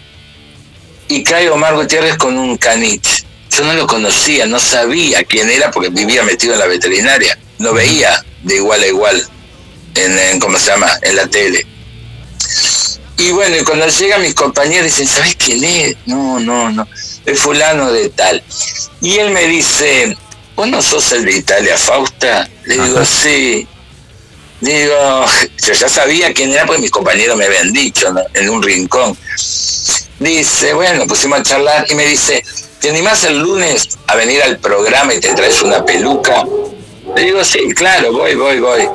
y 1.09 1.25
cae 1.25 1.51
Omar 1.51 1.75
Gutiérrez 1.75 2.17
con 2.17 2.39
un 2.39 2.57
caniche 2.57 3.25
yo 3.57 3.65
no 3.65 3.75
lo 3.75 3.87
conocía, 3.87 4.47
no 4.47 4.59
sabía 4.59 5.25
quién 5.25 5.51
era 5.51 5.71
porque 5.71 5.91
vivía 5.91 6.23
metido 6.23 6.55
en 6.55 6.61
la 6.61 6.67
veterinaria, 6.67 7.39
no 7.59 7.75
veía 7.75 8.25
de 8.43 8.57
igual 8.57 8.83
a 8.83 8.87
igual 8.87 9.29
en, 9.95 10.41
¿cómo 10.41 10.59
se 10.59 10.71
llama?, 10.71 10.91
en 11.03 11.17
la 11.17 11.27
tele. 11.27 11.67
Y 13.19 13.31
bueno, 13.33 13.57
y 13.57 13.63
cuando 13.63 13.87
llegan 13.89 14.23
mis 14.23 14.35
compañeros 14.35 14.87
dicen, 14.87 15.07
¿sabes 15.07 15.37
quién 15.37 15.63
es? 15.63 15.97
No, 16.07 16.41
no, 16.41 16.71
no, 16.71 16.89
es 17.27 17.39
fulano 17.39 17.93
de 17.93 18.09
tal. 18.09 18.43
Y 19.03 19.19
él 19.19 19.31
me 19.31 19.47
dice, 19.47 20.17
¿vos 20.57 20.69
no 20.69 20.83
sos 20.83 21.13
el 21.13 21.25
de 21.25 21.33
Italia, 21.33 21.77
Fausta? 21.77 22.49
Le 22.65 22.75
digo, 22.75 23.05
sí. 23.05 23.67
Digo, 24.61 25.25
yo 25.67 25.73
ya 25.73 25.89
sabía 25.89 26.33
quién 26.33 26.53
era 26.53 26.67
porque 26.67 26.83
mis 26.83 26.91
compañeros 26.91 27.37
me 27.37 27.47
habían 27.47 27.73
dicho 27.73 28.13
en 28.35 28.51
un 28.51 28.63
rincón. 28.63 29.17
Dice, 30.21 30.73
bueno, 30.73 31.07
pusimos 31.07 31.41
a 31.41 31.43
charlar 31.43 31.87
y 31.91 31.95
me 31.95 32.07
dice, 32.07 32.45
¿te 32.81 32.91
animás 32.91 33.25
el 33.25 33.39
lunes 33.39 33.89
a 34.07 34.15
venir 34.15 34.43
al 34.43 34.59
programa 34.59 35.15
y 35.15 35.21
te 35.21 35.35
traes 35.35 35.61
una 35.63 35.85
peluca? 35.85 36.45
Le 37.17 37.25
digo, 37.25 37.45
sí, 37.45 37.59
claro, 37.75 38.13
voy, 38.13 38.37
voy, 38.37 38.61
voy. 38.61 38.89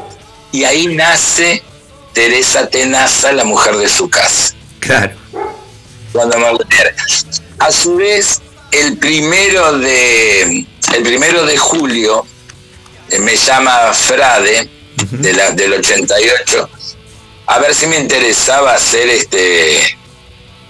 Y 0.54 0.64
ahí 0.64 0.88
nace 0.88 1.62
Teresa 2.14 2.68
Tenaza, 2.68 3.32
la 3.34 3.44
mujer 3.44 3.76
de 3.76 3.90
su 3.90 4.10
casa. 4.10 4.56
Claro. 4.80 5.12
Cuando 6.14 6.38
me 6.40 6.48
A 7.60 7.72
su 7.72 7.98
vez, 7.98 8.42
el 8.72 8.98
primero 8.98 9.78
de, 9.78 10.66
el 10.96 11.04
primero 11.04 11.46
de 11.46 11.58
julio, 11.58 12.26
eh, 13.10 13.20
me 13.20 13.36
llama 13.36 13.94
Frade, 13.94 14.70
de 15.12 15.34
la, 15.34 15.52
del 15.52 15.74
88, 15.74 16.70
a 17.46 17.60
ver 17.60 17.76
si 17.76 17.88
me 17.88 17.98
interesaba 17.98 18.74
hacer 18.74 19.08
este, 19.10 19.98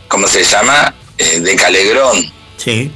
¿cómo 0.07 0.27
se 0.27 0.43
llama? 0.43 0.93
Eh, 1.17 1.39
de 1.39 1.55
Calegrón. 1.55 2.31
Sí. 2.57 2.91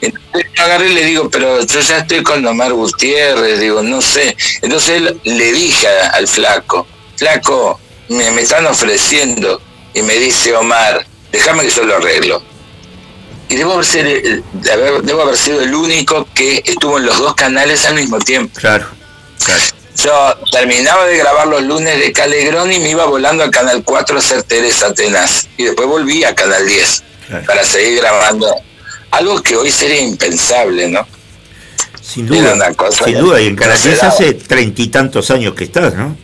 Entonces 0.00 0.50
agarré 0.58 0.90
y 0.90 0.94
le 0.94 1.04
digo, 1.04 1.30
pero 1.30 1.64
yo 1.64 1.80
ya 1.80 1.98
estoy 1.98 2.22
con 2.22 2.46
Omar 2.46 2.72
Gutiérrez, 2.72 3.58
digo, 3.58 3.82
no 3.82 4.02
sé. 4.02 4.36
Entonces 4.62 4.90
él, 4.90 5.20
le 5.24 5.52
dije 5.52 5.88
al 6.12 6.28
flaco, 6.28 6.86
flaco, 7.16 7.80
me, 8.08 8.28
están 8.40 8.66
ofreciendo, 8.66 9.60
y 9.94 10.02
me 10.02 10.14
dice 10.14 10.54
Omar, 10.54 11.06
déjame 11.32 11.64
que 11.64 11.70
yo 11.70 11.84
lo 11.84 11.96
arreglo. 11.96 12.42
Y 13.48 13.56
debo 13.56 13.74
haber, 13.74 13.84
ser, 13.84 14.42
debo 15.02 15.22
haber 15.22 15.36
sido 15.36 15.60
el 15.60 15.74
único 15.74 16.26
que 16.34 16.62
estuvo 16.64 16.98
en 16.98 17.06
los 17.06 17.18
dos 17.18 17.34
canales 17.34 17.84
al 17.86 17.94
mismo 17.94 18.18
tiempo. 18.18 18.52
Claro, 18.58 18.86
Yo 19.96 20.36
terminaba 20.50 21.06
de 21.06 21.16
grabar 21.18 21.46
los 21.46 21.62
lunes 21.62 21.98
de 21.98 22.12
Calegrón 22.12 22.72
y 22.72 22.80
me 22.80 22.90
iba 22.90 23.04
volando 23.06 23.44
al 23.44 23.50
Canal 23.50 23.82
4 23.84 24.16
a 24.16 24.18
hacer 24.18 24.42
Teresa 24.42 24.92
Tenaz. 24.92 25.48
Y 25.56 25.64
después 25.64 25.88
volví 25.88 26.24
a 26.24 26.34
Canal 26.34 26.66
10 26.66 27.02
para 27.46 27.64
seguir 27.64 28.00
grabando 28.00 28.52
algo 29.10 29.40
que 29.42 29.56
hoy 29.56 29.70
sería 29.70 30.00
impensable, 30.00 30.88
¿no? 30.88 31.06
Sin 32.02 32.26
duda, 32.26 32.56
sin 33.04 33.18
duda, 33.18 33.40
y 33.40 33.48
en 33.48 33.56
Canarias 33.56 34.02
hace 34.02 34.34
treinta 34.34 34.80
y 34.80 34.88
tantos 34.88 35.30
años 35.30 35.54
que 35.54 35.64
estás, 35.64 35.94
¿no? 35.94 36.16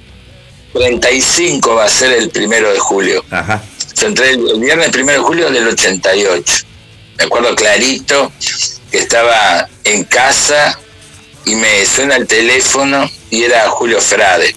35 0.73 1.74
va 1.74 1.85
a 1.85 1.89
ser 1.89 2.12
el 2.12 2.31
primero 2.31 2.73
de 2.73 2.78
julio. 2.78 3.24
Ajá. 3.31 3.62
entré 4.01 4.31
el, 4.31 4.59
viernes 4.59 4.89
primero 4.90 5.19
de 5.20 5.24
julio 5.24 5.51
del 5.51 5.69
88. 5.69 6.65
Me 7.23 7.27
acuerdo 7.27 7.55
clarito 7.55 8.32
que 8.90 8.99
estaba 8.99 9.69
en 9.85 10.03
casa 10.03 10.77
y 11.44 11.55
me 11.55 11.86
suena 11.86 12.16
el 12.16 12.27
teléfono 12.27 13.09
y 13.31 13.44
era 13.44 13.69
Julio 13.69 14.01
Frade. 14.01 14.57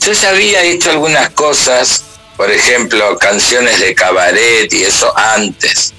Yo 0.00 0.12
ya 0.14 0.30
había 0.30 0.62
hecho 0.62 0.92
algunas 0.92 1.28
cosas, 1.30 2.04
por 2.38 2.50
ejemplo, 2.50 3.18
canciones 3.18 3.80
de 3.80 3.94
cabaret 3.94 4.72
y 4.72 4.84
eso 4.84 5.12
antes 5.14 5.92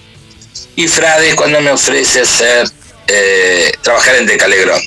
y 0.76 0.88
Frade 0.88 1.36
cuando 1.36 1.62
me 1.62 1.70
ofrece 1.70 2.22
hacer 2.22 2.68
eh, 3.06 3.72
trabajar 3.84 4.16
en 4.16 4.26
Decalegrón 4.26 4.82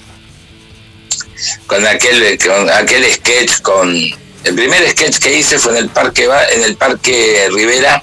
con 1.68 1.86
aquel 1.86 2.36
con 2.44 2.70
aquel 2.70 3.04
sketch 3.12 3.60
con 3.60 3.94
el 3.94 4.54
primer 4.56 4.90
sketch 4.90 5.18
que 5.18 5.38
hice 5.38 5.60
fue 5.60 5.78
en 5.78 5.84
el 5.84 5.90
parque 5.90 6.28
en 6.50 6.64
el 6.64 6.76
parque 6.76 7.48
Rivera 7.52 8.02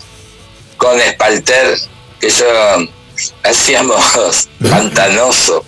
con 0.77 0.97
Spalter 1.01 1.77
que 2.21 2.29
yo 2.29 2.87
hacíamos 3.43 4.49
pantanoso 4.69 5.63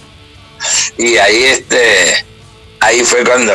y 0.97 1.17
ahí 1.17 1.43
este 1.43 2.25
ahí 2.79 3.03
fue 3.03 3.23
cuando 3.23 3.53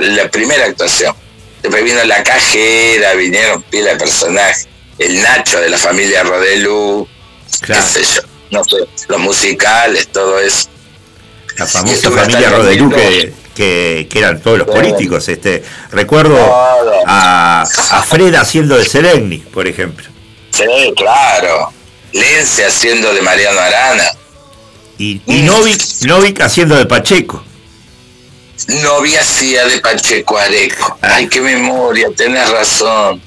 la 0.00 0.28
primera 0.30 0.66
actuación. 0.66 1.14
Después 1.62 1.84
vino 1.84 2.02
la 2.04 2.22
cajera, 2.22 3.14
vinieron 3.14 3.62
pila 3.62 3.90
de 3.90 3.96
personajes. 3.96 4.68
El 4.98 5.20
Nacho 5.22 5.60
de 5.60 5.68
la 5.68 5.78
familia 5.78 6.22
Rodelu, 6.22 7.06
qué 7.66 7.74
sé 7.74 8.02
yo, 8.02 8.22
no 8.50 8.64
sé, 8.64 8.76
los 9.08 9.20
musicales, 9.20 10.08
todo 10.08 10.38
eso. 10.38 10.68
La 11.58 11.66
famosa 11.66 12.10
familia 12.10 12.50
Rodelu 12.50 12.90
que, 12.90 14.06
que, 14.10 14.18
eran 14.18 14.40
todos 14.40 14.58
los 14.58 14.66
políticos. 14.66 15.28
Este, 15.28 15.62
recuerdo 15.90 16.38
a, 17.06 17.62
a 17.62 18.02
Fred 18.02 18.34
haciendo 18.34 18.76
de 18.76 18.84
Seregni, 18.84 19.38
por 19.38 19.66
ejemplo. 19.66 20.06
Sí, 20.50 20.92
claro. 20.96 21.72
Lense 22.16 22.64
haciendo 22.64 23.12
de 23.12 23.22
Mariano 23.22 23.60
Arana. 23.60 24.04
Y, 24.98 25.20
y 25.26 25.42
Novik, 25.42 26.40
haciendo 26.40 26.76
de 26.76 26.86
Pacheco. 26.86 27.42
Novia 28.68 29.20
hacía 29.20 29.66
de 29.66 29.78
Pacheco 29.80 30.38
Areco. 30.38 30.98
Ah. 31.02 31.16
Ay, 31.16 31.28
qué 31.28 31.40
memoria, 31.40 32.08
tenés 32.16 32.48
razón. 32.50 33.22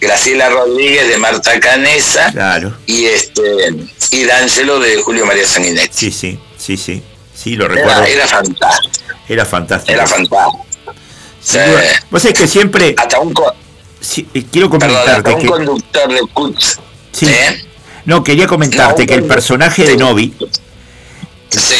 Graciela 0.00 0.48
Rodríguez 0.48 1.08
de 1.08 1.18
Marta 1.18 1.58
Canesa. 1.60 2.30
Claro. 2.32 2.76
Y 2.86 3.06
este 3.06 3.74
y 4.12 4.24
D'Angelo 4.24 4.78
de 4.78 4.96
Julio 5.02 5.26
María 5.26 5.46
Sanguinetti. 5.46 5.88
Sí, 5.92 6.10
sí, 6.12 6.38
sí, 6.56 6.76
sí. 6.76 7.02
Sí, 7.34 7.56
lo 7.56 7.68
recuerdo. 7.68 8.04
Era, 8.04 8.26
fantástico. 8.26 8.94
Era 9.28 9.44
fantástico. 9.44 9.92
Era 9.92 10.06
fantástico. 10.06 10.66
Vos 12.10 12.24
es 12.24 12.34
que 12.34 12.46
siempre. 12.46 12.94
Hasta 12.96 13.18
un. 13.18 13.34
Eh, 14.34 14.44
quiero 14.50 14.70
comentarte 14.70 15.34
un 15.34 15.46
conductor 15.46 16.12
de 16.12 16.20
Kutz. 16.32 16.78
Sí. 17.12 17.26
No, 18.10 18.24
quería 18.24 18.48
comentarte 18.48 19.06
que 19.06 19.14
el 19.14 19.22
personaje 19.22 19.84
de 19.84 19.96
Novi, 19.96 20.34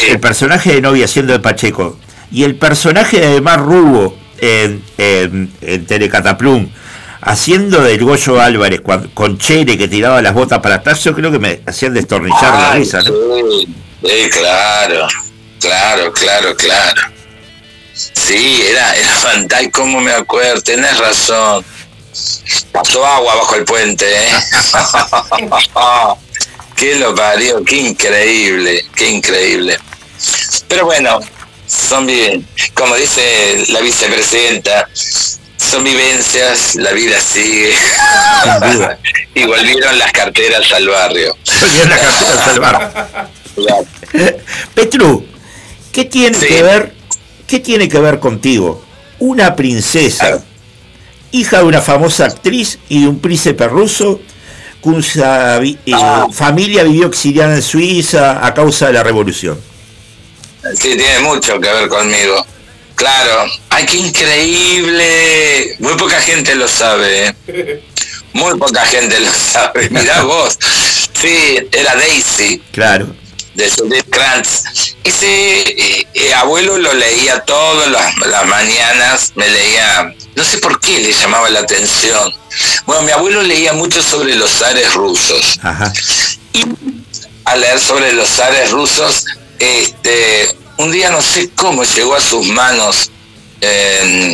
el 0.07 0.19
personaje 0.21 0.75
de 0.75 0.81
Novi 0.81 1.03
haciendo 1.03 1.33
de 1.33 1.39
Pacheco, 1.39 1.97
y 2.31 2.45
el 2.45 2.55
personaje 2.55 3.19
de 3.19 3.41
Mar 3.41 3.59
Rubo 3.59 4.15
en, 4.37 4.81
en, 4.97 5.85
Telecataplum, 5.85 6.69
haciendo 7.19 7.81
del 7.81 8.01
Goyo 8.01 8.39
Álvarez 8.39 8.79
con 9.13 9.37
Chere 9.39 9.77
que 9.77 9.89
tiraba 9.89 10.21
las 10.21 10.33
botas 10.33 10.59
para 10.59 10.75
atrás, 10.75 11.03
yo 11.03 11.13
creo 11.13 11.33
que 11.33 11.39
me 11.39 11.59
hacían 11.65 11.93
destornillar 11.93 12.53
la 12.53 12.75
risa, 12.75 13.01
¿no? 13.01 13.11
Sí, 13.11 14.29
claro, 14.29 15.07
claro, 15.59 16.13
claro, 16.13 16.55
claro. 16.55 17.01
Sí, 17.93 18.63
era, 18.69 18.95
era 18.95 19.15
fantástico, 19.15 19.81
como 19.81 19.99
me 19.99 20.13
acuerdo, 20.13 20.61
tenés 20.61 20.97
razón. 20.97 21.65
Pasó 22.71 23.05
agua 23.05 23.35
bajo 23.35 23.55
el 23.55 23.65
puente, 23.65 24.05
¿eh? 24.05 24.31
qué 26.75 26.95
lo 26.95 27.13
parió, 27.15 27.63
qué 27.63 27.77
increíble, 27.77 28.85
qué 28.95 29.09
increíble. 29.09 29.77
Pero 30.67 30.85
bueno, 30.85 31.19
son 31.67 32.05
bien, 32.05 32.47
como 32.73 32.95
dice 32.95 33.65
la 33.69 33.81
vicepresidenta, 33.81 34.89
son 35.57 35.83
vivencias, 35.83 36.75
la 36.75 36.91
vida 36.91 37.19
sigue. 37.21 37.73
y 39.35 39.45
volvieron 39.45 39.97
las 39.99 40.11
carteras 40.11 40.71
al 40.73 40.87
barrio. 40.87 41.37
Volvieron 41.61 41.89
las 41.89 41.99
carteras 41.99 42.47
al 42.47 42.59
barrio. 42.59 43.87
Petru, 44.73 45.25
¿qué 45.91 46.05
tiene 46.05 46.37
que 46.37 46.63
ver? 46.63 46.93
¿Qué 47.47 47.59
tiene 47.59 47.87
que 47.87 47.99
ver 47.99 48.19
contigo? 48.19 48.83
Una 49.19 49.55
princesa 49.55 50.43
hija 51.31 51.59
de 51.59 51.63
una 51.63 51.81
famosa 51.81 52.25
actriz 52.25 52.79
y 52.89 53.01
de 53.03 53.07
un 53.07 53.19
príncipe 53.19 53.67
ruso, 53.67 54.21
cuya 54.81 55.61
eh, 55.61 55.77
ah. 55.93 56.27
familia 56.31 56.83
vivió 56.83 57.07
exiliada 57.07 57.55
en 57.55 57.61
Suiza 57.61 58.45
a 58.45 58.53
causa 58.53 58.87
de 58.87 58.93
la 58.93 59.03
revolución. 59.03 59.59
Sí, 60.75 60.95
tiene 60.95 61.19
mucho 61.19 61.59
que 61.59 61.71
ver 61.71 61.87
conmigo. 61.87 62.45
Claro. 62.95 63.51
¡Ay, 63.69 63.85
qué 63.85 63.97
increíble! 63.97 65.75
Muy 65.79 65.95
poca 65.95 66.21
gente 66.21 66.53
lo 66.55 66.67
sabe. 66.67 67.27
¿eh? 67.47 67.81
Muy 68.33 68.57
poca 68.57 68.85
gente 68.85 69.19
lo 69.19 69.31
sabe. 69.31 69.89
Mirá 69.89 70.21
vos. 70.23 70.57
Sí, 71.13 71.57
era 71.71 71.95
Daisy. 71.95 72.61
Claro. 72.71 73.07
De 73.55 73.69
Judith 73.71 74.05
Krantz. 74.09 74.95
Ese 75.03 76.05
eh, 76.13 76.33
abuelo 76.35 76.77
lo 76.77 76.93
leía 76.93 77.39
todas 77.41 77.89
las, 77.89 78.17
las 78.27 78.45
mañanas. 78.45 79.33
Me 79.35 79.49
leía 79.49 80.13
no 80.35 80.43
sé 80.43 80.57
por 80.59 80.79
qué 80.79 80.99
le 80.99 81.11
llamaba 81.11 81.49
la 81.49 81.59
atención. 81.59 82.33
Bueno, 82.85 83.03
mi 83.03 83.11
abuelo 83.11 83.41
leía 83.41 83.73
mucho 83.73 84.01
sobre 84.01 84.35
los 84.35 84.51
zares 84.51 84.93
rusos. 84.93 85.59
Y 86.53 86.63
al 87.45 87.61
leer 87.61 87.79
sobre 87.79 88.13
los 88.13 88.29
zares 88.29 88.71
rusos, 88.71 89.25
este, 89.59 90.55
un 90.77 90.91
día 90.91 91.11
no 91.11 91.21
sé 91.21 91.49
cómo 91.55 91.83
llegó 91.83 92.15
a 92.15 92.21
sus 92.21 92.47
manos 92.47 93.11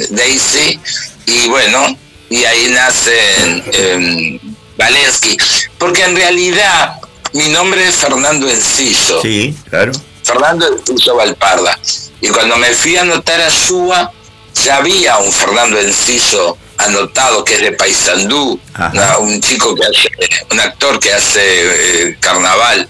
Daisy 0.10 0.80
y 1.26 1.48
bueno, 1.50 1.98
y 2.30 2.46
ahí 2.46 2.68
nace 2.70 4.40
Valensky. 4.78 5.38
Porque 5.78 6.04
en 6.04 6.16
realidad 6.16 7.00
mi 7.34 7.50
nombre 7.50 7.88
es 7.88 7.96
Fernando 7.96 8.50
Enciso. 8.50 9.22
Sí, 9.22 9.56
claro. 9.70 9.92
Fernando 10.24 10.68
Enciso 10.68 11.16
Valparda. 11.16 11.78
Y 12.22 12.30
cuando 12.30 12.58
me 12.58 12.72
fui 12.74 12.96
a 12.98 13.02
anotar 13.02 13.42
a 13.42 13.50
Shua, 13.50 14.12
ya 14.64 14.78
había 14.78 15.18
un 15.18 15.32
Fernando 15.32 15.80
Enciso 15.80 16.58
anotado 16.78 17.44
que 17.44 17.56
es 17.56 17.62
de 17.62 17.72
Paysandú, 17.74 18.60
un 19.20 19.42
chico 19.42 19.76
que 19.76 19.84
hace, 19.84 20.10
un 20.52 20.60
actor 20.60 21.00
que 21.00 21.12
hace 21.14 21.42
eh, 21.42 22.18
carnaval. 22.20 22.88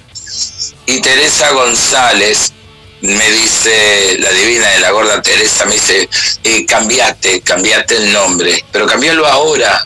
Y 0.86 1.02
Teresa 1.02 1.52
González 1.52 2.54
me 3.02 3.32
dice, 3.32 4.18
la 4.20 4.32
divina 4.32 4.68
de 4.70 4.80
la 4.80 4.92
gorda 4.92 5.22
Teresa, 5.22 5.66
me 5.66 5.76
dice, 5.76 6.10
eh, 6.44 6.66
cambiate, 6.66 7.42
cambiate 7.42 7.98
el 7.98 8.14
nombre, 8.14 8.64
pero 8.72 8.86
cambialo 8.88 9.26
ahora. 9.26 9.86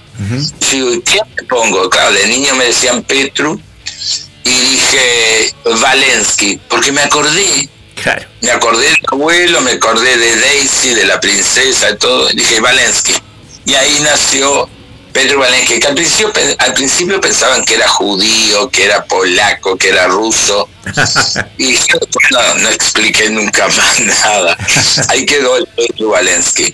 Digo, 0.69 1.01
¿qué 1.03 1.19
me 1.35 1.43
pongo? 1.47 1.89
Claro, 1.89 2.13
de 2.13 2.27
niño 2.27 2.55
me 2.55 2.65
decían 2.65 3.01
Petru 3.03 3.59
y 4.43 4.49
dije 4.49 5.53
Valensky, 5.65 6.59
porque 6.69 6.91
me 6.91 7.01
acordé 7.01 7.67
me 8.41 8.51
acordé 8.51 8.85
del 8.85 8.97
abuelo, 9.11 9.61
me 9.61 9.71
acordé 9.71 10.17
de 10.17 10.35
Daisy, 10.39 10.93
de 10.93 11.05
la 11.05 11.19
princesa, 11.19 11.87
de 11.87 11.95
todo. 11.95 12.27
Dije, 12.29 12.59
Valensky. 12.59 13.13
Y 13.65 13.75
ahí 13.75 13.99
nació 14.01 14.67
Pedro 15.13 15.39
Valensky, 15.39 15.79
que 15.79 15.87
al 15.87 15.95
principio, 15.95 16.31
al 16.57 16.73
principio 16.73 17.21
pensaban 17.21 17.63
que 17.63 17.75
era 17.75 17.87
judío, 17.87 18.69
que 18.69 18.85
era 18.85 19.03
polaco, 19.05 19.77
que 19.77 19.89
era 19.89 20.07
ruso. 20.07 20.67
y 21.57 21.73
yo 21.73 21.99
no, 22.31 22.55
no 22.55 22.69
expliqué 22.69 23.29
nunca 23.29 23.67
más 23.77 23.99
nada. 23.99 24.57
Ahí 25.09 25.25
quedó 25.25 25.57
el 25.57 25.67
Pedro 25.67 26.09
Valensky, 26.09 26.73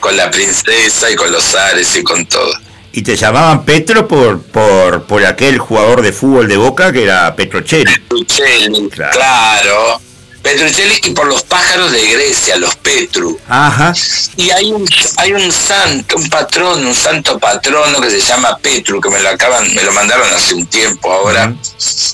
con 0.00 0.16
la 0.16 0.30
princesa 0.30 1.10
y 1.10 1.16
con 1.16 1.32
los 1.32 1.54
ares 1.54 1.96
y 1.96 2.02
con 2.02 2.26
todo. 2.26 2.52
Y 2.92 3.02
te 3.02 3.16
llamaban 3.16 3.64
Petro 3.64 4.06
por, 4.06 4.40
por, 4.40 5.02
por 5.04 5.26
aquel 5.26 5.58
jugador 5.58 6.00
de 6.00 6.12
fútbol 6.12 6.46
de 6.46 6.56
Boca 6.56 6.92
que 6.92 7.02
era 7.02 7.34
Petrocelli. 7.34 7.92
Petrocelli, 7.92 8.88
claro. 8.88 10.00
Petruccelli 10.44 11.00
y 11.04 11.10
por 11.12 11.26
los 11.26 11.42
pájaros 11.42 11.90
de 11.90 12.06
Grecia, 12.06 12.56
los 12.58 12.76
Petru. 12.76 13.40
Ajá. 13.48 13.94
Y 14.36 14.50
hay 14.50 14.72
un, 14.72 14.86
hay 15.16 15.32
un 15.32 15.50
santo, 15.50 16.16
un 16.16 16.28
patrón, 16.28 16.84
un 16.86 16.94
santo 16.94 17.38
patrono 17.38 17.98
que 17.98 18.10
se 18.10 18.20
llama 18.20 18.58
Petru, 18.58 19.00
que 19.00 19.08
me 19.08 19.20
lo 19.20 19.30
acaban, 19.30 19.74
me 19.74 19.82
lo 19.82 19.90
mandaron 19.92 20.28
hace 20.34 20.52
un 20.52 20.66
tiempo 20.66 21.10
ahora, 21.10 21.54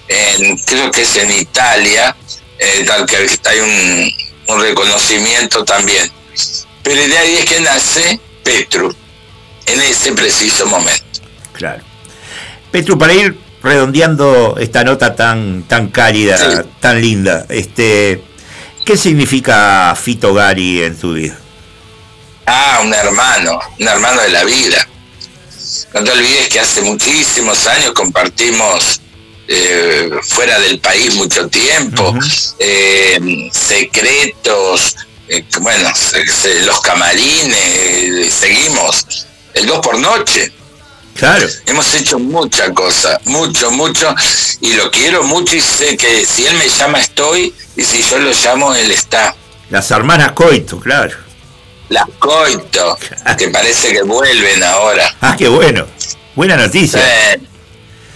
en, 0.06 0.58
creo 0.58 0.92
que 0.92 1.02
es 1.02 1.16
en 1.16 1.32
Italia, 1.32 2.16
eh, 2.56 2.84
tal 2.86 3.04
que 3.04 3.16
hay 3.16 3.58
un, 3.58 4.54
un 4.54 4.60
reconocimiento 4.62 5.64
también. 5.64 6.08
Pero 6.84 7.02
de 7.08 7.18
ahí 7.18 7.36
es 7.36 7.44
que 7.46 7.60
nace 7.60 8.20
Petru, 8.44 8.94
en 9.66 9.82
ese 9.82 10.12
preciso 10.12 10.66
momento. 10.66 11.02
Claro. 11.52 11.82
Petru, 12.70 12.96
para 12.96 13.12
ir 13.12 13.36
redondeando 13.62 14.56
esta 14.58 14.84
nota 14.84 15.14
tan, 15.14 15.64
tan 15.64 15.88
cálida, 15.88 16.64
tan 16.80 17.00
linda, 17.00 17.46
este, 17.48 18.22
¿qué 18.84 18.96
significa 18.96 19.94
Fito 20.00 20.32
Gari 20.34 20.82
en 20.82 20.96
tu 20.96 21.14
vida? 21.14 21.38
Ah, 22.46 22.80
un 22.82 22.92
hermano, 22.92 23.58
un 23.78 23.88
hermano 23.88 24.22
de 24.22 24.30
la 24.30 24.44
vida. 24.44 24.88
No 25.94 26.02
te 26.02 26.10
olvides 26.10 26.48
que 26.48 26.60
hace 26.60 26.82
muchísimos 26.82 27.66
años 27.66 27.92
compartimos 27.92 29.00
eh, 29.46 30.10
fuera 30.22 30.58
del 30.60 30.78
país 30.78 31.14
mucho 31.16 31.48
tiempo, 31.48 32.14
eh, 32.58 33.50
secretos, 33.52 34.96
eh, 35.28 35.44
bueno, 35.60 35.88
los 36.64 36.80
camarines, 36.80 38.32
seguimos, 38.32 39.26
el 39.54 39.66
dos 39.66 39.80
por 39.80 39.98
noche. 39.98 40.52
Claro. 41.20 41.46
Hemos 41.66 41.94
hecho 41.94 42.18
mucha 42.18 42.72
cosa, 42.72 43.20
mucho, 43.26 43.70
mucho, 43.70 44.14
y 44.62 44.72
lo 44.72 44.90
quiero 44.90 45.22
mucho 45.22 45.54
y 45.54 45.60
sé 45.60 45.94
que 45.98 46.24
si 46.24 46.46
él 46.46 46.56
me 46.56 46.66
llama 46.66 46.98
estoy, 46.98 47.54
y 47.76 47.84
si 47.84 48.02
yo 48.02 48.18
lo 48.18 48.30
llamo, 48.32 48.74
él 48.74 48.90
está. 48.90 49.34
Las 49.68 49.90
hermanas 49.90 50.32
Coito, 50.32 50.80
claro. 50.80 51.14
Las 51.90 52.06
Coito, 52.18 52.96
que 53.36 53.48
parece 53.48 53.92
que 53.92 54.02
vuelven 54.02 54.62
ahora. 54.64 55.14
Ah, 55.20 55.36
qué 55.36 55.46
bueno. 55.48 55.86
Buena 56.34 56.56
noticia. 56.56 57.02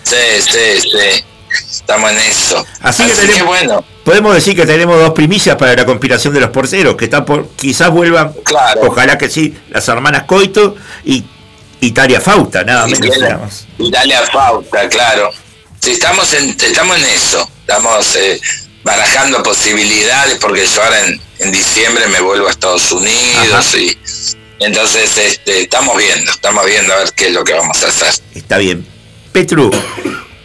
Sí, 0.03 0.17
sí, 0.41 0.81
sí, 0.81 1.25
Estamos 1.71 2.11
en 2.11 2.19
eso. 2.19 2.65
Así, 2.81 3.05
que, 3.05 3.13
tenemos, 3.13 3.47
bueno. 3.47 3.85
podemos 4.03 4.35
decir 4.35 4.57
que 4.57 4.65
tenemos 4.65 4.99
dos 4.99 5.11
primicias 5.13 5.57
para 5.57 5.75
la 5.75 5.85
conspiración 5.85 6.33
de 6.33 6.41
los 6.41 6.49
porteros, 6.51 6.97
que 6.97 7.05
están 7.05 7.27
por, 7.27 7.49
quizás 7.51 7.91
vuelvan, 7.91 8.33
Claro. 8.45 8.81
ojalá 8.87 9.19
que 9.19 9.29
sí, 9.29 9.55
las 9.69 9.87
hermanas 9.89 10.23
Coito 10.23 10.75
y 11.05 11.23
Italia 11.87 12.21
Fausta, 12.21 12.65
nada 12.65 12.87
menos. 12.87 13.19
más. 13.41 13.67
Italia 13.79 14.23
Fausta, 14.33 14.89
claro. 14.89 15.31
Estamos 15.87 16.33
en, 16.35 16.51
estamos 16.51 16.97
en 16.99 17.05
eso. 17.05 17.49
Estamos 17.61 18.17
eh, 18.17 18.41
barajando 18.83 19.43
posibilidades 19.43 20.39
porque 20.41 20.67
yo 20.67 20.83
ahora 20.83 21.05
en, 21.07 21.21
en 21.41 21.53
diciembre 21.53 22.07
me 22.09 22.21
vuelvo 22.21 22.47
a 22.49 22.51
Estados 22.51 22.91
Unidos 22.93 23.67
Ajá. 23.69 23.79
y 23.79 23.97
entonces 24.61 25.17
este, 25.17 25.63
estamos 25.63 25.97
viendo, 25.97 26.31
estamos 26.31 26.65
viendo 26.67 26.93
a 26.95 26.99
ver 26.99 27.13
qué 27.15 27.27
es 27.29 27.33
lo 27.33 27.45
que 27.45 27.53
vamos 27.55 27.83
a 27.83 27.89
hacer. 27.89 28.09
Está 28.35 28.59
bien. 28.59 28.87
Petru, 29.33 29.71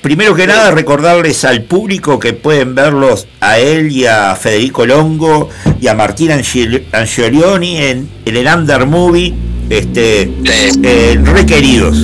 primero 0.02 0.34
que 0.36 0.48
nada 0.48 0.72
recordarles 0.72 1.46
al 1.46 1.64
público 1.64 2.20
que 2.20 2.34
pueden 2.34 2.74
verlos 2.76 3.28
a 3.40 3.60
él 3.60 3.92
y 3.92 4.06
a 4.08 4.36
Federico 4.36 4.86
Longo 4.86 5.50
y 5.80 5.88
a 5.88 5.94
Martín 5.94 6.32
Angel- 6.32 6.88
Angelioni 6.92 7.78
en, 7.78 8.10
en 8.26 8.36
el 8.36 8.48
Under 8.48 8.86
Movie, 8.88 9.34
este, 9.70 10.26
Sí. 10.46 10.80
en 10.84 11.26
Requeridos. 11.26 11.98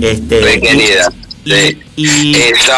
Este, 0.00 0.40
Requerida. 0.40 1.12
y- 1.44 1.50
sí. 1.52 1.78
y- 1.96 2.36
Eso. 2.42 2.72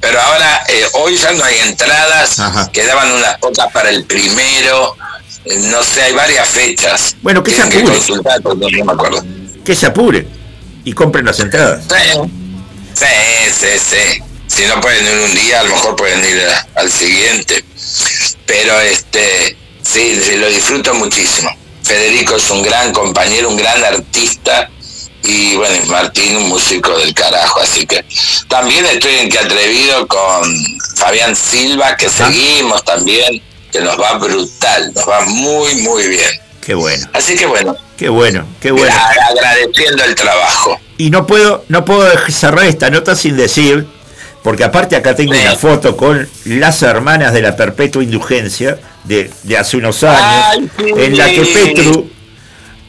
Pero 0.00 0.20
ahora, 0.20 0.62
eh, 0.68 0.82
hoy 0.94 1.16
ya 1.16 1.30
no 1.32 1.44
hay 1.44 1.58
entradas, 1.68 2.38
Ajá. 2.40 2.70
quedaban 2.72 3.12
unas 3.12 3.38
pocas 3.38 3.70
para 3.72 3.88
el 3.90 4.04
primero, 4.04 4.96
eh, 5.44 5.58
no 5.70 5.82
sé, 5.84 6.02
hay 6.02 6.12
varias 6.12 6.48
fechas. 6.48 7.14
Bueno, 7.22 7.42
que 7.42 7.52
se 7.52 7.68
que 7.68 7.78
apure. 7.78 7.98
porque 8.42 8.76
no 8.78 8.84
me 8.86 8.92
acuerdo. 8.92 9.24
que 9.64 9.76
se 9.76 9.86
apuren 9.86 10.26
y 10.84 10.92
compren 10.92 11.24
las 11.24 11.38
entradas. 11.38 11.84
Sí, 11.88 12.18
sí, 12.94 13.06
sí, 13.52 13.66
sí. 13.78 14.22
Si 14.48 14.66
no 14.66 14.80
pueden 14.80 15.04
ir 15.06 15.30
un 15.30 15.34
día, 15.36 15.60
a 15.60 15.62
lo 15.62 15.70
mejor 15.70 15.94
pueden 15.96 16.18
ir 16.18 16.42
a- 16.48 16.66
al 16.80 16.90
siguiente. 16.90 17.64
Pero 18.44 18.78
este, 18.80 19.56
sí, 19.82 20.20
sí, 20.20 20.36
lo 20.36 20.48
disfruto 20.48 20.92
muchísimo. 20.94 21.48
Federico 21.84 22.36
es 22.36 22.48
un 22.50 22.62
gran 22.62 22.92
compañero, 22.92 23.48
un 23.48 23.56
gran 23.56 23.82
artista 23.84 24.68
y 25.24 25.54
bueno, 25.56 25.84
Martín 25.86 26.36
un 26.36 26.48
músico 26.48 26.96
del 26.98 27.14
carajo, 27.14 27.60
así 27.60 27.86
que 27.86 28.04
también 28.48 28.84
estoy 28.86 29.14
en 29.16 29.28
que 29.28 29.38
atrevido 29.38 30.06
con 30.08 30.52
Fabián 30.96 31.36
Silva, 31.36 31.96
que 31.96 32.06
Ajá. 32.06 32.26
seguimos 32.26 32.84
también, 32.84 33.40
que 33.70 33.80
nos 33.80 34.00
va 34.00 34.14
brutal, 34.18 34.92
nos 34.94 35.08
va 35.08 35.20
muy, 35.26 35.74
muy 35.76 36.08
bien. 36.08 36.30
Qué 36.60 36.74
bueno, 36.74 37.08
Así 37.12 37.34
que 37.36 37.46
bueno, 37.46 37.76
qué 37.96 38.08
bueno, 38.08 38.44
qué 38.60 38.70
bueno. 38.72 38.92
agra- 38.94 39.26
agradeciendo 39.30 40.04
el 40.04 40.14
trabajo. 40.14 40.80
Y 40.98 41.10
no 41.10 41.26
puedo, 41.26 41.64
no 41.68 41.84
puedo 41.84 42.08
cerrar 42.28 42.66
esta 42.66 42.90
nota 42.90 43.16
sin 43.16 43.36
decir, 43.36 43.86
porque 44.44 44.62
aparte 44.64 44.94
acá 44.96 45.14
tengo 45.16 45.34
Sí. 45.34 45.40
una 45.40 45.56
foto 45.56 45.96
con 45.96 46.28
las 46.44 46.82
hermanas 46.82 47.32
de 47.32 47.42
la 47.42 47.54
perpetua 47.56 48.02
indulgencia 48.02 48.78
de, 49.04 49.30
de 49.42 49.56
hace 49.58 49.76
unos 49.76 50.02
años, 50.04 50.44
Ay, 50.50 50.70
sí. 50.78 50.92
en 50.96 51.16
la 51.18 51.26
que 51.30 51.40
Petru 51.44 52.10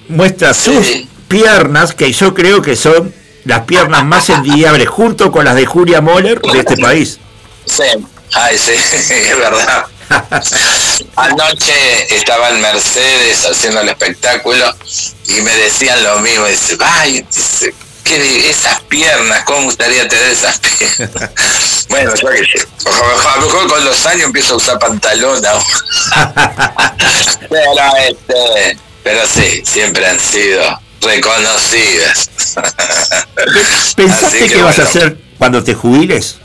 muestra 0.10 0.54
sus 0.54 0.86
Sí. 0.86 1.10
piernas, 1.28 1.94
que 1.94 2.12
yo 2.12 2.34
creo 2.34 2.62
que 2.62 2.76
son 2.76 3.14
las 3.46 3.62
piernas 3.62 4.06
más 4.06 4.30
envidiables, 4.30 4.88
junto 4.90 5.32
con 5.32 5.46
las 5.46 5.56
de 5.56 5.66
Julia 5.66 6.02
Moller 6.02 6.40
de 6.42 6.60
este 6.60 6.78
país. 6.78 7.20
Sí, 7.66 7.84
ay, 8.34 8.58
sí, 8.58 8.72
es 9.14 9.38
verdad. 9.38 9.86
Anoche 11.16 12.16
estaba 12.16 12.50
en 12.50 12.62
Mercedes 12.62 13.46
haciendo 13.50 13.82
el 13.82 13.90
espectáculo 13.90 14.66
y 15.28 15.42
me 15.42 15.56
decían 15.56 16.04
lo 16.04 16.20
mismo. 16.20 16.46
Dice, 16.46 16.78
ay, 16.80 17.26
dice, 17.34 17.74
¿qué 18.04 18.20
de- 18.20 18.50
esas 18.50 18.82
piernas, 18.82 19.44
¿cómo 19.46 19.64
gustaría 19.64 20.08
tener 20.08 20.32
esas 20.32 20.60
piernas? 20.60 21.86
bueno, 21.90 22.14
yo 22.16 22.30
qué 22.30 22.46
sé. 22.46 22.68
A 22.86 23.38
lo 23.38 23.46
mejor 23.46 23.68
con 23.68 23.86
los 23.86 24.06
años 24.06 24.26
empiezo 24.26 24.54
a 24.54 24.58
usar 24.58 24.80
pantalón 24.80 25.44
ahora. 25.46 26.96
pero, 27.50 27.96
este, 28.08 28.78
pero 29.04 29.28
sí, 29.28 29.64
siempre 29.66 30.06
han 30.08 30.20
sido 30.20 30.80
reconocidas. 31.02 32.30
¿Pensaste 33.96 34.48
que, 34.48 34.62
vas 34.62 34.80
a 34.80 34.84
hacer 34.84 35.18
cuando 35.38 35.64
te 35.64 35.74
jubiles? 35.74 36.38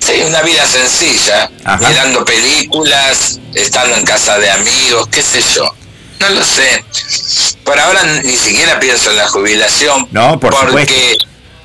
Sí, 0.00 0.12
una 0.26 0.42
vida 0.42 0.66
sencilla, 0.66 1.50
Ajá. 1.64 1.88
mirando 1.88 2.24
películas, 2.24 3.40
estando 3.52 3.96
en 3.96 4.04
casa 4.04 4.38
de 4.38 4.50
amigos, 4.50 5.08
qué 5.08 5.22
sé 5.22 5.42
yo. 5.54 5.74
No 6.20 6.28
lo 6.30 6.44
sé. 6.44 6.84
Por 7.64 7.78
ahora 7.78 8.02
ni 8.24 8.36
siquiera 8.36 8.80
pienso 8.80 9.10
en 9.10 9.16
la 9.16 9.28
jubilación. 9.28 10.08
No, 10.10 10.38
por 10.40 10.54
porque 10.54 11.16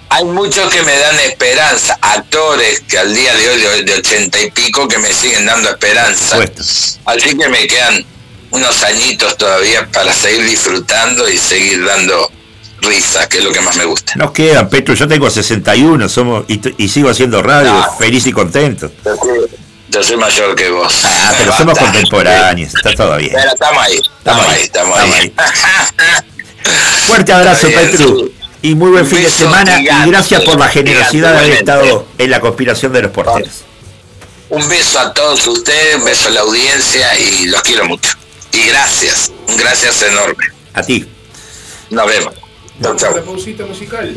hay 0.09 0.25
muchos 0.25 0.71
que 0.71 0.81
me 0.83 0.97
dan 0.97 1.19
esperanza, 1.21 1.97
actores 2.01 2.81
que 2.81 2.97
al 2.99 3.15
día 3.15 3.33
de 3.35 3.49
hoy 3.49 3.83
de, 3.83 3.93
ochenta 3.95 4.39
y 4.41 4.51
pico 4.51 4.87
que 4.87 4.99
me 4.99 5.11
siguen 5.13 5.45
dando 5.45 5.69
esperanza. 5.69 6.29
Supuesto. 6.37 6.61
Así 7.05 7.37
que 7.37 7.49
me 7.49 7.65
quedan 7.67 8.05
unos 8.51 8.83
añitos 8.83 9.35
todavía 9.37 9.89
para 9.91 10.13
seguir 10.13 10.45
disfrutando 10.45 11.27
y 11.27 11.37
seguir 11.37 11.83
dando 11.85 12.29
risa, 12.81 13.27
que 13.29 13.37
es 13.39 13.43
lo 13.43 13.51
que 13.51 13.61
más 13.61 13.75
me 13.77 13.85
gusta. 13.85 14.13
Nos 14.15 14.31
quedan, 14.31 14.69
Petru, 14.69 14.93
yo 14.93 15.07
tengo 15.07 15.29
61 15.29 16.07
somos 16.09 16.45
y, 16.47 16.59
y 16.83 16.89
sigo 16.89 17.09
haciendo 17.09 17.41
radio, 17.41 17.71
No. 17.73 17.97
feliz 17.97 18.27
y 18.27 18.33
contento. 18.33 18.91
Soy, 19.03 19.17
yo 19.93 20.03
soy 20.03 20.17
mayor 20.17 20.55
que 20.55 20.69
vos. 20.69 21.01
Ah, 21.03 21.33
pero 21.37 21.55
somos 21.55 21.77
contemporáneos, 21.77 22.73
está 22.73 22.93
todo 22.95 23.15
bien. 23.17 23.31
Pero 23.33 23.51
estamos 23.51 23.83
ahí, 23.83 24.01
estamos 24.17 24.47
ahí, 24.47 24.61
estamos 24.63 24.99
ahí. 24.99 25.33
Fuerte 27.07 27.33
abrazo, 27.33 27.67
Petru. 27.67 28.31
Y 28.61 28.75
muy 28.75 28.91
buen 28.91 29.05
fin 29.05 29.21
de 29.21 29.29
semana 29.29 29.77
gigante, 29.77 30.07
y 30.07 30.11
gracias 30.11 30.41
por 30.43 30.57
la 30.57 30.69
generosidad 30.69 31.33
de 31.33 31.37
haber 31.37 31.51
estado 31.51 32.07
en 32.17 32.31
la 32.31 32.39
conspiración 32.39 32.93
de 32.93 33.01
los 33.03 33.11
porteros. 33.11 33.61
Un 34.49 34.67
beso 34.69 34.99
a 34.99 35.13
todos 35.13 35.45
ustedes, 35.47 35.97
un 35.97 36.05
beso 36.05 36.29
a 36.29 36.31
la 36.31 36.41
audiencia 36.41 37.19
y 37.19 37.45
los 37.47 37.61
quiero 37.61 37.85
mucho. 37.85 38.17
Y 38.53 38.67
gracias, 38.67 39.31
gracias 39.57 40.01
enorme. 40.03 40.45
A 40.73 40.81
ti. 40.81 41.05
Nos 41.89 42.07
vemos. 42.07 42.33
Chau, 42.33 42.41
Vamos 42.79 43.03
a 43.03 43.05
chau. 43.05 43.15
la 43.17 43.21
pausita 43.23 43.65
musical. 43.65 44.15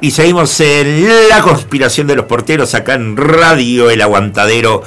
Y 0.00 0.10
seguimos 0.10 0.58
en 0.60 1.28
la 1.28 1.40
conspiración 1.42 2.06
de 2.06 2.16
los 2.16 2.26
porteros 2.26 2.74
acá 2.74 2.94
en 2.94 3.16
Radio 3.16 3.88
El 3.88 4.00
Aguantadero 4.00 4.82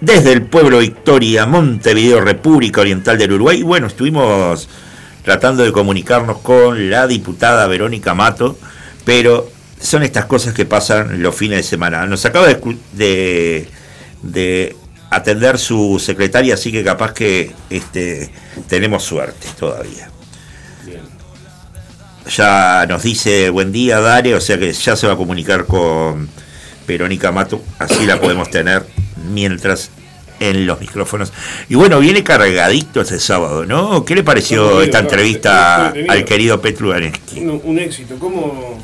desde 0.00 0.32
el 0.32 0.42
pueblo 0.42 0.78
Victoria, 0.78 1.46
Montevideo, 1.46 2.20
República 2.20 2.80
Oriental 2.80 3.18
del 3.18 3.32
Uruguay. 3.32 3.62
Bueno, 3.62 3.86
estuvimos 3.86 4.68
tratando 5.24 5.62
de 5.62 5.72
comunicarnos 5.72 6.38
con 6.38 6.90
la 6.90 7.06
diputada 7.06 7.66
Verónica 7.66 8.14
Mato, 8.14 8.58
pero 9.04 9.48
son 9.80 10.02
estas 10.02 10.26
cosas 10.26 10.54
que 10.54 10.64
pasan 10.66 11.22
los 11.22 11.34
fines 11.34 11.58
de 11.58 11.62
semana. 11.62 12.06
Nos 12.06 12.24
acaba 12.24 12.46
de, 12.46 13.68
de, 14.22 14.76
atender 15.10 15.58
su 15.58 15.98
secretaria, 15.98 16.54
así 16.54 16.70
que 16.70 16.84
capaz 16.84 17.12
que 17.12 17.52
este, 17.68 18.30
tenemos 18.68 19.02
suerte 19.02 19.46
todavía. 19.58 20.09
Ya 22.36 22.86
nos 22.88 23.02
dice 23.02 23.50
buen 23.50 23.72
día, 23.72 23.98
Dare, 24.00 24.34
o 24.34 24.40
sea 24.40 24.58
que 24.58 24.72
ya 24.72 24.94
se 24.94 25.06
va 25.06 25.14
a 25.14 25.16
comunicar 25.16 25.66
con 25.66 26.28
Verónica 26.86 27.32
Mato, 27.32 27.60
así 27.78 28.06
la 28.06 28.20
podemos 28.20 28.50
tener 28.50 28.86
mientras 29.32 29.90
en 30.38 30.66
los 30.66 30.80
micrófonos. 30.80 31.32
Y 31.68 31.74
bueno, 31.74 31.98
viene 31.98 32.22
cargadito 32.22 33.00
este 33.00 33.18
sábado, 33.18 33.66
¿no? 33.66 34.04
¿Qué 34.04 34.14
le 34.14 34.22
pareció 34.22 34.80
esta 34.80 35.00
entrevista 35.00 35.92
al 36.08 36.24
querido 36.24 36.60
Petru 36.60 36.90
un, 36.90 37.60
un, 37.64 37.78
éxito, 37.78 38.16
¿cómo 38.18 38.78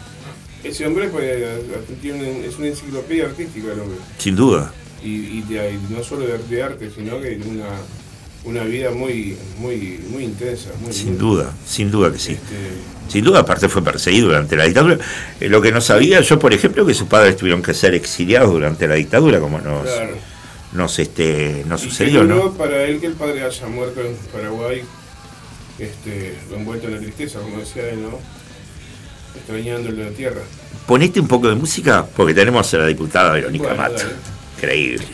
ese 0.65 0.87
hombre 0.87 1.09
pues, 1.09 1.25
es 1.25 2.59
una 2.59 2.67
enciclopedia 2.67 3.27
artística 3.27 3.73
el 3.73 3.81
hombre? 3.81 3.99
Sin 4.19 4.35
duda. 4.37 4.73
Y, 5.05 5.45
no 5.91 6.03
solo 6.03 6.27
de, 6.27 6.63
arte, 6.63 6.91
sino 6.91 7.21
que 7.21 7.41
una, 7.47 7.69
una 8.45 8.65
vida 8.65 8.91
muy, 8.91 9.37
muy, 9.59 10.01
muy 10.11 10.25
intensa. 10.25 10.71
sin 10.91 11.17
duda, 11.17 11.53
sin 11.65 11.93
duda 11.93 12.13
que 12.13 12.19
sí. 12.19 12.33
Este, 12.33 12.96
sin 13.09 13.25
duda, 13.25 13.41
aparte 13.41 13.69
fue 13.69 13.83
perseguido 13.83 14.29
durante 14.29 14.57
la 14.57 14.65
dictadura. 14.65 14.99
Eh, 15.41 15.49
lo 15.49 15.61
que 15.61 15.73
no 15.73 15.81
sabía 15.81 16.21
yo, 16.21 16.39
por 16.39 16.53
ejemplo, 16.53 16.87
que 16.87 16.95
sus 16.95 17.09
padres 17.09 17.37
tuvieron 17.37 17.63
que 17.63 17.75
ser 17.75 17.95
exiliados 17.95 18.51
durante 18.51 18.87
la 18.89 18.95
dictadura, 18.95 19.41
como 19.41 19.61
nos, 19.61 19.89
nos, 20.73 20.99
este, 20.99 21.65
nos 21.67 21.81
sucedió. 21.81 22.25
¿no? 22.25 22.53
para 22.53 22.85
él 22.85 23.01
que 23.01 23.07
el 23.07 23.15
padre 23.15 23.43
haya 23.43 23.67
muerto 23.67 24.01
en 24.01 24.17
Paraguay, 24.33 24.83
este, 25.79 26.37
envuelto 26.55 26.87
en 26.89 26.95
la 26.95 27.01
tristeza, 27.01 27.41
como 27.41 27.59
decía 27.59 27.89
él, 27.91 28.03
¿no? 28.03 28.19
Extrañándole 29.37 30.05
la 30.05 30.11
tierra. 30.11 30.41
Ponete 30.87 31.21
un 31.21 31.29
poco 31.29 31.49
de 31.49 31.55
música, 31.55 32.07
porque 32.17 32.33
tenemos 32.33 32.73
a 32.73 32.79
la 32.79 32.87
diputada 32.87 33.33
Verónica 33.33 33.75
Mata. 33.75 34.03
Increíble. 34.57 35.07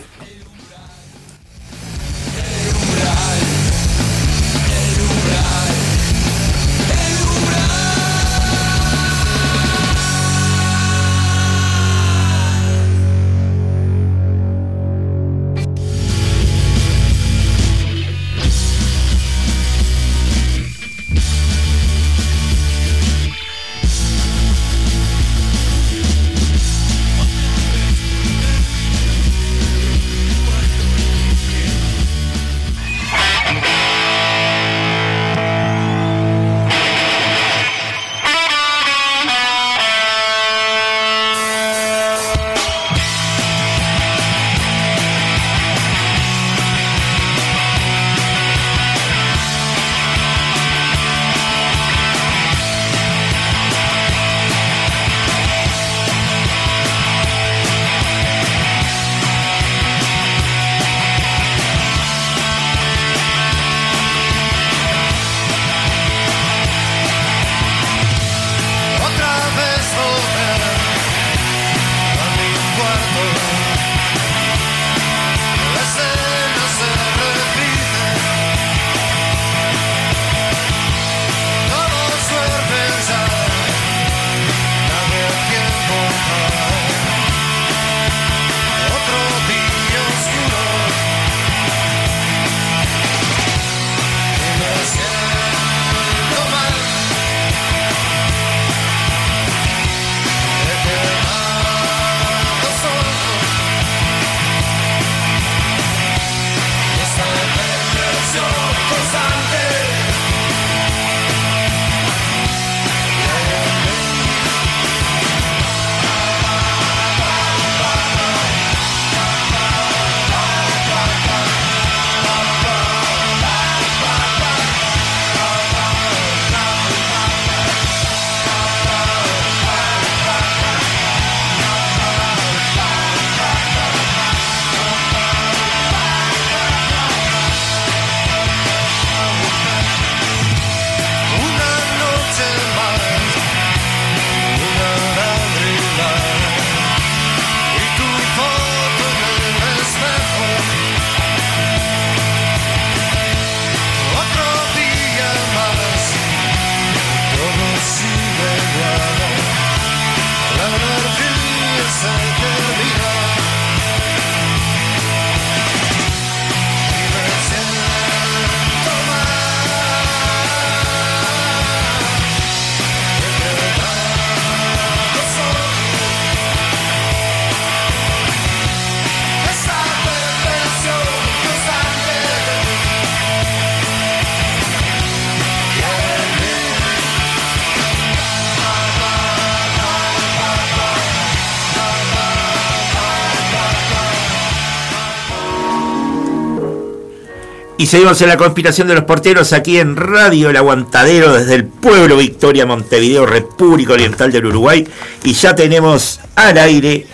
Y 197.83 197.89
seguimos 197.89 198.23
en 198.23 198.29
la 198.29 198.37
conspiración 198.37 198.87
de 198.87 198.95
los 198.95 199.03
porteros 199.03 199.53
aquí 199.53 199.81
en 199.81 199.97
Radio 199.97 200.51
El 200.51 200.57
Aguantadero 200.57 201.33
desde 201.33 201.57
el 201.57 201.65
pueblo 201.65 202.17
Victoria, 202.17 202.65
Montevideo, 202.65 203.27
República 203.27 203.95
Oriental 203.95 204.31
del 204.31 204.47
Uruguay. 204.47 204.87
Y 205.25 205.33
ya 205.33 205.57
tenemos 205.57 206.21
al 206.37 206.59
aire 206.59 207.09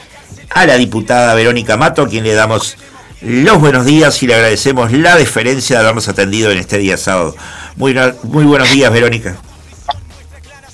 a 0.51 0.66
la 0.66 0.74
diputada 0.74 1.32
Verónica 1.35 1.78
Mato, 1.78 2.03
a 2.03 2.09
quien 2.11 2.24
le 2.24 2.35
damos 2.35 2.77
los 3.23 3.59
buenos 3.59 3.86
días 3.86 4.23
y 4.23 4.27
le 4.27 4.35
agradecemos 4.35 4.93
la 4.93 5.16
deferencia 5.16 5.78
de 5.78 5.85
habernos 5.85 6.07
atendido 6.07 6.51
en 6.51 6.59
este 6.59 6.77
día 6.77 6.99
sábado. 6.99 7.35
Muy, 7.77 7.99
muy 8.24 8.45
buenos 8.45 8.70
días, 8.70 8.93
Verónica. 8.93 9.39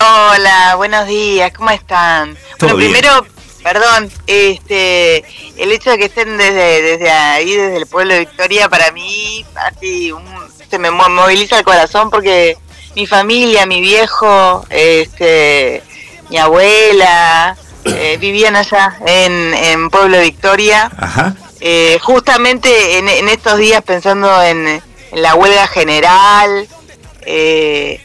Hola, 0.01 0.75
buenos 0.75 1.07
días, 1.07 1.53
¿cómo 1.53 1.69
están? 1.69 2.37
Bueno, 2.59 2.75
primero, 2.75 3.25
perdón, 3.63 4.11
este, 4.27 5.23
el 5.57 5.71
hecho 5.71 5.91
de 5.91 5.97
que 5.97 6.05
estén 6.05 6.37
desde, 6.37 6.81
desde 6.81 7.11
ahí, 7.11 7.55
desde 7.55 7.77
el 7.77 7.87
pueblo 7.87 8.13
de 8.13 8.21
Victoria, 8.21 8.69
para 8.69 8.91
mí, 8.91 9.45
así, 9.55 10.11
se 10.69 10.79
me 10.79 10.91
moviliza 10.91 11.57
el 11.59 11.63
corazón 11.63 12.09
porque 12.09 12.57
mi 12.95 13.05
familia, 13.05 13.65
mi 13.65 13.81
viejo, 13.81 14.65
este, 14.69 15.83
mi 16.29 16.37
abuela, 16.37 17.57
eh, 17.85 18.17
vivían 18.19 18.55
allá 18.55 18.97
en, 19.05 19.53
en 19.53 19.89
Pueblo 19.89 20.19
Victoria. 20.21 20.91
Eh, 21.61 21.99
justamente 22.01 22.97
en, 22.97 23.29
estos 23.29 23.57
días 23.57 23.81
pensando 23.81 24.41
en, 24.43 24.81
la 25.13 25.35
huelga 25.35 25.67
general, 25.67 26.67
eh, 27.25 28.03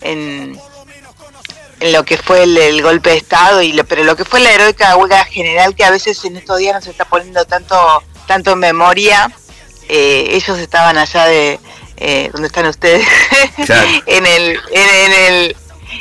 en, 0.00 0.39
lo 1.90 2.04
que 2.04 2.16
fue 2.16 2.42
el, 2.44 2.82
golpe 2.82 3.10
de 3.10 3.16
Estado, 3.16 3.62
y 3.62 3.80
pero 3.88 4.04
lo 4.04 4.16
que 4.16 4.24
fue 4.24 4.40
la 4.40 4.52
heroica 4.52 4.96
huelga 4.96 5.24
general 5.24 5.74
que 5.74 5.84
a 5.84 5.90
veces 5.90 6.24
en 6.24 6.36
estos 6.36 6.58
días 6.58 6.74
no 6.74 6.80
se 6.80 6.90
está 6.90 7.04
poniendo 7.04 7.44
tanto, 7.44 7.76
tanto 8.26 8.52
en 8.52 8.58
memoria. 8.58 9.30
ellos 9.88 10.58
estaban 10.58 10.98
allá 10.98 11.26
de 11.26 11.60
donde 12.32 12.46
están 12.46 12.66
ustedes, 12.66 13.06
en, 14.06 14.26
el, 14.26 14.58
en, 14.72 15.12
el, 15.12 15.56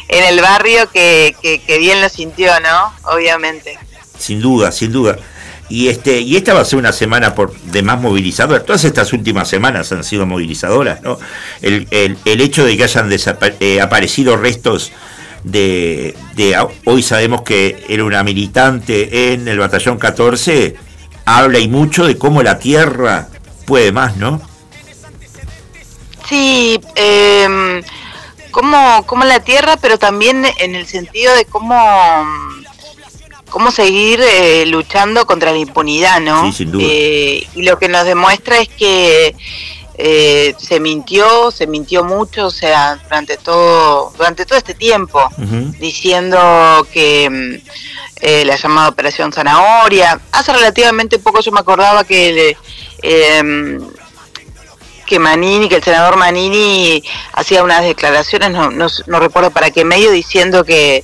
en 0.08 0.24
el 0.26 0.42
barrio 0.42 0.90
que, 0.92 1.36
que, 1.42 1.78
bien 1.78 2.02
lo 2.02 2.10
sintió, 2.10 2.52
¿no? 2.62 2.94
Obviamente. 3.14 3.78
Sin 4.18 4.42
duda, 4.42 4.72
sin 4.72 4.92
duda. 4.92 5.18
Y 5.70 5.90
este 5.90 6.20
y 6.20 6.36
esta 6.36 6.56
va 6.56 6.62
a 6.62 6.66
ser 6.66 6.80
una 6.80 6.92
semana 6.92 7.36
por 7.36 7.56
de 7.60 7.84
más 7.84 8.02
movilizadora. 8.02 8.64
Todas 8.64 8.84
estas 8.86 9.14
últimas 9.14 9.48
semanas 9.48 9.92
han 9.92 10.04
sido 10.04 10.26
movilizadoras, 10.26 11.04
¿no? 11.04 11.20
El, 11.62 11.88
el, 11.92 12.42
hecho 12.42 12.66
de 12.66 12.76
que 12.76 12.84
hayan 12.86 13.10
eh, 13.60 13.80
aparecido 13.80 14.36
restos 14.36 14.92
de, 15.52 16.16
de, 16.36 16.68
hoy 16.86 17.04
sabemos 17.04 17.42
que 17.42 17.86
era 17.90 18.04
una 18.04 18.24
militante 18.24 19.34
en 19.34 19.48
el 19.48 19.60
batallón 19.60 19.98
14 19.98 20.76
habla 21.26 21.60
y 21.60 21.68
mucho 21.68 22.06
de 22.06 22.18
cómo 22.18 22.42
la 22.42 22.60
tierra 22.60 23.28
puede 23.66 23.92
más, 23.92 24.18
¿no? 24.18 24.42
Sí, 26.28 26.80
eh, 26.96 27.82
como, 28.52 29.06
como 29.06 29.26
la 29.26 29.40
tierra, 29.40 29.78
pero 29.78 29.98
también 29.98 30.46
en 30.58 30.76
el 30.76 30.86
sentido 30.88 31.36
de 31.36 31.46
cómo, 31.46 31.76
cómo 33.50 33.72
seguir 33.72 34.20
eh, 34.22 34.66
luchando 34.66 35.26
contra 35.26 35.52
la 35.52 35.58
impunidad, 35.58 36.20
¿no? 36.20 36.52
Eh, 36.80 37.48
y 37.56 37.62
lo 37.64 37.78
que 37.78 37.90
nos 37.90 38.06
demuestra 38.06 38.60
es 38.60 38.70
que 38.70 39.36
eh, 40.02 40.56
se 40.58 40.80
mintió, 40.80 41.52
se 41.52 41.68
mintió 41.68 42.06
mucho, 42.06 42.48
o 42.48 42.52
sea, 42.52 42.96
durante 42.96 43.36
todo, 43.38 44.14
durante 44.18 44.46
todo 44.46 44.58
este 44.58 44.74
tiempo, 44.74 45.30
diciendo 45.80 46.88
que 46.92 47.62
la 48.22 48.56
llamada 48.56 48.90
Operación 48.90 49.34
Zanahoria, 49.34 50.20
hace 50.32 50.54
relativamente 50.54 51.20
poco 51.20 51.42
yo 51.42 51.52
me 51.52 51.60
acordaba 51.60 52.04
que 52.06 52.56
que 55.10 55.18
Manini, 55.18 55.68
que 55.68 55.78
el 55.78 55.84
senador 55.84 56.18
Manini 56.18 57.04
hacía 57.34 57.64
unas 57.64 57.84
declaraciones, 57.84 58.52
no, 58.52 58.70
no, 58.70 59.20
recuerdo 59.20 59.50
para 59.50 59.72
qué 59.72 59.84
medio, 59.84 60.12
diciendo 60.12 60.64
que, 60.64 61.04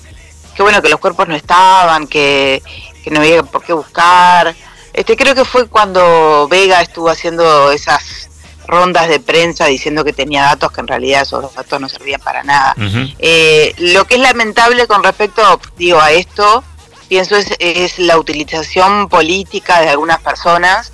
que 0.55 0.61
bueno, 0.61 0.80
que 0.84 0.89
los 0.89 0.99
cuerpos 0.99 1.27
no 1.27 1.35
estaban, 1.35 2.05
que, 2.05 2.61
no 3.09 3.19
había 3.19 3.41
por 3.41 3.63
qué 3.63 3.73
buscar. 3.73 4.55
Este, 4.93 5.17
creo 5.17 5.34
que 5.34 5.43
fue 5.43 5.67
cuando 5.67 6.47
Vega 6.47 6.81
estuvo 6.81 7.09
haciendo 7.09 7.72
esas 7.72 8.30
rondas 8.67 9.07
de 9.07 9.19
prensa 9.19 9.65
diciendo 9.65 10.03
que 10.03 10.13
tenía 10.13 10.43
datos 10.43 10.71
que 10.71 10.81
en 10.81 10.87
realidad 10.87 11.21
esos 11.23 11.53
datos 11.53 11.79
no 11.79 11.89
servían 11.89 12.21
para 12.21 12.43
nada. 12.43 12.75
Eh, 13.19 13.73
lo 13.77 14.05
que 14.05 14.15
es 14.15 14.21
lamentable 14.21 14.87
con 14.87 15.03
respecto, 15.03 15.59
digo, 15.77 15.99
a 15.99 16.11
esto, 16.11 16.63
pienso 17.07 17.35
es, 17.35 17.53
es 17.59 17.99
la 17.99 18.17
utilización 18.17 19.09
política 19.09 19.81
de 19.81 19.89
algunas 19.89 20.21
personas, 20.21 20.93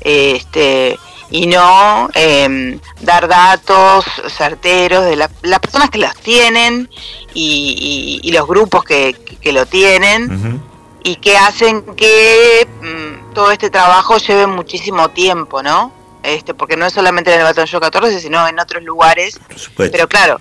este, 0.00 0.98
y 1.30 1.46
no 1.46 2.08
em, 2.14 2.80
dar 3.00 3.28
datos 3.28 4.04
certeros 4.28 5.04
de 5.04 5.16
las 5.16 5.60
personas 5.60 5.90
que 5.90 5.98
los 5.98 6.14
tienen 6.16 6.88
y, 7.34 8.30
los 8.32 8.46
grupos 8.46 8.84
que, 8.84 9.16
lo 9.52 9.66
tienen 9.66 10.62
y 11.04 11.16
que 11.16 11.36
hacen 11.36 11.82
que 11.94 12.68
mm, 12.82 13.34
todo 13.34 13.50
este 13.50 13.70
trabajo 13.70 14.18
lleve 14.18 14.46
muchísimo 14.46 15.10
tiempo, 15.10 15.62
¿no? 15.62 15.92
Este, 16.22 16.52
porque 16.54 16.76
no 16.76 16.84
es 16.84 16.92
solamente 16.92 17.32
en 17.32 17.40
el 17.40 17.44
Batallón 17.44 17.80
14, 17.80 18.20
sino 18.20 18.46
en 18.48 18.58
otros 18.58 18.82
lugares. 18.82 19.38
Pero 19.76 20.08
claro, 20.08 20.40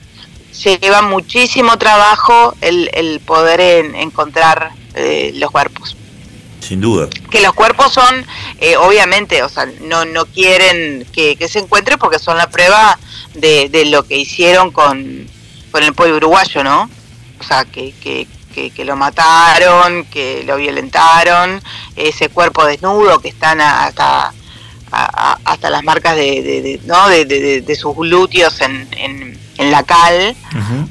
lleva 0.77 1.01
muchísimo 1.01 1.77
trabajo 1.77 2.55
el, 2.61 2.89
el 2.93 3.19
poder 3.19 3.61
encontrar 3.95 4.71
eh, 4.95 5.31
los 5.35 5.51
cuerpos. 5.51 5.95
Sin 6.59 6.81
duda. 6.81 7.07
Que 7.29 7.41
los 7.41 7.53
cuerpos 7.53 7.93
son, 7.93 8.25
eh, 8.59 8.75
obviamente, 8.77 9.43
o 9.43 9.49
sea, 9.49 9.67
no, 9.81 10.05
no 10.05 10.25
quieren 10.25 11.05
que, 11.13 11.37
se 11.47 11.59
encuentre 11.59 11.97
porque 11.97 12.19
son 12.19 12.37
la 12.37 12.49
prueba 12.49 12.99
de, 13.35 13.69
de 13.69 13.85
lo 13.85 14.03
que 14.03 14.17
hicieron 14.17 14.71
con, 14.71 15.27
con 15.71 15.83
el 15.83 15.93
pueblo 15.93 16.17
uruguayo, 16.17 16.63
¿no? 16.63 16.89
O 17.39 17.43
sea, 17.43 17.63
que, 17.65 17.93
que, 18.01 18.27
que, 18.71 18.85
lo 18.85 18.95
mataron, 18.95 20.05
que 20.05 20.43
lo 20.43 20.57
violentaron, 20.57 21.61
ese 21.95 22.29
cuerpo 22.29 22.65
desnudo 22.65 23.19
que 23.19 23.29
están 23.29 23.61
hasta, 24.91 25.39
hasta 25.43 25.69
las 25.69 25.83
marcas 25.83 26.15
de, 26.15 26.41
de, 26.41 26.81
¿no? 26.85 27.07
de, 27.09 27.75
sus 27.79 27.95
glúteos 27.95 28.61
en, 28.61 28.87
en, 28.97 29.39
en 29.57 29.71
la 29.71 29.83
cal, 29.83 30.35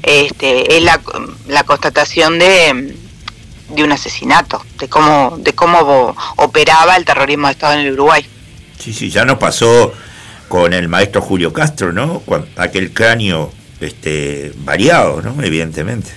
este, 0.03 0.77
es 0.77 0.83
la, 0.83 1.01
la 1.47 1.63
constatación 1.63 2.39
de 2.39 2.95
de 3.69 3.83
un 3.83 3.91
asesinato, 3.91 4.63
de 4.79 4.87
cómo, 4.87 5.37
de 5.39 5.53
cómo 5.53 6.15
operaba 6.37 6.95
el 6.95 7.05
terrorismo 7.05 7.47
de 7.47 7.53
Estado 7.53 7.73
en 7.73 7.79
el 7.79 7.93
Uruguay. 7.93 8.25
Sí, 8.79 8.93
sí, 8.93 9.09
ya 9.09 9.25
nos 9.25 9.37
pasó 9.37 9.93
con 10.47 10.73
el 10.73 10.87
maestro 10.87 11.21
Julio 11.21 11.51
Castro, 11.51 11.91
¿no? 11.91 12.23
aquel 12.55 12.93
cráneo 12.93 13.51
este, 13.81 14.53
variado, 14.57 15.21
¿no? 15.21 15.43
Evidentemente. 15.43 16.11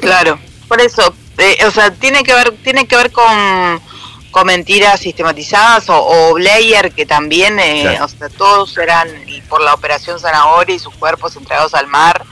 Claro, 0.00 0.38
por 0.68 0.80
eso, 0.80 1.14
eh, 1.38 1.56
o 1.66 1.70
sea, 1.70 1.90
tiene 1.92 2.22
que 2.22 2.34
ver, 2.34 2.54
tiene 2.62 2.86
que 2.86 2.96
ver 2.96 3.10
con, 3.10 3.80
con 4.36 4.48
mentiras 4.48 5.00
sistematizadas 5.00 5.88
o, 5.88 5.96
o 5.96 6.34
Blair, 6.34 6.92
que 6.92 7.06
también, 7.06 7.58
eh, 7.58 7.98
o 8.02 8.06
sea, 8.06 8.28
todos 8.28 8.76
eran 8.76 9.08
por 9.48 9.62
la 9.62 9.72
operación 9.72 10.20
Zanahoria 10.20 10.76
y 10.76 10.78
sus 10.78 10.94
cuerpos 10.94 11.36
entregados 11.36 11.72
al 11.72 11.86
mar, 11.86 12.22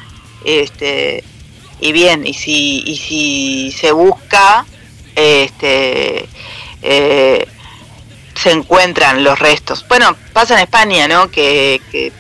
este 0.44 1.24
y 1.80 1.92
bien, 1.92 2.26
y 2.26 2.34
si, 2.34 2.82
y 2.84 2.98
si 2.98 3.72
se 3.72 3.90
busca, 3.92 4.66
este, 5.16 6.28
eh, 6.82 7.48
se 8.34 8.50
encuentran 8.50 9.24
los 9.24 9.38
restos. 9.38 9.82
Bueno, 9.88 10.14
pasa 10.34 10.56
en 10.56 10.60
España, 10.60 11.08
¿no? 11.08 11.30
Que, 11.30 11.80
que, 11.90 12.12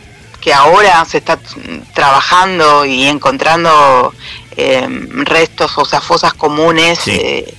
ahora 0.54 1.04
se 1.04 1.18
está 1.18 1.38
trabajando 1.92 2.86
y 2.86 3.04
encontrando 3.04 4.14
eh, 4.56 4.88
restos, 5.24 5.76
o 5.76 5.84
sea, 5.84 6.00
fosas 6.00 6.32
comunes 6.32 7.06
eh, 7.06 7.54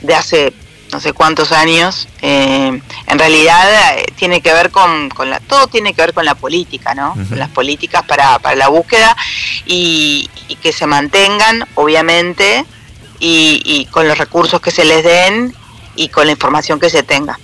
de 0.00 0.14
hace 0.14 0.54
no 0.92 1.00
sé 1.00 1.12
cuántos 1.12 1.52
años, 1.52 2.08
eh, 2.22 2.80
en 3.06 3.18
realidad 3.18 3.98
eh, 3.98 4.06
tiene 4.16 4.40
que 4.40 4.52
ver 4.52 4.70
con, 4.70 5.08
con, 5.10 5.30
la, 5.30 5.40
todo 5.40 5.66
tiene 5.66 5.94
que 5.94 6.02
ver 6.02 6.14
con 6.14 6.24
la 6.24 6.34
política, 6.34 6.94
¿no? 6.94 7.14
Con 7.28 7.38
las 7.38 7.50
políticas 7.50 8.04
para, 8.04 8.38
para 8.38 8.56
la 8.56 8.68
búsqueda 8.68 9.16
y, 9.66 10.28
que 10.62 10.72
se 10.72 10.86
mantengan, 10.86 11.66
obviamente, 11.74 12.64
y, 13.18 13.86
con 13.90 14.06
los 14.08 14.18
recursos 14.18 14.60
que 14.60 14.70
se 14.70 14.84
les 14.84 15.04
den 15.04 15.54
y 15.96 16.08
con 16.08 16.26
la 16.26 16.32
información 16.32 16.78
que 16.78 16.90
se 16.90 17.02
tenga. 17.02 17.38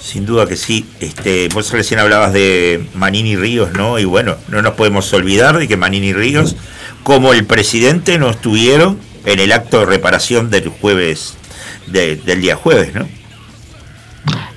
Sin 0.00 0.26
duda 0.26 0.46
que 0.46 0.56
sí. 0.56 0.86
Este, 1.00 1.48
vos 1.48 1.70
recién 1.70 1.98
hablabas 1.98 2.32
de 2.32 2.86
Manini 2.94 3.36
Ríos, 3.36 3.72
¿no? 3.72 3.98
Y 3.98 4.04
bueno, 4.04 4.36
no 4.48 4.60
nos 4.60 4.74
podemos 4.74 5.10
olvidar 5.14 5.58
de 5.58 5.66
que 5.66 5.76
Manini 5.76 6.12
Ríos, 6.12 6.56
como 7.02 7.32
el 7.32 7.46
presidente, 7.46 8.18
no 8.18 8.30
estuvieron 8.30 9.00
en 9.24 9.40
el 9.40 9.52
acto 9.52 9.80
de 9.80 9.86
reparación 9.86 10.50
del 10.50 10.68
jueves 10.68 11.36
del 11.86 12.40
día 12.40 12.56
jueves, 12.56 12.94
¿no? 12.94 13.06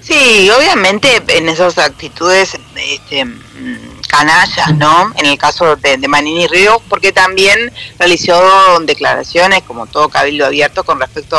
Sí, 0.07 0.49
obviamente 0.49 1.21
en 1.27 1.49
esas 1.49 1.77
actitudes 1.77 2.57
este, 2.75 3.25
mm, 3.25 3.97
canallas, 4.07 4.73
¿no? 4.75 5.11
En 5.17 5.25
el 5.25 5.37
caso 5.37 5.75
de, 5.75 5.97
Manini 6.07 6.47
Río, 6.47 6.81
porque 6.87 7.11
también 7.11 7.73
realizó 7.99 8.41
declaraciones, 8.81 9.63
como 9.63 9.85
todo 9.85 10.07
cabildo 10.07 10.45
abierto, 10.45 10.85
con 10.85 10.99
respecto 11.01 11.37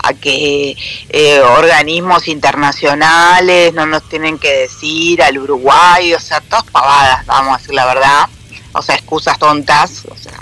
a 0.00 0.14
que 0.14 0.76
eh, 1.08 1.40
organismos 1.40 2.28
internacionales 2.28 3.74
no 3.74 3.84
nos 3.84 4.08
tienen 4.08 4.38
que 4.38 4.60
decir 4.60 5.20
al 5.20 5.36
Uruguay, 5.38 6.14
o 6.14 6.20
sea, 6.20 6.40
todas 6.40 6.64
pavadas, 6.66 7.26
vamos 7.26 7.54
a 7.54 7.58
decir 7.58 7.74
la 7.74 7.86
verdad, 7.86 8.28
o 8.72 8.80
sea, 8.80 8.94
excusas 8.94 9.36
tontas, 9.40 10.04
o 10.08 10.16
sea, 10.16 10.38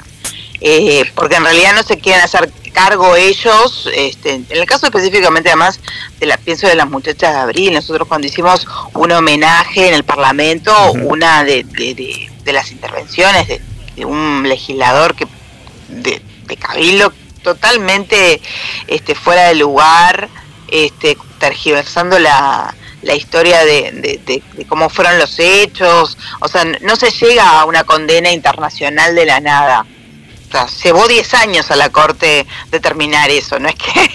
eh, 0.60 1.10
porque 1.14 1.36
en 1.36 1.44
realidad 1.44 1.74
no 1.74 1.82
se 1.82 1.98
quieren 1.98 2.22
hacer 2.22 2.52
cargo 2.76 3.16
ellos, 3.16 3.88
este, 3.94 4.34
en 4.34 4.46
el 4.50 4.66
caso 4.66 4.84
específicamente 4.84 5.48
además 5.48 5.80
de 6.20 6.26
la 6.26 6.36
pienso 6.36 6.66
de 6.66 6.74
las 6.74 6.86
muchachas 6.86 7.32
de 7.32 7.40
abril, 7.40 7.72
nosotros 7.72 8.06
cuando 8.06 8.26
hicimos 8.26 8.68
un 8.92 9.12
homenaje 9.12 9.88
en 9.88 9.94
el 9.94 10.04
Parlamento, 10.04 10.92
una 10.92 11.42
de, 11.42 11.64
de, 11.64 12.52
las 12.52 12.70
intervenciones 12.72 13.48
de, 13.48 14.04
un 14.04 14.46
legislador 14.46 15.14
que 15.14 15.26
de, 15.88 16.20
de 16.46 16.56
cabildo 16.58 17.14
totalmente 17.42 18.42
este, 18.88 19.14
fuera 19.14 19.48
de 19.48 19.54
lugar, 19.54 20.28
este, 20.68 21.16
tergiversando 21.38 22.18
la, 22.18 22.74
la 23.00 23.14
historia 23.14 23.64
de, 23.64 24.20
de, 24.26 24.66
cómo 24.66 24.90
fueron 24.90 25.18
los 25.18 25.38
hechos, 25.38 26.18
o 26.40 26.48
sea, 26.48 26.64
no 26.82 26.94
se 26.96 27.10
llega 27.10 27.58
a 27.58 27.64
una 27.64 27.84
condena 27.84 28.30
internacional 28.32 29.14
de 29.14 29.24
la 29.24 29.40
nada. 29.40 29.86
Sea, 30.50 30.66
llevó 30.84 31.06
10 31.08 31.34
años 31.34 31.70
a 31.70 31.76
la 31.76 31.90
corte 31.90 32.46
determinar 32.70 33.30
eso, 33.30 33.58
no 33.58 33.68
es 33.68 33.74
que 33.74 34.10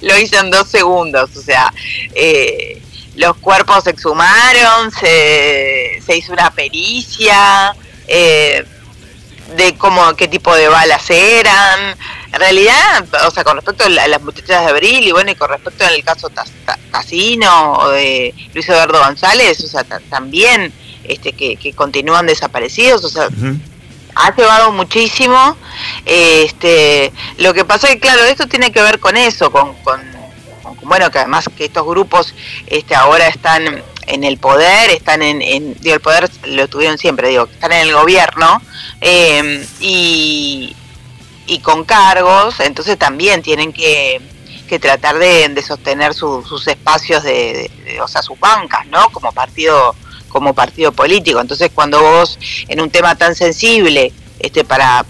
lo 0.00 0.18
hizo 0.18 0.40
en 0.40 0.50
dos 0.50 0.68
segundos, 0.68 1.36
o 1.36 1.42
sea, 1.42 1.72
eh, 2.14 2.82
los 3.16 3.36
cuerpos 3.36 3.84
se 3.84 3.90
exhumaron, 3.90 4.90
se, 4.92 6.00
se 6.04 6.16
hizo 6.16 6.32
una 6.32 6.50
pericia, 6.50 7.74
eh, 8.06 8.64
de 9.56 9.74
cómo, 9.76 10.14
qué 10.14 10.28
tipo 10.28 10.54
de 10.54 10.68
balas 10.68 11.08
eran. 11.10 11.96
En 12.32 12.40
realidad, 12.40 13.06
o 13.26 13.30
sea, 13.30 13.44
con 13.44 13.56
respecto 13.56 13.84
a 13.84 13.88
las 13.88 14.22
muchachas 14.22 14.64
de 14.64 14.70
Abril 14.70 15.06
y 15.06 15.12
bueno, 15.12 15.30
y 15.30 15.34
con 15.34 15.48
respecto 15.48 15.84
al 15.84 16.02
caso 16.04 16.30
Casino 16.90 17.72
o 17.72 17.88
de 17.90 18.34
Luis 18.52 18.68
Eduardo 18.68 19.02
González, 19.02 19.62
o 19.64 19.68
sea, 19.68 19.84
también 20.10 20.72
este 21.04 21.32
que, 21.32 21.72
continúan 21.74 22.26
desaparecidos, 22.26 23.04
o 23.04 23.08
sea, 23.08 23.28
ha 24.18 24.34
llevado 24.34 24.72
muchísimo. 24.72 25.56
Este, 26.04 27.12
lo 27.38 27.54
que 27.54 27.64
pasa 27.64 27.86
es 27.88 27.94
que, 27.94 28.00
claro, 28.00 28.24
esto 28.24 28.46
tiene 28.46 28.72
que 28.72 28.82
ver 28.82 28.98
con 28.98 29.16
eso, 29.16 29.50
con, 29.50 29.74
con, 29.82 30.00
bueno, 30.82 31.10
que 31.10 31.18
además 31.18 31.48
que 31.56 31.66
estos 31.66 31.86
grupos 31.86 32.34
este, 32.66 32.94
ahora 32.94 33.28
están 33.28 33.82
en 34.06 34.24
el 34.24 34.38
poder, 34.38 34.90
están 34.90 35.22
en, 35.22 35.74
digo, 35.80 35.94
el 35.94 36.00
poder 36.00 36.30
lo 36.46 36.66
tuvieron 36.68 36.98
siempre, 36.98 37.28
digo, 37.28 37.44
están 37.44 37.72
en 37.72 37.88
el 37.88 37.92
gobierno 37.92 38.60
eh, 39.00 39.66
y, 39.80 40.74
con 41.62 41.84
cargos, 41.84 42.60
entonces 42.60 42.98
también 42.98 43.42
tienen 43.42 43.72
que, 43.72 44.20
que 44.68 44.78
tratar 44.78 45.18
de, 45.18 45.62
sostener 45.66 46.14
sus 46.14 46.66
espacios 46.66 47.22
de, 47.22 47.70
o 48.02 48.08
sea, 48.08 48.22
sus 48.22 48.38
bancas, 48.38 48.86
¿no? 48.86 49.10
Como 49.10 49.32
partido 49.32 49.94
como 50.28 50.54
partido 50.54 50.92
político. 50.92 51.40
Entonces, 51.40 51.70
cuando 51.74 52.00
vos 52.00 52.38
en 52.68 52.80
un 52.80 52.90
tema 52.90 53.14
tan 53.16 53.34
sensible, 53.34 54.12
este 54.38 54.64
para 54.64 55.04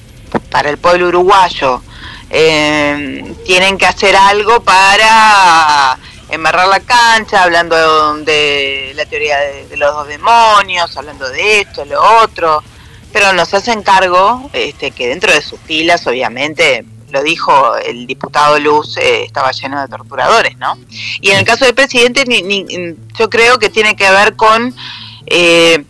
para 0.51 0.71
el 0.71 0.79
pueblo 0.79 1.09
uruguayo, 1.09 1.83
eh, 2.31 3.35
tienen 3.45 3.79
que 3.79 3.87
hacer 3.87 4.15
algo 4.17 4.61
para 4.61 5.99
embarrar 6.31 6.69
la 6.69 6.81
cancha, 6.81 7.43
hablando 7.43 8.17
de 8.19 8.93
la 8.95 9.07
teoría 9.07 9.39
de, 9.39 9.77
los 9.77 9.95
dos 9.95 10.09
demonios, 10.09 10.97
hablando 10.97 11.29
de 11.29 11.61
esto, 11.61 11.85
lo 11.85 12.03
otro, 12.23 12.63
pero 13.13 13.33
nos 13.33 13.55
hacen 13.55 13.83
cargo 13.83 14.51
este, 14.53 14.91
que 14.91 15.09
dentro 15.09 15.33
de 15.33 15.41
sus 15.41 15.59
filas, 15.61 16.07
obviamente, 16.07 16.85
lo 17.11 17.23
dijo 17.23 17.77
el 17.77 18.07
diputado 18.07 18.59
Luz, 18.59 18.99
eh, 18.99 19.25
estaba 19.25 19.51
lleno 19.53 19.81
de 19.81 19.89
torturadores, 19.89 20.59
¿no? 20.59 20.79
Y 21.23 21.31
en 21.31 21.39
el 21.39 21.45
caso 21.47 21.65
del 21.65 21.75
presidente, 21.75 22.25
yo 23.19 23.31
creo 23.31 23.59
que 23.59 23.71
tiene 23.71 23.97
que 23.97 24.11
ver 24.11 24.37
con... 24.37 24.75
Eh, 25.31 25.85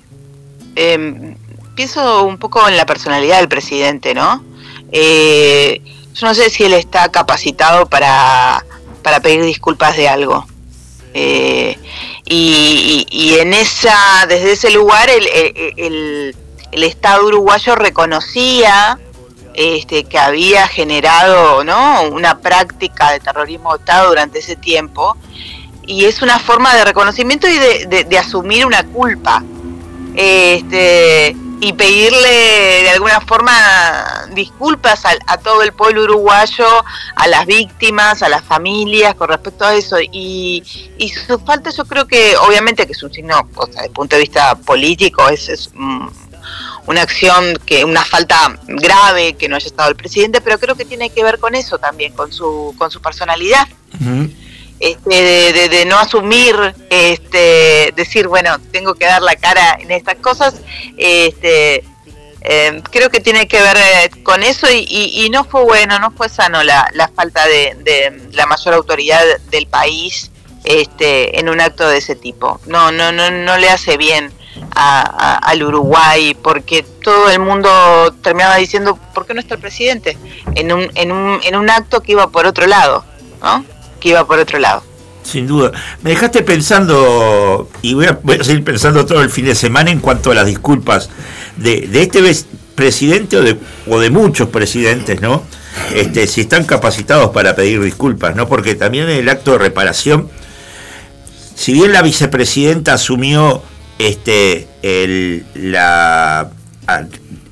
em, 0.77 1.36
pienso 1.74 2.24
un 2.24 2.39
poco 2.39 2.66
en 2.69 2.77
la 2.77 2.86
personalidad 2.86 3.39
del 3.39 3.48
presidente, 3.48 4.15
¿no? 4.15 4.44
Eh, 4.93 5.81
yo 6.15 6.27
no 6.27 6.35
sé 6.35 6.51
si 6.51 6.65
él 6.65 6.73
está 6.73 7.09
capacitado 7.10 7.86
para 7.86 8.65
para 9.09 9.20
pedir 9.20 9.43
disculpas 9.43 9.97
de 9.97 10.06
algo. 10.06 10.47
Eh, 11.15 11.78
y, 12.27 13.36
en 13.39 13.55
esa, 13.55 14.27
desde 14.28 14.52
ese 14.52 14.70
lugar 14.70 15.09
el, 15.09 15.27
el, 15.77 16.35
Estado 16.82 17.27
uruguayo 17.27 17.74
reconocía 17.74 18.98
este, 19.55 20.05
que 20.05 20.19
había 20.19 20.69
generado 20.69 21.65
¿no? 21.65 22.02
una 22.02 22.40
práctica 22.40 23.12
de 23.12 23.20
terrorismo 23.20 23.74
Estado 23.74 24.10
durante 24.10 24.40
ese 24.40 24.56
tiempo 24.56 25.16
y 25.89 26.05
es 26.05 26.23
una 26.23 26.39
forma 26.39 26.74
de 26.74 26.85
reconocimiento 26.85 27.48
y 27.48 27.59
de, 27.59 28.05
de 28.09 28.19
asumir 28.19 28.66
una 28.66 28.85
culpa. 28.85 29.43
Este, 30.15 31.35
y 31.60 31.73
pedirle 31.73 32.82
de 32.82 32.90
alguna 32.90 33.20
forma 33.20 33.52
disculpas 34.32 35.02
a, 35.05 35.39
todo 35.39 35.62
el 35.62 35.73
pueblo 35.73 36.05
uruguayo, 36.05 36.66
a 37.16 37.28
las 37.28 37.47
víctimas, 37.47 38.23
a 38.23 38.28
las 38.28 38.44
familias 38.44 39.15
con 39.15 39.28
respecto 39.28 39.65
a 39.65 39.74
eso. 39.74 39.97
Y, 40.01 40.62
y 40.98 41.09
su 41.09 41.39
falta 41.40 41.70
yo 41.70 41.85
creo 41.85 42.06
que 42.06 42.36
obviamente 42.36 42.86
que 42.86 42.93
es 42.93 43.02
un 43.02 43.12
signo, 43.12 43.48
o 43.55 43.66
sea, 43.66 43.74
desde 43.74 43.86
el 43.86 43.93
punto 43.93 44.16
de 44.16 44.23
vista 44.23 44.55
político, 44.55 45.28
es, 45.28 45.70
mm, 45.74 46.06
una 46.86 47.02
acción, 47.02 47.59
que 47.66 47.85
una 47.85 48.05
falta 48.05 48.59
grave 48.66 49.35
que 49.35 49.48
no 49.48 49.56
haya 49.56 49.66
estado 49.66 49.90
el 49.90 49.97
presidente, 49.97 50.40
pero 50.40 50.59
creo 50.59 50.74
que 50.74 50.85
tiene 50.85 51.10
que 51.10 51.23
ver 51.23 51.39
con 51.39 51.55
eso 51.55 51.78
también, 51.78 52.12
con 52.12 52.32
su, 52.32 52.74
con 52.78 52.90
su 52.90 53.02
personalidad 53.02 53.69
este, 54.81 55.69
de, 55.69 55.85
no 55.87 55.99
asumir, 55.99 56.57
este, 56.91 57.93
decir, 57.97 58.29
bueno, 58.29 58.59
tengo 58.73 58.95
que 58.95 59.07
dar 59.07 59.23
la 59.23 59.37
cara 59.37 59.77
en 59.81 59.91
estas 59.91 60.17
cosas, 60.17 60.55
este, 60.97 61.85
eh, 62.43 62.83
creo 62.91 63.11
que 63.11 63.21
tiene 63.21 63.49
que 63.49 63.61
ver 63.61 63.77
eh, 63.77 64.11
con 64.23 64.43
eso 64.43 64.69
y, 64.71 64.87
y, 64.89 65.29
no 65.31 65.45
fue 65.45 65.65
bueno, 65.65 65.99
no 65.99 66.13
fue 66.13 66.29
sano 66.29 66.63
la, 66.63 66.89
la 66.95 67.09
falta 67.09 67.47
de, 67.47 67.77
de, 67.81 68.29
la 68.33 68.47
mayor 68.47 68.75
autoridad 68.75 69.23
del 69.51 69.67
país 69.67 70.31
este, 70.65 71.41
en 71.41 71.49
un 71.49 71.61
acto 71.61 71.89
de 71.89 71.99
ese 71.99 72.15
tipo. 72.15 72.61
No, 72.67 72.93
no, 72.93 73.11
no, 73.11 73.31
no 73.31 73.57
le 73.59 73.69
hace 73.69 73.97
bien 73.97 74.33
a, 74.75 75.39
al 75.39 75.63
Uruguay 75.63 76.35
porque 76.35 76.83
todo 76.83 77.31
el 77.31 77.41
mundo 77.41 78.15
terminaba 78.23 78.57
diciendo, 78.57 78.99
¿por 79.15 79.27
qué 79.27 79.35
no 79.35 79.41
está 79.41 79.55
el 79.55 79.61
presidente? 79.61 80.17
En 80.55 80.73
un, 80.73 80.91
en 80.95 81.13
un, 81.13 81.41
en 81.43 81.57
un 81.57 81.71
acto 81.71 82.03
que 82.03 82.13
iba 82.13 82.29
por 82.31 82.47
otro 82.47 82.67
lado, 82.67 83.05
¿no? 83.43 83.65
Que 84.01 84.11
iba 84.11 84.27
por 84.27 84.39
otro 84.39 84.59
lado. 84.59 84.83
Sin 85.23 85.47
duda. 85.47 85.73
Me 86.03 86.11
dejaste 86.11 86.43
pensando, 86.43 87.69
y 87.83 87.95
voy 87.95 88.07
a, 88.07 88.19
seguir 88.43 88.65
pensando 88.65 89.05
todo 89.05 89.23
el 89.23 89.31
fin 89.31 89.45
de 89.45 89.55
semana 89.55 89.91
en 89.91 90.01
cuanto 90.01 90.31
a 90.31 90.35
las 90.35 90.47
disculpas 90.47 91.11
de, 91.57 91.83
de 91.83 92.03
este 92.03 92.23
presidente 92.75 93.37
o 93.37 93.43
de, 93.43 93.57
o 93.87 93.99
de 93.99 94.11
muchos 94.11 94.49
presidentes, 94.49 95.20
¿no? 95.20 95.43
Este, 95.95 96.27
si 96.27 96.43
están 96.43 96.65
capacitados 96.65 97.31
para 97.31 97.55
pedir 97.55 97.83
disculpas, 97.83 98.35
¿no? 98.37 98.49
Porque 98.49 98.75
también 98.75 99.09
en 99.09 99.19
el 99.19 99.29
acto 99.29 99.53
de 99.53 99.59
reparación, 99.59 100.29
si 101.55 101.73
bien 101.73 101.93
la 101.93 102.03
vicepresidenta 102.03 102.95
asumió 102.95 103.62
este 103.99 104.69
el 104.83 105.45
la 105.55 106.51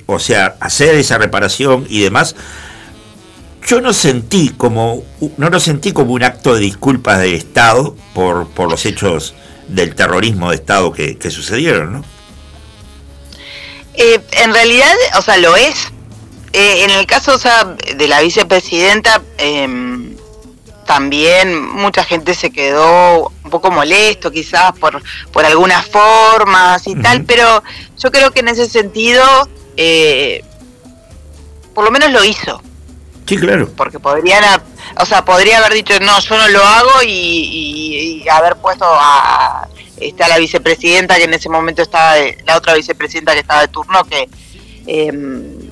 o 0.07 0.19
sea, 0.19 0.55
hacer 0.59 0.95
esa 0.95 1.17
reparación 1.17 1.85
y 1.89 2.01
demás, 2.01 2.35
yo 3.67 3.81
no 3.81 3.93
sentí 3.93 4.49
como 4.49 5.03
no 5.35 5.49
lo 5.49 5.59
sentí 5.59 5.91
como 5.91 6.13
un 6.13 6.23
acto 6.23 6.53
de 6.53 6.61
disculpas 6.61 7.19
del 7.19 7.33
Estado 7.33 7.95
por, 8.13 8.47
por 8.47 8.69
los 8.69 8.85
hechos 8.85 9.35
del 9.67 9.93
terrorismo 9.93 10.49
de 10.49 10.55
Estado 10.55 10.93
que, 10.93 11.29
sucedieron, 11.29 11.93
¿no? 11.93 12.05
Eh, 13.95 14.21
en 14.43 14.53
realidad, 14.53 14.93
o 15.17 15.21
sea, 15.21 15.37
lo 15.37 15.55
es. 15.55 15.89
Eh, 16.53 16.85
en 16.85 16.91
el 16.91 17.05
caso 17.05 17.35
o 17.35 17.37
sea, 17.37 17.75
de 17.95 18.07
la 18.07 18.21
vicepresidenta, 18.21 19.21
em, 19.37 20.15
también 20.85 21.61
mucha 21.61 22.05
gente 22.05 22.33
se 22.33 22.51
quedó 22.51 23.33
un 23.43 23.49
poco 23.49 23.69
molesto 23.69 24.31
quizás 24.31 24.71
por, 24.79 25.01
por 25.33 25.43
algunas 25.43 25.85
formas 25.85 26.87
y 26.87 26.95
tal, 26.95 27.25
pero 27.25 27.61
yo 27.97 28.11
creo 28.11 28.31
que 28.31 28.39
en 28.39 28.47
ese 28.47 28.69
sentido, 28.69 29.23
eh, 29.75 30.41
por 31.73 31.83
lo 31.83 31.91
menos 31.91 32.11
lo 32.11 32.23
hizo. 32.23 32.61
Sí, 33.27 33.37
claro. 33.37 33.69
Porque 33.75 33.99
podrían, 33.99 34.43
o 34.99 35.05
sea, 35.05 35.25
podría 35.25 35.57
haber 35.57 35.73
dicho, 35.73 35.99
no, 35.99 36.17
yo 36.19 36.37
no 36.37 36.47
lo 36.47 36.63
hago 36.63 37.03
y, 37.05 38.25
haber 38.31 38.55
puesto 38.55 38.85
a, 38.87 39.67
está 39.97 40.27
la 40.29 40.37
vicepresidenta 40.37 41.15
que 41.15 41.25
en 41.25 41.33
ese 41.33 41.49
momento 41.49 41.81
estaba, 41.81 42.15
de, 42.15 42.37
la 42.45 42.57
otra 42.57 42.73
vicepresidenta 42.73 43.33
que 43.33 43.39
estaba 43.39 43.61
de 43.61 43.67
turno, 43.67 44.03
que 44.05 44.29
em, 44.85 45.69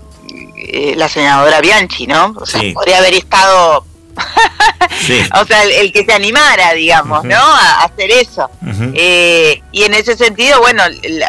eh, 0.57 0.95
la 0.97 1.07
senadora 1.07 1.61
Bianchi, 1.61 2.07
¿no? 2.07 2.35
O 2.37 2.45
sea, 2.45 2.61
podría 2.73 2.97
haber 2.97 3.13
estado, 3.13 3.85
o 5.41 5.45
sea, 5.45 5.63
el, 5.63 5.93
que 5.93 6.03
se 6.03 6.13
animara, 6.13 6.73
digamos, 6.73 7.23
¿no? 7.23 7.37
A, 7.37 7.83
hacer 7.83 8.11
eso. 8.11 8.49
Eh, 8.93 9.61
y 9.71 9.83
en 9.83 9.93
ese 9.93 10.17
sentido, 10.17 10.59
bueno, 10.59 10.83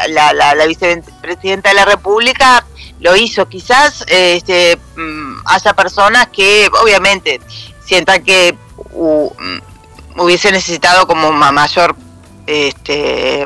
la, 0.09 0.33
la, 0.33 0.55
la 0.55 0.65
vicepresidenta 0.65 1.69
de 1.69 1.75
la 1.75 1.85
República 1.85 2.65
lo 2.99 3.15
hizo. 3.15 3.47
Quizás 3.47 4.03
este, 4.07 4.77
mm, 4.95 5.39
haya 5.45 5.73
personas 5.73 6.27
que 6.27 6.69
obviamente 6.81 7.41
sientan 7.83 8.23
que 8.23 8.55
mm, 8.93 10.21
hubiese 10.21 10.51
necesitado 10.51 11.07
como 11.07 11.31
mayor, 11.31 11.95
este, 12.45 13.45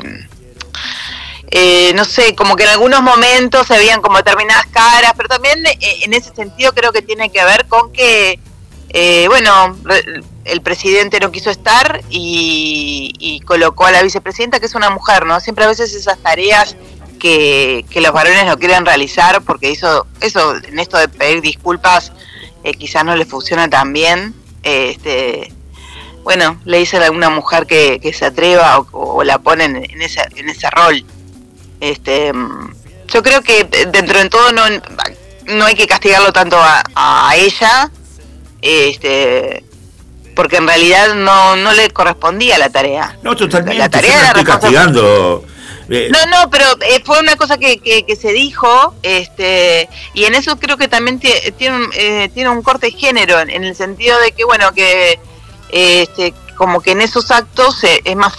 eh, 1.50 1.92
no 1.94 2.04
sé, 2.04 2.34
como 2.34 2.56
que 2.56 2.64
en 2.64 2.70
algunos 2.70 3.02
momentos 3.02 3.66
se 3.66 3.76
veían 3.76 4.00
como 4.00 4.16
determinadas 4.16 4.66
caras, 4.66 5.12
pero 5.16 5.28
también 5.28 5.64
eh, 5.66 5.78
en 6.02 6.14
ese 6.14 6.34
sentido 6.34 6.72
creo 6.72 6.92
que 6.92 7.02
tiene 7.02 7.30
que 7.30 7.44
ver 7.44 7.66
con 7.68 7.92
que, 7.92 8.40
eh, 8.88 9.26
bueno, 9.28 9.76
el 10.44 10.62
presidente 10.62 11.20
no 11.20 11.30
quiso 11.30 11.50
estar 11.50 12.02
y, 12.08 13.14
y 13.18 13.40
colocó 13.40 13.86
a 13.86 13.92
la 13.92 14.02
vicepresidenta, 14.02 14.60
que 14.60 14.66
es 14.66 14.74
una 14.74 14.90
mujer, 14.90 15.26
¿no? 15.26 15.40
Siempre 15.40 15.64
a 15.64 15.68
veces 15.68 15.92
esas 15.92 16.18
tareas 16.18 16.74
que, 17.22 17.84
que 17.88 18.00
los 18.00 18.12
varones 18.12 18.44
no 18.46 18.58
quieren 18.58 18.84
realizar 18.84 19.42
porque 19.42 19.70
eso, 19.70 20.08
eso 20.20 20.56
en 20.56 20.80
esto 20.80 20.98
de 20.98 21.06
pedir 21.06 21.40
disculpas 21.40 22.12
eh, 22.64 22.74
quizás 22.74 23.04
no 23.04 23.14
le 23.14 23.24
funciona 23.24 23.70
tan 23.70 23.92
bien. 23.92 24.34
este, 24.64 25.52
bueno, 26.24 26.60
le 26.64 26.78
dicen 26.78 27.00
a 27.00 27.12
una 27.12 27.30
mujer 27.30 27.66
que, 27.66 28.00
que 28.00 28.12
se 28.12 28.24
atreva 28.24 28.84
o, 28.90 29.22
la 29.22 29.38
ponen 29.38 29.76
en 29.76 30.02
ese, 30.02 30.20
en 30.34 30.48
ese 30.48 30.68
rol. 30.70 31.04
Este, 31.80 32.32
yo 33.08 33.22
creo 33.22 33.40
que 33.42 33.64
dentro 33.92 34.18
de 34.18 34.28
todo 34.28 34.52
no, 34.52 34.62
no 35.46 35.64
hay 35.64 35.74
que 35.76 35.86
castigarlo 35.86 36.32
tanto 36.32 36.56
a, 36.56 36.82
a 36.94 37.36
ella, 37.36 37.90
este, 38.62 39.64
porque 40.34 40.56
en 40.56 40.66
realidad 40.66 41.14
no, 41.14 41.56
no 41.56 41.72
le 41.72 41.90
correspondía 41.90 42.58
la 42.58 42.70
tarea. 42.70 43.16
No, 43.22 43.36
totalmente. 43.36 43.78
La 43.78 43.88
tarea 43.88 44.30
era 44.30 44.44
castigando. 44.44 45.44
Eh, 45.94 46.08
no, 46.10 46.24
no, 46.24 46.48
pero 46.48 46.64
eh, 46.80 47.02
fue 47.04 47.20
una 47.20 47.36
cosa 47.36 47.58
que, 47.58 47.78
que, 47.78 48.16
se 48.16 48.32
dijo, 48.32 48.94
este, 49.02 49.90
y 50.14 50.24
en 50.24 50.34
eso 50.34 50.58
creo 50.58 50.78
que 50.78 50.88
también 50.88 51.20
tiene, 51.20 51.86
eh, 51.94 52.30
tiene 52.32 52.48
un 52.48 52.62
corte 52.62 52.86
de 52.86 52.92
género, 52.92 53.38
en, 53.40 53.50
el 53.50 53.76
sentido 53.76 54.18
de 54.20 54.32
que, 54.32 54.44
bueno, 54.44 54.72
que 54.72 55.20
este, 55.68 56.32
como 56.56 56.80
que 56.80 56.92
en 56.92 57.02
esos 57.02 57.30
actos 57.30 57.84
es 57.84 58.16
más 58.16 58.32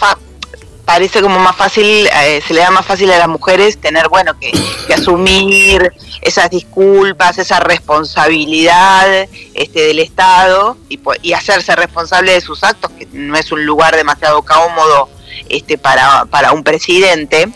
parece 0.84 1.22
como 1.22 1.38
más 1.38 1.56
fácil, 1.56 2.08
se 2.46 2.52
le 2.52 2.60
da 2.60 2.70
más 2.70 2.84
fácil 2.84 3.10
a 3.12 3.18
las 3.18 3.28
mujeres 3.28 3.80
tener, 3.80 4.08
bueno, 4.08 4.36
que, 4.38 4.50
asumir 4.92 5.92
esas 6.22 6.50
disculpas, 6.50 7.38
esa 7.38 7.60
responsabilidad 7.60 9.28
este, 9.54 9.80
del 9.80 10.00
Estado 10.00 10.76
y, 10.88 10.98
y 11.22 11.32
hacerse 11.34 11.76
responsable 11.76 12.32
de 12.32 12.40
sus 12.40 12.64
actos, 12.64 12.90
que 12.98 13.06
no 13.12 13.36
es 13.36 13.52
un 13.52 13.64
lugar 13.64 13.94
demasiado 13.94 14.42
cómodo 14.42 15.08
este, 15.48 15.78
para, 15.78 16.24
para 16.26 16.52
un 16.52 16.62
presidente 16.62 17.48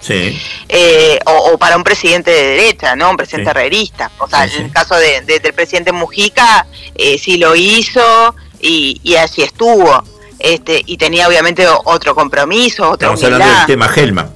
eh, 0.69 1.19
o, 1.27 1.59
para 1.59 1.77
un 1.77 1.85
presidente 1.85 2.31
de 2.31 2.43
derecha, 2.43 2.97
¿no? 2.97 3.11
Un 3.11 3.17
presidente 3.17 3.51
herrerista. 3.51 4.11
O 4.19 4.29
sea, 4.29 4.45
en 4.45 4.67
el 4.67 4.73
caso 4.73 4.95
de, 4.97 5.23
del 5.23 5.55
presidente 5.55 5.93
Mujica, 5.93 6.67
eh, 6.95 7.19
sí 7.19 7.37
lo 7.37 7.55
hizo 7.55 8.35
y, 8.61 9.01
y 9.03 9.17
así 9.17 9.43
estuvo. 9.43 10.03
Este, 10.39 10.83
y 10.87 10.97
tenía 10.97 11.27
obviamente 11.27 11.67
otro 11.85 12.15
compromiso, 12.15 12.91
otra 12.91 13.13
Estamos 13.13 13.25
hablando 13.25 13.59
del 13.59 13.67
tema 13.67 13.91
Helman. 13.95 14.31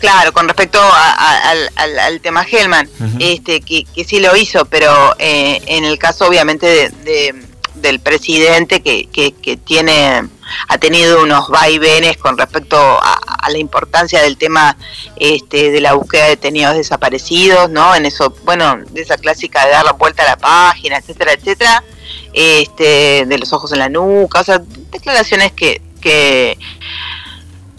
Claro, 0.00 0.32
con 0.32 0.46
respecto 0.46 0.78
al, 0.82 2.20
tema 2.20 2.44
Helman, 2.50 2.88
este, 3.20 3.60
que, 3.62 3.84
que, 3.84 4.04
sí 4.04 4.20
lo 4.20 4.36
hizo, 4.36 4.66
pero 4.66 5.14
eh, 5.18 5.62
en 5.66 5.84
el 5.84 5.98
caso 5.98 6.26
obviamente 6.26 6.90
de, 6.90 7.34
del 7.76 8.00
presidente 8.00 8.82
que, 8.82 9.08
que, 9.10 9.56
tiene 9.56 10.28
ha 10.68 10.78
tenido 10.78 11.22
unos 11.22 11.48
vaivenes 11.48 12.16
con 12.16 12.36
respecto 12.38 12.76
a, 12.78 13.20
la 13.48 13.58
importancia 13.58 14.22
del 14.22 14.38
tema 14.38 14.74
este, 15.16 15.70
de 15.70 15.80
la 15.80 15.92
búsqueda 15.92 16.24
de 16.24 16.30
detenidos 16.30 16.76
desaparecidos, 16.76 17.68
¿no? 17.68 17.94
En 17.94 18.06
eso, 18.06 18.34
bueno, 18.44 18.78
de 18.90 19.02
esa 19.02 19.18
clásica 19.18 19.66
de 19.66 19.72
dar 19.72 19.84
la 19.84 19.92
vuelta 19.92 20.22
a 20.22 20.26
la 20.26 20.36
página, 20.36 20.96
etcétera, 20.96 21.32
etcétera, 21.34 21.84
este, 22.32 23.26
de 23.26 23.38
los 23.38 23.52
ojos 23.52 23.70
en 23.72 23.80
la 23.80 23.88
nuca, 23.90 24.40
o 24.40 24.44
sea, 24.44 24.62
declaraciones 24.90 25.52
que, 25.52 25.82
que, 26.00 26.58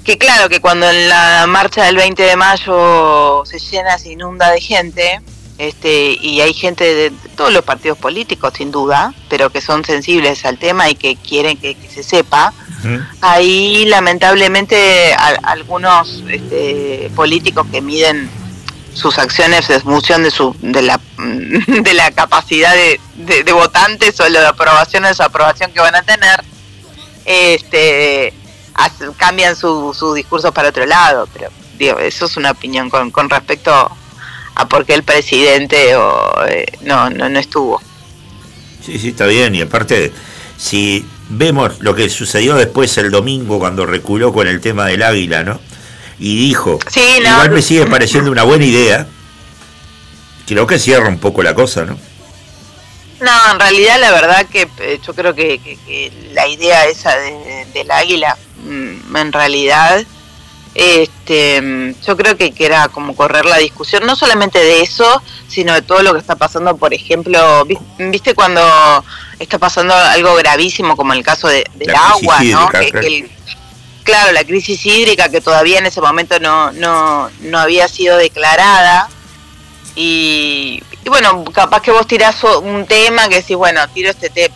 que 0.03 0.17
claro, 0.19 0.49
que 0.49 0.61
cuando 0.61 0.87
en 0.87 1.09
la 1.09 1.45
marcha 1.47 1.83
del 1.83 1.95
20 1.95 2.21
de 2.21 2.35
mayo 2.35 3.43
se 3.45 3.59
llena, 3.59 3.97
se 3.97 4.11
inunda 4.11 4.51
de 4.51 4.61
gente, 4.61 5.21
este, 5.57 6.17
y 6.19 6.41
hay 6.41 6.53
gente 6.53 6.83
de 6.83 7.13
todos 7.37 7.53
los 7.53 7.63
partidos 7.63 7.97
políticos, 7.97 8.53
sin 8.57 8.71
duda, 8.71 9.13
pero 9.29 9.49
que 9.49 9.61
son 9.61 9.85
sensibles 9.85 10.43
al 10.45 10.57
tema 10.57 10.89
y 10.89 10.95
que 10.95 11.15
quieren 11.15 11.57
que, 11.57 11.77
se 11.93 12.03
sepa. 12.03 12.53
Ahí, 13.21 13.85
lamentablemente, 13.85 15.15
algunos 15.43 16.23
este, 16.29 17.09
políticos 17.15 17.65
que 17.71 17.81
miden 17.81 18.29
sus 18.93 19.17
acciones 19.17 19.69
en 19.69 19.81
función 19.81 20.23
de 20.23 20.31
su 20.31 20.55
de 20.61 20.81
la 20.81 20.99
de 21.17 21.93
la 21.93 22.11
capacidad 22.11 22.73
de, 22.73 23.43
de, 23.43 23.51
votantes 23.51 24.19
o 24.21 24.29
la 24.29 24.47
aprobación 24.49 25.03
o 25.03 25.07
desaprobación 25.07 25.71
que 25.71 25.81
van 25.81 25.95
a 25.95 26.01
tener 26.01 26.41
este 27.25 28.33
cambian 29.17 29.57
su, 29.57 29.93
su 29.93 30.13
discurso 30.13 30.53
para 30.53 30.69
otro 30.69 30.85
lado 30.85 31.27
pero 31.33 31.49
digo 31.77 31.99
eso 31.99 32.25
es 32.25 32.37
una 32.37 32.51
opinión 32.51 32.89
con, 32.89 33.11
con 33.11 33.29
respecto 33.29 33.91
a 34.55 34.67
por 34.67 34.85
qué 34.85 34.93
el 34.93 35.03
presidente 35.03 35.95
o, 35.95 36.45
eh, 36.47 36.65
no, 36.81 37.09
no, 37.09 37.29
no 37.29 37.39
estuvo. 37.39 37.81
Sí, 38.83 38.97
sí, 38.99 39.09
está 39.09 39.25
bien. 39.25 39.55
Y 39.55 39.61
aparte, 39.61 40.11
si 40.57 41.05
vemos 41.29 41.79
lo 41.79 41.95
que 41.95 42.09
sucedió 42.09 42.55
después 42.55 42.97
el 42.97 43.11
domingo 43.11 43.59
cuando 43.59 43.85
reculó 43.85 44.31
con 44.31 44.47
el 44.47 44.61
tema 44.61 44.85
del 44.85 45.03
águila, 45.03 45.43
¿no? 45.43 45.59
Y 46.19 46.37
dijo, 46.37 46.79
igual 46.95 47.51
me 47.51 47.61
sigue 47.61 47.85
pareciendo 47.87 48.31
una 48.31 48.43
buena 48.43 48.63
idea, 48.63 49.07
creo 50.47 50.65
que 50.65 50.79
cierra 50.79 51.09
un 51.09 51.19
poco 51.19 51.43
la 51.43 51.53
cosa, 51.53 51.83
¿no? 51.83 51.97
No, 53.19 53.51
en 53.51 53.59
realidad 53.59 53.99
la 53.99 54.11
verdad 54.11 54.45
que 54.45 54.67
eh, 54.79 54.99
yo 55.05 55.13
creo 55.13 55.33
que, 55.33 56.11
la 56.33 56.47
idea 56.47 56.85
esa 56.85 57.15
del 57.17 57.91
águila, 57.91 58.37
mm, 58.63 59.15
en 59.15 59.31
realidad 59.31 60.05
este, 60.75 61.95
yo 62.05 62.17
creo 62.17 62.35
que, 62.37 62.53
era 62.59 62.89
como 62.89 63.15
correr 63.15 63.45
la 63.45 63.57
discusión, 63.57 64.05
no 64.05 64.15
solamente 64.17 64.59
de 64.59 64.81
eso, 64.81 65.21
sino 65.47 65.73
de 65.73 65.81
todo 65.81 66.03
lo 66.03 66.13
que 66.13 66.19
está 66.19 66.35
pasando, 66.35 66.75
por 66.75 66.93
ejemplo, 66.93 67.65
viste 67.97 68.35
cuando 68.35 68.61
está 69.39 69.57
pasando 69.57 69.95
algo 69.95 70.35
gravísimo 70.35 70.97
como 70.97 71.13
el 71.13 71.23
caso 71.23 71.47
de, 71.47 71.65
del 71.75 71.95
agua, 71.95 72.43
¿no? 72.43 72.69
claro, 74.03 74.31
la 74.33 74.43
crisis 74.43 74.85
hídrica 74.85 75.29
que 75.29 75.41
todavía 75.41 75.79
en 75.79 75.87
ese 75.87 75.99
momento 75.99 76.39
no, 76.39 76.71
no, 76.73 77.29
no 77.41 77.59
había 77.59 77.87
sido 77.87 78.17
declarada. 78.17 79.09
Y, 79.95 80.83
bueno, 81.05 81.43
capaz 81.45 81.81
que 81.81 81.91
vos 81.91 82.05
tirás 82.05 82.43
un 82.43 82.85
tema 82.85 83.27
que 83.29 83.35
decís, 83.35 83.55
bueno, 83.55 83.87
tiro 83.89 84.09
este 84.09 84.29
tema, 84.29 84.55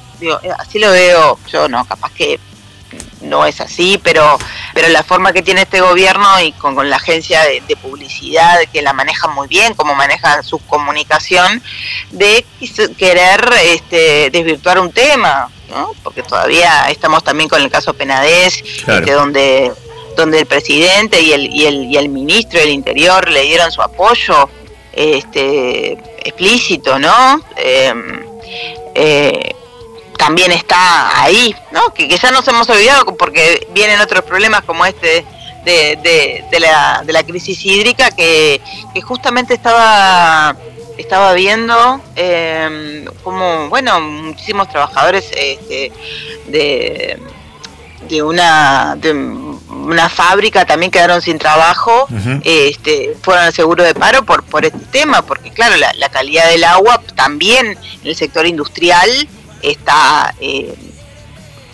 así 0.57 0.79
lo 0.79 0.91
veo 0.91 1.39
yo, 1.47 1.67
no, 1.69 1.85
capaz 1.85 2.11
que 2.11 2.39
no 3.29 3.45
es 3.45 3.61
así, 3.61 3.99
pero, 4.03 4.37
pero 4.73 4.87
la 4.89 5.03
forma 5.03 5.31
que 5.31 5.41
tiene 5.41 5.61
este 5.61 5.81
gobierno 5.81 6.27
y 6.41 6.51
con, 6.53 6.89
la 6.89 6.95
agencia 6.95 7.41
de, 7.43 7.61
publicidad 7.81 8.59
que 8.73 8.81
la 8.81 8.93
maneja 8.93 9.27
muy 9.27 9.47
bien, 9.47 9.73
como 9.73 9.95
maneja 9.95 10.43
su 10.43 10.59
comunicación, 10.59 11.61
de 12.11 12.45
querer 12.97 13.41
este, 13.63 14.29
desvirtuar 14.31 14.79
un 14.79 14.91
tema, 14.91 15.49
¿no? 15.69 15.93
porque 16.03 16.23
todavía 16.23 16.89
estamos 16.89 17.23
también 17.23 17.47
con 17.47 17.61
el 17.61 17.69
caso 17.69 17.93
Penades, 17.93 18.63
este, 18.85 19.11
donde 19.11 19.71
donde 20.15 20.39
el 20.39 20.45
presidente 20.47 21.21
y 21.21 21.31
el, 21.31 21.45
y 21.53 21.65
el, 21.65 21.85
y 21.85 21.97
el 21.97 22.09
ministro 22.09 22.59
del 22.59 22.71
Interior 22.71 23.29
le 23.29 23.43
dieron 23.43 23.71
su 23.71 23.81
apoyo 23.81 24.49
este, 24.91 25.93
explícito, 26.23 26.99
¿no? 26.99 27.41
Eh, 27.55 27.93
eh, 28.95 29.55
también 30.19 30.51
está 30.51 31.23
ahí, 31.23 31.55
¿no? 31.71 31.93
Que, 31.93 32.09
ya 32.09 32.31
nos 32.31 32.45
hemos 32.49 32.69
olvidado 32.69 33.05
porque 33.17 33.65
vienen 33.71 34.01
otros 34.01 34.25
problemas 34.25 34.63
como 34.63 34.85
este 34.85 35.25
de, 35.63 36.43
de, 36.51 36.59
la, 36.59 37.03
de 37.05 37.13
la 37.13 37.23
crisis 37.23 37.65
hídrica 37.65 38.11
que, 38.11 38.61
justamente 39.01 39.53
estaba 39.53 40.55
estaba 40.97 41.31
viendo 41.31 42.01
eh, 42.17 43.05
como, 43.23 43.69
bueno, 43.69 44.01
muchísimos 44.01 44.67
trabajadores 44.67 45.31
este, 45.33 45.93
de, 46.47 47.17
de 48.09 48.21
una 48.21 48.97
de 48.97 49.13
una 49.13 50.09
fábrica 50.09 50.65
también 50.65 50.91
quedaron 50.91 51.21
sin 51.21 51.39
trabajo, 51.39 52.07
este, 52.43 53.15
fueron 53.21 53.45
al 53.45 53.53
seguro 53.53 53.85
de 53.85 53.95
paro 53.95 54.25
por, 54.25 54.43
por 54.43 54.65
este 54.65 54.85
tema, 54.91 55.21
porque 55.21 55.51
claro, 55.51 55.77
la, 55.77 55.93
la 55.93 56.09
calidad 56.09 56.49
del 56.49 56.65
agua 56.65 57.01
también 57.15 57.65
en 58.01 58.07
el 58.07 58.15
sector 58.17 58.45
industrial 58.45 59.09
está 59.61 60.33
eh, 60.39 60.73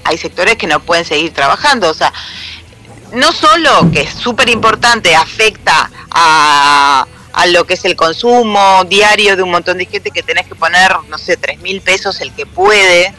hay 0.05 0.17
sectores 0.17 0.55
que 0.55 0.67
no 0.67 0.79
pueden 0.79 1.03
seguir 1.03 1.33
trabajando, 1.33 1.89
o 1.89 1.93
sea, 1.93 2.13
no 3.13 3.31
solo 3.31 3.89
que 3.91 4.01
es 4.01 4.13
súper 4.13 4.49
importante, 4.49 5.15
afecta 5.15 5.89
a, 6.11 7.07
a 7.33 7.47
lo 7.47 7.65
que 7.65 7.73
es 7.73 7.85
el 7.85 7.95
consumo 7.95 8.83
diario 8.87 9.35
de 9.35 9.43
un 9.43 9.51
montón 9.51 9.79
de 9.79 9.85
gente 9.85 10.11
que 10.11 10.21
tenés 10.21 10.45
que 10.45 10.55
poner, 10.55 10.95
no 11.09 11.17
sé, 11.17 11.37
tres 11.37 11.59
mil 11.59 11.81
pesos 11.81 12.21
el 12.21 12.31
que 12.33 12.45
puede, 12.45 13.13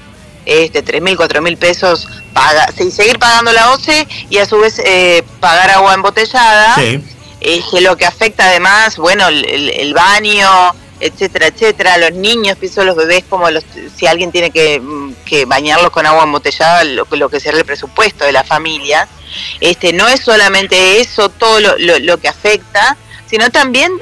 este, 0.45 0.83
tres 0.83 1.03
mil, 1.03 1.17
cuatro 1.17 1.43
mil 1.43 1.57
pesos, 1.57 2.07
paga, 2.33 2.69
seguir 2.73 3.19
pagando 3.19 3.53
la 3.53 3.73
OCE 3.73 4.07
y 4.31 4.39
a 4.39 4.47
su 4.47 4.59
vez 4.59 4.81
eh, 4.85 5.25
pagar 5.41 5.71
agua 5.73 5.93
embotellada, 5.93 6.77
que 6.77 7.81
lo 7.81 7.97
que 7.97 8.07
afecta 8.07 8.45
además, 8.45 8.97
bueno, 8.97 9.27
el, 9.27 9.71
el 9.71 9.93
baño, 9.93 10.73
etcétera, 11.01 11.47
etcétera. 11.49 11.99
Los 11.99 12.13
niños, 12.13 12.57
pienso 12.59 12.85
los 12.85 12.97
bebés 12.97 13.25
como 13.29 13.51
los, 13.51 13.65
si 13.97 14.07
alguien 14.07 14.33
tiene 14.33 14.51
que, 14.51 14.81
que 15.25 15.45
bañarlos 15.45 15.91
con 15.91 16.07
agua 16.07 16.25
embotellada, 16.25 16.85
lo, 16.85 17.07
lo 17.11 17.29
que 17.29 17.41
será 17.41 17.59
el 17.59 17.65
presupuesto 17.65 18.25
de 18.25 18.33
la 18.33 18.45
familia. 18.45 19.09
Este, 19.61 19.93
no 19.93 20.09
es 20.09 20.21
solamente 20.21 21.01
eso, 21.01 21.29
todo 21.29 21.61
lo, 21.61 21.77
lo, 21.79 22.19
que 22.19 22.29
afecta, 22.29 22.97
sino 23.27 23.51
también 23.51 23.93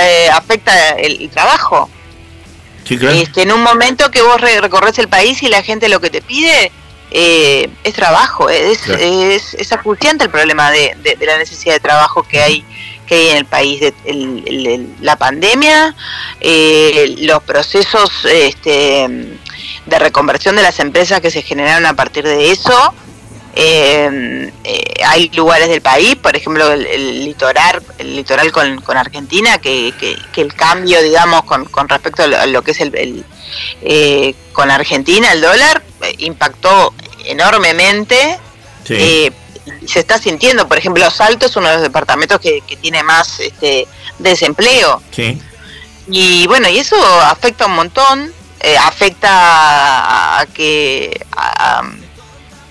eh, 0.00 0.28
afecta 0.32 0.90
el, 0.90 1.30
trabajo. 1.30 1.88
este, 2.88 3.42
en 3.42 3.52
un 3.52 3.62
momento 3.62 4.10
que 4.10 4.22
vos 4.22 4.40
recorres 4.40 4.98
el 4.98 5.08
país 5.08 5.42
y 5.42 5.48
la 5.48 5.62
gente 5.62 5.88
lo 5.88 6.00
que 6.00 6.10
te 6.10 6.20
pide 6.20 6.72
eh, 7.14 7.68
es 7.84 7.94
trabajo, 7.94 8.48
es, 8.48 8.88
es, 8.88 9.54
es, 9.54 9.72
acuciante 9.72 10.24
el 10.24 10.30
problema 10.30 10.70
de, 10.70 10.96
de, 11.02 11.26
la 11.26 11.36
necesidad 11.36 11.74
de 11.74 11.80
trabajo 11.80 12.22
que 12.22 12.40
hay 12.40 12.64
que 13.06 13.14
hay 13.14 13.28
en 13.30 13.36
el 13.38 13.44
país, 13.44 13.92
la 15.00 15.16
pandemia, 15.16 15.94
eh, 16.40 17.16
los 17.20 17.42
procesos 17.42 18.10
este, 18.24 19.38
de 19.86 19.98
reconversión 19.98 20.56
de 20.56 20.62
las 20.62 20.78
empresas 20.80 21.20
que 21.20 21.30
se 21.30 21.42
generaron 21.42 21.86
a 21.86 21.94
partir 21.94 22.24
de 22.24 22.50
eso. 22.50 22.94
Eh, 23.54 24.50
hay 25.04 25.28
lugares 25.34 25.68
del 25.68 25.82
país, 25.82 26.16
por 26.16 26.34
ejemplo, 26.34 26.72
el, 26.72 27.24
litoral, 27.24 27.82
el 27.98 28.16
litoral 28.16 28.50
con, 28.50 28.96
Argentina, 28.96 29.58
que, 29.58 29.92
el 30.36 30.54
cambio, 30.54 31.02
digamos, 31.02 31.42
con, 31.44 31.88
respecto 31.88 32.22
a 32.22 32.46
lo, 32.46 32.62
que 32.62 32.70
es 32.70 32.80
el, 32.80 33.24
con 34.52 34.70
Argentina, 34.70 35.32
el 35.32 35.42
dólar, 35.42 35.82
impactó 36.18 36.94
enormemente. 37.26 38.38
Sí 38.84 39.30
se 39.86 40.00
está 40.00 40.18
sintiendo. 40.18 40.68
Por 40.68 40.78
ejemplo, 40.78 41.08
Salto 41.10 41.46
es 41.46 41.56
uno 41.56 41.68
de 41.68 41.74
los 41.74 41.82
departamentos 41.82 42.40
que, 42.40 42.62
tiene 42.80 43.02
más 43.02 43.40
este, 43.40 43.86
desempleo. 44.18 45.02
Sí. 45.10 45.40
Y 46.08 46.46
bueno, 46.46 46.68
y 46.68 46.78
eso 46.78 46.96
afecta 47.22 47.66
un 47.66 47.74
montón. 47.74 48.32
Eh, 48.64 48.76
afecta 48.78 50.40
a, 50.40 50.46
que, 50.46 51.26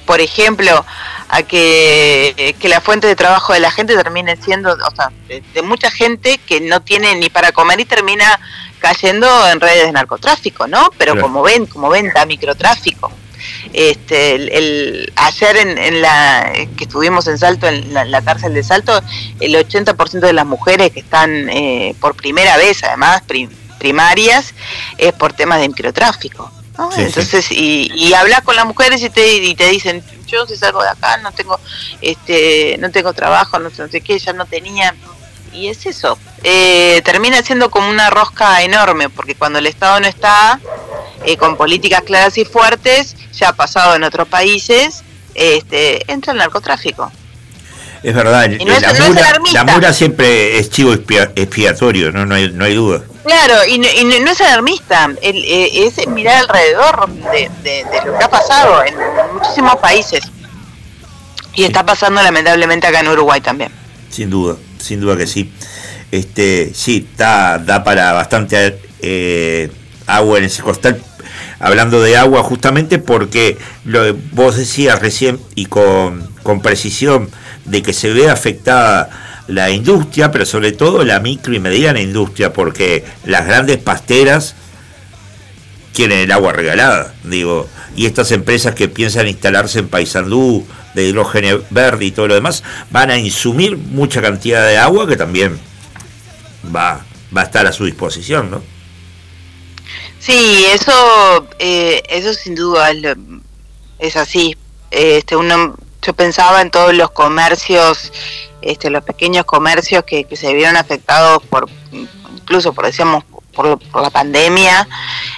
por 0.06 0.22
ejemplo, 0.22 0.86
a 1.28 1.44
que, 1.44 2.56
que, 2.58 2.70
la 2.70 2.80
fuente 2.80 3.08
de 3.08 3.16
trabajo 3.18 3.52
de 3.52 3.60
la 3.60 3.72
gente 3.72 3.98
termine 3.98 4.38
siendo, 4.38 4.72
o 4.72 4.96
sea, 4.96 5.12
de, 5.28 5.62
mucha 5.64 5.92
gente 5.92 6.38
que 6.38 6.62
no 6.62 6.82
tiene 6.82 7.16
ni 7.16 7.30
para 7.30 7.52
comer 7.52 7.82
y 7.82 7.86
termina 7.86 8.40
cayendo 8.80 9.28
en 9.50 9.60
redes 9.60 9.86
de 9.86 9.92
narcotráfico, 9.92 10.66
¿no? 10.66 10.92
Pero 10.98 11.20
como 11.20 11.42
ven, 11.42 11.66
como 11.66 11.90
venta, 11.90 12.26
microtráfico. 12.26 13.12
Este, 13.74 14.36
el, 14.36 15.14
ayer 15.16 15.58
en, 15.58 16.02
la 16.02 16.52
que 16.78 16.84
estuvimos 16.84 17.28
en 17.28 17.38
Salto, 17.38 17.68
en 17.68 17.94
la, 17.94 18.22
cárcel 18.22 18.54
de 18.54 18.64
Salto, 18.64 19.02
el 19.40 19.56
80% 19.56 20.20
de 20.20 20.34
las 20.34 20.46
mujeres 20.46 20.92
que 20.92 21.00
están 21.00 21.50
eh, 21.50 21.96
por 22.00 22.16
primera 22.16 22.58
vez, 22.58 22.84
además 22.84 23.24
primarias, 23.80 24.54
es 24.98 25.14
por 25.14 25.34
temas 25.34 25.60
de 25.60 25.70
microtráfico. 25.70 26.52
Entonces, 26.98 27.52
Y, 27.52 27.92
y 27.94 28.14
hablas 28.14 28.42
con 28.42 28.56
las 28.56 28.66
mujeres 28.66 29.02
y 29.04 29.10
te, 29.10 29.36
y 29.36 29.56
te 29.56 29.70
dicen, 29.70 30.04
yo 30.32 30.46
si 30.48 30.56
salgo 30.56 30.82
de 30.82 30.90
acá 30.90 31.18
no 31.18 31.32
tengo 31.32 31.60
este 32.02 32.78
no 32.80 32.90
tengo 32.90 33.14
trabajo, 33.14 33.60
no 33.60 33.70
sé, 33.70 34.02
qué, 34.02 34.18
ya 34.18 34.34
no 34.34 34.46
tenía. 34.46 34.96
Y 35.54 35.68
es 35.68 35.86
eso, 35.86 36.18
eh, 36.44 37.02
termina 37.04 37.44
siendo 37.44 37.70
como 37.70 37.90
una 37.90 38.10
rosca 38.10 38.62
enorme, 38.62 39.10
porque 39.10 39.36
cuando 39.36 39.60
el 39.60 39.68
Estado 39.68 40.00
no 40.00 40.08
está, 40.08 40.62
eh, 41.26 41.36
con 41.36 41.58
políticas 41.58 42.04
claras 42.04 42.38
y 42.38 42.46
fuertes, 42.46 43.18
ya 43.42 43.50
ha 43.50 43.54
pasado 43.54 43.96
en 43.96 44.04
otros 44.04 44.28
países, 44.28 45.04
este, 45.34 46.10
entra 46.12 46.32
el 46.32 46.38
narcotráfico. 46.38 47.12
Es 48.04 48.16
verdad, 48.16 48.50
la, 49.54 49.64
mura, 49.64 49.94
siempre 49.94 50.58
es 50.58 50.70
chivo 50.72 50.94
expiatorio, 50.94 52.12
no, 52.12 52.26
no, 52.26 52.34
hay, 52.34 52.52
no 52.52 52.66
hay 52.66 52.76
duda. 52.76 53.04
Claro, 53.24 53.54
y, 53.68 53.78
no 53.78 54.32
es 54.32 54.42
alarmista, 54.42 55.12
eh, 55.22 55.70
es 55.74 56.08
mirar 56.08 56.38
alrededor 56.38 57.10
de, 57.10 57.86
lo 58.06 58.18
que 58.18 58.24
ha 58.24 58.30
pasado 58.30 58.84
en 58.84 58.96
muchísimos 59.34 59.76
países. 59.76 60.24
Y 61.54 61.64
está 61.66 61.86
pasando 61.86 62.24
lamentablemente 62.24 62.88
acá 62.88 63.02
en 63.02 63.10
Uruguay 63.10 63.42
también. 63.42 63.72
Sin 64.10 64.30
duda, 64.30 64.56
sin 64.80 65.02
duda 65.02 65.18
que 65.18 65.28
sí. 65.28 65.54
Este, 66.12 66.72
sí, 66.74 67.08
da, 67.18 67.60
da 67.60 67.84
para 67.84 68.14
bastante 68.14 68.80
eh, 69.00 69.70
agua 70.08 70.40
en 70.40 70.46
ese 70.46 70.64
costal 70.64 71.02
hablando 71.60 72.02
de 72.02 72.18
agua 72.18 72.44
justamente 72.44 73.00
porque 73.00 73.58
lo, 73.86 74.14
vos 74.32 74.58
decías 74.58 75.00
recién 75.00 75.40
y 75.56 75.66
con, 75.66 76.30
precisión 76.62 77.30
de 77.66 77.82
que 77.82 77.94
se 77.94 78.12
ve 78.12 78.30
afectada 78.30 79.10
la 79.48 79.70
industria, 79.70 80.32
pero 80.32 80.46
sobre 80.46 80.72
todo 80.72 81.04
la 81.04 81.20
micro 81.20 81.54
y 81.54 81.60
mediana 81.60 82.02
industria, 82.02 82.54
porque 82.54 83.06
las 83.26 83.46
grandes 83.46 83.78
pasteras 83.78 84.56
quieren 85.94 86.20
el 86.20 86.32
agua 86.32 86.54
regalada, 86.54 87.14
digo, 87.24 87.68
y 87.96 88.06
estas 88.06 88.32
empresas 88.32 88.76
que 88.76 88.88
piensan 88.88 89.28
instalarse 89.28 89.80
en 89.80 89.90
Paysandú 89.90 90.66
de 90.96 91.08
hidrógeno 91.08 91.62
verde 91.70 92.06
y 92.06 92.12
todo 92.12 92.28
lo 92.28 92.36
demás, 92.36 92.64
van 92.90 93.12
a 93.12 93.18
insumir 93.18 93.78
mucha 93.78 94.22
cantidad 94.22 94.66
de 94.66 94.78
agua 94.78 95.08
que 95.08 95.18
también 95.18 95.60
va, 96.74 97.06
va 97.36 97.42
a 97.42 97.46
estar 97.46 97.68
a 97.68 97.72
su 97.72 97.86
disposición, 97.86 98.52
¿no? 98.52 98.62
Sí, 100.22 100.66
eso, 100.72 101.48
eh, 101.58 102.04
eso 102.08 102.34
sin 102.36 102.54
duda 102.54 102.92
es, 103.98 104.16
así. 104.16 104.56
Este, 104.92 105.36
uno, 105.36 105.76
yo 106.00 106.14
pensaba 106.14 106.62
en 106.62 106.70
todos 106.70 106.94
los 106.94 107.10
comercios, 107.10 108.14
este, 108.62 108.92
los 108.92 109.04
pequeños 109.04 109.46
comercios 109.46 110.04
que, 110.04 110.28
se 110.36 110.54
vieron 110.54 110.78
afectados 110.78 111.42
por, 111.50 111.68
incluso 111.92 112.72
por 112.72 112.86
decíamos 112.86 113.24
por, 113.52 113.80
por 113.80 114.04
la 114.04 114.12
pandemia, 114.12 114.88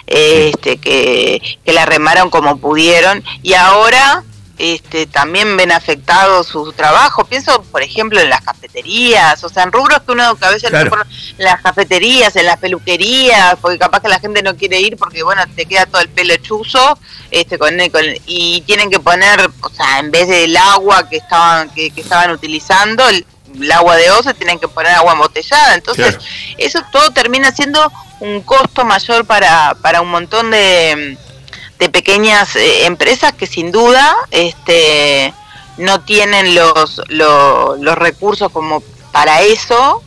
este, 0.06 0.78
que, 0.78 1.42
que 1.64 1.74
la 1.74 1.86
remaron 1.86 2.30
como 2.30 2.58
pudieron 2.58 3.24
y 3.42 3.54
ahora 3.54 4.26
este, 4.64 5.08
también 5.08 5.58
ven 5.58 5.74
afectado 5.74 6.42
su 6.46 6.72
trabajo. 6.72 7.26
Pienso, 7.26 7.64
por 7.64 7.84
ejemplo, 7.84 8.22
en 8.22 8.30
las 8.30 8.40
cafeterías, 8.40 9.44
o 9.44 9.50
sea, 9.50 9.64
en 9.64 9.74
rubros 9.74 10.00
que 10.04 10.14
uno 10.14 10.24
a 10.40 10.50
veces 10.50 10.72
en 10.72 10.90
las 11.38 11.62
cafeterías, 11.62 12.34
en 12.38 12.46
las 12.46 12.60
peluquerías, 12.60 13.58
porque 13.60 13.78
capaz 13.78 14.00
que 14.00 14.08
la 14.08 14.22
gente 14.22 14.42
no 14.42 14.56
quiere 14.56 14.80
ir 14.80 14.96
porque, 14.96 15.22
bueno, 15.22 15.44
te 15.54 15.66
queda 15.66 15.86
todo 15.86 16.02
el 16.02 16.08
pelo 16.08 16.38
chuzo, 16.38 16.98
este, 17.30 17.60
con, 17.60 17.74
y 18.26 18.62
tienen 18.62 18.90
que 18.90 19.02
poner, 19.02 19.52
o 19.60 19.70
sea, 19.70 20.00
en 20.00 20.12
vez 20.12 20.30
del 20.30 20.56
agua 20.56 21.10
que 21.10 21.18
estaban, 21.18 21.70
que, 21.72 21.92
estaban 21.94 22.32
utilizando, 22.32 23.06
el, 23.10 23.26
agua 23.74 23.98
de 23.98 24.12
oso, 24.12 24.34
tienen 24.34 24.60
que 24.60 24.70
poner 24.70 24.94
agua 24.94 25.12
embotellada. 25.12 25.76
Entonces, 25.76 26.18
eso 26.58 26.80
todo 26.90 27.12
termina 27.12 27.52
siendo 27.52 27.92
un 28.22 28.42
costo 28.42 28.86
mayor 28.86 29.26
para, 29.26 29.76
para 29.82 30.00
un 30.00 30.10
montón 30.10 30.52
de 30.52 31.18
de 31.84 31.90
pequeñas 31.90 32.56
eh, 32.56 32.86
empresas 32.86 33.34
que 33.34 33.46
sin 33.46 33.74
duda 33.74 34.16
este, 34.32 35.34
no 35.76 36.00
tienen 36.00 36.56
los, 36.56 37.02
los, 37.10 37.96
recursos 37.98 38.50
como 38.54 38.82
para 39.12 39.42
eso 39.42 40.02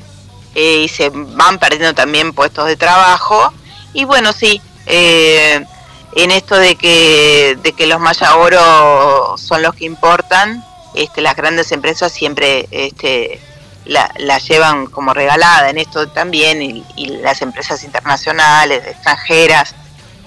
eh, 0.55 0.85
y 0.85 0.89
se 0.89 1.11
van 1.11 1.59
perdiendo 1.59 1.95
también 1.95 2.33
puestos 2.33 2.67
de 2.67 2.77
trabajo. 2.77 3.53
Y 3.93 4.07
bueno, 4.07 4.33
sí, 4.33 4.63
eh, 4.87 5.67
en 6.15 6.31
esto 6.31 6.57
de 6.57 6.77
que, 6.77 7.59
de 7.63 7.73
que 7.75 7.87
los 7.87 8.01
oro 8.35 9.37
son 9.37 9.61
los 9.61 9.75
que 9.75 9.85
importan, 9.85 10.65
este, 10.95 11.21
las 11.21 11.37
grandes 11.37 11.73
empresas 11.73 12.11
siempre 12.11 12.69
este, 12.71 13.39
la, 13.85 14.11
la 14.17 14.39
llevan 14.39 14.87
como 14.87 15.13
regalada 15.13 15.69
en 15.69 15.77
esto 15.77 16.09
también 16.09 16.63
y, 16.63 16.83
y 16.97 17.09
las 17.19 17.43
empresas 17.43 17.85
internacionales, 17.85 18.83
extranjeras, 18.87 19.75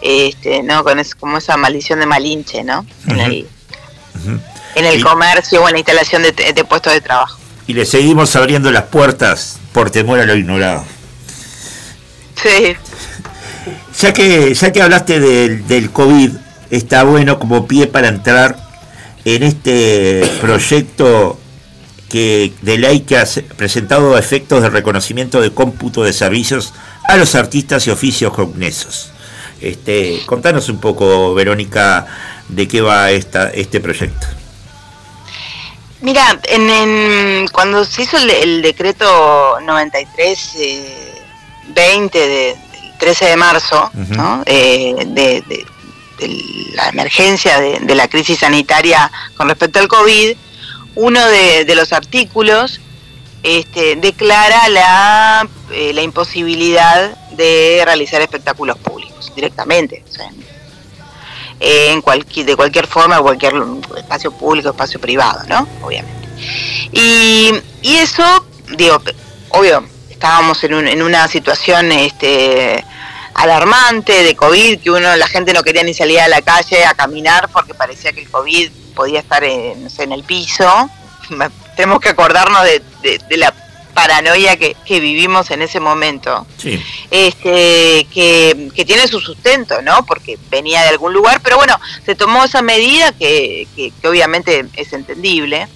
este, 0.01 0.63
¿no? 0.63 0.83
Con 0.83 1.01
como 1.19 1.37
esa 1.37 1.57
maldición 1.57 1.99
de 1.99 2.05
Malinche, 2.05 2.63
¿no? 2.63 2.85
En 3.07 4.85
el, 4.85 5.03
comercio 5.03 5.63
o 5.63 5.67
en 5.67 5.73
la 5.73 5.79
instalación 5.79 6.21
de, 6.23 6.65
puestos 6.65 6.93
de 6.93 7.01
trabajo. 7.01 7.39
Y 7.67 7.73
le 7.73 7.85
seguimos 7.85 8.35
abriendo 8.35 8.71
las 8.71 8.83
puertas 8.83 9.59
por 9.73 9.89
temor 9.89 10.19
a 10.19 10.25
lo 10.25 10.35
ignorado. 10.35 10.83
Sí. 12.41 12.75
Ya 13.99 14.13
que, 14.13 14.53
ya 14.53 14.71
que 14.71 14.81
hablaste 14.81 15.19
del, 15.19 15.67
del 15.67 15.91
COVID, 15.91 16.31
está 16.69 17.03
bueno 17.03 17.39
como 17.39 17.67
pie 17.67 17.87
para 17.87 18.07
entrar 18.07 18.57
en 19.25 19.43
este 19.43 20.23
proyecto 20.39 21.37
que 22.09 22.53
de 22.61 22.77
ley 22.77 23.01
que 23.01 23.17
ha 23.17 23.25
presentado 23.55 24.17
efectos 24.17 24.61
de 24.61 24.69
reconocimiento 24.69 25.41
de 25.41 25.51
cómputo 25.51 26.03
de 26.03 26.13
servicios 26.13 26.73
a 27.07 27.17
los 27.17 27.35
artistas 27.35 27.85
y 27.87 27.91
oficios 27.91 28.33
cognesos. 28.33 29.11
Este, 29.61 30.21
contanos 30.25 30.69
un 30.69 30.79
poco, 30.79 31.33
Verónica, 31.33 32.07
de 32.47 32.67
qué 32.67 32.81
va 32.81 33.11
esta, 33.11 33.49
este 33.49 33.79
proyecto. 33.79 34.27
Mira, 36.01 36.39
en, 36.43 37.47
cuando 37.49 37.83
se 37.83 38.03
hizo 38.03 38.17
el, 38.17 38.61
decreto 38.61 39.59
93 39.61 40.55
20 41.67 42.27
del 42.27 42.55
13 42.99 43.25
de 43.25 43.37
marzo, 43.37 43.91
eh, 44.45 44.95
de, 45.07 45.65
la 46.73 46.89
emergencia 46.89 47.59
de, 47.59 47.95
la 47.95 48.07
crisis 48.07 48.39
sanitaria 48.39 49.11
con 49.35 49.49
respecto 49.49 49.79
al 49.79 49.87
COVID, 49.87 50.35
uno 50.95 51.25
de, 51.27 51.75
los 51.75 51.91
artículos 51.93 52.79
este, 53.43 53.95
declara 53.95 54.69
la, 54.69 55.47
eh, 55.71 55.93
la 55.93 56.01
imposibilidad 56.01 57.17
de 57.31 57.81
realizar 57.85 58.21
espectáculos 58.21 58.77
públicos 58.77 59.31
directamente. 59.35 60.03
en 61.61 62.01
cualquier, 62.01 62.45
de 62.45 62.55
cualquier 62.55 62.87
forma, 62.87 63.19
cualquier 63.19 63.53
espacio 63.97 64.31
público, 64.31 64.69
espacio 64.69 64.99
privado, 64.99 65.41
¿no? 65.47 65.67
Obviamente. 65.81 66.29
Y, 66.91 67.51
y 67.81 67.95
eso, 67.97 68.23
digo, 68.77 69.01
obvio, 69.49 69.83
estábamos 70.09 70.63
en, 70.63 70.73
un, 70.73 70.87
en 70.87 71.01
una 71.01 71.27
situación 71.27 71.91
este, 71.91 72.83
alarmante 73.33 74.23
de 74.23 74.35
COVID, 74.35 74.79
que 74.81 74.91
uno, 74.91 75.15
la 75.15 75.27
gente 75.27 75.53
no 75.53 75.63
quería 75.63 75.83
ni 75.83 75.93
salir 75.93 76.19
a 76.19 76.27
la 76.27 76.41
calle 76.41 76.85
a 76.85 76.93
caminar 76.93 77.49
porque 77.49 77.73
parecía 77.73 78.11
que 78.11 78.21
el 78.21 78.29
COVID 78.29 78.71
podía 78.95 79.19
estar 79.19 79.43
en, 79.43 79.87
en 79.97 80.11
el 80.11 80.23
piso. 80.23 80.89
Tenemos 81.79 82.01
que 82.01 82.09
acordarnos 82.09 82.61
de, 82.65 82.81
de 83.29 83.37
la 83.37 83.53
paranoia 83.93 84.57
que, 84.57 84.75
que, 84.85 84.99
vivimos 84.99 85.49
en 85.49 85.61
ese 85.61 85.79
momento, 85.79 86.45
Sí. 86.57 86.77
este, 87.09 88.05
que, 88.13 88.69
que 88.75 88.83
tiene 88.83 89.07
su 89.07 89.21
sustento, 89.21 89.81
¿no? 89.81 90.05
Porque 90.05 90.37
venía 90.51 90.81
de 90.81 90.89
algún 90.89 91.13
lugar, 91.13 91.39
pero 91.41 91.55
bueno, 91.55 91.79
se 92.05 92.15
tomó 92.15 92.43
esa 92.43 92.61
medida 92.61 93.13
que, 93.13 93.65
que, 93.77 93.93
que 94.01 94.07
obviamente 94.09 94.65
es 94.75 94.91
entendible, 94.91 95.69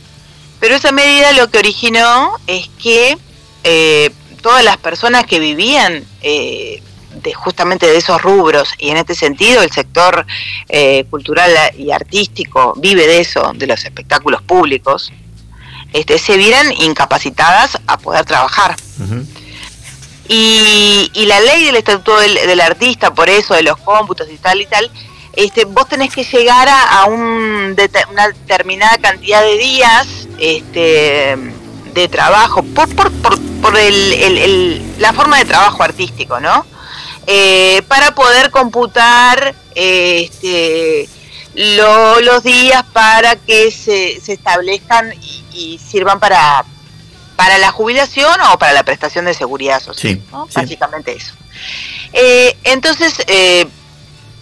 pero 0.59 0.75
esa 0.75 0.91
medida 0.91 1.31
lo 1.31 1.49
que 1.49 1.59
originó 1.59 2.33
es 2.47 2.69
que 2.81 3.17
eh, 3.63 4.09
todas 4.41 4.61
las 4.65 4.75
personas 4.75 5.25
que 5.25 5.39
vivían 5.39 6.03
eh, 6.21 6.83
de 7.23 7.33
justamente 7.33 7.85
de 7.87 7.95
esos 7.95 8.21
rubros 8.21 8.73
y 8.77 8.89
en 8.89 8.97
este 8.97 9.15
sentido 9.15 9.63
el 9.63 9.71
sector 9.71 10.25
eh, 10.67 11.05
cultural 11.09 11.49
y 11.77 11.91
artístico 11.91 12.73
vive 12.75 13.07
de 13.07 13.21
eso, 13.21 13.53
de 13.55 13.67
los 13.67 13.85
espectáculos 13.85 14.41
públicos, 14.41 15.13
este, 15.93 16.17
se 16.19 16.35
vieran 16.37 16.71
incapacitadas 16.73 17.77
a 17.87 17.97
poder 17.97 18.25
trabajar. 18.25 18.75
Y, 20.27 21.11
y 21.13 21.25
la 21.25 21.39
ley 21.41 21.65
del 21.65 21.75
estatuto 21.75 22.17
del, 22.17 22.33
del 22.33 22.61
artista, 22.61 23.13
por 23.13 23.29
eso, 23.29 23.53
de 23.53 23.63
los 23.63 23.77
cómputos 23.77 24.27
y 24.31 24.37
tal 24.37 24.61
y 24.61 24.65
tal, 24.65 24.89
este, 25.33 25.65
vos 25.65 25.87
tenés 25.89 26.13
que 26.13 26.23
llegar 26.23 26.69
a, 26.69 26.99
a 27.01 27.05
un 27.05 27.75
dete- 27.75 28.07
una 28.09 28.27
determinada 28.29 28.97
cantidad 28.99 29.41
de 29.41 29.57
días 29.57 30.07
este, 30.39 31.35
de 31.93 32.07
trabajo, 32.07 32.63
por, 32.63 32.87
por, 32.95 33.11
por, 33.11 33.39
por 33.61 33.77
el, 33.77 34.13
el- 34.13 34.37
el- 34.37 34.95
la 34.99 35.11
forma 35.13 35.37
de 35.39 35.45
trabajo 35.45 35.83
artístico, 35.83 36.39
¿no? 36.39 36.65
Eh, 37.27 37.81
para 37.87 38.13
poder 38.15 38.49
computar 38.51 39.55
eh, 39.75 40.29
este, 40.31 41.09
lo- 41.55 42.21
los 42.21 42.43
días 42.43 42.83
para 42.93 43.35
que 43.35 43.71
se, 43.71 44.19
se 44.21 44.33
establezcan 44.33 45.13
y, 45.21 45.42
y 45.53 45.79
sirvan 45.79 46.19
para, 46.19 46.65
para 47.35 47.57
la 47.57 47.71
jubilación 47.71 48.39
o 48.51 48.57
para 48.57 48.73
la 48.73 48.83
prestación 48.83 49.25
de 49.25 49.33
seguridad 49.33 49.81
social. 49.81 50.15
Sí, 50.15 50.21
¿no? 50.31 50.47
sí. 50.47 50.53
Básicamente 50.55 51.15
eso. 51.15 51.35
Eh, 52.13 52.57
entonces, 52.63 53.15
eh, 53.27 53.67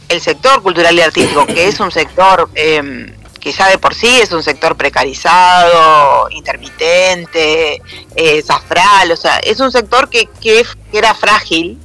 el 0.09 0.21
sector 0.21 0.61
cultural 0.61 0.95
y 0.97 1.01
artístico, 1.01 1.45
que 1.45 1.67
es 1.67 1.79
un 1.79 1.91
sector 1.91 2.49
eh, 2.55 3.15
que 3.41 3.51
ya 3.51 3.67
de 3.69 3.77
por 3.77 3.93
sí 3.95 4.21
es 4.21 4.31
un 4.31 4.43
sector 4.43 4.77
precarizado, 4.77 6.29
intermitente, 6.29 7.81
eh, 8.15 8.41
zafral, 8.43 9.11
o 9.11 9.17
sea, 9.17 9.39
es 9.39 9.59
un 9.59 9.71
sector 9.71 10.09
que, 10.09 10.29
que, 10.39 10.63
que 10.91 10.97
era 10.97 11.13
frágil, 11.15 11.77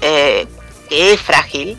eh, 0.00 0.46
que 0.88 1.12
es 1.12 1.20
frágil, 1.20 1.78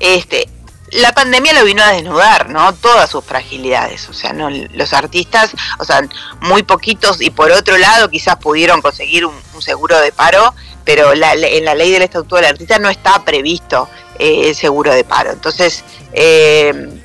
este, 0.00 0.48
la 0.96 1.12
pandemia 1.12 1.52
lo 1.52 1.64
vino 1.64 1.82
a 1.82 1.92
desnudar, 1.92 2.48
¿no? 2.50 2.74
Todas 2.74 3.10
sus 3.10 3.24
fragilidades, 3.24 4.08
o 4.08 4.12
sea, 4.12 4.32
no 4.32 4.48
los 4.50 4.92
artistas, 4.92 5.50
o 5.78 5.84
sea, 5.84 6.02
muy 6.40 6.62
poquitos 6.62 7.20
y 7.20 7.30
por 7.30 7.50
otro 7.52 7.76
lado 7.78 8.08
quizás 8.08 8.36
pudieron 8.36 8.80
conseguir 8.82 9.24
un, 9.26 9.34
un 9.54 9.62
seguro 9.62 9.98
de 10.00 10.12
paro, 10.12 10.54
pero 10.84 11.14
la, 11.14 11.34
en 11.34 11.64
la 11.64 11.74
ley 11.74 11.90
del 11.90 12.02
estatuto 12.02 12.36
del 12.36 12.46
artista 12.46 12.78
no 12.78 12.88
está 12.88 13.24
previsto 13.24 13.88
eh, 14.18 14.48
el 14.48 14.54
seguro 14.54 14.92
de 14.92 15.04
paro. 15.04 15.30
Entonces, 15.32 15.84
eh, 16.12 17.00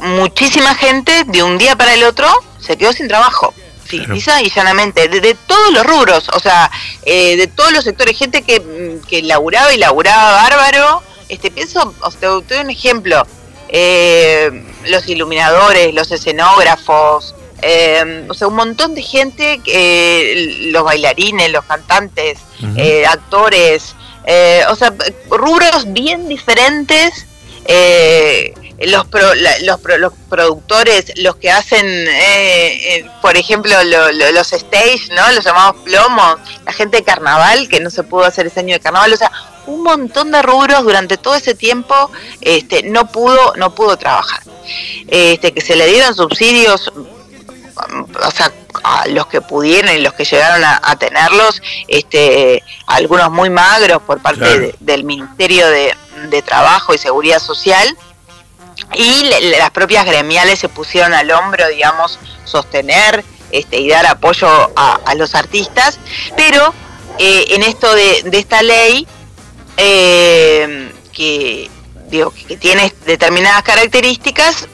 muchísima 0.00 0.74
gente 0.74 1.24
de 1.26 1.42
un 1.42 1.58
día 1.58 1.76
para 1.76 1.94
el 1.94 2.04
otro 2.04 2.26
se 2.60 2.76
quedó 2.76 2.92
sin 2.92 3.08
trabajo. 3.08 3.54
Sí, 3.88 3.98
Claro. 4.04 4.40
y 4.44 4.50
llanamente, 4.50 5.08
de, 5.08 5.20
de 5.22 5.34
todos 5.34 5.72
los 5.72 5.82
rubros, 5.86 6.28
o 6.34 6.38
sea, 6.40 6.70
eh, 7.06 7.38
de 7.38 7.46
todos 7.46 7.72
los 7.72 7.84
sectores, 7.84 8.18
gente 8.18 8.42
que, 8.42 8.98
que 9.08 9.22
laburaba 9.22 9.72
y 9.72 9.78
laburaba 9.78 10.32
bárbaro. 10.42 11.02
Este, 11.28 11.50
pienso, 11.50 11.94
o 12.00 12.10
sea, 12.10 12.20
te 12.20 12.54
doy 12.54 12.64
un 12.64 12.70
ejemplo, 12.70 13.26
eh, 13.68 14.64
los 14.86 15.08
iluminadores, 15.08 15.94
los 15.94 16.10
escenógrafos, 16.10 17.34
eh, 17.62 18.26
o 18.28 18.34
sea, 18.34 18.48
un 18.48 18.54
montón 18.54 18.94
de 18.94 19.02
gente, 19.02 19.60
que, 19.64 20.70
los 20.72 20.84
bailarines, 20.84 21.50
los 21.50 21.64
cantantes, 21.64 22.38
eh, 22.76 23.04
actores, 23.06 23.94
eh, 24.26 24.62
o 24.70 24.76
sea, 24.76 24.94
rubros 25.30 25.92
bien 25.92 26.28
diferentes. 26.28 27.26
Los, 28.80 29.06
pro- 29.06 29.34
la- 29.34 29.58
los, 29.60 29.80
pro- 29.80 29.98
los 29.98 30.12
productores, 30.28 31.12
los 31.16 31.36
que 31.36 31.50
hacen, 31.50 31.84
eh, 31.86 32.96
eh, 32.98 33.10
por 33.20 33.36
ejemplo, 33.36 33.72
lo- 33.84 34.12
lo- 34.12 34.32
los 34.32 34.52
stage, 34.52 35.08
¿no? 35.16 35.32
Los 35.32 35.44
llamados 35.44 35.76
plomos, 35.84 36.36
la 36.64 36.72
gente 36.72 36.98
de 36.98 37.02
carnaval, 37.04 37.68
que 37.68 37.80
no 37.80 37.90
se 37.90 38.02
pudo 38.04 38.24
hacer 38.24 38.46
ese 38.46 38.60
año 38.60 38.74
de 38.74 38.80
carnaval, 38.80 39.12
o 39.12 39.16
sea, 39.16 39.32
un 39.66 39.82
montón 39.82 40.30
de 40.30 40.40
rubros 40.42 40.82
durante 40.84 41.16
todo 41.18 41.34
ese 41.34 41.54
tiempo 41.54 42.10
este, 42.40 42.82
no 42.84 43.06
pudo 43.12 43.54
no 43.56 43.74
pudo 43.74 43.96
trabajar. 43.98 44.40
Este, 45.08 45.52
que 45.52 45.60
se 45.60 45.76
le 45.76 45.86
dieron 45.86 46.14
subsidios 46.14 46.90
o 47.76 48.30
sea, 48.32 48.52
a 48.82 49.06
los 49.08 49.26
que 49.28 49.40
pudieron 49.40 49.94
y 49.94 50.00
los 50.00 50.12
que 50.14 50.24
llegaron 50.24 50.64
a, 50.64 50.80
a 50.82 50.96
tenerlos, 50.96 51.62
este, 51.86 52.62
algunos 52.86 53.30
muy 53.30 53.50
magros 53.50 54.02
por 54.02 54.20
parte 54.20 54.40
Claro. 54.40 54.58
de- 54.60 54.74
del 54.80 55.04
Ministerio 55.04 55.68
de, 55.68 55.94
de 56.28 56.42
Trabajo 56.42 56.92
y 56.94 56.98
Seguridad 56.98 57.38
Social, 57.40 57.96
y 58.94 59.24
le- 59.24 59.58
las 59.58 59.70
propias 59.70 60.04
gremiales 60.06 60.58
se 60.58 60.68
pusieron 60.68 61.12
al 61.14 61.30
hombro, 61.30 61.68
digamos, 61.68 62.18
sostener 62.44 63.24
este, 63.50 63.78
y 63.78 63.88
dar 63.88 64.06
apoyo 64.06 64.48
a, 64.76 65.14
los 65.16 65.34
artistas, 65.34 65.98
pero 66.36 66.74
eh, 67.18 67.46
en 67.50 67.62
esto 67.62 67.94
de, 67.94 68.22
esta 68.32 68.62
ley, 68.62 69.06
eh, 69.76 70.92
que, 71.12 71.70
digo, 72.08 72.30
que 72.32 72.56
tiene 72.56 72.92
determinadas 73.06 73.62
características, 73.62 74.68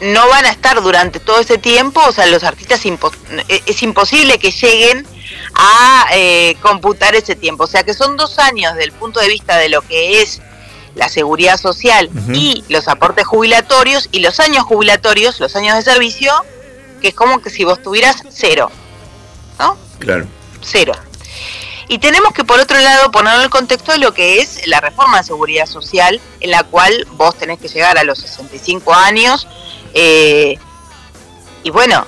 no 0.00 0.28
van 0.28 0.46
a 0.46 0.50
estar 0.50 0.80
durante 0.82 1.20
todo 1.20 1.40
ese 1.40 1.58
tiempo, 1.58 2.00
o 2.06 2.12
sea, 2.12 2.26
los 2.26 2.42
artistas 2.44 2.84
impo- 2.86 3.12
es 3.48 3.62
es 3.66 3.82
imposible 3.82 4.38
que 4.38 4.50
lleguen 4.50 5.06
a 5.54 6.06
eh, 6.12 6.56
computar 6.62 7.14
ese 7.14 7.34
tiempo. 7.36 7.64
O 7.64 7.66
sea, 7.66 7.82
que 7.82 7.92
son 7.92 8.16
dos 8.16 8.38
años 8.38 8.74
del 8.76 8.92
punto 8.92 9.20
de 9.20 9.28
vista 9.28 9.58
de 9.58 9.68
lo 9.68 9.82
que 9.82 10.22
es 10.22 10.40
la 10.94 11.08
seguridad 11.08 11.56
social 11.56 12.10
y 12.32 12.64
los 12.68 12.88
aportes 12.88 13.26
jubilatorios 13.26 14.08
y 14.12 14.20
los 14.20 14.40
años 14.40 14.64
jubilatorios, 14.64 15.40
los 15.40 15.54
años 15.56 15.76
de 15.76 15.82
servicio, 15.82 16.32
que 17.00 17.08
es 17.08 17.14
como 17.14 17.40
que 17.40 17.50
si 17.50 17.64
vos 17.64 17.82
tuvieras 17.82 18.22
cero, 18.30 18.70
¿no? 19.58 19.76
Claro. 19.98 20.26
cero. 20.62 20.92
Y 21.88 21.98
tenemos 21.98 22.32
que, 22.32 22.44
por 22.44 22.60
otro 22.60 22.78
lado, 22.78 23.10
ponerlo 23.10 23.40
en 23.40 23.44
el 23.44 23.50
contexto 23.50 23.90
de 23.90 23.98
lo 23.98 24.14
que 24.14 24.40
es 24.40 24.66
la 24.68 24.80
reforma 24.80 25.18
de 25.18 25.24
seguridad 25.24 25.66
social, 25.66 26.20
en 26.38 26.52
la 26.52 26.62
cual 26.62 27.06
vos 27.12 27.34
tenés 27.34 27.58
que 27.58 27.66
llegar 27.66 27.98
a 27.98 28.04
los 28.04 28.18
65 28.20 28.94
años. 28.94 29.48
eh, 29.94 30.56
y 31.62 31.70
bueno, 31.70 32.06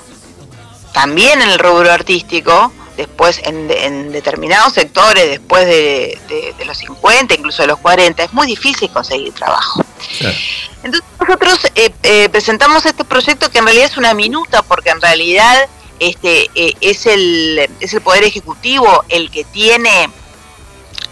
también 0.93 1.43
en 1.43 1.51
el 1.51 1.59
rubro 1.59 1.91
artístico, 1.91 2.73
después 2.97 3.41
en, 3.45 3.71
en 3.71 4.13
determinados 4.13 4.75
sectores, 4.75 5.29
después 5.31 5.67
de, 5.67 6.19
de- 6.29 6.55
de 6.59 6.65
los 6.65 6.77
50, 6.79 7.35
incluso 7.35 7.63
de 7.63 7.69
los 7.69 7.79
40, 7.79 8.23
es 8.25 8.33
muy 8.33 8.47
difícil 8.47 8.91
conseguir 8.91 9.33
trabajo. 9.33 9.85
Claro. 10.19 10.37
Entonces 10.83 11.09
nosotros 11.21 11.59
eh, 11.75 11.93
eh, 12.03 12.29
presentamos 12.31 12.85
este 12.87 13.05
proyecto 13.05 13.51
que 13.51 13.59
en 13.59 13.65
realidad 13.65 13.87
es 13.87 13.97
una 13.97 14.15
minuta, 14.15 14.63
porque 14.63 14.91
en 14.91 15.01
realidad 15.01 15.69
este 16.01 16.51
eh, 16.55 16.75
es 16.81 17.07
el 17.07 17.71
es 17.81 17.95
el 17.95 18.01
poder 18.01 18.25
ejecutivo 18.25 19.05
el 19.09 19.31
que 19.31 19.45
tiene 19.45 20.11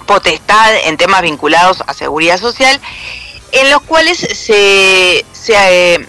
potestad 0.07 0.75
en 0.87 0.97
temas 0.97 1.23
vinculados 1.23 1.83
a 1.87 1.95
seguridad 1.95 2.39
social, 2.41 2.81
en 3.53 3.71
los 3.71 3.81
cuales 3.83 4.19
se, 4.19 5.25
se 5.33 6.07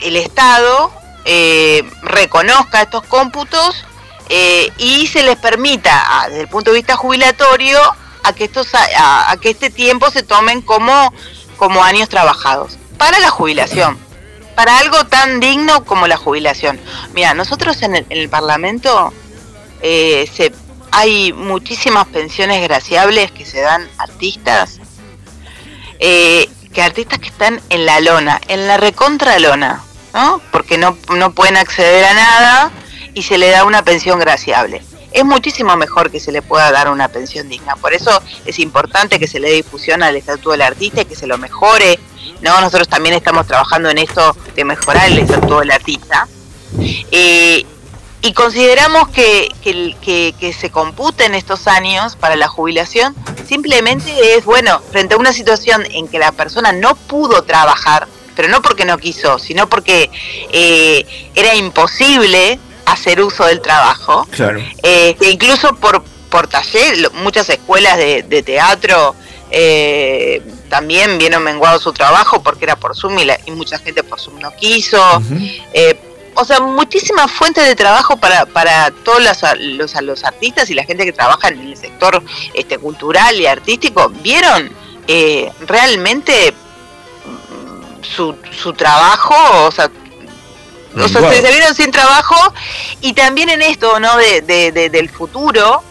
el 0.00 0.16
Estado 0.16 0.92
eh, 1.30 1.84
reconozca 2.02 2.80
estos 2.82 3.04
cómputos 3.04 3.84
eh, 4.30 4.72
y 4.78 5.06
se 5.06 5.22
les 5.22 5.36
permita, 5.36 6.22
a- 6.22 6.28
desde 6.28 6.40
el 6.42 6.48
punto 6.48 6.70
de 6.70 6.76
vista 6.78 6.96
jubilatorio, 6.96 7.78
a 8.24 8.32
que 8.32 8.44
estos 8.44 8.68
a, 8.74 9.36
que 9.40 9.50
este 9.50 9.68
tiempo 9.70 10.10
se 10.10 10.22
tomen 10.22 10.62
como, 10.62 11.12
como 11.58 11.84
años 11.84 12.08
trabajados. 12.08 12.78
Para 12.96 13.18
la 13.20 13.30
jubilación, 13.30 13.96
para 14.56 14.78
algo 14.78 15.04
tan 15.04 15.38
digno 15.38 15.84
como 15.84 16.06
la 16.08 16.16
jubilación. 16.16 16.80
Mira, 17.12 17.34
nosotros 17.34 17.80
en 17.82 17.94
el, 17.94 18.06
en 18.10 18.18
el 18.18 18.28
Parlamento 18.28 19.12
eh, 19.82 20.28
hay 20.90 21.32
muchísimas 21.34 22.06
pensiones 22.08 22.62
graciables 22.62 23.30
que 23.32 23.44
se 23.44 23.60
dan 23.60 23.86
artistas, 23.98 24.80
eh, 26.00 26.48
que 26.72 26.82
artistas 26.82 27.18
que 27.18 27.28
están 27.28 27.60
en 27.70 27.86
la 27.86 28.00
lona, 28.00 28.40
en 28.48 28.66
la 28.66 28.76
recontra 28.78 29.38
lona, 29.38 29.84
¿no? 30.14 30.40
Porque 30.52 30.78
no, 30.78 30.96
no 31.14 31.32
pueden 31.32 31.56
acceder 31.56 32.04
a 32.04 32.14
nada 32.14 32.70
y 33.14 33.22
se 33.22 33.38
le 33.38 33.50
da 33.50 33.64
una 33.64 33.82
pensión 33.82 34.18
graciable. 34.18 34.82
Es 35.12 35.24
muchísimo 35.24 35.74
mejor 35.76 36.10
que 36.10 36.20
se 36.20 36.32
le 36.32 36.42
pueda 36.42 36.70
dar 36.70 36.90
una 36.90 37.08
pensión 37.08 37.48
digna. 37.48 37.76
Por 37.76 37.94
eso 37.94 38.22
es 38.44 38.58
importante 38.58 39.18
que 39.18 39.26
se 39.26 39.40
le 39.40 39.48
dé 39.48 39.54
difusión 39.56 40.02
al 40.02 40.16
estatuto 40.16 40.50
del 40.50 40.62
artista 40.62 41.00
y 41.00 41.04
que 41.06 41.16
se 41.16 41.26
lo 41.26 41.38
mejore. 41.38 41.98
¿no? 42.42 42.60
Nosotros 42.60 42.88
también 42.88 43.14
estamos 43.14 43.46
trabajando 43.46 43.88
en 43.88 43.98
esto 43.98 44.36
de 44.54 44.64
mejorar 44.64 45.06
el 45.06 45.18
estatuto 45.18 45.60
del 45.60 45.70
artista. 45.70 46.28
Eh, 47.10 47.64
y 48.20 48.32
consideramos 48.32 49.08
que, 49.08 49.48
que, 49.62 49.96
que- 50.02 50.34
que 50.38 50.52
se 50.52 50.70
computen 50.70 51.34
estos 51.34 51.66
años 51.68 52.16
para 52.16 52.34
la 52.36 52.48
jubilación 52.48 53.14
simplemente 53.46 54.36
es, 54.36 54.44
bueno, 54.44 54.80
frente 54.90 55.14
a 55.14 55.18
una 55.18 55.32
situación 55.32 55.84
en 55.92 56.08
que 56.08 56.18
la 56.18 56.32
persona 56.32 56.72
no 56.72 56.94
pudo 56.96 57.42
trabajar, 57.44 58.08
pero 58.38 58.48
no 58.48 58.62
porque 58.62 58.84
no 58.84 58.96
quiso, 58.98 59.36
sino 59.40 59.68
porque 59.68 60.08
eh, 60.52 61.04
era 61.34 61.56
imposible 61.56 62.56
hacer 62.86 63.20
uso 63.20 63.44
del 63.46 63.60
trabajo. 63.60 64.28
Claro. 64.30 64.60
Eh, 64.84 65.16
que 65.18 65.28
incluso 65.30 65.74
por, 65.74 66.04
por 66.30 66.46
taller, 66.46 67.10
muchas 67.14 67.48
escuelas 67.50 67.96
de, 67.96 68.22
de 68.22 68.42
teatro 68.44 69.16
eh, 69.50 70.40
también 70.68 71.18
vieron 71.18 71.42
menguado 71.42 71.80
su 71.80 71.92
trabajo 71.92 72.40
porque 72.44 72.64
era 72.66 72.76
por 72.76 72.94
Zoom 72.94 73.18
y, 73.18 73.24
la- 73.24 73.40
y 73.44 73.50
mucha 73.50 73.76
gente 73.80 74.04
por 74.04 74.20
Zoom 74.20 74.38
no 74.38 74.54
quiso. 74.54 75.02
Eh, 75.74 75.98
o 76.34 76.44
sea, 76.44 76.60
muchísimas 76.60 77.32
fuentes 77.32 77.66
de 77.66 77.74
trabajo 77.74 78.16
para, 78.18 78.46
para 78.46 78.92
todos 79.04 79.20
los, 79.20 79.38
los, 79.58 80.00
los 80.00 80.22
artistas 80.22 80.70
y 80.70 80.74
la 80.74 80.84
gente 80.84 81.04
que 81.04 81.12
trabaja 81.12 81.48
en 81.48 81.58
el 81.58 81.76
sector 81.76 82.22
este, 82.54 82.78
cultural 82.78 83.34
y 83.40 83.46
artístico, 83.46 84.08
vieron 84.22 84.70
realmente 85.66 86.54
su, 88.02 88.36
su 88.60 88.72
trabajo, 88.72 89.34
o 89.66 89.70
sea, 89.70 89.90
o 90.96 91.08
sea, 91.08 91.20
se, 91.30 91.42
se 91.42 91.50
vieron 91.52 91.74
sin 91.74 91.90
trabajo 91.90 92.34
y 93.00 93.12
también 93.12 93.48
en 93.50 93.62
esto, 93.62 94.00
¿no? 94.00 94.16
De, 94.16 94.40
de- 94.42 94.72
de- 94.72 94.90
del 94.90 95.08
futuro 95.10 95.82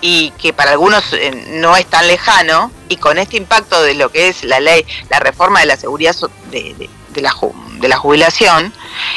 y 0.00 0.30
que 0.32 0.52
para 0.52 0.72
algunos 0.72 1.02
eh, 1.12 1.30
no 1.60 1.76
es 1.76 1.86
tan 1.86 2.06
lejano 2.06 2.70
y 2.88 2.96
con 2.96 3.18
este 3.18 3.36
impacto 3.36 3.82
de 3.82 3.94
lo 3.94 4.10
que 4.10 4.28
es 4.28 4.44
la 4.44 4.60
ley, 4.60 4.84
la 5.10 5.18
reforma 5.18 5.60
de 5.60 5.66
la 5.66 5.76
seguridad 5.76 6.14
de, 6.50 6.88
la, 7.16 7.34
de 7.80 7.88
la 7.88 7.96
jubilación, 7.96 8.72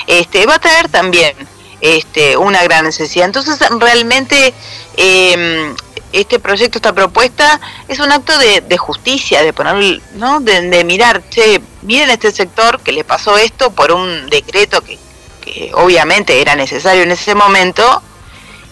este, 0.07 0.45
va 0.45 0.55
a 0.55 0.59
traer 0.59 0.88
también 0.89 1.35
este, 1.81 2.38
una 2.38 2.63
gran 2.63 2.85
necesidad. 2.85 3.25
Entonces, 3.25 3.59
realmente, 3.79 4.53
eh, 4.95 5.73
este 6.11 6.39
proyecto, 6.39 6.77
esta 6.77 6.93
propuesta, 6.93 7.59
es 7.88 7.99
un 7.99 8.11
acto 8.11 8.38
de, 8.38 8.61
de 8.61 8.77
justicia, 8.77 9.43
de 9.43 9.53
poner, 9.53 10.01
¿no? 10.15 10.39
De, 10.39 10.61
de 10.61 10.84
mirar, 10.84 11.21
che, 11.29 11.61
miren 11.81 12.09
este 12.09 12.31
sector 12.31 12.79
que 12.81 12.91
le 12.91 13.03
pasó 13.03 13.38
esto 13.38 13.71
por 13.71 13.91
un 13.91 14.29
decreto 14.29 14.81
que, 14.81 14.97
que 15.41 15.71
obviamente 15.73 16.41
era 16.41 16.55
necesario 16.55 17.03
en 17.03 17.11
ese 17.11 17.35
momento, 17.35 18.01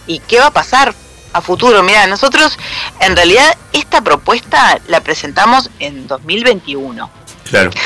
y 0.06 0.20
qué 0.20 0.38
va 0.38 0.46
a 0.46 0.52
pasar 0.52 0.94
a 1.32 1.40
futuro. 1.40 1.82
Mira, 1.82 2.06
nosotros 2.06 2.58
en 3.00 3.16
realidad 3.16 3.56
esta 3.72 4.00
propuesta 4.00 4.78
la 4.88 5.00
presentamos 5.00 5.70
en 5.78 6.06
2021. 6.06 7.10
Claro. 7.50 7.70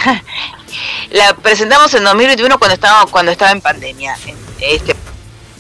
La 1.11 1.35
presentamos 1.35 1.93
en 1.95 2.05
2021 2.05 2.59
cuando 2.59 2.75
estaba 2.75 3.05
cuando 3.07 3.33
estaba 3.33 3.51
en 3.51 3.61
pandemia. 3.61 4.17
en 4.27 4.37
Este, 4.61 4.95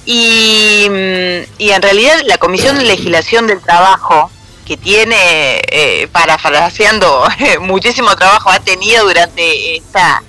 y, 0.06 0.86
mm, 0.89 1.44
y 1.59 1.70
en 1.70 1.82
realidad 1.82 2.20
la 2.24 2.39
Comisión 2.39 2.77
de 2.78 2.85
Legislación 2.85 3.47
del 3.47 3.60
Trabajo, 3.60 4.31
que 4.66 4.77
tiene, 4.77 5.60
eh, 5.68 6.09
parafraseando, 6.12 7.24
muchísimo 7.60 8.14
trabajo, 8.16 8.51
ha 8.51 8.60
tenido 8.60 9.05
durante 9.05 9.77
esta, 9.77 10.22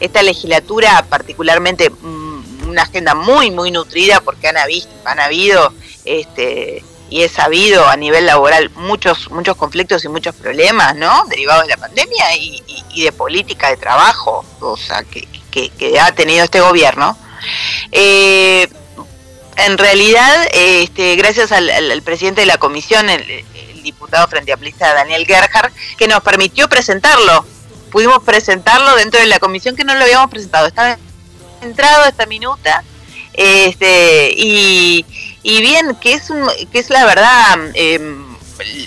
esta 0.00 0.22
legislatura 0.22 1.04
particularmente 1.08 1.90
mm, 1.90 2.68
una 2.68 2.82
agenda 2.82 3.14
muy, 3.14 3.50
muy 3.50 3.70
nutrida 3.70 4.20
porque 4.20 4.48
han, 4.48 4.56
habido, 4.56 4.88
han 5.04 5.20
habido 5.20 5.72
este, 6.04 6.84
y 7.08 7.22
he 7.22 7.28
sabido 7.28 7.86
a 7.86 7.96
nivel 7.96 8.26
laboral 8.26 8.70
muchos 8.74 9.30
muchos 9.30 9.54
conflictos 9.56 10.04
y 10.04 10.08
muchos 10.08 10.34
problemas, 10.34 10.96
¿no? 10.96 11.24
Derivados 11.26 11.62
de 11.64 11.68
la 11.70 11.76
pandemia 11.76 12.36
y, 12.36 12.62
y- 12.66 12.84
y 12.94 13.04
de 13.04 13.12
política 13.12 13.68
de 13.70 13.76
trabajo, 13.76 14.44
o 14.60 14.76
sea, 14.76 15.04
que, 15.04 15.28
que- 15.52 15.68
que 15.70 16.00
ha 16.00 16.10
tenido 16.12 16.42
este 16.44 16.60
gobierno. 16.60 17.16
Eh, 17.92 18.68
en 19.56 19.78
realidad, 19.78 20.44
eh, 20.52 20.82
este, 20.82 21.16
gracias 21.16 21.50
al, 21.52 22.02
presidente 22.02 22.42
de 22.42 22.46
la 22.46 22.58
comisión, 22.58 23.08
el, 23.08 23.44
diputado 23.82 24.26
frente 24.26 24.52
amplista 24.52 24.92
Daniel 24.92 25.24
Gerhard, 25.26 25.72
que 25.96 26.08
nos 26.08 26.20
permitió 26.20 26.68
presentarlo. 26.68 27.46
Pudimos 27.90 28.22
presentarlo 28.24 28.96
dentro 28.96 29.20
de 29.20 29.26
la 29.26 29.38
comisión 29.38 29.76
que 29.76 29.84
no 29.84 29.94
lo 29.94 30.02
habíamos 30.02 30.28
presentado. 30.28 30.66
Estaba 30.66 30.98
entrado 31.62 32.04
esta 32.04 32.26
minuta. 32.26 32.82
Este, 33.32 34.32
y, 34.36 35.04
bien, 35.44 35.94
que 36.00 36.14
es, 36.14 36.30
un- 36.30 36.50
que 36.72 36.80
es 36.80 36.90
la 36.90 37.04
verdad, 37.04 37.54
em, 37.74 38.26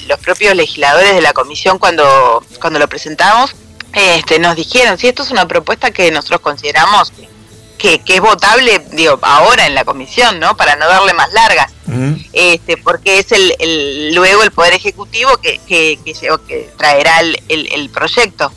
los 0.08 0.20
propios 0.20 0.54
legisladores 0.56 1.14
de 1.14 1.22
la 1.22 1.32
comisión 1.32 1.80
cuando, 1.80 2.44
cuando 2.60 2.78
lo 2.78 2.90
presentamos, 2.90 3.56
este, 3.94 4.38
nos 4.40 4.56
dijeron, 4.56 4.98
si 4.98 5.08
esto 5.08 5.24
es 5.24 5.32
una 5.32 5.48
propuesta 5.48 5.92
que 5.92 6.12
nosotros 6.12 6.42
consideramos 6.42 7.14
que, 7.80 8.00
que 8.00 8.16
es 8.16 8.22
votable, 8.22 8.80
digo, 8.92 9.18
ahora 9.24 9.66
en 9.66 9.74
la 9.74 9.84
comisión, 9.86 10.40
¿no? 10.40 10.56
Para 10.56 10.76
no 10.76 10.88
darle 10.88 11.14
más 11.14 11.32
largas 11.34 11.72
este, 12.34 12.78
porque 12.78 13.18
es 13.18 13.32
el, 13.32 13.56
el- 13.60 14.14
luego 14.14 14.44
el 14.44 14.52
Poder 14.52 14.74
Ejecutivo 14.74 15.38
que, 15.38 15.60
que, 15.68 15.98
que, 16.06 16.70
traerá 16.78 17.20
el, 17.22 17.42
el- 17.50 17.68
el 17.74 17.90
proyecto. 17.90 18.52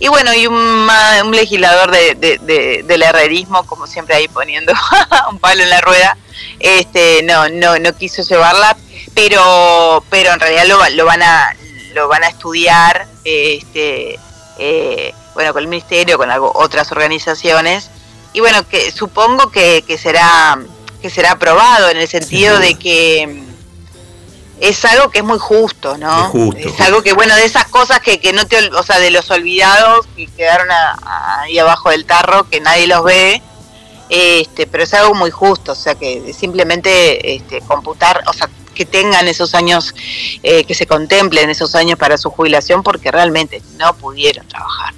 Y 0.00 0.08
bueno, 0.08 0.34
y 0.34 0.46
un, 0.46 0.54
un 0.54 1.30
legislador 1.34 1.90
de, 1.90 2.14
de- 2.14 2.38
de- 2.42 2.82
del 2.84 3.02
herrerismo, 3.02 3.64
como 3.66 3.86
siempre 3.86 4.16
ahí 4.16 4.28
poniendo 4.28 4.72
un 5.30 5.38
palo 5.38 5.62
en 5.62 5.70
la 5.70 5.80
rueda, 5.80 6.16
este, 6.60 7.22
no, 7.22 7.48
no, 7.48 7.78
no 7.78 7.96
quiso 7.96 8.22
llevarla, 8.22 8.76
pero, 9.14 10.04
pero 10.10 10.32
en 10.34 10.40
realidad 10.40 10.66
lo, 10.66 10.88
lo 10.90 11.04
van 11.06 11.22
a 11.22 11.56
lo 11.94 12.06
van 12.06 12.22
a 12.22 12.28
estudiar, 12.28 13.06
este, 13.24 14.18
eh, 14.58 15.14
bueno, 15.34 15.52
con 15.54 15.62
el 15.62 15.68
ministerio, 15.68 16.18
con 16.18 16.30
algo, 16.30 16.52
otras 16.54 16.92
organizaciones, 16.92 17.90
y 18.32 18.40
bueno, 18.40 18.66
que 18.68 18.90
supongo 18.92 19.50
que, 19.50 19.82
que 19.86 19.96
será 19.98 20.58
que 21.00 21.10
será 21.10 21.32
aprobado 21.32 21.88
en 21.90 21.96
el 21.96 22.08
sentido 22.08 22.58
de 22.58 22.74
que 22.74 23.42
es 24.60 24.84
algo 24.84 25.10
que 25.10 25.18
es 25.20 25.24
muy 25.24 25.38
justo, 25.38 25.96
¿no? 25.96 26.24
Es 26.24 26.30
justo, 26.30 26.58
Es 26.58 26.66
justo. 26.66 26.82
algo 26.82 27.02
que, 27.02 27.12
bueno, 27.12 27.36
de 27.36 27.44
esas 27.44 27.66
cosas 27.68 28.00
que, 28.00 28.18
que 28.18 28.32
no 28.32 28.44
te, 28.46 28.58
o 28.74 28.82
sea, 28.82 28.98
de 28.98 29.12
los 29.12 29.30
olvidados 29.30 30.06
que 30.16 30.26
quedaron 30.26 30.68
a- 30.70 31.40
ahí 31.42 31.56
abajo 31.60 31.90
del 31.90 32.04
tarro, 32.04 32.48
que 32.50 32.60
nadie 32.60 32.88
los 32.88 33.04
ve, 33.04 33.40
este, 34.08 34.66
pero 34.66 34.82
es 34.82 34.92
algo 34.94 35.14
muy 35.14 35.30
justo, 35.30 35.70
o 35.72 35.76
sea, 35.76 35.94
que 35.94 36.34
simplemente 36.36 37.36
este, 37.36 37.60
computar, 37.60 38.24
o 38.26 38.32
sea, 38.32 38.48
que 38.74 38.84
tengan 38.84 39.28
esos 39.28 39.54
años, 39.54 39.94
eh, 40.42 40.64
que 40.64 40.74
se 40.74 40.86
contemplen 40.88 41.48
esos 41.50 41.76
años 41.76 41.96
para 41.96 42.18
su 42.18 42.30
jubilación, 42.30 42.82
porque 42.82 43.12
realmente 43.12 43.62
no 43.76 43.94
pudieron 43.94 44.46
trabajar. 44.48 44.94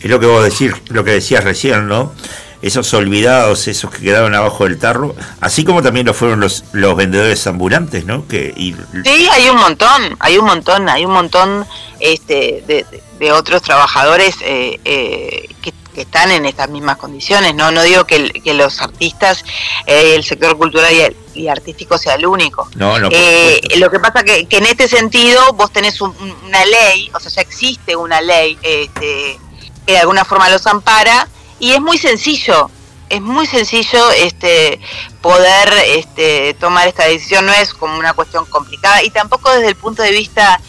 Es 0.00 0.08
lo 0.10 0.18
que 0.18 0.26
vos 0.26 0.42
decís, 0.44 0.72
lo 0.88 1.04
que 1.04 1.10
decías 1.12 1.44
recién, 1.44 1.86
¿no? 1.88 2.12
Esos 2.62 2.92
olvidados, 2.94 3.68
esos 3.68 3.90
que 3.90 3.98
quedaron 4.02 4.34
abajo 4.34 4.64
del 4.64 4.78
tarro, 4.78 5.14
así 5.40 5.64
como 5.64 5.82
también 5.82 6.06
lo 6.06 6.14
fueron 6.14 6.40
los, 6.40 6.64
los 6.72 6.96
vendedores 6.96 7.46
ambulantes, 7.46 8.04
¿no? 8.06 8.26
Que, 8.26 8.52
y, 8.56 8.74
Sí, 9.04 9.28
hay 9.30 9.48
un 9.48 9.56
montón, 9.58 10.16
hay 10.20 10.38
un 10.38 10.46
montón, 10.46 10.88
hay 10.88 11.04
un 11.04 11.12
montón 11.12 11.66
este, 12.00 12.64
de, 12.66 12.86
de- 13.18 13.32
otros 13.32 13.62
trabajadores 13.62 14.36
eh, 14.42 14.78
eh, 14.84 15.48
que, 15.62 15.72
que 15.94 16.02
están 16.02 16.30
en 16.30 16.44
estas 16.46 16.68
mismas 16.68 16.96
condiciones. 16.98 17.54
No, 17.54 17.70
no 17.70 17.82
digo 17.82 18.04
que, 18.06 18.30
que 18.44 18.52
los 18.54 18.80
artistas, 18.82 19.42
eh, 19.86 20.14
el 20.16 20.22
sector 20.24 20.56
cultural 20.56 20.92
y, 20.94 21.00
el- 21.00 21.16
y 21.34 21.48
artístico 21.48 21.96
sea 21.98 22.14
el 22.14 22.26
único. 22.26 22.68
no, 22.74 22.98
no, 22.98 23.08
Eh, 23.10 23.60
lo 23.78 23.90
que 23.90 23.98
pasa 24.00 24.22
que, 24.22 24.46
que 24.46 24.58
en 24.58 24.66
este 24.66 24.88
sentido 24.88 25.52
vos 25.54 25.72
tenés 25.72 26.00
un- 26.00 26.14
una 26.44 26.64
ley, 26.66 27.10
o 27.14 27.20
sea, 27.20 27.30
ya 27.30 27.40
existe 27.42 27.96
una 27.96 28.20
ley 28.20 28.58
este, 28.62 29.38
que 29.86 29.92
de 29.92 29.98
alguna 29.98 30.24
forma 30.24 30.48
los 30.50 30.66
ampara 30.66 31.28
y 31.58 31.72
es 31.72 31.80
muy 31.80 31.98
sencillo, 31.98 32.70
es 33.08 33.20
muy 33.20 33.46
sencillo 33.46 34.10
este, 34.12 34.80
poder 35.20 35.72
este, 35.86 36.54
tomar 36.54 36.88
esta 36.88 37.04
decisión, 37.04 37.46
no 37.46 37.52
es 37.52 37.72
como 37.72 37.98
una 37.98 38.12
cuestión 38.14 38.44
complicada 38.46 39.02
y 39.02 39.10
tampoco 39.10 39.50
desde 39.52 39.68
el 39.68 39.76
punto 39.76 40.02
de 40.02 40.10
vista 40.10 40.60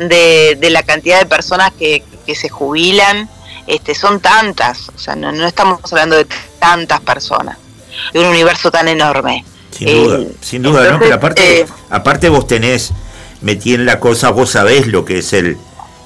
de, 0.00 0.56
de 0.60 0.70
la 0.70 0.82
cantidad 0.82 1.20
de 1.20 1.26
personas 1.26 1.72
que, 1.78 2.02
que 2.26 2.34
se 2.34 2.48
jubilan, 2.48 3.28
este, 3.66 3.94
son 3.94 4.20
tantas, 4.20 4.88
o 4.94 4.98
sea, 4.98 5.14
no, 5.16 5.32
no 5.32 5.46
estamos 5.46 5.80
hablando 5.92 6.16
de 6.16 6.26
tantas 6.58 7.00
personas, 7.00 7.56
de 8.12 8.20
un 8.20 8.26
universo 8.26 8.70
tan 8.70 8.88
enorme. 8.88 9.44
Sin 9.70 9.88
Eh, 9.88 9.94
duda, 9.94 10.18
sin 10.40 10.62
duda, 10.62 10.90
¿no? 10.90 10.98
Pero 10.98 11.14
aparte, 11.14 11.60
eh, 11.60 11.66
aparte 11.90 12.28
vos 12.28 12.46
tenés 12.46 12.92
metí 13.40 13.74
en 13.74 13.86
la 13.86 14.00
cosa, 14.00 14.30
vos 14.30 14.50
sabés 14.50 14.86
lo 14.86 15.04
que 15.04 15.18
es 15.18 15.32
el, 15.32 15.58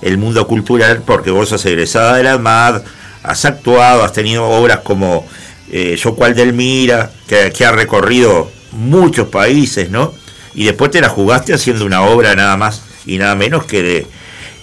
el 0.02 0.18
mundo 0.18 0.46
cultural, 0.46 1.02
porque 1.04 1.30
vos 1.30 1.48
sos 1.50 1.64
egresada 1.66 2.16
de 2.16 2.24
la 2.24 2.32
ADMAD, 2.32 2.82
has 3.28 3.44
actuado, 3.44 4.02
has 4.04 4.12
tenido 4.12 4.44
obras 4.48 4.80
como 4.80 5.26
eh, 5.70 5.96
Yo 6.02 6.14
cual 6.14 6.34
del 6.34 6.52
Mira, 6.52 7.10
que, 7.26 7.52
que 7.52 7.64
ha 7.64 7.72
recorrido 7.72 8.50
muchos 8.72 9.28
países, 9.28 9.90
¿no? 9.90 10.12
Y 10.54 10.64
después 10.64 10.90
te 10.90 11.00
la 11.00 11.08
jugaste 11.08 11.52
haciendo 11.54 11.84
una 11.84 12.02
obra 12.02 12.34
nada 12.34 12.56
más 12.56 12.82
y 13.06 13.18
nada 13.18 13.34
menos 13.34 13.64
que 13.64 13.82
de, 13.82 14.06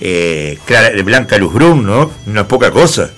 eh, 0.02 0.58
Clara- 0.66 0.90
de 0.92 1.04
Blanca 1.04 1.38
Luz 1.38 1.54
Brun, 1.54 1.86
¿no? 1.86 2.12
No 2.26 2.42
es 2.42 2.48
poca 2.48 2.72
cosa. 2.72 3.10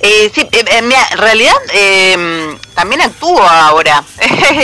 Eh, 0.00 0.30
sí, 0.34 0.42
eh, 0.52 0.64
eh, 0.70 0.82
mira, 0.82 1.00
en 1.12 1.18
realidad 1.18 1.54
eh, 1.72 2.56
también 2.74 3.00
actúo 3.00 3.40
ahora. 3.42 4.04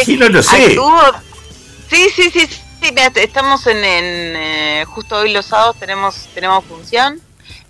Sí, 0.04 0.16
no 0.16 0.28
lo 0.28 0.42
sé. 0.42 0.66
Actúo. 0.66 1.02
Sí, 1.90 2.08
sí, 2.14 2.30
sí, 2.30 2.46
sí, 2.46 2.60
mira, 2.90 3.10
estamos 3.14 3.66
en, 3.66 3.78
en, 3.78 3.84
eh, 4.36 4.84
justo 4.86 5.16
hoy 5.16 5.32
los 5.32 5.46
sábados 5.46 5.76
tenemos 5.78 6.14
tenemos 6.34 6.64
función 6.64 7.18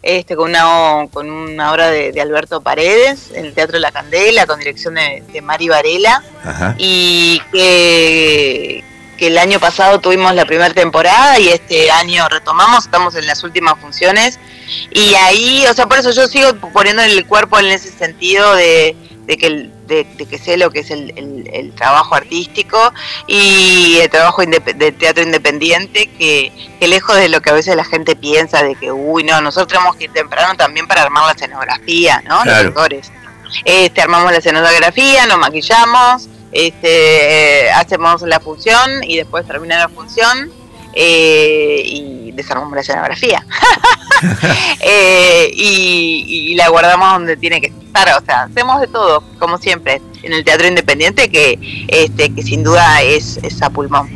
este 0.02 0.34
con 0.36 0.50
una 0.50 1.06
con 1.12 1.30
una 1.30 1.72
obra 1.72 1.88
de, 1.90 2.12
de 2.12 2.20
Alberto 2.20 2.60
Paredes 2.60 3.30
en 3.34 3.46
el 3.46 3.54
Teatro 3.54 3.78
La 3.78 3.92
Candela 3.92 4.46
con 4.46 4.58
dirección 4.58 4.94
de, 4.94 5.22
de 5.32 5.42
Mari 5.42 5.68
Varela 5.68 6.22
Ajá. 6.44 6.74
y 6.76 7.40
que, 7.52 8.84
que 9.16 9.26
el 9.28 9.38
año 9.38 9.60
pasado 9.60 10.00
tuvimos 10.00 10.34
la 10.34 10.44
primera 10.44 10.74
temporada 10.74 11.38
y 11.38 11.48
este 11.48 11.90
año 11.90 12.28
retomamos, 12.28 12.84
estamos 12.84 13.14
en 13.14 13.26
las 13.26 13.44
últimas 13.44 13.78
funciones 13.78 14.40
y 14.90 15.14
ahí, 15.14 15.64
o 15.70 15.74
sea, 15.74 15.86
por 15.86 15.98
eso 15.98 16.10
yo 16.10 16.26
sigo 16.26 16.54
poniendo 16.72 17.02
el 17.02 17.26
cuerpo 17.26 17.58
en 17.58 17.66
ese 17.66 17.90
sentido 17.90 18.54
de, 18.54 18.96
de 19.26 19.36
que, 19.36 19.70
de, 19.86 20.04
que 20.04 20.38
sé 20.38 20.56
lo 20.56 20.70
que 20.70 20.80
es 20.80 20.90
el, 20.90 21.12
el, 21.52 21.72
trabajo 21.74 22.14
artístico 22.14 22.92
y 23.26 23.98
el 24.00 24.10
trabajo 24.10 24.42
de 24.42 24.92
teatro 24.92 25.22
independiente, 25.22 26.06
que, 26.18 26.52
lejos 26.80 27.16
de 27.16 27.28
lo 27.28 27.40
que 27.40 27.50
a 27.50 27.54
veces 27.54 27.76
la 27.76 27.84
gente 27.84 28.16
piensa, 28.16 28.62
de 28.62 28.74
que, 28.74 28.90
uy, 28.90 29.24
no, 29.24 29.40
nosotros 29.40 29.68
tenemos 29.68 29.96
que 29.96 30.04
ir 30.04 30.12
temprano 30.12 30.56
también 30.56 30.86
para 30.86 31.02
armar 31.02 31.26
la 31.26 31.32
escenografía, 31.32 32.22
¿no? 32.26 32.44
Los 32.44 32.54
actores. 32.54 33.12
Este, 33.64 34.02
armamos 34.02 34.32
la 34.32 34.38
escenografía, 34.38 35.26
nos 35.26 35.38
maquillamos, 35.38 36.28
este, 36.52 37.70
hacemos 37.70 38.22
la 38.22 38.40
función 38.40 39.02
y 39.04 39.16
después 39.16 39.46
termina 39.46 39.78
la 39.78 39.88
función 39.88 40.50
eh, 40.94 41.82
y 41.84 42.21
desarmamos 42.34 42.74
la 42.74 42.80
escenografía. 42.80 43.44
Eh, 44.80 45.50
y, 45.52 46.54
la 46.54 46.68
guardamos 46.68 47.12
donde 47.14 47.36
tiene 47.36 47.60
que 47.60 47.68
estar. 47.68 48.08
O 48.22 48.24
sea, 48.24 48.42
hacemos 48.42 48.80
de 48.80 48.86
todo, 48.86 49.24
como 49.40 49.58
siempre, 49.58 50.00
en 50.22 50.32
el 50.32 50.44
teatro 50.44 50.68
independiente, 50.68 51.28
que, 51.28 51.58
este, 51.88 52.32
que 52.32 52.42
sin 52.42 52.62
duda 52.62 53.02
es, 53.02 53.40
es 53.42 53.60
a 53.62 53.70
pulmón. 53.70 54.08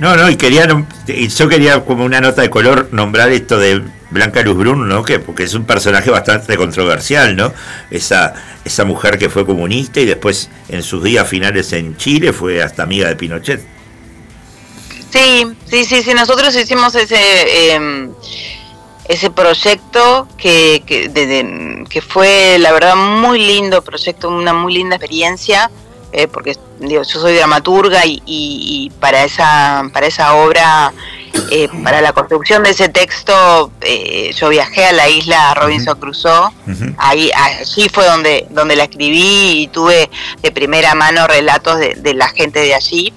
No, 0.00 0.16
no, 0.16 0.28
y 0.28 0.34
quería, 0.36 0.66
yo 0.66 1.48
quería 1.48 1.84
como 1.84 2.04
una 2.04 2.20
nota 2.20 2.42
de 2.42 2.50
color 2.50 2.88
nombrar 2.90 3.30
esto 3.30 3.56
de 3.56 3.82
Blanca 4.10 4.42
Luz 4.42 4.56
Brun, 4.56 4.88
¿no? 4.88 5.04
Que, 5.04 5.18
porque 5.18 5.44
es 5.44 5.54
un 5.54 5.64
personaje 5.64 6.10
bastante 6.10 6.56
controversial, 6.56 7.36
¿no? 7.36 7.52
Esa, 7.90 8.34
esa 8.64 8.84
mujer 8.84 9.18
que 9.18 9.30
fue 9.30 9.46
comunista 9.46 10.00
y 10.00 10.04
después 10.04 10.50
en 10.68 10.82
sus 10.82 11.02
días 11.02 11.28
finales 11.28 11.72
en 11.72 11.96
Chile 11.96 12.32
fue 12.32 12.62
hasta 12.62 12.82
amiga 12.82 13.08
de 13.08 13.16
Pinochet. 13.16 13.60
Sí, 15.12 15.46
sí, 15.66 15.84
sí, 15.84 16.02
sí, 16.02 16.14
nosotros 16.14 16.56
hicimos 16.56 16.94
ese 16.94 17.74
em, 17.74 18.14
ese 19.08 19.30
proyecto 19.30 20.26
que, 20.38 20.82
que, 20.86 21.84
que 21.88 22.00
fue 22.00 22.56
la 22.58 22.72
verdad 22.72 22.96
muy 22.96 23.38
lindo 23.38 23.82
proyecto, 23.82 24.28
una 24.28 24.54
muy 24.54 24.72
linda 24.72 24.96
experiencia, 24.96 25.70
eh, 26.12 26.28
porque 26.28 26.56
digo, 26.78 27.02
yo 27.02 27.20
soy 27.20 27.34
dramaturga 27.34 28.04
y, 28.06 28.22
y, 28.26 28.90
para 29.00 29.24
esa 29.24 29.84
para 29.92 30.06
esa 30.06 30.34
obra 30.34 30.92
eh, 31.50 31.68
para 31.82 32.00
la 32.00 32.12
construcción 32.12 32.62
de 32.62 32.70
ese 32.70 32.88
texto, 32.88 33.72
eh, 33.80 34.32
yo 34.34 34.48
viajé 34.48 34.86
a 34.86 34.92
la 34.92 35.08
isla 35.08 35.54
Robinson 35.54 35.98
Crusoe. 35.98 36.50
Ahí, 36.98 37.30
allí 37.34 37.88
fue 37.88 38.04
donde, 38.06 38.46
donde 38.50 38.76
la 38.76 38.84
escribí 38.84 39.62
y 39.62 39.68
tuve 39.68 40.10
de 40.42 40.50
primera 40.50 40.94
mano 40.94 41.26
relatos 41.26 41.78
de, 41.78 42.14
la 42.14 42.28
gente 42.28 42.60
de 42.60 42.74
allí. 42.74 43.12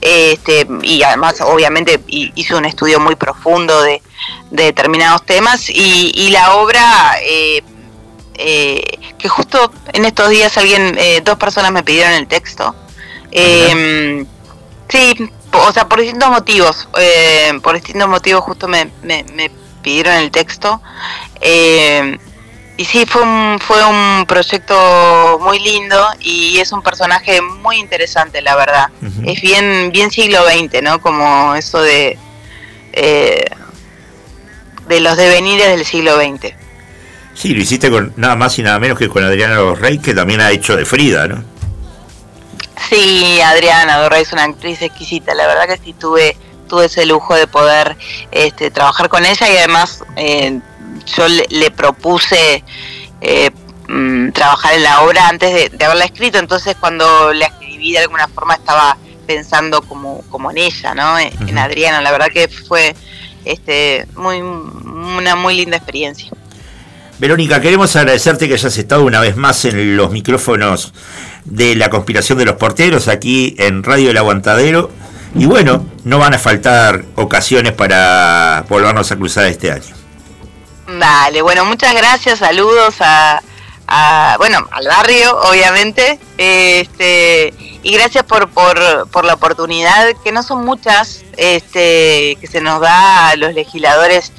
Este, 0.00 0.66
y 0.82 1.02
además, 1.02 1.40
obviamente, 1.40 2.00
hice 2.06 2.54
un 2.54 2.64
estudio 2.64 3.00
muy 3.00 3.16
profundo 3.16 3.82
de, 3.82 4.02
determinados 4.50 5.24
temas. 5.24 5.68
Y, 5.68 6.30
la 6.30 6.54
obra, 6.54 7.16
eh, 7.22 7.62
que 8.36 9.28
justo 9.28 9.72
en 9.92 10.04
estos 10.04 10.30
días 10.30 10.56
alguien, 10.58 10.98
dos 11.24 11.36
personas 11.36 11.72
me 11.72 11.82
pidieron 11.82 12.12
el 12.12 12.26
texto. 12.26 12.74
Sí, 14.88 15.30
o 15.52 15.72
sea, 15.72 15.88
por 15.88 16.00
distintos 16.00 16.30
motivos. 16.30 16.88
Eh, 16.98 17.52
por 17.62 17.74
distintos 17.74 18.08
motivos 18.08 18.44
justo 18.44 18.68
me, 18.68 18.90
me, 19.02 19.50
pidieron 19.82 20.14
el 20.14 20.30
texto. 20.30 20.80
Eh, 21.40 22.18
y 22.76 22.84
sí, 22.84 23.06
fue 23.06 23.22
un, 23.22 23.58
fue 23.58 23.82
un 23.84 24.26
proyecto 24.26 25.38
muy 25.40 25.58
lindo 25.58 26.06
y 26.20 26.58
es 26.58 26.72
un 26.72 26.82
personaje 26.82 27.40
muy 27.40 27.78
interesante, 27.78 28.42
la 28.42 28.54
verdad. 28.54 28.90
Es 29.24 29.40
bien, 29.40 29.90
bien 29.92 30.10
siglo 30.10 30.44
XX, 30.44 30.82
¿no? 30.82 31.00
Como 31.00 31.54
eso 31.54 31.80
de, 31.80 32.18
eh, 32.92 33.46
de 34.88 35.00
los 35.00 35.16
devenires 35.16 35.68
del 35.68 35.86
siglo 35.86 36.16
XX. 36.16 36.52
Sí, 37.36 37.54
lo 37.54 37.60
hiciste 37.60 37.90
con 37.90 38.14
nada 38.16 38.34
más 38.34 38.58
y 38.58 38.62
nada 38.62 38.78
menos 38.78 38.98
que 38.98 39.10
con 39.10 39.22
Adriana 39.22 39.58
Rey, 39.74 39.98
que 39.98 40.14
también 40.14 40.40
ha 40.40 40.50
hecho 40.50 40.74
de 40.74 40.86
Frida, 40.86 41.28
¿no? 41.28 41.44
Sí, 42.88 43.40
Adriana 43.42 43.98
Dorrey 43.98 44.22
es 44.22 44.32
una 44.32 44.44
actriz 44.44 44.80
exquisita, 44.80 45.34
la 45.34 45.46
verdad 45.46 45.66
que 45.66 45.78
sí 45.82 45.92
tuve, 45.92 46.36
tuve 46.68 46.86
ese 46.86 47.04
lujo 47.04 47.34
de 47.34 47.46
poder 47.46 47.96
este, 48.30 48.70
trabajar 48.70 49.08
con 49.08 49.24
ella 49.24 49.50
y 49.50 49.56
además 49.56 50.04
eh, 50.16 50.60
yo 51.16 51.26
le, 51.28 51.70
propuse 51.70 52.62
eh, 53.20 53.50
mm, 53.88 54.30
trabajar 54.30 54.74
en 54.74 54.82
la 54.82 55.02
obra 55.02 55.28
antes 55.28 55.72
de, 55.72 55.84
haberla 55.84 56.04
escrito, 56.04 56.38
entonces 56.38 56.76
cuando 56.78 57.32
la 57.32 57.46
escribí 57.46 57.92
de 57.92 57.98
alguna 57.98 58.28
forma 58.28 58.54
estaba 58.54 58.96
pensando 59.26 59.82
como, 59.82 60.22
como 60.30 60.50
en 60.50 60.58
ella, 60.58 60.94
¿no? 60.94 61.18
En, 61.18 61.58
Adriana, 61.58 62.00
la 62.00 62.12
verdad 62.12 62.28
que 62.32 62.48
fue 62.48 62.94
este, 63.44 64.06
muy, 64.14 64.40
una 64.40 65.34
muy 65.34 65.56
linda 65.56 65.76
experiencia. 65.76 66.30
Verónica, 67.18 67.62
queremos 67.62 67.96
agradecerte 67.96 68.46
que 68.46 68.54
hayas 68.54 68.76
estado 68.76 69.02
una 69.02 69.20
vez 69.20 69.36
más 69.36 69.64
en 69.64 69.96
los 69.96 70.10
micrófonos 70.10 70.92
de 71.46 71.74
la 71.74 71.88
conspiración 71.88 72.36
de 72.36 72.44
los 72.44 72.56
porteros 72.56 73.08
aquí 73.08 73.56
en 73.58 73.82
Radio 73.82 74.10
El 74.10 74.18
Aguantadero. 74.18 74.90
Y 75.34 75.46
bueno, 75.46 75.86
no 76.04 76.18
van 76.18 76.34
a 76.34 76.38
faltar 76.38 77.04
ocasiones 77.14 77.72
para 77.72 78.66
volvernos 78.68 79.10
a 79.12 79.16
cruzar 79.16 79.46
este 79.46 79.72
año. 79.72 79.94
Dale, 80.86 81.40
bueno, 81.40 81.64
muchas 81.64 81.94
gracias, 81.94 82.38
saludos 82.38 82.96
a, 83.00 83.40
bueno, 84.36 84.68
al 84.70 84.86
barrio, 84.86 85.38
obviamente, 85.40 86.18
este, 86.36 87.54
y 87.82 87.92
gracias 87.92 88.24
por, 88.24 88.50
por, 88.50 89.08
por 89.10 89.24
la 89.24 89.34
oportunidad, 89.34 90.12
que 90.22 90.32
no 90.32 90.42
son 90.42 90.66
muchas, 90.66 91.24
este, 91.38 92.36
que 92.40 92.46
se 92.46 92.60
nos 92.60 92.80
da 92.80 93.28
a 93.30 93.36
los 93.36 93.54
legisladores 93.54 94.32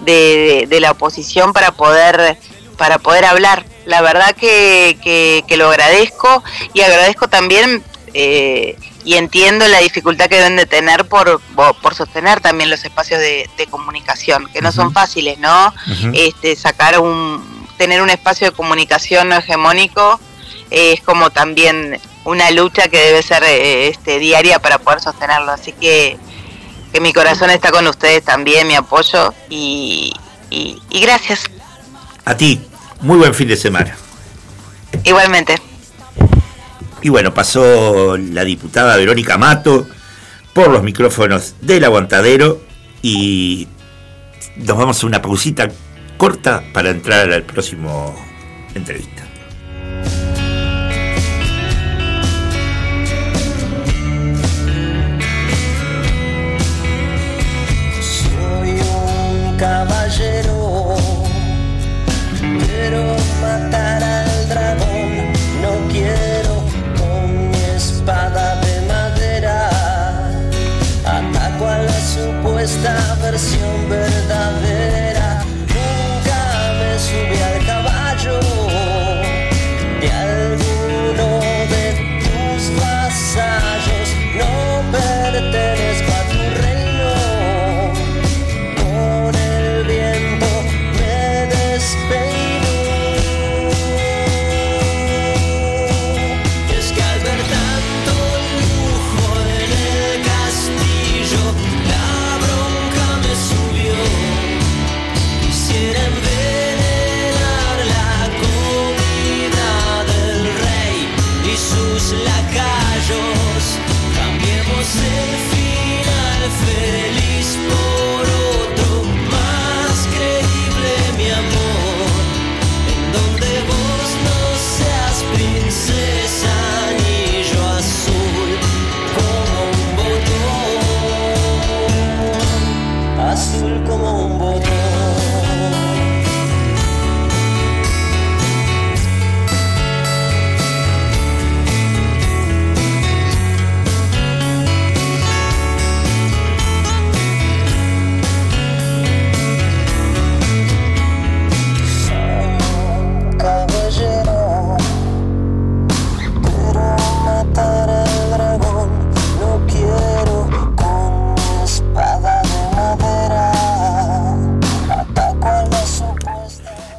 de, 0.00 0.66
de 0.68 0.80
la 0.80 0.92
oposición 0.92 1.52
para 1.52 1.72
poder 1.72 2.38
para 2.78 2.98
poder 2.98 3.24
hablar. 3.24 3.66
La 3.84 4.00
verdad 4.00 4.34
que, 4.34 4.96
que, 5.02 5.56
lo 5.56 5.68
agradezco 5.68 6.44
y 6.72 6.82
agradezco 6.82 7.28
también 7.28 7.82
eh, 8.14 8.78
y 9.04 9.14
entiendo 9.14 9.66
la 9.66 9.80
dificultad 9.80 10.26
que 10.26 10.36
deben 10.36 10.56
de 10.56 10.66
tener 10.66 11.06
por, 11.06 11.40
por 11.82 11.94
sostener 11.94 12.40
también 12.40 12.70
los 12.70 12.84
espacios 12.84 13.18
de, 13.20 13.48
comunicación, 13.70 14.46
que 14.52 14.62
no 14.62 14.70
son 14.70 14.92
fáciles, 14.92 15.38
¿no? 15.38 15.74
este, 16.12 16.54
sacar 16.54 17.00
un, 17.00 17.66
tener 17.76 18.02
un 18.02 18.10
espacio 18.10 18.50
de 18.50 18.56
comunicación 18.56 19.30
no 19.30 19.36
hegemónico 19.36 20.20
es 20.70 21.00
como 21.00 21.30
también 21.30 21.98
una 22.24 22.50
lucha 22.50 22.88
que 22.88 22.98
debe 22.98 23.22
ser 23.22 23.42
eh, 23.44 23.88
este, 23.88 24.18
diaria 24.18 24.58
para 24.58 24.78
poder 24.78 25.00
sostenerlo. 25.00 25.52
Así 25.52 25.72
que, 25.72 26.18
que 26.92 27.00
mi 27.00 27.12
corazón 27.12 27.50
está 27.50 27.70
con 27.70 27.86
ustedes 27.86 28.24
también, 28.24 28.66
mi 28.66 28.74
apoyo 28.74 29.32
y, 29.48 30.12
y 30.50 31.00
gracias. 31.00 31.44
A 32.24 32.36
ti, 32.36 32.60
muy 33.00 33.18
buen 33.18 33.34
fin 33.34 33.48
de 33.48 33.56
semana. 33.56 33.96
Igualmente. 35.04 35.60
Y 37.02 37.10
bueno, 37.10 37.32
pasó 37.32 38.16
la 38.16 38.44
diputada 38.44 38.96
Verónica 38.96 39.38
Mato 39.38 39.86
por 40.52 40.68
los 40.68 40.82
micrófonos 40.82 41.54
del 41.60 41.84
aguantadero 41.84 42.60
y 43.02 43.68
nos 44.56 44.76
vamos 44.76 45.02
a 45.02 45.06
una 45.06 45.22
pausita 45.22 45.68
corta 46.16 46.64
para 46.72 46.90
entrar 46.90 47.32
al 47.32 47.44
próximo 47.44 48.14
entrevista. 48.74 49.27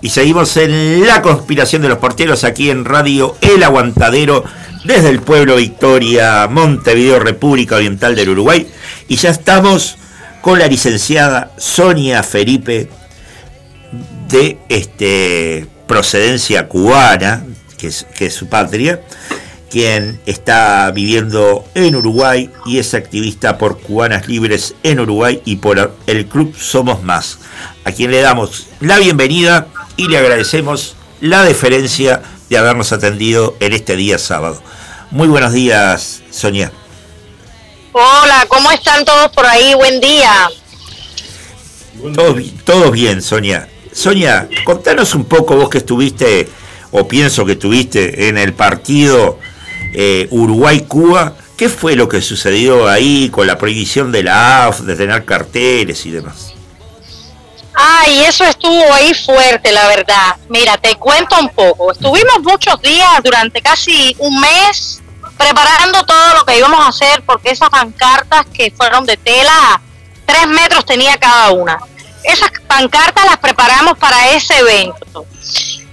Y 0.09 0.11
seguimos 0.11 0.57
en 0.57 1.05
la 1.05 1.21
conspiración 1.21 1.83
de 1.83 1.87
los 1.87 1.99
porteros 1.99 2.43
aquí 2.43 2.71
en 2.71 2.83
Radio 2.83 3.35
El 3.41 3.61
Aguantadero 3.61 4.43
desde 4.83 5.09
el 5.09 5.21
pueblo 5.21 5.57
Victoria, 5.57 6.47
Montevideo, 6.49 7.19
República 7.19 7.75
Oriental 7.75 8.15
del 8.15 8.29
Uruguay. 8.29 8.67
Y 9.07 9.17
ya 9.17 9.29
estamos 9.29 9.97
con 10.41 10.57
la 10.57 10.65
licenciada 10.65 11.51
Sonia 11.57 12.23
Felipe 12.23 12.89
de 14.27 14.57
este, 14.67 15.67
procedencia 15.85 16.67
cubana, 16.67 17.45
que 17.77 17.85
es, 17.85 18.07
que 18.17 18.25
es 18.25 18.33
su 18.33 18.49
patria, 18.49 19.01
quien 19.69 20.19
está 20.25 20.89
viviendo 20.89 21.65
en 21.75 21.95
Uruguay 21.95 22.49
y 22.65 22.79
es 22.79 22.95
activista 22.95 23.59
por 23.59 23.79
Cubanas 23.79 24.27
Libres 24.27 24.73
en 24.81 25.01
Uruguay 25.01 25.43
y 25.45 25.57
por 25.57 25.95
el 26.07 26.25
Club 26.25 26.55
Somos 26.57 27.03
Más, 27.03 27.37
a 27.83 27.91
quien 27.91 28.09
le 28.09 28.21
damos 28.21 28.69
la 28.79 28.97
bienvenida 28.97 29.67
y 29.99 30.07
le 30.07 30.17
agradecemos 30.17 30.95
la 31.19 31.43
deferencia 31.43 32.21
de 32.49 32.57
habernos 32.57 32.93
atendido 32.93 33.57
en 33.59 33.73
este 33.73 33.97
día 33.97 34.17
sábado. 34.17 34.63
Muy 35.11 35.27
buenos 35.27 35.51
días, 35.51 36.21
Sonia. 36.31 36.71
Hola, 37.91 38.45
¿cómo 38.47 38.71
están 38.71 39.03
todos 39.03 39.29
por 39.33 39.45
ahí? 39.45 39.73
Buen 39.73 39.99
día. 39.99 40.49
Todos, 42.15 42.41
todos 42.63 42.91
bien, 42.93 43.21
Sonia. 43.21 43.67
Sonia, 43.91 44.47
contanos 44.63 45.15
un 45.15 45.25
poco 45.25 45.57
vos 45.57 45.69
que 45.69 45.79
estuviste, 45.79 46.47
o 46.91 47.05
pienso 47.05 47.45
que 47.45 47.53
estuviste 47.53 48.29
en 48.29 48.37
el 48.37 48.53
partido 48.53 49.37
eh, 49.93 50.27
Uruguay-Cuba, 50.29 51.35
¿qué 51.57 51.67
fue 51.67 51.97
lo 51.97 52.07
que 52.07 52.21
sucedió 52.21 52.87
ahí 52.87 53.27
con 53.29 53.45
la 53.47 53.57
prohibición 53.57 54.13
de 54.13 54.23
la 54.23 54.67
AF, 54.67 54.79
de 54.79 54.95
tener 54.95 55.25
carteles 55.25 56.05
y 56.05 56.11
demás? 56.11 56.53
Ay, 57.81 58.25
eso 58.25 58.43
estuvo 58.43 58.93
ahí 58.93 59.13
fuerte, 59.13 59.71
la 59.71 59.87
verdad. 59.87 60.35
Mira, 60.49 60.75
te 60.77 60.95
cuento 60.95 61.39
un 61.39 61.47
poco. 61.47 61.93
Estuvimos 61.93 62.41
muchos 62.43 62.81
días, 62.81 63.09
durante 63.23 63.61
casi 63.61 64.13
un 64.19 64.37
mes, 64.41 65.01
preparando 65.37 66.03
todo 66.03 66.33
lo 66.33 66.43
que 66.43 66.57
íbamos 66.57 66.81
a 66.81 66.89
hacer, 66.89 67.23
porque 67.25 67.51
esas 67.51 67.69
pancartas 67.69 68.45
que 68.53 68.69
fueron 68.71 69.05
de 69.05 69.15
tela, 69.15 69.79
tres 70.25 70.45
metros 70.47 70.85
tenía 70.85 71.15
cada 71.17 71.51
una. 71.51 71.79
Esas 72.25 72.51
pancartas 72.67 73.23
las 73.23 73.37
preparamos 73.37 73.97
para 73.97 74.27
ese 74.31 74.57
evento. 74.57 75.25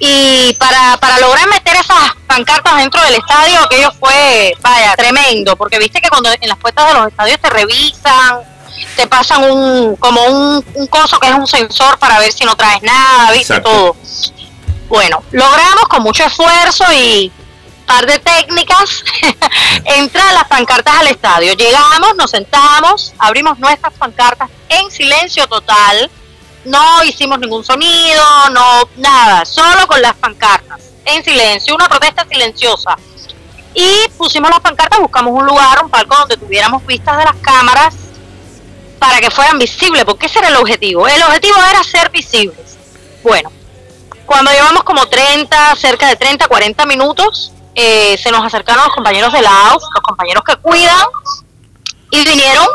Y 0.01 0.55
para, 0.59 0.97
para 0.97 1.21
lograr 1.21 1.49
meter 1.49 1.77
esas 1.77 2.17
pancartas 2.27 2.79
dentro 2.79 3.01
del 3.03 3.15
estadio, 3.15 3.61
aquello 3.61 3.93
fue, 3.93 4.57
vaya, 4.61 4.93
tremendo, 4.97 5.55
porque 5.55 5.79
viste 5.79 6.01
que 6.01 6.09
cuando 6.09 6.31
en 6.33 6.49
las 6.49 6.59
puertas 6.59 6.89
de 6.89 6.95
los 6.95 7.07
estadios 7.07 7.39
te 7.41 7.49
revisan, 7.49 8.56
te 8.97 9.07
pasan 9.07 9.45
un 9.51 9.97
como 9.97 10.23
un, 10.25 10.65
un 10.75 10.87
coso 10.87 11.19
que 11.19 11.29
es 11.29 11.35
un 11.35 11.47
sensor 11.47 11.99
para 11.99 12.19
ver 12.19 12.33
si 12.33 12.45
no 12.45 12.57
traes 12.57 12.83
nada, 12.83 13.31
viste 13.33 13.55
Exacto. 13.57 13.71
todo. 13.71 13.97
Bueno, 14.89 15.23
logramos 15.33 15.85
con 15.89 16.03
mucho 16.03 16.25
esfuerzo 16.25 16.85
y 16.93 17.33
par 17.87 18.07
de 18.07 18.19
técnicas 18.19 19.05
entrar 19.85 20.33
las 20.35 20.45
pancartas 20.45 20.95
al 20.99 21.09
estadio. 21.09 21.55
Llegamos, 21.55 22.15
nos 22.17 22.31
sentamos, 22.31 23.13
abrimos 23.19 23.59
nuestras 23.59 23.95
pancartas 23.95 24.51
en 24.69 24.91
silencio 24.91 25.47
total. 25.47 26.11
No 26.65 27.05
hicimos 27.05 27.39
ningún 27.39 27.65
sonido, 27.65 28.25
no 28.51 28.89
nada, 28.97 29.45
solo 29.45 29.87
con 29.87 30.03
las 30.03 30.15
pancartas 30.15 30.81
en 31.05 31.23
silencio, 31.23 31.75
una 31.75 31.89
protesta 31.89 32.27
silenciosa. 32.29 32.97
Y 33.75 34.09
pusimos 34.17 34.51
las 34.51 34.61
pancartas, 34.61 34.99
buscamos 34.99 35.33
un 35.33 35.47
lugar, 35.47 35.85
un 35.85 35.91
palco 35.91 36.17
donde 36.17 36.37
tuviéramos 36.37 36.85
vistas 36.87 37.19
de 37.19 37.25
las 37.25 37.37
cámaras 37.37 37.95
para 38.99 39.21
que 39.21 39.31
fueran 39.31 39.59
visibles, 39.59 40.05
porque 40.05 40.27
ese 40.27 40.39
era 40.39 40.49
el 40.49 40.57
objetivo. 40.57 41.07
El 41.07 41.23
objetivo 41.23 41.57
era 41.71 41.83
ser 41.85 42.11
visibles. 42.11 42.77
Bueno, 43.23 43.51
cuando 44.25 44.51
llevamos 44.51 44.85
como 44.85 45.07
30, 45.07 45.77
cerca 45.77 46.09
de 46.09 46.17
30, 46.17 46.49
40 46.49 46.87
minutos, 46.87 47.53
eh, 47.75 48.19
se 48.23 48.31
nos 48.31 48.45
acercaron 48.45 48.85
los 48.85 48.95
compañeros 48.95 49.33
de 49.33 49.43
la 49.43 49.71
AUF, 49.71 49.83
los 49.95 50.03
compañeros 50.03 50.43
que 50.45 50.57
cuidan, 50.57 51.07
y 52.11 52.25
vinieron, 52.25 52.67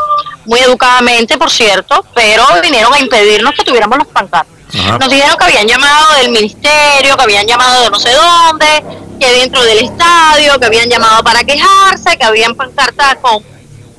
muy 0.46 0.60
educadamente, 0.60 1.38
por 1.38 1.50
cierto, 1.50 2.06
pero 2.14 2.46
vinieron 2.62 2.94
a 2.94 3.00
impedirnos 3.00 3.54
que 3.56 3.64
tuviéramos 3.64 3.98
las 3.98 4.08
pancartas. 4.08 4.54
Ajá. 4.74 4.98
Nos 4.98 5.10
dijeron 5.10 5.38
que 5.38 5.44
habían 5.46 5.68
llamado 5.68 6.14
del 6.16 6.32
ministerio, 6.32 7.18
que 7.18 7.24
habían 7.24 7.46
llamado 7.46 7.84
de 7.84 7.90
no 7.90 8.00
sé 8.00 8.14
dónde, 8.14 8.84
que 9.20 9.32
dentro 9.34 9.64
del 9.64 9.80
estadio, 9.80 10.60
que 10.60 10.66
habían 10.66 10.90
llamado 10.90 11.24
para 11.24 11.44
quejarse, 11.44 12.18
que 12.18 12.24
habían 12.24 12.56
pancartas 12.56 13.18
con, 13.22 13.44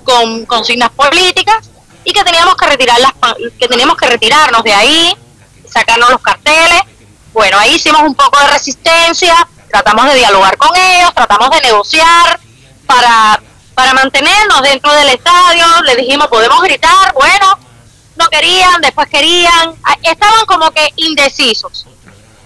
con 0.04 0.46
consignas 0.46 0.90
políticas 0.90 1.71
y 2.04 2.12
que 2.12 2.24
teníamos 2.24 2.56
que 2.56 2.66
retirar 2.66 2.98
las 3.00 3.12
que 3.58 3.68
teníamos 3.68 3.96
que 3.96 4.06
retirarnos 4.06 4.62
de 4.62 4.74
ahí, 4.74 5.16
sacarnos 5.68 6.10
los 6.10 6.20
carteles. 6.20 6.82
Bueno, 7.32 7.58
ahí 7.58 7.74
hicimos 7.74 8.02
un 8.02 8.14
poco 8.14 8.38
de 8.40 8.48
resistencia, 8.48 9.46
tratamos 9.70 10.06
de 10.06 10.14
dialogar 10.16 10.56
con 10.56 10.76
ellos, 10.76 11.14
tratamos 11.14 11.50
de 11.50 11.60
negociar 11.62 12.40
para 12.86 13.40
para 13.74 13.94
mantenernos 13.94 14.62
dentro 14.62 14.92
del 14.92 15.08
estadio. 15.08 15.64
Le 15.84 15.96
dijimos, 15.96 16.28
podemos 16.28 16.60
gritar, 16.62 17.12
bueno, 17.14 17.58
no 18.16 18.28
querían, 18.28 18.80
después 18.80 19.08
querían, 19.08 19.74
Ah, 19.84 19.96
estaban 20.02 20.44
como 20.46 20.70
que 20.70 20.92
indecisos. 20.96 21.86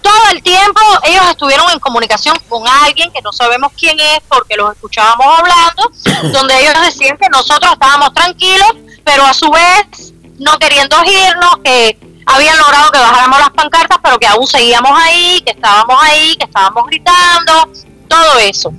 Todo 0.01 0.29
el 0.31 0.41
tiempo 0.41 0.79
ellos 1.03 1.25
estuvieron 1.29 1.69
en 1.71 1.79
comunicación 1.79 2.37
con 2.47 2.65
alguien 2.65 3.11
que 3.11 3.21
no 3.21 3.33
sabemos 3.33 3.71
quién 3.77 3.99
es 3.99 4.19
porque 4.29 4.55
los 4.55 4.71
escuchábamos 4.73 5.27
hablando, 5.39 5.91
donde 6.31 6.61
ellos 6.61 6.73
decían 6.81 7.17
que 7.17 7.27
nosotros 7.29 7.73
estábamos 7.73 8.13
tranquilos, 8.13 8.71
pero 9.07 9.25
a 9.25 9.33
su 9.33 9.49
vez 9.49 10.11
no 10.37 10.59
queriendo 10.59 10.97
irnos, 11.05 11.59
que 11.63 11.97
habían 12.25 12.57
logrado 12.57 12.91
que 12.91 12.99
bajáramos 12.99 13.39
las 13.39 13.49
pancartas, 13.51 13.99
pero 14.03 14.19
que 14.19 14.27
aún 14.27 14.45
seguíamos 14.45 14.91
ahí, 15.01 15.41
que 15.45 15.51
estábamos 15.51 15.97
ahí, 16.03 16.35
que 16.35 16.43
estábamos 16.43 16.85
gritando, 16.87 17.69
todo 18.09 18.37
eso. 18.39 18.69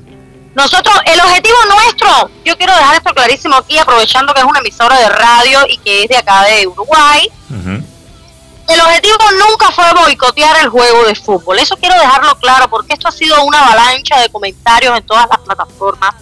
Nosotros, 0.55 0.95
el 1.07 1.19
objetivo 1.19 1.57
nuestro, 1.71 2.31
yo 2.45 2.59
quiero 2.59 2.75
dejar 2.77 2.97
esto 2.97 3.15
clarísimo 3.15 3.57
aquí, 3.57 3.79
aprovechando 3.79 4.35
que 4.35 4.41
es 4.41 4.47
una 4.47 4.59
emisora 4.59 4.99
de 4.99 5.09
radio 5.09 5.61
y 5.67 5.79
que 5.79 6.03
es 6.03 6.09
de 6.11 6.19
acá 6.19 6.43
de 6.45 6.67
Uruguay, 6.67 7.27
el 8.69 8.81
objetivo 8.83 9.17
nunca 9.49 9.73
fue 9.73 9.95
boicotear 9.95 10.59
el 10.63 10.69
juego 10.69 11.07
de 11.07 11.15
fútbol. 11.15 11.59
Eso 11.59 11.75
quiero 11.79 11.95
dejarlo 11.95 12.37
claro 12.39 12.69
porque 12.69 12.93
esto 12.93 13.09
ha 13.09 13.13
sido 13.13 13.43
una 13.45 13.65
avalancha 13.65 14.21
de 14.21 14.29
comentarios 14.29 14.95
en 14.95 15.07
todas 15.07 15.27
las 15.31 15.39
plataformas 15.39 16.15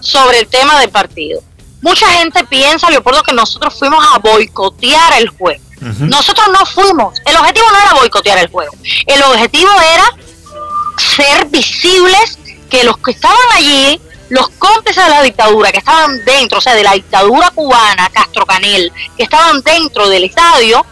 sobre 0.00 0.40
el 0.40 0.48
tema 0.48 0.78
del 0.80 0.90
partido. 0.90 1.40
Mucha 1.80 2.08
gente 2.12 2.44
piensa, 2.44 2.90
Leopoldo, 2.90 3.22
que 3.22 3.32
nosotros 3.32 3.78
fuimos 3.78 4.04
a 4.12 4.18
boicotear 4.18 5.20
el 5.20 5.28
juego. 5.28 5.62
Nosotros 5.80 6.46
no 6.52 6.66
fuimos. 6.66 7.20
El 7.24 7.36
objetivo 7.36 7.66
no 7.70 7.78
era 7.78 7.94
boicotear 7.94 8.38
el 8.38 8.48
juego. 8.48 8.72
El 9.06 9.22
objetivo 9.22 9.70
era 9.94 10.04
ser 10.98 11.46
visibles 11.46 12.38
que 12.68 12.84
los 12.84 12.98
que 12.98 13.12
estaban 13.12 13.36
allí, 13.54 14.00
los 14.28 14.48
cómplices 14.50 15.04
de 15.04 15.10
la 15.10 15.22
dictadura, 15.22 15.70
que 15.70 15.78
estaban 15.78 16.24
dentro, 16.24 16.58
o 16.58 16.60
sea, 16.60 16.74
de 16.74 16.82
la 16.82 16.92
dictadura 16.92 17.50
cubana, 17.50 18.10
Castro 18.10 18.44
Canel, 18.44 18.92
que 19.16 19.22
estaban 19.22 19.62
dentro 19.62 20.08
del 20.08 20.24
estadio, 20.24 20.84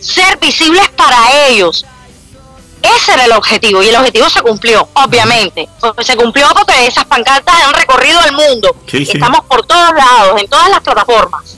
ser 0.00 0.38
visibles 0.38 0.88
para 0.90 1.48
ellos. 1.48 1.84
Ese 2.82 3.12
era 3.12 3.24
el 3.24 3.32
objetivo 3.32 3.82
y 3.82 3.88
el 3.88 3.96
objetivo 3.96 4.28
se 4.30 4.40
cumplió, 4.40 4.88
obviamente. 4.94 5.68
Pues 5.80 6.06
Se 6.06 6.16
cumplió 6.16 6.46
porque 6.54 6.86
esas 6.86 7.04
pancartas 7.06 7.54
han 7.54 7.74
recorrido 7.74 8.20
el 8.24 8.32
mundo. 8.32 8.76
Sí, 8.86 9.04
sí. 9.04 9.12
Estamos 9.14 9.40
por 9.46 9.66
todos 9.66 9.90
lados, 9.94 10.40
en 10.40 10.48
todas 10.48 10.70
las 10.70 10.80
plataformas. 10.80 11.56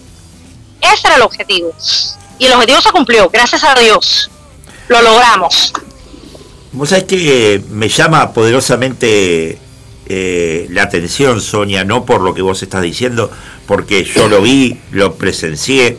Ese 0.80 1.06
era 1.06 1.16
el 1.16 1.22
objetivo. 1.22 1.72
Y 2.38 2.46
el 2.46 2.52
objetivo 2.54 2.80
se 2.80 2.90
cumplió, 2.90 3.28
gracias 3.28 3.62
a 3.64 3.74
Dios. 3.74 4.30
Lo 4.88 5.02
logramos. 5.02 5.72
Vos 6.72 6.88
sabés 6.88 7.04
que 7.04 7.62
me 7.68 7.88
llama 7.88 8.32
poderosamente 8.32 9.58
eh, 10.06 10.66
la 10.70 10.82
atención, 10.82 11.40
Sonia, 11.40 11.84
no 11.84 12.04
por 12.04 12.20
lo 12.20 12.34
que 12.34 12.42
vos 12.42 12.62
estás 12.62 12.82
diciendo, 12.82 13.30
porque 13.66 14.04
yo 14.04 14.28
lo 14.28 14.42
vi, 14.42 14.80
lo 14.90 15.14
presencié, 15.14 15.98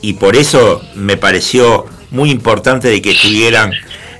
y 0.00 0.14
por 0.14 0.34
eso 0.34 0.82
me 0.94 1.16
pareció 1.16 1.86
muy 2.10 2.30
importante 2.30 2.88
de 2.88 3.02
que 3.02 3.12
estuvieran, 3.12 3.72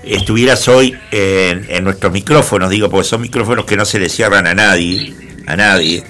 estuvieras 0.06 0.68
hoy 0.68 0.96
en, 1.10 1.84
nuestros 1.84 2.12
micrófonos, 2.12 2.70
digo, 2.70 2.88
porque 2.88 3.08
son 3.08 3.20
micrófonos 3.20 3.64
que 3.64 3.76
no 3.76 3.84
se 3.84 3.98
le 3.98 4.08
cierran 4.08 4.46
a 4.46 4.54
nadie, 4.54 5.14
a 5.46 5.56
nadie, 5.56 6.04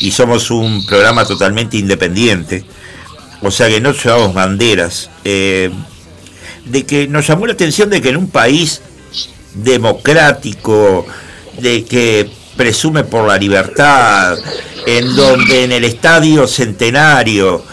y 0.00 0.10
somos 0.10 0.50
un 0.50 0.84
programa 0.86 1.24
totalmente 1.24 1.76
independiente, 1.76 2.64
o 3.42 3.50
sea 3.50 3.68
que 3.68 3.80
no 3.80 3.92
llevamos 3.92 4.34
banderas. 4.34 5.10
eh, 5.24 5.70
de 6.64 6.84
que 6.84 7.08
nos 7.08 7.26
llamó 7.26 7.46
la 7.46 7.54
atención 7.54 7.90
de 7.90 8.02
que 8.02 8.10
en 8.10 8.16
un 8.16 8.28
país 8.28 8.82
democrático, 9.54 11.06
de 11.58 11.84
que 11.84 12.28
presume 12.56 13.04
por 13.04 13.26
la 13.26 13.38
libertad, 13.38 14.36
en 14.86 15.16
donde 15.16 15.64
en 15.64 15.72
el 15.72 15.84
estadio 15.84 16.46
centenario 16.46 17.64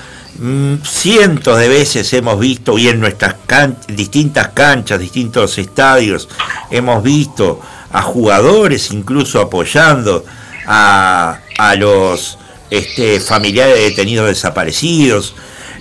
cientos 0.83 1.57
de 1.59 1.67
veces 1.69 2.11
hemos 2.13 2.39
visto, 2.39 2.77
y 2.77 2.87
en 2.89 2.99
nuestras 2.99 3.35
can- 3.45 3.77
distintas 3.87 4.49
canchas, 4.49 4.99
distintos 4.99 5.57
estadios, 5.57 6.27
hemos 6.71 7.03
visto 7.03 7.61
a 7.91 8.01
jugadores 8.01 8.91
incluso 8.91 9.39
apoyando 9.39 10.25
a, 10.67 11.39
a 11.57 11.75
los 11.75 12.37
este, 12.69 13.19
familiares 13.19 13.75
de 13.75 13.81
detenidos 13.89 14.27
desaparecidos, 14.27 15.35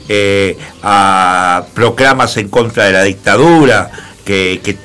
eh, 0.09 0.57
a 0.83 1.65
proclamas 1.75 2.37
en 2.37 2.49
contra 2.49 2.85
de 2.85 2.93
la 2.93 3.03
dictadura, 3.03 3.91
que, 4.25 4.61
que 4.63 4.77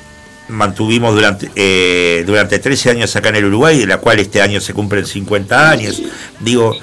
mantuvimos 0.48 1.14
durante, 1.14 1.50
eh, 1.54 2.24
durante 2.26 2.58
13 2.58 2.90
años 2.90 3.14
acá 3.14 3.28
en 3.28 3.36
el 3.36 3.44
Uruguay, 3.44 3.78
de 3.78 3.86
la 3.86 3.98
cual 3.98 4.18
este 4.18 4.40
año 4.42 4.60
se 4.60 4.74
cumplen 4.74 5.06
50 5.06 5.70
años, 5.70 6.02
digo, 6.40 6.74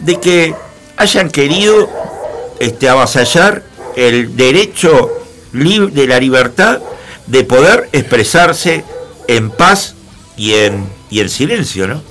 de 0.00 0.18
que 0.18 0.54
hayan 0.96 1.30
querido 1.30 1.88
este, 2.58 2.88
avasallar 2.88 3.62
el 3.96 4.36
derecho 4.36 5.10
de 5.52 6.06
la 6.06 6.18
libertad 6.18 6.80
de 7.26 7.44
poder 7.44 7.88
expresarse 7.92 8.84
en 9.28 9.50
paz 9.50 9.94
y 10.36 10.54
en, 10.54 10.92
y 11.10 11.20
en 11.20 11.30
silencio, 11.30 11.86
¿no? 11.86 12.02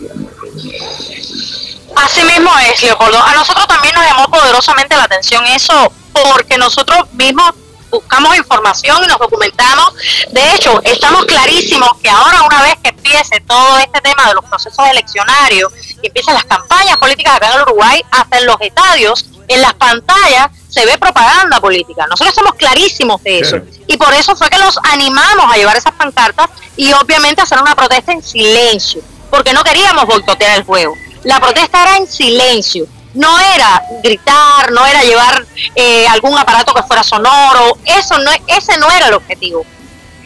Así 1.95 2.23
mismo 2.23 2.51
es, 2.59 2.81
Leopoldo. 2.81 3.21
A 3.21 3.33
nosotros 3.33 3.67
también 3.67 3.93
nos 3.93 4.05
llamó 4.05 4.27
poderosamente 4.29 4.95
la 4.95 5.03
atención 5.03 5.45
eso, 5.47 5.91
porque 6.11 6.57
nosotros 6.57 7.11
mismos 7.13 7.51
buscamos 7.89 8.35
información 8.35 9.03
y 9.03 9.07
nos 9.07 9.19
documentamos. 9.19 9.93
De 10.31 10.55
hecho, 10.55 10.81
estamos 10.83 11.25
clarísimos 11.25 11.89
que 12.01 12.09
ahora 12.09 12.41
una 12.41 12.61
vez 12.63 12.75
que 12.81 12.89
empiece 12.89 13.39
todo 13.41 13.77
este 13.77 14.01
tema 14.01 14.27
de 14.27 14.33
los 14.33 14.45
procesos 14.45 14.85
eleccionarios 14.89 15.71
y 16.01 16.07
empiecen 16.07 16.33
las 16.33 16.45
campañas 16.45 16.97
políticas 16.97 17.35
acá 17.35 17.49
en 17.49 17.53
el 17.57 17.61
Uruguay, 17.61 18.01
hasta 18.11 18.39
en 18.39 18.47
los 18.47 18.59
estadios, 18.61 19.25
en 19.53 19.61
las 19.61 19.73
pantallas, 19.73 20.49
se 20.69 20.85
ve 20.85 20.97
propaganda 20.97 21.59
política. 21.59 22.05
Nosotros 22.09 22.29
estamos 22.29 22.55
clarísimos 22.55 23.21
de 23.23 23.39
eso. 23.39 23.57
Y 23.87 23.97
por 23.97 24.13
eso 24.13 24.35
fue 24.35 24.49
que 24.49 24.57
los 24.57 24.77
animamos 24.83 25.45
a 25.51 25.55
llevar 25.57 25.77
esas 25.77 25.93
pancartas 25.93 26.49
y 26.75 26.91
obviamente 26.93 27.41
hacer 27.41 27.61
una 27.61 27.75
protesta 27.75 28.11
en 28.11 28.23
silencio, 28.23 29.01
porque 29.29 29.53
no 29.53 29.63
queríamos 29.63 30.05
boicotear 30.05 30.57
el 30.57 30.63
juego. 30.63 30.95
La 31.23 31.39
protesta 31.39 31.83
era 31.83 31.97
en 31.97 32.07
silencio, 32.07 32.85
no 33.13 33.39
era 33.39 33.83
gritar, 34.03 34.71
no 34.71 34.85
era 34.85 35.03
llevar 35.03 35.45
eh, 35.75 36.07
algún 36.07 36.37
aparato 36.37 36.73
que 36.73 36.83
fuera 36.83 37.03
sonoro, 37.03 37.77
eso 37.85 38.17
no, 38.17 38.31
ese 38.47 38.77
no 38.77 38.89
era 38.89 39.07
el 39.07 39.13
objetivo. 39.13 39.65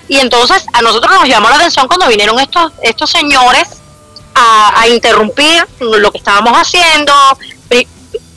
Y 0.08 0.20
entonces 0.20 0.66
a 0.72 0.82
nosotros 0.82 1.12
nos 1.14 1.28
llamó 1.28 1.50
la 1.50 1.56
atención 1.56 1.88
cuando 1.88 2.08
vinieron 2.08 2.40
estos, 2.40 2.72
estos 2.82 3.10
señores 3.10 3.68
a, 4.34 4.80
a 4.80 4.88
interrumpir 4.88 5.68
lo 5.82 6.12
que 6.12 6.20
estábamos 6.20 6.54
haciendo. 6.54 7.14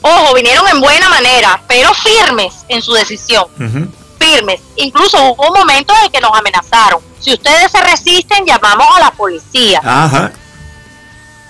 Ojo, 0.01 0.33
vinieron 0.33 0.67
en 0.67 0.81
buena 0.81 1.09
manera, 1.09 1.61
pero 1.67 1.93
firmes 1.93 2.53
en 2.67 2.81
su 2.81 2.93
decisión 2.93 3.45
firmes. 4.21 4.61
Incluso 4.75 5.17
hubo 5.31 5.47
un 5.47 5.53
momento 5.53 5.93
en 6.03 6.11
que 6.11 6.21
nos 6.21 6.31
amenazaron. 6.33 7.01
Si 7.19 7.33
ustedes 7.33 7.71
se 7.71 7.81
resisten, 7.81 8.45
llamamos 8.45 8.87
a 8.95 8.99
la 8.99 9.11
policía. 9.11 9.81
Ajá. 9.83 10.31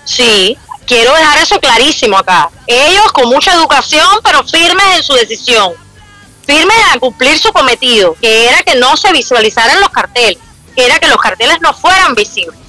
Sí, 0.05 0.57
quiero 0.85 1.13
dejar 1.13 1.37
eso 1.37 1.59
clarísimo 1.59 2.17
acá. 2.17 2.49
Ellos 2.67 3.11
con 3.13 3.29
mucha 3.29 3.53
educación, 3.53 4.07
pero 4.23 4.43
firmes 4.43 4.97
en 4.97 5.03
su 5.03 5.13
decisión. 5.13 5.73
Firmes 6.45 6.77
a 6.93 6.99
cumplir 6.99 7.37
su 7.37 7.51
cometido, 7.53 8.15
que 8.19 8.47
era 8.47 8.63
que 8.63 8.75
no 8.75 8.97
se 8.97 9.11
visualizaran 9.11 9.79
los 9.79 9.89
carteles, 9.89 10.39
que 10.75 10.85
era 10.85 10.99
que 10.99 11.07
los 11.07 11.17
carteles 11.17 11.61
no 11.61 11.73
fueran 11.73 12.15
visibles. 12.15 12.59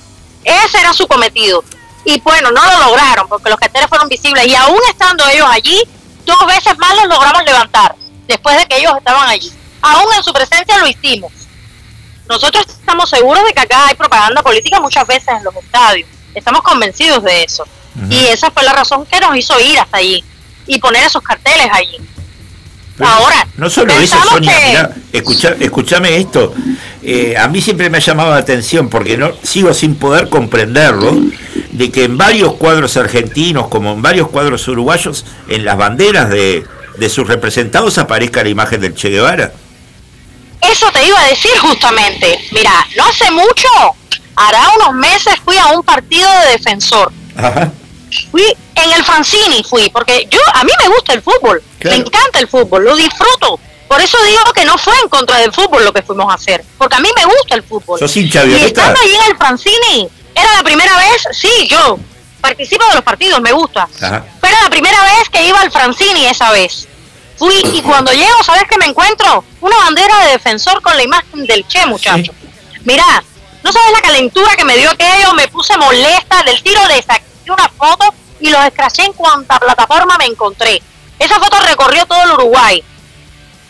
Ese 0.45 0.79
era 0.79 0.93
su 0.93 1.07
cometido. 1.07 1.65
Y 2.05 2.21
bueno, 2.21 2.51
no 2.51 2.65
lo 2.65 2.87
lograron 2.89 3.29
porque 3.29 3.51
los 3.51 3.59
carteles 3.59 3.89
fueron 3.89 4.09
visibles 4.09 4.47
y 4.47 4.55
aún 4.55 4.79
estando 4.91 5.27
ellos 5.29 5.47
allí, 5.51 5.81
dos 6.27 6.47
veces 6.47 6.77
más 6.79 6.95
los 6.97 7.07
logramos 7.07 7.45
levantar, 7.45 7.95
después 8.27 8.57
de 8.57 8.67
que 8.67 8.79
ellos 8.79 8.93
estaban 8.99 9.29
allí. 9.29 9.53
Aún 9.83 10.13
en 10.17 10.23
su 10.23 10.33
presencia 10.33 10.79
lo 10.79 10.87
hicimos. 10.87 11.33
Nosotros 12.29 12.65
estamos 12.69 13.11
seguros 13.11 13.45
de 13.45 13.53
que 13.53 13.61
acá 13.61 13.87
hay 13.89 13.95
propaganda 13.95 14.43
política 14.43 14.81
muchas 14.81 15.07
veces 15.07 15.29
en 15.29 15.45
los 15.45 15.55
estadios. 15.57 16.09
Estamos 16.35 16.63
convencidos 16.63 17.23
de 17.25 17.45
eso. 17.45 17.65
Y 18.09 18.27
esa 18.29 18.51
fue 18.51 18.63
la 18.63 18.73
razón 18.73 19.05
que 19.05 19.21
nos 19.21 19.37
hizo 19.37 19.59
ir 19.61 19.79
hasta 19.79 19.99
allí 19.99 20.25
y 20.67 20.79
poner 20.79 21.05
esos 21.05 21.23
carteles 21.23 21.69
allí. 21.73 21.99
Pero 22.97 23.11
Ahora, 23.11 23.47
no 23.57 23.69
solo 23.69 23.93
eso, 23.99 24.17
Sonia, 24.31 24.91
que- 25.11 25.19
escucha, 25.19 25.55
escúchame 25.61 26.17
esto. 26.17 26.55
Eh, 27.05 27.35
a 27.37 27.49
mí 27.49 27.61
siempre 27.61 27.91
me 27.91 27.99
ha 27.99 28.01
llamado 28.01 28.31
la 28.31 28.37
atención 28.37 28.89
porque 28.89 29.17
no 29.17 29.33
sigo 29.43 29.75
sin 29.75 29.97
poder 29.97 30.29
comprenderlo 30.29 31.17
de 31.73 31.91
que 31.91 32.05
en 32.05 32.17
varios 32.17 32.55
cuadros 32.55 32.97
argentinos 32.97 33.67
como 33.69 33.93
en 33.93 34.03
varios 34.03 34.29
cuadros 34.29 34.69
uruguayos 34.69 35.25
en 35.49 35.65
las 35.65 35.77
banderas 35.77 36.31
de, 36.31 36.65
de 36.99 37.09
sus 37.09 37.27
representados 37.27 37.99
aparezca 37.99 38.43
la 38.45 38.51
imagen 38.51 38.81
del 38.81 38.95
Che 38.95 39.09
Guevara. 39.11 39.53
Eso 40.61 40.87
te 40.93 41.05
iba 41.05 41.19
a 41.21 41.27
decir 41.27 41.51
justamente. 41.59 42.39
Mira, 42.53 42.71
no 42.97 43.05
hace 43.07 43.29
mucho, 43.33 43.69
hará 44.37 44.61
unos 44.77 44.95
meses 44.95 45.35
fui 45.45 45.57
a 45.59 45.67
un 45.69 45.83
partido 45.83 46.29
de 46.45 46.53
defensor. 46.53 47.13
Ajá. 47.37 47.73
Fui 48.31 48.45
en 48.77 48.93
el 48.93 49.03
Francini, 49.05 49.65
fui, 49.65 49.91
porque 49.91 50.29
yo 50.31 50.39
a 50.55 50.63
mí 50.63 50.71
me 50.83 50.89
gusta 50.95 51.15
el 51.15 51.23
fútbol, 51.23 51.63
Claro. 51.79 51.97
me 51.97 52.05
encanta 52.07 52.39
el 52.39 52.47
fútbol, 52.47 52.85
lo 52.85 52.95
disfruto. 52.95 53.59
Por 53.93 54.01
eso 54.01 54.17
digo 54.25 54.41
que 54.55 54.65
no 54.65 54.79
fue 54.79 54.95
en 55.03 55.09
contra 55.11 55.37
del 55.37 55.53
fútbol 55.53 55.85
lo 55.85 55.93
que 55.93 56.01
fuimos 56.01 56.33
a 56.33 56.37
hacer, 56.37 56.65
porque 56.79 56.97
a 56.97 57.01
mí 57.01 57.11
me 57.15 57.27
gusta 57.27 57.57
el 57.57 57.63
fútbol. 57.63 57.99
¿Sos 57.99 58.17
hincha 58.17 58.43
y 58.43 58.55
estando 58.55 58.99
allí 58.99 59.15
en 59.15 59.31
el 59.31 59.37
Francini, 59.37 60.09
era 60.35 60.51
la 60.57 60.63
primera 60.63 60.97
vez, 60.97 61.29
sí, 61.33 61.69
yo 61.69 61.99
participo 62.41 62.87
de 62.87 62.95
los 62.95 63.05
partidos, 63.05 63.43
me 63.43 63.53
gusta. 63.53 63.87
Ajá. 64.01 64.25
Pero 64.41 64.55
era 64.55 64.65
la 64.65 64.71
primera 64.71 64.99
vez 65.03 65.29
que 65.29 65.47
iba 65.47 65.61
al 65.61 65.71
Francini 65.71 66.25
esa 66.25 66.51
vez. 66.53 66.89
Fui 67.37 67.55
y 67.71 67.83
cuando 67.83 68.11
llego, 68.13 68.43
¿sabes 68.43 68.63
qué 68.67 68.79
me 68.79 68.87
encuentro? 68.87 69.45
Una 69.61 69.77
bandera 69.77 70.21
de 70.21 70.33
defensor 70.33 70.81
con 70.81 70.97
la 70.97 71.03
imagen 71.03 71.45
del 71.45 71.69
Che, 71.69 71.85
muchacho. 71.85 72.33
Mira, 72.85 73.23
no 73.63 73.73
sabes 73.73 73.93
la 73.93 74.01
calentura 74.01 74.57
que 74.57 74.65
me 74.65 74.79
dio 74.79 74.91
aquello, 74.91 75.35
me 75.35 75.49
puse 75.49 75.77
molesta 75.77 76.43
del 76.45 76.63
tiro 76.63 76.81
de 76.89 77.03
saqué 77.03 77.25
una 77.47 77.69
foto 77.69 78.15
y 78.41 78.49
los 78.49 78.65
escraché 78.65 79.05
en 79.05 79.13
cuanta 79.13 79.61
plataforma 79.61 80.17
me 80.17 80.25
encontré. 80.25 80.83
Esa 81.19 81.39
foto 81.39 81.61
recorrió 81.61 82.07
todo 82.07 82.23
el 82.23 82.31
Uruguay. 82.31 82.83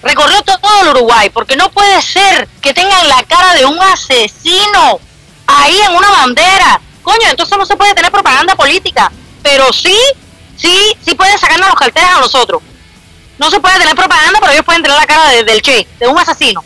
Recorrió 0.02 0.42
to- 0.42 0.58
todo 0.58 0.82
el 0.82 0.88
Uruguay, 0.88 1.30
porque 1.30 1.56
no 1.56 1.70
puede 1.70 2.00
ser 2.02 2.48
que 2.60 2.74
tengan 2.74 3.08
la 3.08 3.22
cara 3.24 3.54
de 3.54 3.64
un 3.66 3.80
asesino 3.80 4.98
ahí 5.46 5.78
en 5.80 5.94
una 5.94 6.10
bandera. 6.10 6.80
Coño, 7.02 7.28
entonces 7.30 7.56
no 7.56 7.66
se 7.66 7.76
puede 7.76 7.94
tener 7.94 8.10
propaganda 8.10 8.54
política. 8.56 9.10
Pero 9.42 9.72
sí, 9.72 9.96
sí, 10.56 10.96
sí 11.04 11.14
pueden 11.14 11.38
sacarnos 11.38 11.68
los 11.68 11.78
carteles 11.78 12.10
a 12.10 12.20
nosotros. 12.20 12.62
No 13.38 13.50
se 13.50 13.60
puede 13.60 13.78
tener 13.78 13.94
propaganda, 13.94 14.38
pero 14.40 14.52
ellos 14.52 14.64
pueden 14.64 14.82
tener 14.82 14.96
la 14.96 15.06
cara 15.06 15.28
de- 15.30 15.44
del 15.44 15.62
Che, 15.62 15.86
de 15.98 16.06
un 16.08 16.18
asesino. 16.18 16.62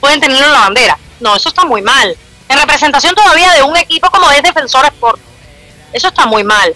Pueden 0.00 0.20
tenerlo 0.20 0.46
en 0.46 0.52
la 0.52 0.60
bandera. 0.60 0.98
No, 1.20 1.34
eso 1.36 1.48
está 1.48 1.64
muy 1.64 1.82
mal. 1.82 2.16
En 2.48 2.58
representación 2.58 3.14
todavía 3.14 3.52
de 3.52 3.62
un 3.62 3.76
equipo 3.76 4.10
como 4.10 4.30
es 4.30 4.42
Defensor 4.42 4.84
Sport. 4.86 5.20
Eso 5.92 6.08
está 6.08 6.26
muy 6.26 6.44
mal. 6.44 6.74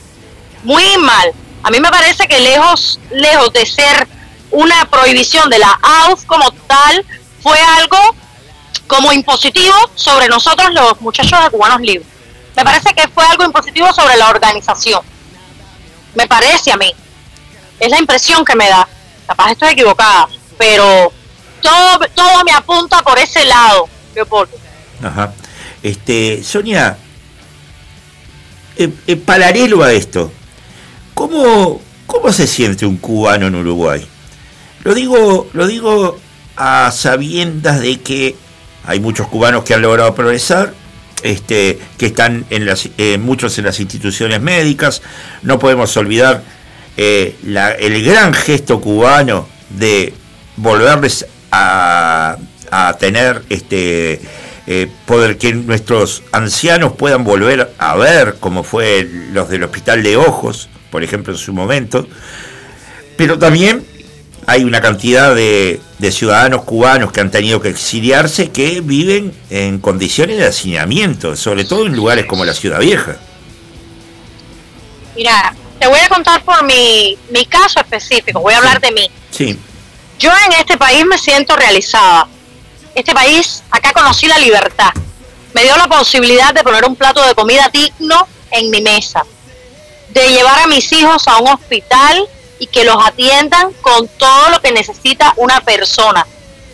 Muy 0.63 0.97
mal. 0.99 1.33
A 1.63 1.71
mí 1.71 1.81
me 1.81 1.91
parece 1.91 2.27
que 2.27 2.39
lejos, 2.41 2.99
lejos 3.11 3.53
de 3.53 3.65
ser 3.67 4.09
una 4.53 4.85
prohibición 4.89 5.49
de 5.51 5.59
la 5.59 5.79
AUF 5.83 6.25
como 6.27 6.51
tal, 6.67 7.05
fue 7.43 7.59
algo 7.59 7.99
como 8.87 9.13
impositivo 9.13 9.75
sobre 9.95 10.29
nosotros 10.29 10.73
los 10.73 11.01
muchachos 11.01 11.43
de 11.43 11.51
Cubanos 11.51 11.81
Libres. 11.81 12.07
Me 12.55 12.63
parece 12.63 12.93
que 12.95 13.09
fue 13.09 13.25
algo 13.25 13.45
impositivo 13.45 13.93
sobre 13.93 14.17
la 14.17 14.29
organización. 14.29 15.01
Me 16.15 16.27
parece 16.27 16.71
a 16.71 16.77
mí. 16.77 16.93
Es 17.81 17.91
la 17.91 17.99
impresión 17.99 18.45
que 18.45 18.55
me 18.55 18.69
da. 18.69 18.87
Capaz 19.27 19.53
estoy 19.53 19.71
equivocada, 19.71 20.29
pero 20.59 21.11
todo, 21.63 22.01
todo 22.15 22.45
me 22.45 22.53
apunta 22.53 23.03
por 23.03 23.19
ese 23.19 23.45
lado, 23.45 23.89
Leopoldo. 24.15 24.53
Ajá. 25.03 25.33
Este, 25.83 26.45
Sonia, 26.45 26.99
en, 28.77 29.01
en 29.07 29.21
paralelo 29.23 29.83
a 29.83 29.93
esto, 29.93 30.31
¿cómo, 31.15 31.81
¿cómo 32.07 32.33
se 32.33 32.47
siente 32.47 32.85
un 32.85 32.99
cubano 32.99 33.47
en 33.47 33.55
Uruguay? 33.55 34.07
Lo 34.85 34.95
digo, 34.95 35.49
lo 35.53 35.67
digo 35.67 36.19
a 36.57 36.91
sabiendas 36.93 37.81
de 37.81 38.01
que 38.01 38.37
hay 38.85 39.01
muchos 39.01 39.29
cubanos 39.29 39.65
que 39.65 39.75
han 39.75 39.83
logrado 39.83 40.15
progresar, 40.15 40.75
este, 41.23 41.79
que 41.99 42.07
están 42.07 42.45
en 42.51 42.67
las, 42.67 42.89
eh, 42.99 43.17
muchos 43.19 43.57
en 43.59 43.65
las 43.65 43.79
instituciones 43.79 44.41
médicas. 44.41 45.03
No 45.43 45.59
podemos 45.59 45.97
olvidar 45.97 46.43
eh, 46.97 47.37
la- 47.45 47.73
el 47.73 48.03
gran 48.05 48.35
gesto 48.35 48.81
cubano 48.81 49.49
de 49.71 50.13
volverles 50.57 51.27
a, 51.51 52.37
a 52.71 52.97
tener 52.99 53.43
este 53.49 54.21
eh, 54.67 54.89
poder 55.07 55.39
que 55.39 55.55
nuestros 55.55 56.23
ancianos 56.33 56.93
puedan 56.93 57.25
volver 57.25 57.73
a 57.79 57.97
ver, 57.97 58.37
como 58.41 58.63
fue 58.63 59.09
los 59.33 59.49
del 59.49 59.63
Hospital 59.65 60.03
de 60.03 60.17
Ojos, 60.17 60.69
por 60.91 61.03
ejemplo, 61.03 61.33
en 61.33 61.39
su 61.39 61.53
momento. 61.53 62.07
Pero 63.17 63.39
también 63.39 63.85
hay 64.47 64.65
una 64.65 64.81
cantidad 64.81 65.35
de, 65.35 65.81
de 65.99 66.13
ciudadanos 66.13 66.65
cubanos 66.65 67.13
que 67.13 67.21
han 67.21 67.31
tenido 67.31 67.61
que 67.61 67.69
exiliarse 67.69 68.51
que 68.51 68.81
viven 68.81 69.33
en 69.51 69.79
condiciones 69.79 70.39
de 70.39 70.47
hacinamiento, 70.47 71.37
sobre 71.37 71.65
todo 71.65 71.87
en 71.87 71.95
lugares 71.95 72.27
como 72.27 72.45
la 72.45 72.55
Ciudad 72.55 72.81
Vieja. 72.81 73.17
Mira, 75.15 75.55
te 75.79 75.87
voy 75.87 76.01
a 76.01 76.09
contar 76.09 76.43
por 76.45 76.65
mi, 76.65 77.17
mi 77.31 77.45
caso 77.45 77.81
específico, 77.81 78.41
voy 78.41 78.55
a 78.55 78.59
hablar 78.59 78.81
de 78.81 78.91
mí. 78.93 79.11
Sí, 79.31 79.59
Yo 80.19 80.31
en 80.47 80.53
este 80.55 80.77
país 80.77 81.05
me 81.07 81.19
siento 81.19 81.57
realizada. 81.57 82.27
Este 82.95 83.15
país, 83.15 83.63
acá 83.71 83.93
conocí 83.93 84.27
la 84.27 84.39
libertad. 84.39 84.91
Me 85.55 85.63
dio 85.63 85.77
la 85.77 85.87
posibilidad 85.87 86.53
de 86.55 86.63
poner 86.63 86.85
un 86.85 86.97
plato 86.97 87.27
de 87.27 87.35
comida 87.35 87.69
digno 87.73 88.27
en 88.51 88.71
mi 88.71 88.81
mesa. 88.81 89.25
De 90.11 90.29
llevar 90.29 90.59
a 90.61 90.67
mis 90.67 90.91
hijos 90.93 91.27
a 91.29 91.39
un 91.39 91.49
hospital 91.49 92.29
y 92.63 92.69
que 92.69 92.85
los 92.85 92.97
atiendan 93.05 93.73
con 93.81 94.07
todo 94.07 94.51
lo 94.51 94.61
que 94.61 94.71
necesita 94.71 95.35
una 95.37 95.61
persona. 95.63 96.25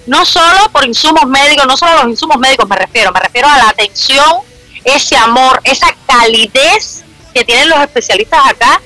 no 0.07 0.23
solo 0.26 0.70
por 0.70 0.84
insumos 0.84 1.25
médicos, 1.25 1.67
no 1.67 1.78
solo 1.78 2.02
los 2.02 2.08
insumos 2.08 2.36
médicos 2.39 2.68
me 2.68 2.76
refiero, 2.76 3.10
me 3.10 3.20
refiero 3.20 3.49
a 3.49 3.57
la 3.57 3.68
atención, 3.70 4.42
ese 4.84 5.17
amor, 5.17 5.58
esa 5.65 5.86
calidez 6.07 7.05
que 7.33 7.42
tienen 7.42 7.70
los 7.70 7.81
especialistas 7.81 8.41
acá, 8.50 8.83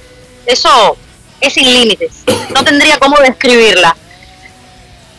eso 0.47 0.97
es 1.41 1.55
sin 1.55 1.73
límites. 1.73 2.23
No 2.51 2.63
tendría 2.63 3.01
cómo 3.01 3.17
describirla. 3.19 3.97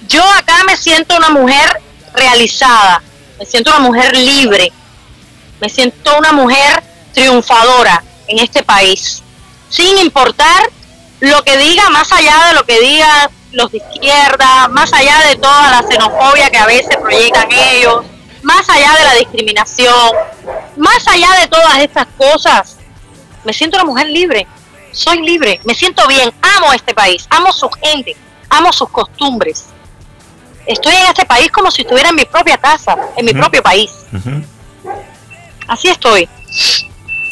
Yo 0.08 0.24
acá 0.24 0.64
me 0.66 0.78
siento 0.78 1.18
una 1.18 1.32
mujer 1.32 1.82
realizada, 2.14 3.04
me 3.38 3.46
siento 3.46 3.72
una 3.72 3.80
mujer 3.80 4.16
libre, 4.16 4.72
me 5.60 5.68
siento 5.68 6.18
una 6.18 6.32
mujer 6.32 6.82
triunfadora 7.14 8.02
en 8.28 8.40
este 8.40 8.64
país, 8.64 9.22
sin 9.70 9.98
importar 9.98 10.70
lo 11.24 11.42
que 11.44 11.58
diga, 11.58 11.90
más 11.90 12.12
allá 12.12 12.48
de 12.50 12.54
lo 12.56 12.66
que 12.66 12.80
digan 12.82 13.30
los 13.54 13.72
de 13.72 13.78
izquierda, 13.78 14.68
más 14.70 14.92
allá 14.92 15.20
de 15.30 15.38
toda 15.38 15.72
la 15.72 15.88
xenofobia 15.88 16.50
que 16.50 16.58
a 16.58 16.66
veces 16.66 16.98
proyectan 17.02 17.48
ellos, 17.52 18.04
más 18.42 18.68
allá 18.70 18.92
de 18.98 19.04
la 19.06 19.14
discriminación, 19.16 20.12
más 20.76 21.08
allá 21.08 21.30
de 21.40 21.48
todas 21.48 21.78
estas 21.80 22.08
cosas, 22.18 22.76
me 23.46 23.54
siento 23.54 23.78
una 23.78 23.86
mujer 23.86 24.08
libre, 24.10 24.46
soy 24.92 25.22
libre, 25.22 25.62
me 25.64 25.74
siento 25.74 26.06
bien, 26.08 26.30
amo 26.58 26.74
este 26.74 26.94
país, 26.94 27.26
amo 27.30 27.54
su 27.54 27.70
gente, 27.70 28.18
amo 28.50 28.74
sus 28.74 28.90
costumbres. 28.90 29.66
Estoy 30.66 30.94
en 30.96 31.08
este 31.08 31.26
país 31.26 31.50
como 31.52 31.72
si 31.72 31.84
estuviera 31.84 32.10
en 32.10 32.16
mi 32.16 32.26
propia 32.26 32.58
casa, 32.58 32.98
en 33.16 33.26
mi 33.26 33.34
propio 33.34 33.64
país. 33.64 33.92
Así 35.70 35.88
estoy. 35.88 36.28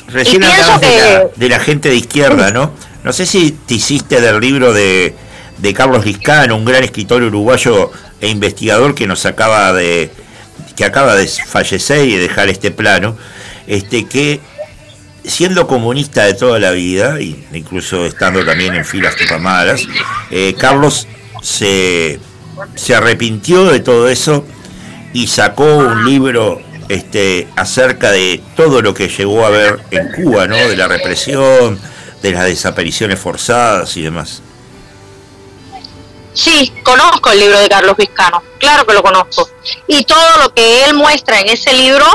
Recién 0.08 0.44
Y 0.44 0.46
pienso 0.46 0.72
hablabas 0.74 0.82
de, 0.82 0.88
la, 0.88 1.20
que- 1.30 1.32
de 1.36 1.50
la 1.50 1.60
gente 1.60 1.90
de 1.90 1.96
izquierda, 1.96 2.52
¿no? 2.52 2.72
No 3.04 3.14
sé 3.14 3.26
si 3.26 3.52
te 3.52 3.76
hiciste 3.76 4.22
del 4.22 4.40
libro 4.40 4.74
de, 4.74 5.16
de 5.58 5.74
Carlos 5.74 6.06
Liscano, 6.06 6.56
un 6.56 6.66
gran 6.66 6.84
escritor 6.84 7.24
uruguayo 7.24 7.92
e 8.20 8.28
investigador 8.28 8.94
que 8.94 9.08
nos 9.08 9.26
acaba 9.26 9.74
de 9.74 10.12
que 10.76 10.86
acaba 10.86 11.16
de 11.16 11.28
fallecer 11.28 12.08
y 12.08 12.14
de 12.14 12.20
dejar 12.20 12.50
este 12.50 12.72
plano, 12.72 13.18
este 13.68 14.06
que 14.06 14.40
siendo 15.24 15.68
comunista 15.68 16.26
de 16.26 16.34
toda 16.34 16.60
la 16.60 16.72
vida, 16.72 17.20
incluso 17.22 18.06
estando 18.06 18.46
también 18.46 18.76
en 18.76 18.86
filas 18.86 19.16
tupamaras, 19.16 19.86
eh, 20.30 20.56
Carlos 20.58 21.08
se, 21.42 22.20
se 22.76 22.96
arrepintió 22.96 23.66
de 23.66 23.80
todo 23.80 24.10
eso 24.10 24.46
y 25.14 25.28
sacó 25.28 25.66
un 25.66 26.06
libro 26.06 26.62
este, 26.90 27.48
acerca 27.56 28.12
de 28.12 28.42
todo 28.56 28.82
lo 28.82 28.94
que 28.94 29.10
llegó 29.10 29.46
a 29.46 29.50
ver 29.50 29.80
en 29.92 30.12
Cuba, 30.12 30.48
¿no? 30.48 30.56
De 30.56 30.76
la 30.76 30.88
represión, 30.88 31.80
de 32.22 32.32
las 32.32 32.46
desapariciones 32.46 33.20
forzadas 33.20 33.98
y 33.98 34.04
demás. 34.04 34.42
Sí, 36.34 36.72
conozco 36.84 37.32
el 37.32 37.40
libro 37.40 37.60
de 37.60 37.68
Carlos 37.68 37.98
Vizcano, 37.98 38.42
claro 38.58 38.86
que 38.86 38.94
lo 38.94 39.04
conozco. 39.04 39.50
Y 39.88 40.04
todo 40.06 40.38
lo 40.44 40.54
que 40.54 40.86
él 40.86 40.94
muestra 40.94 41.40
en 41.42 41.50
ese 41.50 41.74
libro 41.74 42.06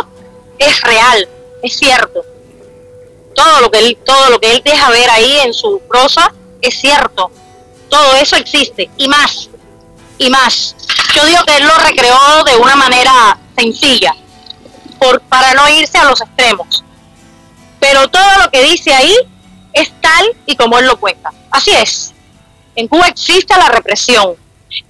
es 0.59 0.81
real, 0.81 1.28
es 1.62 1.76
cierto. 1.76 2.25
Todo 3.35 3.60
lo 3.60 3.70
que 3.70 3.78
él, 3.81 3.99
todo 4.05 4.31
lo 4.31 4.41
que 4.41 4.52
él 4.52 4.62
deja 4.65 4.89
ver 4.91 5.10
ahí 5.10 5.41
en 5.41 5.52
su 5.52 5.81
prosa 5.86 6.33
es 6.62 6.81
cierto. 6.81 7.31
Todo 7.91 8.17
eso 8.17 8.36
existe 8.36 8.89
y 8.97 9.09
más, 9.09 9.51
y 10.18 10.31
más. 10.31 10.75
Yo 11.15 11.25
digo 11.26 11.44
que 11.44 11.57
él 11.57 11.67
lo 11.67 11.76
recreó 11.76 12.44
de 12.44 12.57
una 12.57 12.75
manera 12.75 13.39
sencilla, 13.57 14.15
por, 14.99 15.20
para 15.23 15.52
no 15.52 15.68
irse 15.68 15.99
a 15.99 16.05
los 16.05 16.20
extremos. 16.23 16.83
Pero 17.78 18.09
todo 18.09 18.43
lo 18.43 18.51
que 18.51 18.62
dice 18.62 18.94
ahí 18.94 19.15
es 19.77 19.93
tal 20.01 20.27
y 20.47 20.57
como 20.57 20.79
él 20.79 20.87
lo 20.87 20.97
cuenta. 20.99 21.33
Así 21.51 21.71
es. 21.71 22.13
En 22.75 22.89
Cuba 22.89 23.09
existe 23.09 23.57
la 23.57 23.69
represión, 23.69 24.35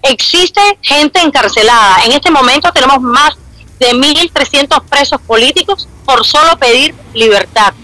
existe 0.03 0.61
gente 0.83 1.21
encarcelada. 1.21 2.05
En 2.05 2.13
este 2.13 2.31
momento 2.31 2.73
tenemos 2.73 3.01
más 3.01 3.35
de 3.79 3.93
1.300 3.93 4.83
presos 4.85 5.21
políticos 5.21 5.89
por 6.05 6.25
solo 6.25 6.57
pedir 6.57 6.95
libertad. 7.15 7.75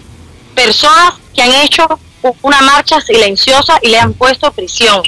Personas 0.55 1.13
que 1.33 1.41
han 1.41 1.53
hecho 1.53 1.99
una 2.41 2.61
marcha 2.61 3.01
silenciosa 3.01 3.79
y 3.81 3.89
le 3.89 3.99
han 3.99 4.13
puesto 4.13 4.51
prisión. 4.51 5.01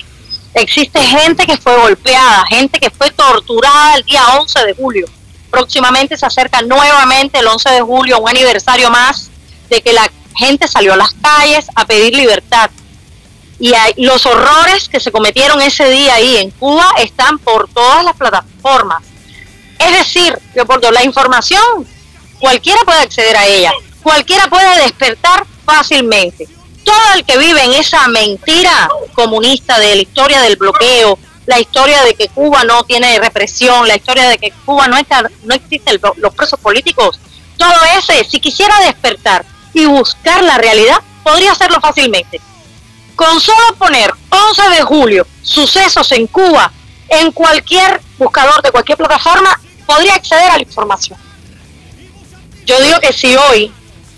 Existe 0.53 1.01
gente 1.01 1.45
que 1.45 1.57
fue 1.57 1.75
golpeada, 1.77 2.45
gente 2.48 2.80
que 2.80 2.90
fue 2.90 3.11
torturada 3.11 3.95
el 3.95 4.03
día 4.03 4.24
11 4.40 4.65
de 4.65 4.74
julio. 4.74 5.06
Próximamente 5.49 6.17
se 6.17 6.25
acerca 6.25 6.61
nuevamente 6.61 7.40
el 7.40 7.48
11 7.48 7.69
de 7.69 7.82
julio, 7.82 8.19
un 8.19 8.30
aniversario 8.30 8.90
más 8.90 9.30
de 9.69 9.82
que 9.82 9.93
la 9.93 10.09
gente 10.38 10.67
salió 10.67 10.93
a 10.93 10.97
las 10.97 11.11
calles 11.22 11.65
a 11.75 11.85
pedir 11.85 12.15
libertad 12.15 12.69
y 13.59 13.73
hay- 13.73 13.93
los 13.97 14.25
horrores 14.25 14.89
que 14.89 14.99
se 14.99 15.11
cometieron 15.11 15.61
ese 15.61 15.89
día 15.89 16.15
ahí 16.15 16.38
en 16.38 16.51
Cuba 16.51 16.89
están 17.01 17.39
por 17.39 17.69
todas 17.69 18.03
las 18.03 18.15
plataformas. 18.15 19.03
Es 19.80 19.91
decir, 19.97 20.38
Leopoldo, 20.53 20.91
la 20.91 21.03
información 21.03 21.88
cualquiera 22.39 22.80
puede 22.85 22.99
acceder 22.99 23.35
a 23.38 23.45
ella, 23.45 23.72
cualquiera 24.03 24.47
puede 24.47 24.81
despertar 24.83 25.45
fácilmente. 25.65 26.47
Todo 26.83 27.14
el 27.15 27.25
que 27.25 27.38
vive 27.38 27.64
en 27.64 27.73
esa 27.73 28.07
mentira 28.09 28.89
comunista 29.14 29.80
de 29.80 29.95
la 29.95 30.01
historia 30.01 30.41
del 30.41 30.55
bloqueo, 30.55 31.17
la 31.45 31.59
historia 31.59 32.03
de 32.03 32.14
que 32.15 32.27
Cuba 32.30 32.64
no 32.64 32.83
tiene 32.83 33.17
represión, 33.19 33.88
la 33.88 33.95
historia 33.95 34.27
de 34.30 34.38
que 34.38 34.51
Cuba 34.65 34.88
no, 34.88 34.97
está, 34.97 35.30
no 35.43 35.55
existen 35.55 35.99
los 36.17 36.33
presos 36.33 36.59
políticos, 36.59 37.19
todo 37.57 37.73
ese, 37.97 38.23
si 38.30 38.39
quisiera 38.39 38.77
despertar 38.81 39.45
y 39.75 39.85
buscar 39.85 40.41
la 40.41 40.57
realidad, 40.57 40.97
podría 41.21 41.51
hacerlo 41.51 41.79
fácilmente. 41.81 42.39
Con 43.15 43.39
solo 43.41 43.75
poner 43.77 44.11
11 44.29 44.69
de 44.69 44.81
julio, 44.83 45.27
sucesos 45.41 46.11
en 46.13 46.27
Cuba, 46.27 46.71
en 47.09 47.31
cualquier 47.33 48.01
buscador 48.17 48.61
de 48.61 48.71
cualquier 48.71 48.97
plataforma, 48.97 49.59
podría 49.85 50.15
acceder 50.15 50.49
a 50.49 50.55
la 50.55 50.63
información. 50.63 51.19
Yo 52.65 52.79
digo 52.81 52.99
que 53.01 53.11
si 53.11 53.35
hoy 53.35 53.71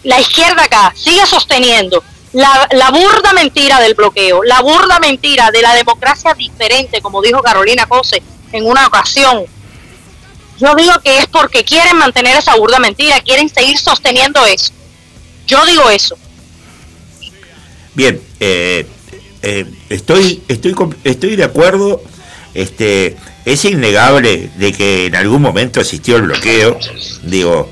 la 0.04 0.20
izquierda 0.20 0.64
acá 0.64 0.94
sigue 0.96 1.26
sosteniendo 1.26 2.04
la, 2.34 2.68
la 2.72 2.92
burda 2.92 3.34
mentira 3.34 3.80
del 3.80 3.96
bloqueo, 3.96 4.44
la 4.44 4.62
burda 4.62 5.00
mentira 5.00 5.50
de 5.50 5.64
la 5.64 5.74
democracia 5.74 6.36
diferente, 6.36 7.02
como 7.02 7.20
dijo 7.22 7.42
Carolina 7.42 7.88
Cose 7.88 8.22
en 8.52 8.66
una 8.68 8.86
ocasión, 8.86 9.46
yo 10.60 10.76
digo 10.76 10.94
que 11.04 11.18
es 11.18 11.28
porque 11.28 11.64
quieren 11.64 11.98
mantener 11.98 12.38
esa 12.38 12.56
burda 12.56 12.78
mentira, 12.78 13.20
quieren 13.22 13.50
seguir 13.50 13.78
sosteniendo 13.80 14.46
eso. 14.46 14.72
Yo 15.48 15.66
digo 15.66 15.90
eso. 15.90 16.18
Bien, 17.96 18.22
eh, 18.40 18.86
eh, 19.42 19.66
estoy, 19.90 20.44
estoy, 20.48 20.76
estoy 21.04 21.36
de 21.36 21.44
acuerdo. 21.44 22.02
Este, 22.54 23.16
es 23.46 23.66
innegable 23.66 24.50
de 24.58 24.74
que 24.74 25.06
en 25.08 25.16
algún 25.16 25.42
momento 25.42 25.80
existió 25.80 26.18
el 26.18 26.24
bloqueo. 26.24 26.78
Digo, 27.24 27.70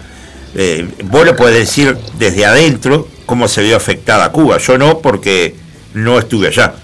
eh, 0.55 0.87
vos 1.05 1.25
lo 1.25 1.35
podés 1.35 1.55
decir 1.67 1.97
desde 2.17 2.45
adentro 2.45 3.07
cómo 3.25 3.47
se 3.47 3.61
vio 3.61 3.75
afectada 3.75 4.31
Cuba. 4.31 4.57
Yo 4.57 4.77
no, 4.77 4.99
porque 4.99 5.55
no 5.93 6.17
estuve 6.17 6.47
allá. 6.47 6.75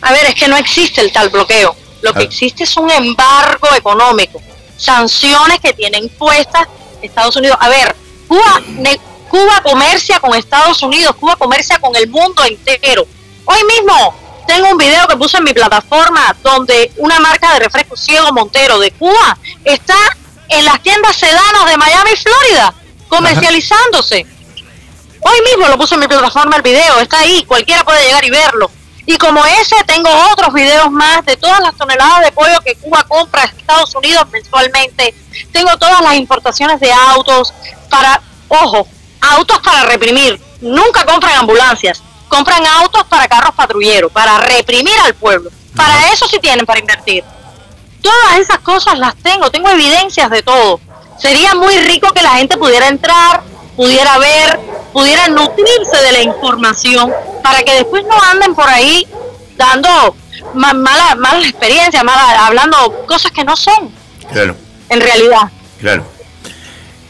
A 0.00 0.12
ver, 0.12 0.26
es 0.26 0.34
que 0.34 0.48
no 0.48 0.56
existe 0.56 1.00
el 1.00 1.12
tal 1.12 1.28
bloqueo. 1.28 1.76
Lo 2.00 2.12
que 2.12 2.20
Ah. 2.20 2.24
existe 2.24 2.64
es 2.64 2.76
un 2.76 2.90
embargo 2.90 3.68
económico, 3.76 4.42
sanciones 4.76 5.60
que 5.60 5.72
tienen 5.72 6.08
puestas 6.08 6.66
Estados 7.00 7.36
Unidos. 7.36 7.56
A 7.60 7.68
ver, 7.68 7.94
Cuba, 8.26 8.60
Cuba 9.32 9.62
comercia 9.62 10.20
con 10.20 10.34
Estados 10.34 10.82
Unidos, 10.82 11.16
Cuba 11.18 11.36
comercia 11.36 11.78
con 11.78 11.96
el 11.96 12.06
mundo 12.06 12.44
entero. 12.44 13.06
Hoy 13.46 13.64
mismo 13.64 14.14
tengo 14.46 14.68
un 14.68 14.76
video 14.76 15.08
que 15.08 15.16
puse 15.16 15.38
en 15.38 15.44
mi 15.44 15.54
plataforma 15.54 16.36
donde 16.42 16.92
una 16.98 17.18
marca 17.18 17.54
de 17.54 17.60
refresco 17.60 17.96
Ciego 17.96 18.30
Montero 18.34 18.78
de 18.78 18.90
Cuba 18.90 19.38
está 19.64 19.96
en 20.50 20.66
las 20.66 20.82
tiendas 20.82 21.16
sedanas 21.16 21.64
de 21.64 21.78
Miami, 21.78 22.10
Florida, 22.14 22.74
comercializándose. 23.08 24.26
Hoy 25.20 25.40
mismo 25.46 25.66
lo 25.66 25.78
puse 25.78 25.94
en 25.94 26.00
mi 26.00 26.08
plataforma 26.08 26.56
el 26.56 26.62
video, 26.62 26.98
está 26.98 27.20
ahí, 27.20 27.42
cualquiera 27.44 27.84
puede 27.84 28.04
llegar 28.04 28.22
y 28.26 28.30
verlo. 28.30 28.70
Y 29.06 29.16
como 29.16 29.46
ese, 29.46 29.76
tengo 29.86 30.10
otros 30.30 30.52
videos 30.52 30.90
más 30.90 31.24
de 31.24 31.38
todas 31.38 31.60
las 31.60 31.74
toneladas 31.78 32.20
de 32.26 32.32
pollo 32.32 32.60
que 32.62 32.74
Cuba 32.74 33.02
compra 33.08 33.44
a 33.44 33.46
Estados 33.46 33.94
Unidos 33.94 34.26
mensualmente. 34.30 35.14
Tengo 35.50 35.74
todas 35.78 36.02
las 36.02 36.16
importaciones 36.16 36.78
de 36.80 36.92
autos 36.92 37.54
para, 37.88 38.20
ojo, 38.48 38.86
autos 39.22 39.58
para 39.60 39.84
reprimir. 39.84 40.40
Nunca 40.60 41.04
compran 41.04 41.34
ambulancias, 41.38 42.02
compran 42.28 42.64
autos 42.66 43.04
para 43.08 43.26
carros 43.28 43.54
patrulleros, 43.54 44.12
para 44.12 44.38
reprimir 44.38 44.98
al 45.04 45.14
pueblo. 45.14 45.50
Para 45.74 46.12
eso 46.12 46.26
sí 46.28 46.38
tienen 46.38 46.66
para 46.66 46.80
invertir. 46.80 47.24
Todas 48.00 48.38
esas 48.38 48.58
cosas 48.58 48.98
las 48.98 49.14
tengo, 49.16 49.50
tengo 49.50 49.68
evidencias 49.70 50.28
de 50.30 50.42
todo. 50.42 50.80
Sería 51.18 51.54
muy 51.54 51.76
rico 51.78 52.12
que 52.12 52.22
la 52.22 52.30
gente 52.36 52.56
pudiera 52.56 52.88
entrar, 52.88 53.42
pudiera 53.76 54.18
ver, 54.18 54.58
pudiera 54.92 55.28
nutrirse 55.28 55.96
de 56.02 56.12
la 56.12 56.22
información 56.22 57.12
para 57.42 57.62
que 57.62 57.74
después 57.74 58.04
no 58.04 58.20
anden 58.22 58.54
por 58.54 58.68
ahí 58.68 59.06
dando 59.56 60.16
ma- 60.54 60.72
malas 60.74 61.16
malas 61.16 61.44
experiencias, 61.46 62.02
malas, 62.04 62.38
hablando 62.40 63.04
cosas 63.06 63.30
que 63.32 63.44
no 63.44 63.56
son 63.56 63.90
Claro, 64.32 64.56
en 64.88 65.00
realidad. 65.00 65.50
claro. 65.80 66.04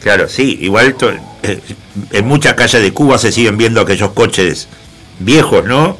Claro, 0.01 0.27
sí, 0.27 0.57
igual 0.61 0.95
en 1.43 2.27
muchas 2.27 2.53
calles 2.53 2.81
de 2.81 2.93
Cuba 2.93 3.17
se 3.17 3.31
siguen 3.31 3.57
viendo 3.57 3.81
aquellos 3.81 4.11
coches 4.11 4.67
viejos, 5.19 5.65
¿no? 5.65 5.97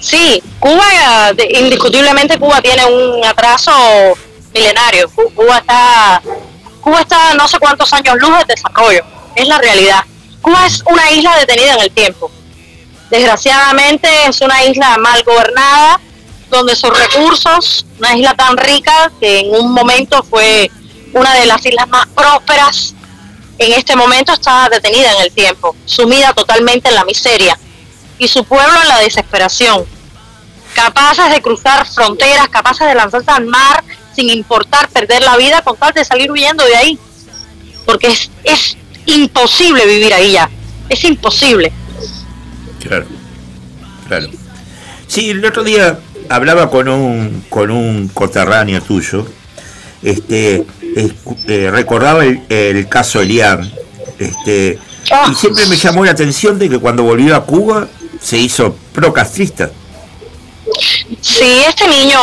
Sí, 0.00 0.42
Cuba, 0.58 1.32
indiscutiblemente 1.50 2.38
Cuba 2.38 2.60
tiene 2.60 2.84
un 2.84 3.24
atraso 3.24 3.72
milenario. 4.52 5.08
Cu- 5.10 5.32
Cuba 5.34 5.58
está, 5.58 6.22
Cuba 6.80 7.00
está 7.00 7.34
no 7.34 7.46
sé 7.46 7.58
cuántos 7.58 7.92
años 7.92 8.16
luz 8.18 8.38
de 8.46 8.54
desarrollo. 8.54 9.04
Es 9.36 9.46
la 9.46 9.58
realidad. 9.58 10.04
Cuba 10.40 10.66
es 10.66 10.82
una 10.86 11.10
isla 11.12 11.36
detenida 11.38 11.74
en 11.74 11.80
el 11.82 11.90
tiempo. 11.92 12.30
Desgraciadamente 13.10 14.08
es 14.26 14.40
una 14.40 14.64
isla 14.64 14.96
mal 14.98 15.22
gobernada, 15.22 16.00
donde 16.50 16.74
sus 16.74 16.90
recursos, 16.98 17.86
una 17.98 18.16
isla 18.16 18.34
tan 18.34 18.56
rica 18.56 19.12
que 19.20 19.40
en 19.40 19.54
un 19.54 19.72
momento 19.72 20.22
fue 20.28 20.70
una 21.12 21.32
de 21.34 21.46
las 21.46 21.64
islas 21.64 21.88
más 21.88 22.06
prósperas, 22.08 22.94
en 23.64 23.72
este 23.72 23.96
momento 23.96 24.32
está 24.32 24.68
detenida 24.68 25.12
en 25.12 25.22
el 25.22 25.32
tiempo, 25.32 25.76
sumida 25.84 26.32
totalmente 26.32 26.88
en 26.88 26.94
la 26.94 27.04
miseria 27.04 27.58
y 28.18 28.28
su 28.28 28.44
pueblo 28.44 28.80
en 28.82 28.88
la 28.88 28.98
desesperación, 28.98 29.84
capaces 30.74 31.30
de 31.30 31.40
cruzar 31.42 31.86
fronteras, 31.86 32.48
capaces 32.48 32.86
de 32.86 32.94
lanzarse 32.94 33.30
al 33.30 33.46
mar 33.46 33.84
sin 34.14 34.28
importar 34.30 34.88
perder 34.88 35.22
la 35.22 35.36
vida 35.36 35.62
con 35.62 35.76
tal 35.76 35.92
de 35.92 36.04
salir 36.04 36.30
huyendo 36.30 36.64
de 36.64 36.76
ahí, 36.76 36.98
porque 37.86 38.08
es, 38.08 38.30
es 38.44 38.76
imposible 39.06 39.86
vivir 39.86 40.12
ahí 40.12 40.32
ya, 40.32 40.50
es 40.88 41.04
imposible. 41.04 41.72
Claro, 42.80 43.06
claro. 44.08 44.28
Sí, 45.06 45.30
el 45.30 45.44
otro 45.44 45.62
día 45.62 45.98
hablaba 46.28 46.70
con 46.70 46.88
un 46.88 47.44
con 47.48 47.70
un 47.70 48.08
coterráneo 48.08 48.80
tuyo, 48.82 49.26
este, 50.02 50.64
eh, 50.96 51.70
recordaba 51.70 52.24
el, 52.24 52.42
el 52.48 52.88
caso 52.88 53.20
Elian, 53.20 53.72
este, 54.18 54.78
y 55.30 55.34
siempre 55.34 55.66
me 55.66 55.76
llamó 55.76 56.04
la 56.04 56.12
atención 56.12 56.58
de 56.58 56.68
que 56.68 56.78
cuando 56.78 57.02
volvió 57.02 57.36
a 57.36 57.44
Cuba 57.44 57.88
se 58.20 58.38
hizo 58.38 58.76
procastrista. 58.92 59.70
Sí, 61.20 61.64
este 61.68 61.86
niño, 61.88 62.18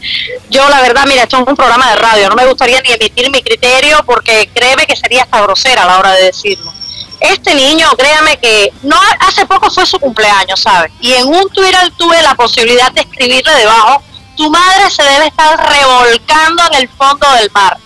yo 0.50 0.68
la 0.68 0.82
verdad, 0.82 1.06
mira, 1.06 1.22
esto 1.22 1.38
es 1.38 1.46
un 1.46 1.56
programa 1.56 1.90
de 1.90 1.96
radio, 1.96 2.28
no 2.28 2.36
me 2.36 2.46
gustaría 2.46 2.80
ni 2.82 2.92
emitir 2.92 3.30
mi 3.30 3.42
criterio 3.42 3.98
porque 4.04 4.50
créeme 4.52 4.86
que 4.86 4.96
sería 4.96 5.22
hasta 5.22 5.40
grosera 5.42 5.84
a 5.84 5.86
la 5.86 5.98
hora 5.98 6.12
de 6.12 6.24
decirlo. 6.24 6.72
Este 7.20 7.54
niño, 7.54 7.86
créame 7.98 8.38
que 8.38 8.72
no 8.82 8.98
hace 9.20 9.44
poco 9.46 9.70
fue 9.70 9.84
su 9.84 9.98
cumpleaños, 9.98 10.60
¿sabes? 10.60 10.90
Y 11.00 11.12
en 11.12 11.26
un 11.26 11.48
Twitter 11.50 11.92
tuve 11.98 12.20
la 12.22 12.34
posibilidad 12.34 12.90
de 12.92 13.02
escribirle 13.02 13.54
debajo, 13.56 14.02
tu 14.40 14.48
madre 14.48 14.90
se 14.90 15.02
debe 15.02 15.26
estar 15.26 15.54
revolcando 15.68 16.62
en 16.72 16.80
el 16.80 16.88
fondo 16.88 17.30
del 17.32 17.50
mar 17.50 17.76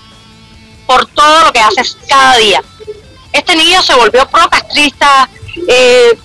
por 0.87 1.05
todo 1.07 1.47
lo 1.47 1.53
que 1.53 1.59
haces 1.59 1.97
cada 2.09 2.37
día. 2.37 2.63
Este 3.33 3.57
niño 3.57 3.83
se 3.83 3.93
volvió 3.97 4.25
pro-castrista, 4.29 5.29
eh, 5.67 6.17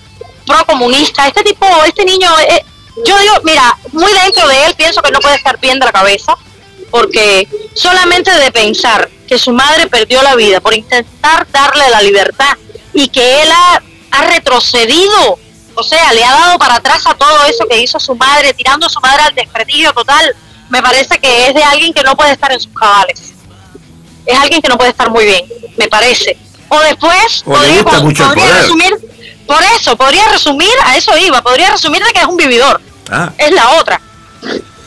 pro-comunista. 0.46 1.26
Este 1.26 1.42
tipo, 1.42 1.66
este 1.84 2.04
niño, 2.04 2.30
eh, 2.48 2.64
yo 3.04 3.18
digo, 3.18 3.34
mira, 3.42 3.76
muy 3.90 4.12
dentro 4.12 4.46
de 4.46 4.66
él 4.66 4.74
pienso 4.76 5.02
que 5.02 5.10
no 5.10 5.18
puede 5.18 5.34
estar 5.34 5.58
bien 5.58 5.80
de 5.80 5.86
la 5.86 5.92
cabeza, 5.92 6.36
porque 6.92 7.48
solamente 7.74 8.30
de 8.32 8.52
pensar 8.52 9.10
que 9.26 9.36
su 9.36 9.50
madre 9.50 9.88
perdió 9.88 10.22
la 10.22 10.36
vida 10.36 10.60
por 10.60 10.74
intentar 10.74 11.44
darle 11.50 11.90
la 11.90 12.02
libertad 12.02 12.56
y 12.94 13.08
que 13.08 13.42
él 13.42 13.48
ha 13.50 14.22
retrocedido, 14.28 15.40
o 15.74 15.82
sea, 15.82 16.12
le 16.12 16.24
ha 16.24 16.32
dado 16.32 16.58
para 16.58 16.76
atrás 16.76 17.06
a 17.06 17.14
todo 17.14 17.44
eso 17.46 17.64
que 17.68 17.80
hizo 17.80 17.98
su 18.00 18.14
madre, 18.14 18.52
tirando 18.54 18.86
a 18.86 18.88
su 18.88 19.00
madre 19.00 19.22
al 19.22 19.34
desprestigio 19.34 19.92
total, 19.92 20.34
me 20.68 20.82
parece 20.82 21.18
que 21.18 21.48
es 21.48 21.54
de 21.54 21.62
alguien 21.62 21.92
que 21.92 22.02
no 22.02 22.16
puede 22.16 22.32
estar 22.32 22.52
en 22.52 22.60
sus 22.60 22.72
cabales. 22.72 23.32
Es 24.26 24.38
alguien 24.38 24.60
que 24.62 24.68
no 24.68 24.76
puede 24.76 24.90
estar 24.90 25.10
muy 25.10 25.24
bien, 25.24 25.44
me 25.76 25.88
parece. 25.88 26.36
O 26.68 26.78
después 26.80 27.42
O 27.46 27.58
le 27.58 27.82
gusta 27.82 28.00
mucho 28.00 28.22
el 28.22 28.28
podría 28.28 28.44
poder. 28.46 28.62
resumir, 28.62 28.94
por 29.46 29.62
eso, 29.76 29.96
podría 29.96 30.28
resumir, 30.28 30.70
a 30.84 30.96
eso 30.96 31.16
iba, 31.18 31.42
podría 31.42 31.70
resumir 31.70 32.02
de 32.04 32.12
que 32.12 32.20
es 32.20 32.26
un 32.26 32.36
vividor 32.36 32.80
Ah, 33.10 33.32
es 33.38 33.50
la 33.52 33.70
otra. 33.70 34.00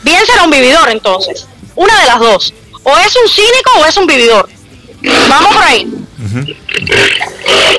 Bien 0.02 0.24
será 0.24 0.44
un 0.44 0.50
vividor 0.50 0.88
entonces. 0.88 1.46
Una 1.74 1.98
de 2.00 2.06
las 2.06 2.18
dos. 2.20 2.54
O 2.82 2.96
es 2.98 3.14
un 3.16 3.28
cínico 3.28 3.70
o 3.80 3.84
es 3.84 3.96
un 3.98 4.06
vividor. 4.06 4.48
Vamos 5.28 5.54
por 5.54 5.62
ahí. 5.62 5.86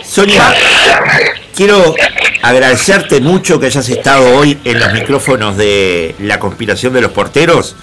Sonia, 0.08 0.54
quiero 1.56 1.96
agradecerte 2.42 3.22
mucho 3.22 3.60
que 3.60 3.68
hayas 3.68 3.88
estado 3.90 4.38
hoy 4.38 4.60
en 4.64 4.80
los 4.80 4.94
micrófonos 4.94 5.58
de 5.58 6.16
la 6.20 6.40
conspiración 6.40 6.94
de 6.94 7.02
los 7.02 7.12
porteros 7.12 7.76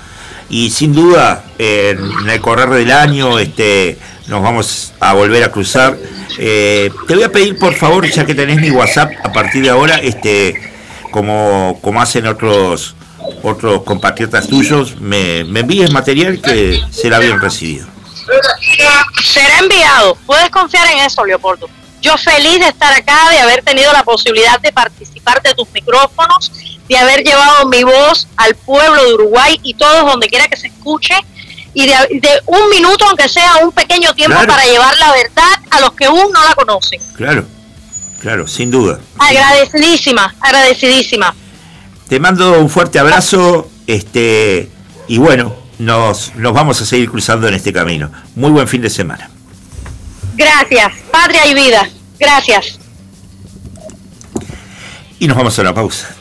y 0.49 0.71
sin 0.71 0.93
duda 0.93 1.45
en 1.59 2.29
el 2.29 2.41
correr 2.41 2.69
del 2.71 2.91
año 2.91 3.39
este, 3.39 3.99
nos 4.29 4.43
vamos 4.43 4.93
a 5.01 5.15
volver 5.15 5.43
a 5.43 5.51
cruzar. 5.51 5.97
Eh, 6.39 6.91
te 7.09 7.15
voy 7.15 7.25
a 7.25 7.33
pedir 7.33 7.59
por 7.59 7.75
favor, 7.75 8.09
ya 8.09 8.25
que 8.25 8.35
tenés 8.35 8.61
mi 8.61 8.71
WhatsApp 8.71 9.13
a 9.25 9.33
partir 9.33 9.63
de 9.63 9.71
ahora, 9.71 9.97
este, 9.97 10.73
como, 11.11 11.79
como 11.83 12.01
hacen 12.01 12.27
otros 12.27 12.95
otros 13.45 13.83
compatriotas 13.85 14.49
tuyos, 14.49 15.01
me, 15.01 15.45
me 15.45 15.61
envíes 15.61 15.93
material 15.93 16.41
que 16.41 16.81
será 16.91 17.21
bien 17.21 17.41
recibido. 17.41 17.87
Será 19.23 19.59
enviado. 19.61 20.17
Puedes 20.27 20.51
confiar 20.51 20.87
en 20.89 20.99
eso, 20.99 21.25
Leopoldo. 21.25 21.69
Yo 22.03 22.19
feliz 22.19 22.59
de 22.59 22.67
estar 22.69 22.93
acá, 22.93 23.31
de 23.31 23.39
haber 23.39 23.63
tenido 23.63 23.93
la 23.93 24.03
posibilidad 24.05 24.61
de 24.61 24.73
participar 24.73 25.41
de 25.43 25.55
tus 25.55 25.71
micrófonos, 25.73 26.51
de 26.89 26.99
haber 26.99 27.23
llevado 27.25 27.67
mi 27.69 27.85
voz 27.85 28.27
al 28.37 28.55
pueblo 28.57 29.05
de 29.05 29.15
Uruguay 29.15 29.59
y 29.63 29.75
todos 29.75 30.05
donde 30.05 30.29
quiera 30.29 30.49
que 30.49 30.57
se 30.57 30.67
escuche, 30.67 31.15
y 31.75 31.87
de, 31.87 31.95
de 32.21 32.29
un 32.47 32.69
minuto, 32.69 33.07
aunque 33.09 33.29
sea 33.29 33.57
un 33.63 33.73
pequeño 33.73 34.13
tiempo, 34.15 34.35
Claro. 34.37 34.53
para 34.53 34.65
llevar 34.67 34.95
la 34.99 35.13
verdad 35.13 35.49
a 35.71 35.81
los 35.81 35.93
que 35.93 36.05
aún 36.07 36.31
no 36.33 36.45
la 36.45 36.55
conocen. 36.55 37.01
Claro, 37.17 37.47
claro, 38.21 38.47
sin 38.47 38.71
duda. 38.71 38.99
Agradecidísima, 39.19 40.35
agradecidísima. 40.41 41.35
Te 42.09 42.19
mando 42.21 42.59
un 42.59 42.69
fuerte 42.69 42.99
abrazo, 42.99 43.71
este, 43.87 44.69
y 45.09 45.19
bueno, 45.19 45.55
nos, 45.79 46.35
nos 46.35 46.53
vamos 46.53 46.81
a 46.81 46.85
seguir 46.85 47.09
cruzando 47.11 47.49
en 47.49 47.55
este 47.55 47.73
camino. 47.73 48.11
Muy 48.35 48.51
buen 48.51 48.69
fin 48.69 48.83
de 48.83 48.91
semana. 48.91 49.31
Gracias, 50.35 50.93
patria 51.11 51.47
y 51.47 51.55
vida. 51.55 51.89
Gracias. 52.19 52.79
Y 55.19 55.27
nos 55.27 55.37
vamos 55.37 55.59
a 55.59 55.63
la 55.63 55.75
pausa. 55.75 56.15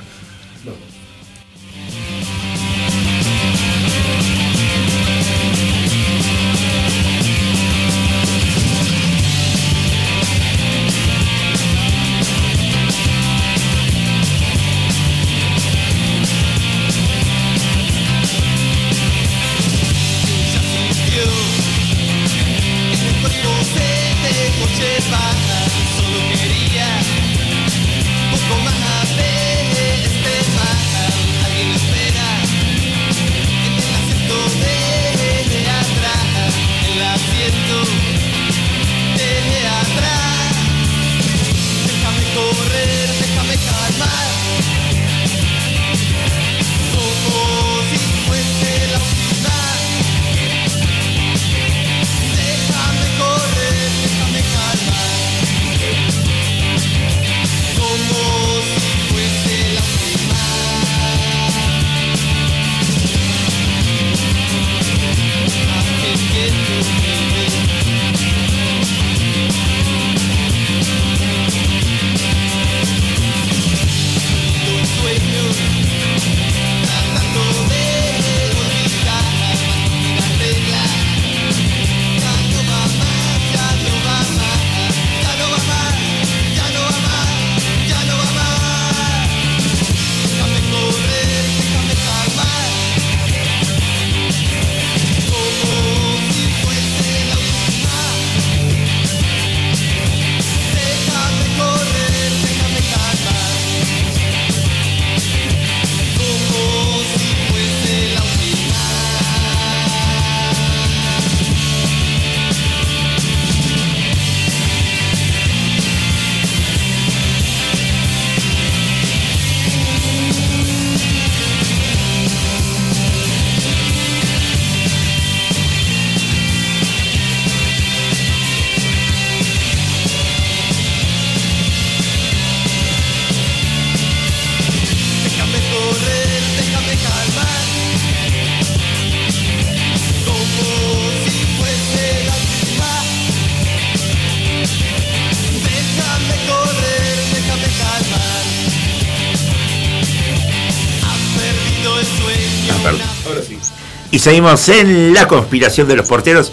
Y 154.11 154.19
seguimos 154.19 154.67
en 154.69 155.13
la 155.13 155.27
conspiración 155.27 155.87
de 155.87 155.95
los 155.95 156.07
porteros. 156.07 156.51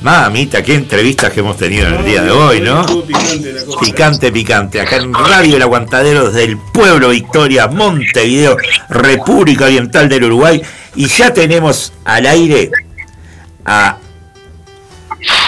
Mamita, 0.00 0.62
qué 0.62 0.74
entrevistas 0.74 1.32
que 1.32 1.40
hemos 1.40 1.56
tenido 1.56 1.88
en 1.88 1.94
el 1.94 2.04
día 2.04 2.22
de 2.22 2.30
hoy, 2.30 2.60
¿no? 2.60 2.86
Picante. 3.80 4.30
Picante. 4.30 4.80
Acá 4.80 4.96
en 4.96 5.12
Radio 5.12 5.56
El 5.56 5.62
Aguantadero 5.62 6.30
desde 6.30 6.56
pueblo 6.72 7.08
Victoria, 7.08 7.66
Montevideo, 7.66 8.56
República 8.88 9.64
Oriental 9.64 10.08
del 10.08 10.24
Uruguay. 10.24 10.62
Y 10.94 11.06
ya 11.08 11.32
tenemos 11.32 11.92
al 12.04 12.26
aire 12.26 12.70
a 13.64 13.98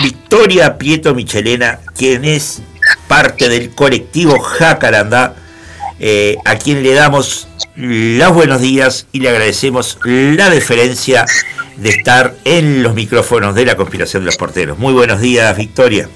Victoria 0.03 0.77
Prieto 0.77 1.15
Michelena, 1.15 1.79
quien 1.97 2.25
es 2.25 2.61
parte 3.07 3.49
del 3.49 3.71
colectivo 3.71 4.41
Jacarandá, 4.41 5.37
eh, 6.01 6.37
a 6.45 6.57
quien 6.57 6.83
le 6.83 6.95
damos 6.95 7.47
los 7.77 8.33
buenos 8.35 8.61
días 8.61 9.07
y 9.13 9.21
le 9.21 9.29
agradecemos 9.29 9.99
la 10.05 10.51
deferencia 10.51 11.25
de 11.77 11.91
estar 11.91 12.35
en 12.45 12.83
los 12.83 12.95
micrófonos 12.95 13.55
de 13.55 13.65
la 13.65 13.77
conspiración 13.77 14.23
de 14.23 14.27
los 14.27 14.37
porteros. 14.37 14.79
Muy 14.79 14.93
buenos 14.93 15.21
días, 15.21 15.57
Victoria. 15.57 16.09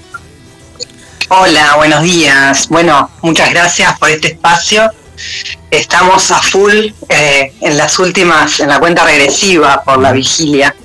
Hola, 1.29 1.75
buenos 1.77 2.03
días. 2.03 2.67
Bueno, 2.69 3.09
muchas 3.21 3.49
gracias 3.49 3.97
por 3.97 4.09
este 4.09 4.27
espacio. 4.27 4.91
Estamos 5.71 6.29
a 6.31 6.41
full 6.41 6.87
eh, 7.09 7.53
en 7.61 7.77
las 7.77 7.97
últimas, 7.99 8.59
en 8.59 8.67
la 8.69 8.79
cuenta 8.79 9.03
regresiva 9.05 9.81
por 9.83 9.99
la 10.01 10.11
vigilia. 10.11 10.75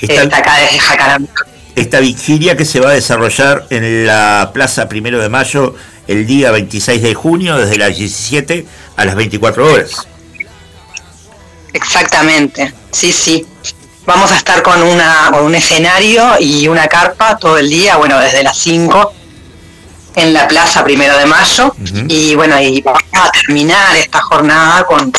Esta- 0.00 0.22
Está 0.22 0.36
acá 0.38 0.58
desde 0.60 0.78
Jacarandá. 0.78 1.32
Esta 1.76 2.00
vigilia 2.00 2.56
que 2.56 2.64
se 2.64 2.80
va 2.80 2.90
a 2.90 2.92
desarrollar 2.92 3.66
en 3.70 4.06
la 4.06 4.50
Plaza 4.52 4.88
Primero 4.88 5.20
de 5.20 5.28
Mayo 5.28 5.74
el 6.06 6.26
día 6.26 6.50
26 6.50 7.02
de 7.02 7.14
junio 7.14 7.56
desde 7.56 7.78
las 7.78 7.96
17 7.96 8.66
a 8.96 9.04
las 9.04 9.14
24 9.14 9.72
horas. 9.72 10.06
Exactamente, 11.72 12.72
sí, 12.90 13.12
sí. 13.12 13.46
Vamos 14.06 14.30
a 14.32 14.36
estar 14.36 14.62
con, 14.62 14.82
una, 14.82 15.30
con 15.32 15.44
un 15.44 15.54
escenario 15.54 16.34
y 16.38 16.68
una 16.68 16.86
carpa 16.86 17.36
todo 17.38 17.58
el 17.58 17.70
día, 17.70 17.96
bueno, 17.96 18.20
desde 18.20 18.42
las 18.42 18.56
5 18.58 19.12
en 20.16 20.32
la 20.32 20.46
plaza 20.46 20.84
primero 20.84 21.16
de 21.18 21.26
mayo. 21.26 21.74
Y 22.08 22.34
bueno, 22.34 22.60
y 22.60 22.80
vamos 22.82 23.02
a 23.12 23.30
terminar 23.30 23.96
esta 23.96 24.20
jornada 24.20 24.84
con, 24.84 25.12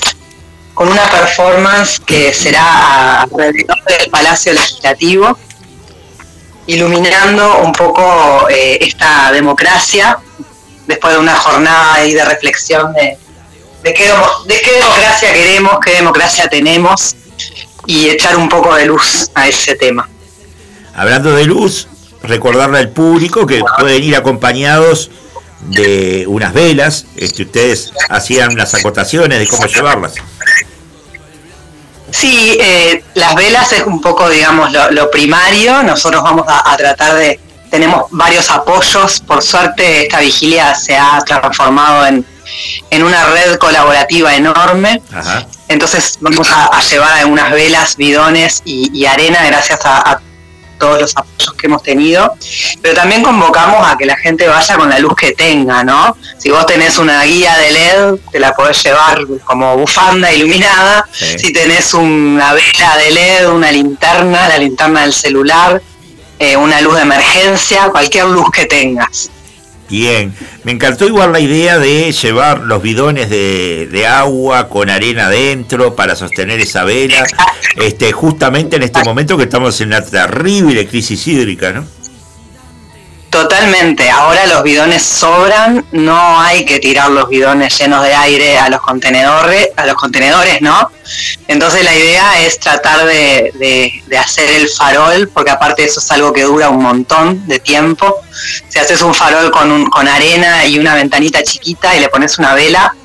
con 0.73 0.87
una 0.87 1.03
performance 1.09 1.99
que 1.99 2.33
será 2.33 3.23
alrededor 3.23 3.83
del 3.85 4.09
Palacio 4.11 4.53
Legislativo, 4.53 5.37
iluminando 6.67 7.59
un 7.59 7.71
poco 7.71 8.47
eh, 8.49 8.77
esta 8.81 9.31
democracia 9.31 10.17
después 10.87 11.13
de 11.13 11.19
una 11.19 11.35
jornada 11.35 11.95
ahí 11.95 12.13
de 12.13 12.25
reflexión 12.25 12.93
de, 12.93 13.17
de 13.83 13.93
qué, 13.93 14.11
de 14.45 14.61
qué 14.61 14.71
democracia 14.73 15.33
queremos, 15.33 15.79
qué 15.83 15.91
democracia 15.93 16.47
tenemos 16.47 17.15
y 17.85 18.09
echar 18.09 18.35
un 18.35 18.49
poco 18.49 18.75
de 18.75 18.85
luz 18.85 19.29
a 19.35 19.47
ese 19.47 19.75
tema. 19.75 20.09
Hablando 20.95 21.35
de 21.35 21.45
luz, 21.45 21.87
recordarle 22.23 22.79
al 22.79 22.89
público 22.89 23.45
que 23.45 23.63
pueden 23.77 24.03
ir 24.03 24.15
acompañados 24.15 25.11
de 25.61 26.25
unas 26.27 26.53
velas. 26.53 27.05
Este, 27.15 27.43
ustedes 27.43 27.91
hacían 28.09 28.53
unas 28.53 28.73
acotaciones 28.73 29.39
de 29.39 29.47
cómo 29.47 29.65
llevarlas. 29.65 30.13
Sí, 32.11 32.57
eh, 32.61 33.03
las 33.15 33.35
velas 33.35 33.71
es 33.73 33.83
un 33.83 33.99
poco, 34.01 34.29
digamos, 34.29 34.71
lo, 34.71 34.91
lo 34.91 35.11
primario. 35.11 35.83
Nosotros 35.83 36.23
vamos 36.23 36.45
a, 36.47 36.71
a 36.71 36.77
tratar 36.77 37.15
de... 37.15 37.39
Tenemos 37.69 38.05
varios 38.11 38.49
apoyos. 38.49 39.19
Por 39.21 39.41
suerte, 39.41 40.03
esta 40.03 40.19
vigilia 40.19 40.75
se 40.75 40.95
ha 40.95 41.21
transformado 41.25 42.05
en, 42.05 42.25
en 42.89 43.03
una 43.03 43.25
red 43.25 43.57
colaborativa 43.57 44.33
enorme. 44.35 45.01
Ajá. 45.13 45.45
Entonces 45.67 46.17
vamos 46.21 46.51
a, 46.51 46.67
a 46.67 46.81
llevar 46.81 47.17
algunas 47.17 47.51
velas, 47.51 47.97
bidones 47.97 48.61
y, 48.65 48.91
y 48.97 49.07
arena 49.07 49.43
gracias 49.45 49.83
a, 49.85 49.97
a 50.11 50.21
todos 50.77 51.01
los 51.01 51.17
apoyos 51.17 51.53
que 51.53 51.67
hemos 51.67 51.83
tenido. 51.83 52.35
Pero 52.81 52.95
también 52.95 53.23
convocamos 53.23 53.87
a 53.87 53.97
que 53.97 54.05
la 54.05 54.15
gente 54.17 54.47
vaya 54.47 54.75
con 54.75 54.89
la 54.89 54.99
luz 54.99 55.15
que 55.15 55.33
tenga, 55.33 55.83
¿no? 55.83 56.15
Si 56.37 56.49
vos 56.49 56.65
tenés 56.65 56.97
una 56.97 57.23
guía 57.23 57.57
de 57.57 57.71
LED, 57.71 58.15
te 58.31 58.39
la 58.39 58.53
podés 58.53 58.83
llevar 58.83 59.25
como 59.43 59.77
bufanda 59.77 60.31
iluminada. 60.31 61.07
Sí. 61.11 61.39
Si 61.39 61.53
tenés 61.53 61.93
una 61.93 62.53
vela 62.53 62.97
de 62.97 63.11
LED, 63.11 63.49
una 63.49 63.71
linterna, 63.71 64.47
la 64.47 64.57
linterna 64.57 65.01
del 65.01 65.13
celular, 65.13 65.81
eh, 66.39 66.57
una 66.57 66.81
luz 66.81 66.95
de 66.95 67.01
emergencia, 67.01 67.89
cualquier 67.89 68.25
luz 68.25 68.49
que 68.51 68.65
tengas. 68.65 69.31
Bien, 69.89 70.33
me 70.63 70.71
encantó 70.71 71.05
igual 71.05 71.31
la 71.31 71.39
idea 71.39 71.77
de 71.77 72.11
llevar 72.11 72.61
los 72.61 72.81
bidones 72.81 73.29
de, 73.29 73.87
de 73.91 74.07
agua 74.07 74.67
con 74.67 74.89
arena 74.89 75.27
adentro 75.27 75.95
para 75.95 76.15
sostener 76.15 76.59
esa 76.59 76.83
vela, 76.83 77.23
este, 77.75 78.11
justamente 78.11 78.77
en 78.77 78.83
este 78.83 79.03
momento 79.03 79.37
que 79.37 79.43
estamos 79.43 79.79
en 79.81 79.89
una 79.89 80.03
terrible 80.03 80.87
crisis 80.87 81.27
hídrica, 81.27 81.71
¿no? 81.71 81.85
Totalmente, 83.35 84.09
ahora 84.09 84.45
los 84.45 84.63
bidones 84.63 85.03
sobran, 85.03 85.85
no 85.91 86.39
hay 86.39 86.63
que 86.63 86.79
tirar 86.79 87.09
los 87.11 87.27
bidones 87.27 87.77
llenos 87.77 88.01
de 88.01 88.13
aire 88.15 88.57
a 88.57 88.69
los 88.69 88.79
contenedores, 88.79 89.71
a 89.75 89.85
los 89.85 89.95
contenedores, 89.95 90.61
¿no? 90.61 90.89
Entonces 91.49 91.83
la 91.83 91.93
idea 91.93 92.39
es 92.39 92.57
tratar 92.61 93.05
de, 93.05 94.01
hacer 94.17 94.49
el 94.51 94.69
farol, 94.69 95.27
porque 95.33 95.51
aparte 95.51 95.83
eso 95.83 95.99
es 95.99 96.09
algo 96.11 96.31
que 96.31 96.43
dura 96.43 96.69
un 96.69 96.81
montón 96.81 97.45
de 97.45 97.59
tiempo. 97.59 98.21
Si 98.69 98.79
haces 98.79 99.01
un 99.01 99.13
farol 99.13 99.51
con, 99.51 99.69
un- 99.69 99.89
con 99.89 100.07
arena 100.07 100.65
y 100.65 100.79
una 100.79 100.95
ventanita 100.95 101.43
chiquita 101.43 101.93
y 101.93 101.99
le 101.99 102.07
pones 102.07 102.37
una 102.39 102.53
vela, 102.53 102.95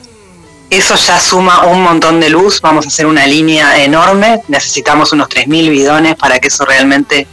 eso 0.71 0.95
ya 0.95 1.19
suma 1.19 1.67
un 1.67 1.83
montón 1.83 2.21
de 2.21 2.31
luz, 2.31 2.61
vamos 2.61 2.85
a 2.85 2.89
hacer 2.89 3.07
una 3.07 3.27
línea 3.27 3.83
enorme, 3.83 4.43
necesitamos 4.47 5.11
unos 5.13 5.29
3.000 5.29 5.71
bidones 5.71 6.15
para 6.15 6.39
que 6.39 6.47
eso 6.47 6.65
realmente 6.65 7.27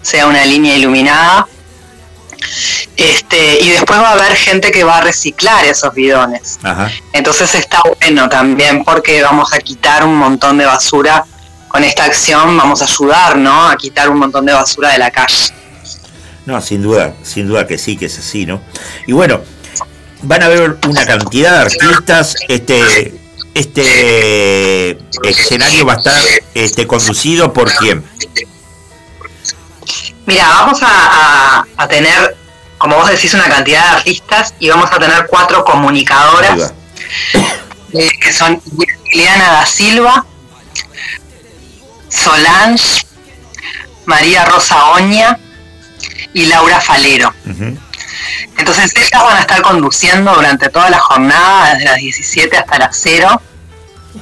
sea 0.00 0.26
una 0.26 0.46
línea 0.46 0.74
iluminada. 0.78 1.46
Este, 2.96 3.60
y 3.62 3.70
después 3.70 3.98
va 3.98 4.10
a 4.10 4.12
haber 4.12 4.34
gente 4.36 4.70
que 4.70 4.84
va 4.84 4.98
a 4.98 5.00
reciclar 5.00 5.64
esos 5.64 5.94
bidones. 5.94 6.58
Ajá. 6.62 6.90
Entonces 7.12 7.54
está 7.54 7.82
bueno 8.00 8.28
también 8.28 8.84
porque 8.84 9.22
vamos 9.22 9.52
a 9.52 9.58
quitar 9.58 10.04
un 10.04 10.16
montón 10.16 10.58
de 10.58 10.66
basura. 10.66 11.24
Con 11.68 11.84
esta 11.84 12.04
acción 12.04 12.56
vamos 12.56 12.80
a 12.80 12.86
ayudar, 12.86 13.36
¿no? 13.36 13.68
A 13.68 13.76
quitar 13.76 14.08
un 14.08 14.18
montón 14.18 14.46
de 14.46 14.52
basura 14.52 14.90
de 14.90 14.98
la 14.98 15.10
calle. 15.10 15.52
No, 16.46 16.60
sin 16.62 16.82
duda, 16.82 17.12
sin 17.22 17.46
duda 17.46 17.66
que 17.66 17.76
sí, 17.76 17.96
que 17.96 18.06
es 18.06 18.18
así, 18.18 18.46
¿no? 18.46 18.62
Y 19.06 19.12
bueno, 19.12 19.42
van 20.22 20.42
a 20.42 20.46
haber 20.46 20.78
una 20.88 21.04
cantidad 21.04 21.52
de 21.52 21.58
artistas, 21.58 22.36
este, 22.48 23.14
este 23.54 24.98
escenario 25.22 25.84
va 25.84 25.94
a 25.94 25.96
estar 25.96 26.22
este, 26.54 26.86
conducido 26.86 27.52
por 27.52 27.70
quién. 27.74 28.02
Mira, 30.28 30.46
vamos 30.46 30.82
a, 30.82 30.86
a- 31.60 31.64
a 31.78 31.88
tener, 31.88 32.36
como 32.76 32.96
vos 32.96 33.08
decís, 33.08 33.32
una 33.32 33.48
cantidad 33.48 33.82
de 33.82 33.96
artistas 33.96 34.52
y 34.58 34.68
vamos 34.68 34.92
a 34.92 34.98
tener 34.98 35.26
cuatro 35.26 35.64
comunicadoras 35.64 36.74
eh, 37.94 38.10
que 38.20 38.32
son 38.32 38.60
Liliana 39.10 39.52
da 39.52 39.64
Silva, 39.66 40.26
Solange, 42.10 43.06
María 44.04 44.44
Rosa 44.44 44.90
Oña 44.90 45.38
y 46.34 46.44
Laura 46.46 46.78
Falero. 46.80 47.32
Entonces 48.58 48.92
ellas 48.96 49.22
van 49.24 49.36
a 49.38 49.40
estar 49.40 49.62
conduciendo 49.62 50.34
durante 50.34 50.68
toda 50.68 50.90
la 50.90 50.98
jornada, 50.98 51.72
desde 51.72 51.84
las 51.86 51.96
17 51.96 52.56
hasta 52.58 52.78
las 52.78 52.98
0, 53.00 53.40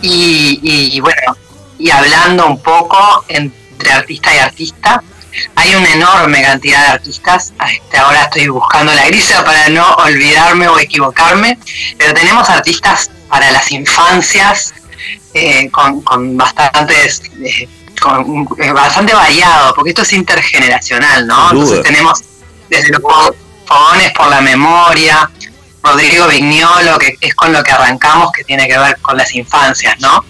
y, 0.02 0.60
y, 0.62 1.00
bueno, 1.00 1.36
y 1.78 1.90
hablando 1.90 2.46
un 2.46 2.62
poco 2.62 3.24
entre 3.28 3.92
artista 3.92 4.32
y 4.34 4.38
artista. 4.38 5.02
Hay 5.56 5.74
una 5.74 5.92
enorme 5.92 6.42
cantidad 6.42 6.80
de 6.82 6.88
artistas, 6.92 7.52
este, 7.70 7.98
ahora 7.98 8.22
estoy 8.22 8.48
buscando 8.48 8.92
la 8.94 9.06
grilla 9.06 9.44
para 9.44 9.68
no 9.68 9.86
olvidarme 9.96 10.68
o 10.68 10.78
equivocarme, 10.78 11.58
pero 11.98 12.14
tenemos 12.14 12.48
artistas 12.48 13.10
para 13.28 13.50
las 13.50 13.70
infancias, 13.72 14.74
eh, 15.34 15.68
con, 15.70 16.00
con 16.02 16.36
bastantes... 16.36 17.22
eh, 17.44 17.68
con, 18.00 18.46
eh, 18.58 18.72
bastante 18.72 19.14
variado, 19.14 19.74
porque 19.74 19.90
esto 19.90 20.02
es 20.02 20.12
intergeneracional, 20.12 21.26
¿no? 21.26 21.50
Entonces 21.50 21.82
tenemos 21.82 22.20
desde 22.68 22.90
los 22.90 23.00
fo- 23.00 23.34
fogones 23.66 24.12
por 24.12 24.28
la 24.28 24.42
memoria, 24.42 25.30
Rodrigo 25.82 26.26
Vignolo, 26.28 26.98
que 26.98 27.16
es 27.20 27.34
con 27.34 27.52
lo 27.54 27.62
que 27.64 27.72
arrancamos, 27.72 28.32
que 28.32 28.44
tiene 28.44 28.68
que 28.68 28.76
ver 28.76 28.98
con 29.00 29.16
las 29.16 29.34
infancias, 29.34 29.98
¿no? 30.00 30.22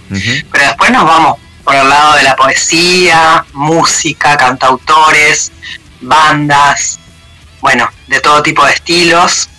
Pero 0.52 0.65
después 0.65 0.91
nos 0.93 1.05
vamos 1.05 1.39
por 1.66 1.74
el 1.74 1.88
lado 1.88 2.14
de 2.14 2.22
la 2.22 2.36
poesía, 2.36 3.44
música, 3.52 4.36
cantautores, 4.36 5.50
bandas, 6.00 7.00
bueno, 7.60 7.90
de 8.06 8.20
todo 8.20 8.40
tipo 8.40 8.64
de 8.64 8.72
estilos. 8.72 9.50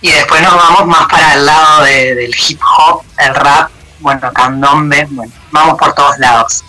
Y 0.00 0.10
después 0.12 0.40
nos 0.40 0.54
vamos 0.54 0.86
más 0.86 1.06
para 1.08 1.34
el 1.34 1.44
lado 1.44 1.82
de- 1.84 2.14
del 2.14 2.34
hip 2.34 2.58
hop, 2.78 3.02
el 3.18 3.34
rap, 3.34 3.70
bueno, 4.00 4.32
candombe, 4.32 5.06
bueno, 5.10 5.30
vamos 5.50 5.78
por 5.78 5.92
todos 5.94 6.18
lados. 6.18 6.64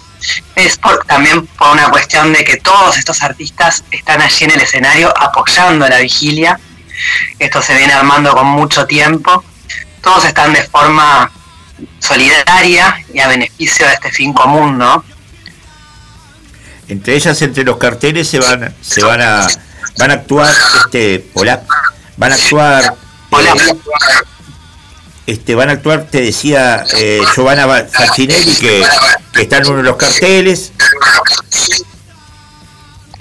Es 0.56 0.78
por, 0.78 0.98
también 1.06 1.48
por 1.48 1.70
una 1.70 1.90
cuestión 1.90 2.34
de 2.34 2.44
que 2.44 2.58
todos 2.58 2.98
estos 2.98 3.22
artistas 3.24 3.86
están 3.92 4.22
allí 4.22 4.44
en 4.46 4.52
el 4.52 4.62
escenario 4.62 5.14
apoyando 5.18 5.88
la 5.88 6.00
vigilia. 6.00 6.60
Esto 7.40 7.62
se 7.62 7.74
viene 7.78 7.94
armando 7.94 8.34
con 8.34 8.48
mucho 8.48 8.86
tiempo. 8.86 9.44
Todos 10.02 10.26
están 10.26 10.52
de 10.52 10.64
forma 10.64 11.32
solidaria 12.00 13.06
y 13.14 13.20
a 13.20 13.28
beneficio 13.28 13.86
de 13.86 13.94
este 13.94 14.12
fin 14.12 14.34
común, 14.34 14.78
¿no? 14.78 15.04
entre 16.88 17.16
ellas, 17.16 17.42
entre 17.42 17.64
los 17.64 17.78
carteles 17.78 18.28
se 18.28 18.40
van, 18.40 18.74
se 18.82 19.04
van 19.04 19.22
a, 19.22 19.48
van 19.98 20.12
a 20.12 20.14
actuar, 20.14 20.54
este, 20.86 21.28
hola, 21.34 21.64
van 22.16 22.32
a 22.32 22.36
actuar, 22.36 22.94
eh, 23.32 23.64
este, 25.26 25.56
van 25.56 25.70
a 25.70 25.74
actuar, 25.74 26.08
te 26.10 26.22
decía 26.22 26.86
eh, 26.96 27.22
Giovanna 27.36 27.68
Faccinelli 27.92 28.56
que, 28.56 28.86
que 29.34 29.42
está 29.42 29.58
en 29.58 29.68
uno 29.68 29.78
de 29.78 29.84
los 29.84 29.98
carteles. 29.98 30.72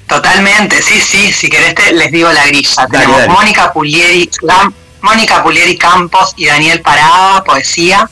Totalmente, 0.07 0.81
sí, 0.83 1.01
sí, 1.01 1.33
si 1.33 1.49
querés 1.49 1.75
te, 1.75 1.93
les 1.93 2.13
digo 2.13 2.33
la 2.33 2.47
grilla. 2.47 2.87
Tenemos 2.89 3.19
dale. 3.19 3.33
Mónica 3.33 3.73
Pulieri, 3.73 4.31
Mónica 5.01 5.43
Pulieri 5.43 5.77
Campos 5.77 6.33
y 6.37 6.47
Daniel 6.47 6.81
Parada, 6.81 7.43
poesía. 7.43 8.09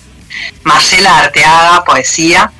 Marcela 0.65 1.19
Arteaga, 1.19 1.85
poesía. 1.85 2.51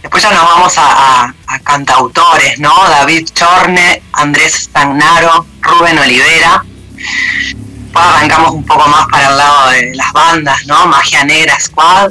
Después 0.00 0.22
ya 0.22 0.30
nos 0.32 0.44
vamos 0.44 0.76
a, 0.78 1.22
a- 1.24 1.34
a 1.46 1.58
cantautores, 1.60 2.58
¿no? 2.58 2.72
David 2.88 3.28
Chorne, 3.34 4.02
Andrés 4.12 4.54
Stagnaro, 4.64 5.46
Rubén 5.60 5.98
Olivera. 5.98 6.64
Después 6.96 8.04
arrancamos 8.06 8.52
un 8.52 8.64
poco 8.64 8.88
más 8.88 9.06
para 9.08 9.28
el 9.30 9.36
lado 9.38 9.70
de 9.70 9.94
las 9.94 10.12
bandas, 10.12 10.64
¿no? 10.66 10.86
Magia 10.86 11.24
Negra 11.24 11.58
Squad. 11.60 12.10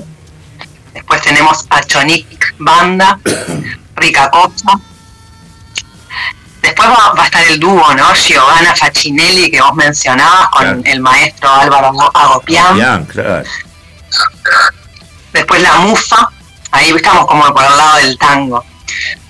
Después 0.93 1.21
tenemos 1.21 1.65
a 1.69 1.81
Chonic 1.83 2.55
Banda, 2.59 3.19
Rica 3.95 4.29
Costa. 4.29 4.73
Después 6.61 6.89
va, 6.89 7.13
va 7.13 7.23
a 7.23 7.25
estar 7.25 7.43
el 7.47 7.59
dúo, 7.59 7.93
¿no? 7.95 8.13
Giovanna 8.13 8.75
Facinelli, 8.75 9.49
que 9.49 9.61
vos 9.61 9.73
mencionabas, 9.73 10.49
con 10.49 10.61
Claro. 10.61 10.81
el 10.85 10.99
maestro 11.01 11.49
Álvaro 11.51 11.91
claro. 13.05 13.43
Después 15.33 15.61
la 15.61 15.75
Mufa, 15.75 16.29
ahí 16.71 16.89
estamos 16.89 17.25
como 17.25 17.53
por 17.53 17.63
el 17.63 17.77
lado 17.77 17.97
del 17.97 18.17
tango. 18.17 18.65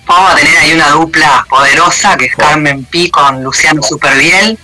Vamos 0.06 0.32
a 0.32 0.36
tener 0.36 0.58
ahí 0.58 0.74
una 0.74 0.90
dupla 0.90 1.46
poderosa, 1.48 2.18
que 2.18 2.26
es 2.26 2.36
Carmen 2.36 2.84
Pi 2.86 3.10
con 3.10 3.44
Luciano 3.44 3.82
Superviel. 3.84 4.58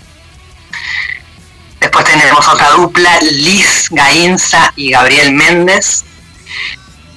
Después 1.79 2.05
tenemos 2.05 2.47
otra 2.47 2.71
dupla, 2.71 3.19
Liz 3.21 3.87
Gainza 3.91 4.73
y 4.75 4.91
Gabriel 4.91 5.31
Méndez. 5.33 6.03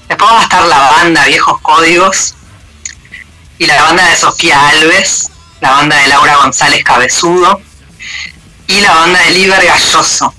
Después 0.08 0.30
va 0.30 0.40
a 0.40 0.42
estar 0.42 0.64
la 0.66 0.78
banda 0.78 1.24
Viejos 1.26 1.60
Códigos 1.62 2.34
y 3.58 3.66
la 3.66 3.82
banda 3.82 4.04
de 4.06 4.16
Sofía 4.16 4.68
Alves, 4.68 5.30
la 5.60 5.70
banda 5.70 5.96
de 5.96 6.08
Laura 6.08 6.36
González 6.36 6.84
Cabezudo 6.84 7.60
y 8.66 8.80
la 8.80 8.92
banda 8.92 9.18
de 9.20 9.30
Liber 9.30 9.64
Galloso. 9.64 10.34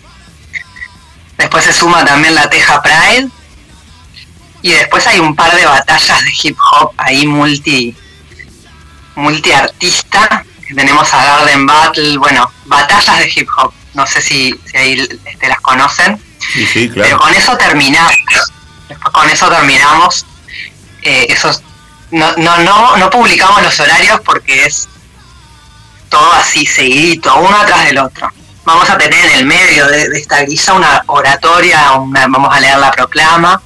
Después 1.38 1.66
se 1.66 1.74
suma 1.74 2.06
también 2.06 2.36
la 2.36 2.50
Teja 2.50 2.82
Pride 2.82 3.30
y 4.62 4.72
después 4.72 5.06
hay 5.08 5.20
un 5.20 5.36
par 5.36 5.56
de 5.56 5.66
batallas 5.66 6.24
de 6.24 6.32
hip 6.44 6.58
hop 6.80 6.94
ahí 6.98 7.26
multi 7.26 7.96
multiartista 9.16 10.44
tenemos 10.76 11.14
a 11.14 11.18
Garden 11.26 11.66
Battle, 11.66 12.18
bueno, 12.18 12.50
batallas 12.66 13.18
de 13.20 13.30
hip 13.36 13.50
hop, 13.58 13.74
no 13.94 14.08
sé 14.08 14.22
si, 14.22 14.58
si 14.66 14.78
ahí 14.78 15.08
este, 15.26 15.50
las 15.50 15.60
conocen. 15.60 16.18
Sí, 16.54 16.66
sí, 16.66 16.88
Pero 16.94 17.18
claro. 17.18 17.20
con 17.20 17.34
eso 17.34 17.58
terminamos. 17.58 18.14
Con 19.12 19.30
eso 19.30 19.50
terminamos. 19.50 20.26
Eh, 21.02 21.26
esos, 21.28 21.62
no, 22.12 22.32
no, 22.38 22.58
no, 22.60 22.96
no 22.96 23.10
publicamos 23.10 23.62
los 23.62 23.78
horarios 23.82 24.22
porque 24.22 24.66
es 24.66 24.88
todo 26.08 26.32
así 26.34 26.66
seguidito, 26.66 27.36
uno 27.36 27.58
atrás 27.58 27.84
del 27.86 27.98
otro. 27.98 28.30
Vamos 28.64 28.90
a 28.90 28.98
tener 28.98 29.26
en 29.26 29.32
el 29.40 29.46
medio 29.46 29.88
de, 29.88 30.08
de 30.08 30.20
esta 30.20 30.42
grilla 30.44 30.74
una 30.74 31.04
oratoria, 31.08 31.92
una- 31.94 32.28
vamos 32.28 32.56
a 32.56 32.62
leer 32.62 32.78
la 32.78 32.92
proclama. 32.92 33.62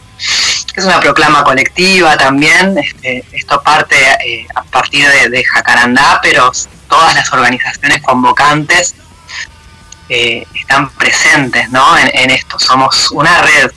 Es 0.75 0.83
una 0.83 0.99
proclama 0.99 1.43
colectiva 1.43 2.17
también. 2.17 2.77
este, 2.77 3.23
esto 3.31 3.61
parte 3.61 3.95
eh, 4.25 4.45
a 4.55 4.63
partir 4.63 5.07
de, 5.07 5.29
de 5.29 5.43
Jacarandá, 5.43 6.19
pero 6.21 6.51
todas 6.89 7.15
las 7.15 7.31
organizaciones 7.31 8.01
convocantes 8.01 8.95
eh, 10.07 10.45
están 10.53 10.89
presentes 10.91 11.69
¿no? 11.71 11.97
en, 11.97 12.29
esto. 12.29 12.59
Somos 12.59 13.11
una 13.11 13.41
red. 13.41 13.71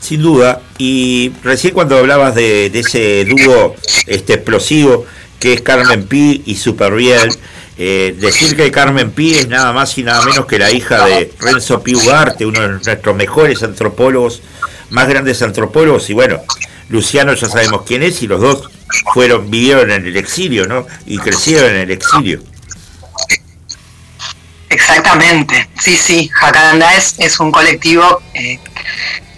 Sin 0.00 0.22
duda, 0.22 0.62
y 0.78 1.32
recién 1.42 1.74
cuando 1.74 1.98
hablabas 1.98 2.34
de, 2.34 2.66
ese 2.66 3.26
dúo 3.26 3.74
este 4.06 4.34
explosivo 4.34 5.04
que 5.38 5.52
es 5.52 5.60
Carmen 5.60 6.06
Pi 6.06 6.42
y 6.46 6.56
Superviel, 6.56 7.30
eh, 7.78 8.14
decir 8.18 8.56
que 8.56 8.70
Carmen 8.72 9.12
Pi 9.12 9.38
es 9.38 9.48
nada 9.48 9.72
más 9.72 9.96
y 9.98 10.02
nada 10.02 10.24
menos 10.24 10.46
que 10.46 10.58
la 10.58 10.70
hija 10.70 11.06
de 11.06 11.32
Renzo 11.38 11.80
Pi 11.82 11.94
Ugarte, 11.94 12.44
uno 12.44 12.60
de 12.60 12.68
nuestros 12.68 13.16
mejores 13.16 13.62
antropólogos, 13.62 14.42
más 14.90 15.08
grandes 15.08 15.40
antropólogos, 15.42 16.10
y 16.10 16.14
bueno, 16.14 16.40
Luciano 16.88 17.34
ya 17.34 17.48
sabemos 17.48 17.82
quién 17.86 18.02
es, 18.02 18.20
y 18.22 18.26
los 18.26 18.40
dos 18.40 18.68
fueron, 19.14 19.48
vivieron 19.48 19.90
en 19.92 20.06
el 20.06 20.16
exilio, 20.16 20.66
¿no? 20.66 20.86
Y 21.06 21.18
crecieron 21.18 21.70
en 21.70 21.76
el 21.76 21.90
exilio. 21.92 22.42
Exactamente, 24.70 25.68
sí, 25.80 25.96
sí. 25.96 26.28
Jacarandá 26.32 26.94
es, 26.96 27.14
es 27.18 27.38
un 27.40 27.52
colectivo 27.52 28.22
eh, 28.34 28.58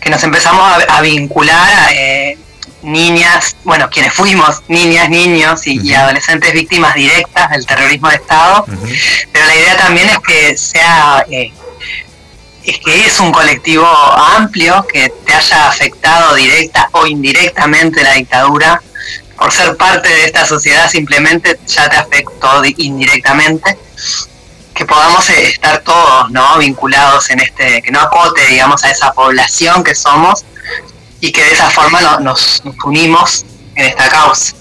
que 0.01 0.10
nos 0.10 0.23
empezamos 0.25 0.62
a, 0.62 0.77
a 0.97 1.01
vincular 1.02 1.93
eh, 1.93 2.39
niñas, 2.83 3.57
bueno, 3.65 3.89
quienes 3.91 4.12
fuimos 4.15 4.62
niñas, 4.68 5.09
niños 5.10 5.67
y, 5.67 5.81
y 5.81 5.94
adolescentes 5.94 6.52
víctimas 6.52 6.94
directas 6.94 7.50
del 7.50 7.67
terrorismo 7.67 8.09
de 8.09 8.17
Estado, 8.17 8.65
pero 9.33 9.47
la 9.47 9.55
idea 9.57 9.76
también 9.76 10.09
es 10.09 10.18
que 10.20 10.57
sea, 10.57 11.25
eh, 11.31 11.52
es 12.65 12.78
que 12.78 13.07
es 13.07 13.20
un 13.20 13.33
colectivo 13.33 13.86
amplio 13.86 14.86
que 14.92 15.12
te 15.26 15.33
haya 15.34 15.68
afectado 15.68 16.34
directa 16.34 16.89
o 16.92 17.07
indirectamente 17.07 18.02
la 18.02 18.12
dictadura, 18.15 18.81
por 19.39 19.50
ser 19.52 19.76
parte 19.76 20.09
de 20.09 20.25
esta 20.26 20.44
sociedad 20.47 20.91
simplemente 20.91 21.59
ya 21.67 21.89
te 21.89 21.97
afectó 21.97 22.60
di- 22.60 22.75
indirectamente. 22.78 23.78
Que 24.75 24.84
podamos 24.86 25.28
eh, 25.28 25.49
estar 25.49 25.81
todos 25.81 26.31
no 26.31 26.57
vinculados 26.59 27.28
en 27.31 27.41
este 27.41 27.83
que 27.83 27.91
no 27.91 28.00
acote 28.00 28.47
digamos 28.47 28.83
a 28.84 28.91
esa 28.91 29.12
población 29.12 29.84
que 29.84 29.94
somos 29.94 30.44
y 31.20 31.32
que 31.32 31.42
de 31.44 31.52
esa 31.52 31.70
forma 31.70 32.00
no- 32.00 32.20
nos, 32.20 32.65
nos 32.65 32.74
unimos 32.84 33.44
en 33.74 33.86
esta 33.86 34.08
causa. 34.08 34.55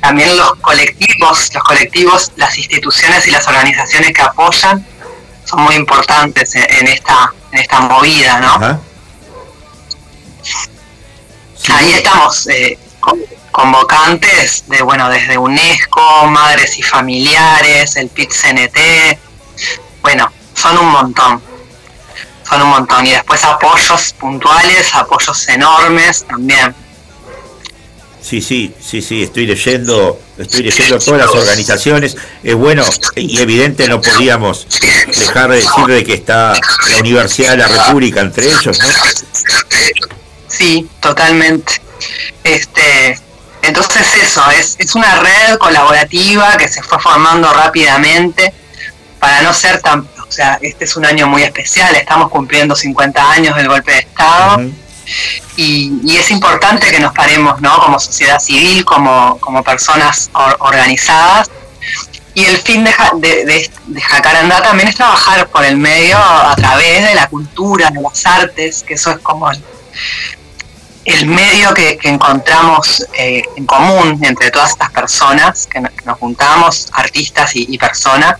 También 0.00 0.36
los 0.36 0.54
colectivos 0.56 1.50
los 1.52 1.64
colectivos 1.64 2.32
las 2.36 2.56
instituciones 2.58 3.26
y 3.26 3.30
las 3.30 3.46
organizaciones 3.48 4.12
que 4.12 4.22
apoyan 4.22 4.86
son 5.44 5.62
muy 5.62 5.74
importantes 5.74 6.54
en, 6.54 6.64
en 6.70 6.86
esta 6.88 7.32
en 7.52 7.58
esta 7.58 7.80
movida 7.80 8.38
no 8.40 8.54
Ajá. 8.54 8.80
ahí 11.74 11.92
estamos 11.94 12.46
eh, 12.48 12.78
con- 13.00 13.20
convocantes 13.50 14.64
de 14.68 14.82
bueno 14.82 15.08
desde 15.08 15.38
UNESCO 15.38 16.26
madres 16.26 16.78
y 16.78 16.82
familiares 16.82 17.96
el 17.96 18.08
PIT 18.08 18.30
CNT 18.30 19.18
bueno 20.02 20.30
son 20.54 20.78
un 20.78 20.86
montón 20.90 21.42
son 22.48 22.62
un 22.62 22.68
montón 22.68 23.06
y 23.06 23.10
después 23.10 23.42
apoyos 23.44 24.12
puntuales 24.18 24.94
apoyos 24.94 25.48
enormes 25.48 26.24
también 26.24 26.74
Sí, 28.26 28.42
sí, 28.42 28.74
sí, 28.80 29.02
sí, 29.02 29.22
estoy 29.22 29.46
leyendo, 29.46 30.18
estoy 30.36 30.64
leyendo 30.64 30.98
todas 30.98 31.20
las 31.20 31.30
organizaciones. 31.30 32.16
Es 32.42 32.56
bueno 32.56 32.82
y 33.14 33.38
evidente, 33.38 33.86
no 33.86 34.00
podíamos 34.00 34.66
dejar 35.16 35.50
de 35.50 35.56
decir 35.58 35.86
de 35.86 36.02
que 36.02 36.14
está 36.14 36.54
la 36.90 36.98
Universidad 36.98 37.52
de 37.52 37.58
la 37.58 37.68
República 37.68 38.22
entre 38.22 38.46
ellos, 38.46 38.80
¿no? 38.80 38.88
Sí, 40.48 40.88
totalmente. 40.98 41.80
Este, 42.42 43.16
entonces 43.62 44.12
eso, 44.20 44.42
es, 44.50 44.74
es 44.80 44.96
una 44.96 45.20
red 45.20 45.56
colaborativa 45.58 46.56
que 46.56 46.66
se 46.66 46.82
fue 46.82 46.98
formando 46.98 47.52
rápidamente 47.52 48.52
para 49.20 49.42
no 49.42 49.54
ser 49.54 49.80
tan, 49.82 50.08
o 50.28 50.32
sea, 50.32 50.58
este 50.60 50.84
es 50.84 50.96
un 50.96 51.04
año 51.06 51.26
muy 51.26 51.42
especial, 51.42 51.94
estamos 51.96 52.30
cumpliendo 52.30 52.74
50 52.74 53.30
años 53.30 53.56
del 53.56 53.68
golpe 53.68 53.92
de 53.92 53.98
Estado 54.00 54.60
y, 55.56 56.00
y 56.04 56.16
es 56.16 56.30
importante 56.30 56.90
que 56.90 56.98
nos 56.98 57.12
paremos, 57.14 57.60
¿no? 57.60 57.78
Como 57.78 57.98
sociedad 58.00 58.38
civil, 58.40 58.84
como, 58.84 59.38
como 59.38 59.62
personas 59.62 60.30
or- 60.34 60.56
organizadas. 60.60 61.50
Y 62.34 62.44
el 62.44 62.58
fin 62.58 62.84
de, 62.84 62.92
de, 63.18 63.44
de- 63.46 63.70
de 63.86 64.00
Jacarandá 64.00 64.60
también 64.62 64.88
es 64.88 64.96
trabajar 64.96 65.48
por 65.48 65.64
el 65.64 65.76
medio 65.76 66.18
a 66.18 66.54
través 66.56 67.04
de 67.08 67.14
la 67.14 67.28
cultura, 67.28 67.88
de 67.90 68.02
las 68.02 68.26
artes, 68.26 68.82
que 68.86 68.94
eso 68.94 69.12
es 69.12 69.18
como 69.20 69.50
el, 69.50 69.62
el 71.06 71.26
medio 71.26 71.72
que, 71.72 71.96
que 71.96 72.08
encontramos 72.08 73.06
eh, 73.16 73.42
en 73.56 73.64
común 73.64 74.18
entre 74.22 74.50
todas 74.50 74.70
estas 74.70 74.90
personas 74.90 75.66
que, 75.66 75.80
no- 75.80 75.88
que 75.88 76.04
nos 76.04 76.18
juntamos, 76.18 76.88
artistas 76.92 77.54
y, 77.54 77.66
y 77.70 77.78
personas, 77.78 78.34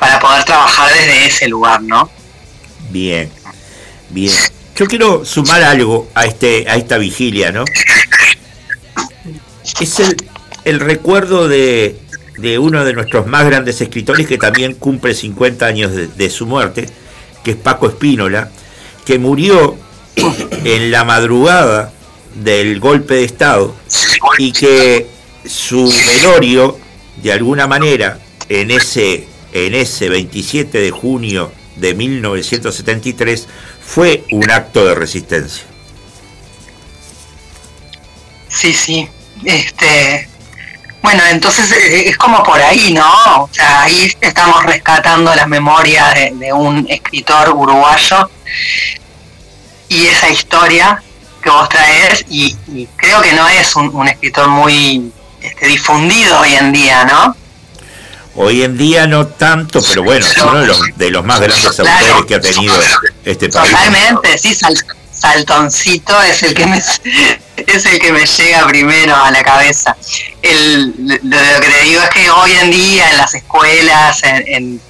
para 0.00 0.18
poder 0.18 0.44
trabajar 0.44 0.92
desde 0.92 1.26
ese 1.26 1.48
lugar, 1.48 1.82
¿no? 1.82 2.10
Bien, 2.90 3.30
bien. 4.08 4.34
Yo 4.74 4.86
quiero 4.86 5.24
sumar 5.24 5.62
algo 5.62 6.08
a 6.14 6.24
este, 6.24 6.68
a 6.68 6.76
esta 6.76 6.96
vigilia, 6.96 7.52
¿no? 7.52 7.64
Es 9.78 10.02
el, 10.64 10.80
recuerdo 10.80 11.48
de, 11.48 11.98
de 12.38 12.58
uno 12.58 12.84
de 12.84 12.94
nuestros 12.94 13.26
más 13.26 13.44
grandes 13.44 13.80
escritores 13.80 14.26
que 14.26 14.38
también 14.38 14.74
cumple 14.74 15.14
50 15.14 15.66
años 15.66 15.92
de, 15.92 16.06
de 16.08 16.30
su 16.30 16.46
muerte, 16.46 16.88
que 17.44 17.52
es 17.52 17.56
Paco 17.56 17.86
Espínola, 17.88 18.50
que 19.04 19.18
murió 19.18 19.76
en 20.64 20.90
la 20.90 21.04
madrugada 21.04 21.92
del 22.34 22.80
golpe 22.80 23.14
de 23.14 23.24
Estado 23.24 23.74
y 24.38 24.52
que 24.52 25.06
su 25.44 25.92
velorio, 26.06 26.78
de 27.22 27.32
alguna 27.32 27.66
manera, 27.66 28.18
en 28.48 28.70
ese, 28.70 29.26
en 29.52 29.74
ese 29.74 30.08
27 30.08 30.78
de 30.78 30.90
junio 30.90 31.52
de 31.76 31.94
1973, 31.94 33.48
fue 33.84 34.24
un 34.30 34.50
acto 34.50 34.84
de 34.84 34.94
resistencia. 34.94 35.64
Sí, 38.48 38.72
sí. 38.72 39.08
Este, 39.44 40.28
bueno, 41.02 41.22
entonces 41.30 41.72
eh, 41.72 42.08
es 42.08 42.18
como 42.18 42.42
por 42.42 42.60
ahí, 42.60 42.92
¿no? 42.92 43.10
O 43.44 43.48
sea, 43.50 43.82
ahí 43.82 44.12
estamos 44.20 44.64
rescatando 44.64 45.34
la 45.34 45.46
memoria 45.46 46.12
de, 46.14 46.52
un 46.52 46.86
escritor 46.88 47.50
uruguayo 47.50 48.30
y 49.88 50.06
esa 50.06 50.28
historia 50.28 51.02
que 51.42 51.48
vos 51.48 51.68
traes, 51.70 52.26
y, 52.28 52.54
y 52.68 52.86
creo 52.96 53.22
que 53.22 53.32
no 53.32 53.48
es 53.48 53.74
un, 53.74 53.94
un 53.94 54.06
escritor 54.06 54.48
muy 54.48 55.10
este, 55.40 55.66
difundido 55.66 56.38
hoy 56.40 56.54
en 56.54 56.70
día, 56.70 57.04
¿no? 57.04 57.34
Hoy 58.36 58.62
en 58.62 58.78
día 58.78 59.06
no 59.06 59.26
tanto, 59.26 59.82
pero 59.82 60.02
bueno, 60.04 60.24
es 60.24 60.36
uno 60.38 60.58
de 60.60 60.66
los, 60.66 60.80
de 60.96 61.10
los 61.10 61.24
más 61.24 61.40
grandes 61.40 61.68
Claro. 61.76 62.14
autores 62.14 62.26
que 62.26 62.34
ha 62.36 62.40
tenido 62.40 62.74
este 63.24 63.48
país. 63.48 63.70
Totalmente, 63.72 64.38
sí, 64.38 64.54
Sal- 64.54 64.84
Saltoncito 65.12 66.20
es 66.22 66.42
el 66.44 66.54
que 66.54 66.66
me 66.66 66.78
es 66.78 67.84
el 67.86 67.98
que 67.98 68.12
me 68.12 68.24
llega 68.24 68.66
primero 68.66 69.14
a 69.16 69.30
la 69.30 69.42
cabeza. 69.42 69.96
El, 70.42 70.94
lo, 70.98 71.14
lo 71.22 71.60
que 71.60 71.68
te 71.68 71.82
digo 71.84 72.02
es 72.02 72.08
que 72.10 72.30
hoy 72.30 72.52
en 72.52 72.70
día 72.70 73.10
en 73.10 73.16
las 73.18 73.34
escuelas, 73.34 74.22
en, 74.22 74.44
en, 74.48 74.80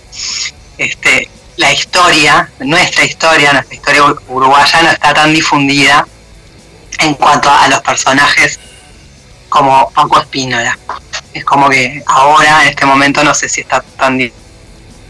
este, 0.79 1.29
la 1.57 1.73
historia, 1.73 2.49
nuestra 2.61 3.05
historia, 3.05 3.53
nuestra 3.55 3.75
historia 3.75 4.03
ur- 4.05 4.21
uruguaya 4.29 4.83
no 4.83 4.91
está 4.91 5.15
tan 5.15 5.33
difundida 5.35 6.07
en 6.99 7.15
cuanto 7.15 7.51
a 7.51 7.69
los 7.69 7.81
personajes 7.81 8.61
como 9.51 9.91
Paco 9.91 10.21
Espínola. 10.21 10.79
Es 11.35 11.45
como 11.45 11.69
que 11.69 12.03
ahora, 12.07 12.63
en 12.65 12.71
este 12.71 12.87
momento, 12.87 13.23
no 13.23 13.35
sé 13.35 13.49
si 13.49 13.61
está 13.61 13.83
tan 13.99 14.17
di- 14.17 14.33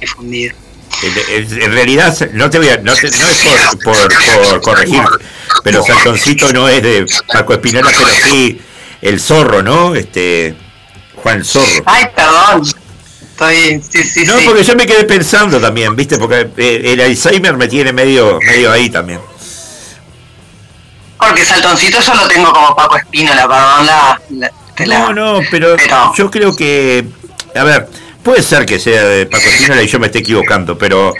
difundido. 0.00 0.54
En, 1.02 1.72
realidad, 1.72 2.14
no 2.32 2.50
te 2.50 2.58
voy 2.58 2.68
a, 2.68 2.76
no, 2.78 2.94
te- 2.94 3.10
no 3.10 3.28
es 3.28 3.76
por, 3.84 4.08
por, 4.08 4.08
por 4.48 4.60
corregir, 4.60 5.02
pero 5.62 5.82
Saltoncito 5.84 6.52
no 6.52 6.68
es 6.68 6.82
de 6.82 7.06
Paco 7.32 7.54
Espinola, 7.54 7.90
pero 7.96 8.08
sí 8.24 8.60
el 9.00 9.20
zorro, 9.20 9.62
¿no? 9.62 9.94
Este 9.94 10.54
Juan 11.16 11.44
Zorro. 11.44 11.84
Ay, 11.86 12.04
perdón. 12.14 12.62
Estoy, 13.30 13.82
sí, 13.90 14.02
sí, 14.04 14.24
No, 14.26 14.36
sí. 14.38 14.44
porque 14.44 14.62
yo 14.64 14.74
me 14.76 14.84
quedé 14.86 15.04
pensando 15.04 15.58
también, 15.58 15.96
¿viste? 15.96 16.18
Porque 16.18 16.50
eh, 16.58 16.82
el 16.92 17.00
Alzheimer 17.00 17.56
me 17.56 17.68
tiene 17.68 17.92
medio, 17.94 18.38
medio 18.46 18.70
ahí 18.70 18.90
también. 18.90 19.20
Porque 21.30 21.44
Saltoncito 21.44 22.00
yo 22.00 22.14
lo 22.14 22.28
tengo 22.28 22.52
como 22.52 22.74
Paco 22.76 22.96
Espínola, 22.96 23.46
perdón 23.48 23.86
la... 23.86 24.20
la- 24.30 24.98
No, 24.98 25.12
no, 25.12 25.40
pero 25.50 25.76
yo 26.16 26.30
creo 26.30 26.54
que, 26.56 27.04
a 27.54 27.64
ver, 27.64 27.88
puede 28.22 28.42
ser 28.42 28.66
que 28.66 28.78
sea 28.78 29.04
de 29.04 29.26
Paco 29.26 29.44
Espinola 29.48 29.82
y 29.82 29.86
yo 29.88 29.98
me 30.00 30.06
esté 30.06 30.18
equivocando, 30.20 30.76
pero 30.78 31.12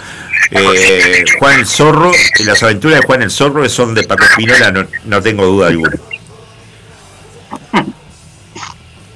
eh, 0.51 1.25
Juan 1.39 1.61
el 1.61 1.67
Zorro, 1.67 2.11
las 2.45 2.63
aventuras 2.63 3.01
de 3.01 3.07
Juan 3.07 3.23
el 3.23 3.31
Zorro 3.31 3.69
son 3.69 3.95
de 3.95 4.03
Paco 4.05 4.25
Espinola, 4.25 4.71
no, 4.73 4.87
no 5.05 5.23
tengo 5.23 5.45
duda 5.47 5.69
alguna. 5.69 5.93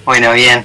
Bueno, 0.05 0.33
bien. 0.33 0.65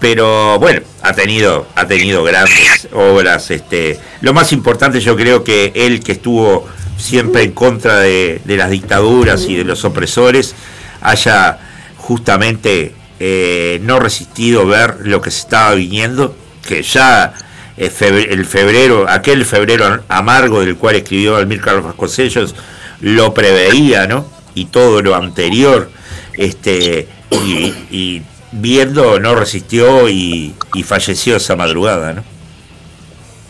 pero 0.00 0.58
bueno, 0.58 0.80
ha 1.02 1.12
tenido, 1.12 1.66
ha 1.76 1.86
tenido 1.86 2.24
grandes 2.24 2.88
obras. 2.92 3.50
Este, 3.50 4.00
lo 4.22 4.32
más 4.32 4.52
importante 4.52 5.00
yo 5.00 5.14
creo 5.16 5.44
que 5.44 5.70
él 5.74 6.02
que 6.02 6.12
estuvo 6.12 6.66
siempre 6.98 7.42
en 7.42 7.52
contra 7.52 8.00
de, 8.00 8.40
las 8.46 8.70
dictaduras 8.70 9.44
y 9.48 9.56
de 9.56 9.64
los 9.64 9.84
opresores, 9.84 10.54
haya 11.00 11.58
justamente 11.96 12.94
eh, 13.20 13.80
no 13.82 13.98
resistido 13.98 14.66
ver 14.66 14.96
lo 15.02 15.20
que 15.20 15.30
se 15.30 15.40
estaba 15.40 15.74
viniendo, 15.74 16.36
que 16.66 16.82
ya 16.82 17.34
eh, 17.76 17.90
el 18.30 18.44
febrero, 18.44 19.06
aquel 19.08 19.44
febrero 19.44 20.02
amargo 20.08 20.60
del 20.60 20.76
cual 20.76 20.96
escribió 20.96 21.36
Almir 21.36 21.60
Carlos 21.60 21.84
Vasconcellos, 21.84 22.54
lo 23.00 23.34
preveía, 23.34 24.06
¿no? 24.06 24.26
Y 24.54 24.66
todo 24.66 25.02
lo 25.02 25.16
anterior, 25.16 25.90
este, 26.34 27.08
y, 27.30 27.74
y 27.90 28.22
viendo 28.52 29.18
no 29.18 29.34
resistió 29.34 30.08
y, 30.08 30.54
y 30.74 30.82
falleció 30.82 31.36
esa 31.36 31.56
madrugada, 31.56 32.12
¿no? 32.12 32.24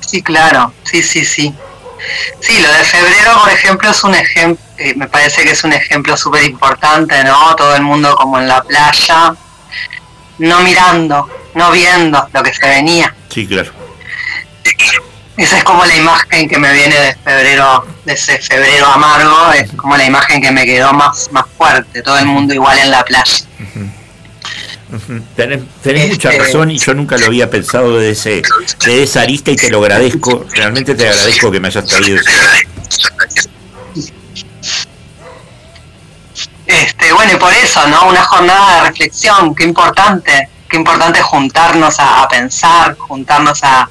Sí, 0.01 0.23
claro, 0.23 0.73
sí, 0.85 1.03
sí, 1.03 1.25
sí. 1.25 1.55
Sí, 2.41 2.61
lo 2.61 2.73
de 2.73 2.85
febrero, 2.85 3.39
por 3.41 3.51
ejemplo, 3.51 3.91
es 3.91 4.05
un 4.05 4.15
ejemplo, 4.15 4.65
me 4.97 5.07
parece 5.09 5.45
que 5.45 5.53
es 5.53 5.65
un 5.65 5.73
ejemplo 5.73 6.17
súper 6.17 6.45
importante, 6.45 7.23
¿no? 7.25 7.55
Todo 7.57 7.77
el 7.77 7.83
mundo 7.83 8.15
como 8.17 8.39
en 8.39 8.49
la 8.49 8.63
playa, 8.63 9.35
no 10.39 10.61
mirando, 10.61 11.29
no 11.55 11.71
viendo 11.71 12.29
lo 12.33 12.43
que 12.43 12.53
se 12.53 12.67
venía. 12.67 13.15
Sí, 13.31 13.47
claro. 13.47 13.73
Esa 15.37 15.59
es 15.59 15.65
como 15.65 15.85
la 15.85 15.95
imagen 15.97 16.49
que 16.49 16.59
me 16.59 16.73
viene 16.73 16.95
de 16.95 17.15
febrero, 17.17 17.87
de 18.05 18.13
ese 18.13 18.39
febrero 18.39 18.87
amargo, 18.87 19.53
es 19.53 19.71
como 19.73 19.97
la 19.97 20.05
imagen 20.05 20.43
que 20.43 20.51
me 20.51 20.67
quedó 20.67 20.93
más, 20.93 21.31
más 21.33 21.47
fuerte, 21.57 22.03
todo 22.03 22.19
el 22.19 22.27
mundo 22.27 22.53
igual 22.53 22.79
en 22.79 22.91
la 22.91 23.03
playa. 23.05 23.45
Tenés, 25.37 25.61
tenés 25.83 26.11
mucha 26.11 26.31
Este- 26.31 26.45
razón 26.45 26.71
y 26.71 26.79
yo 26.79 26.93
nunca 26.95 27.17
lo 27.17 27.27
había 27.27 27.49
pensado 27.49 27.97
de, 27.99 28.11
ese, 28.11 28.43
de 28.85 29.03
esa 29.03 29.23
arista 29.23 29.51
y 29.51 29.57
te 29.57 29.71
lo 29.71 29.79
agradezco, 29.79 30.45
realmente 30.53 30.95
te 30.95 31.09
agradezco 31.09 31.51
que 31.51 31.61
me 31.61 31.69
hayas 31.69 31.87
traído 31.87 32.19
eso. 32.21 32.31
Este, 36.67 37.13
bueno, 37.13 37.33
y 37.33 37.37
por 37.37 37.53
eso, 37.53 37.87
¿no? 37.89 38.09
Una 38.09 38.23
jornada 38.23 38.77
de 38.83 38.89
reflexión, 38.89 39.55
qué 39.55 39.65
importante, 39.65 40.49
qué 40.69 40.77
importante 40.77 41.21
juntarnos 41.21 41.99
a, 41.99 42.23
a 42.23 42.29
pensar, 42.29 42.97
juntarnos 42.97 43.63
a, 43.65 43.89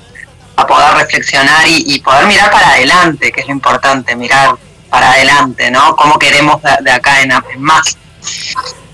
a 0.56 0.68
poder 0.68 0.94
reflexionar 0.96 1.68
y, 1.68 1.84
y 1.96 2.00
poder 2.00 2.26
mirar 2.28 2.50
para 2.52 2.70
adelante, 2.70 3.32
que 3.32 3.42
es 3.42 3.48
lo 3.48 3.54
importante, 3.54 4.16
mirar 4.16 4.56
para 4.90 5.12
adelante, 5.12 5.70
¿no? 5.72 5.96
Cómo 5.96 6.18
queremos 6.18 6.62
de, 6.62 6.70
de 6.84 6.92
acá 6.92 7.22
en 7.22 7.32
más. 7.58 7.98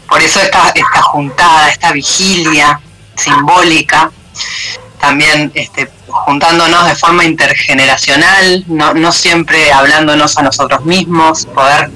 Por 0.09 0.21
eso 0.21 0.39
esta, 0.41 0.69
esta 0.69 1.01
juntada, 1.01 1.69
esta 1.69 1.91
vigilia 1.91 2.79
simbólica, 3.15 4.11
también 4.99 5.51
este, 5.53 5.89
juntándonos 6.07 6.87
de 6.87 6.95
forma 6.95 7.25
intergeneracional, 7.25 8.63
no, 8.67 8.93
no 8.93 9.11
siempre 9.11 9.71
hablándonos 9.71 10.37
a 10.37 10.43
nosotros 10.43 10.85
mismos, 10.85 11.45
poder 11.47 11.89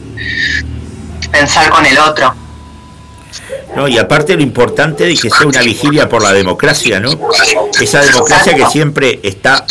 pensar 1.32 1.70
con 1.70 1.86
el 1.86 1.98
otro. 1.98 2.34
¿no? 3.76 3.88
Y 3.88 3.98
aparte 3.98 4.36
lo 4.36 4.42
importante 4.42 5.06
de 5.06 5.16
que 5.16 5.30
sea 5.30 5.48
una 5.48 5.62
vigilia 5.62 6.10
por 6.10 6.22
la 6.22 6.34
democracia, 6.34 7.00
¿no? 7.00 7.12
Esa 7.80 8.02
democracia 8.02 8.54
que 8.54 8.66
siempre 8.66 9.20
está 9.24 9.66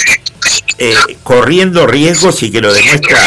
eh, 0.79 0.95
corriendo 1.23 1.87
riesgos 1.87 2.43
y 2.43 2.51
que 2.51 2.61
lo 2.61 2.73
demuestra 2.73 3.19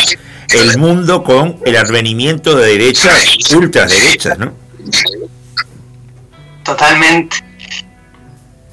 el 0.49 0.77
mundo 0.77 1.23
con 1.23 1.59
el 1.65 1.77
advenimiento 1.77 2.55
de 2.55 2.71
derechas, 2.71 3.23
ultraderechas, 3.55 4.37
¿no? 4.39 4.62
Totalmente. 6.63 7.37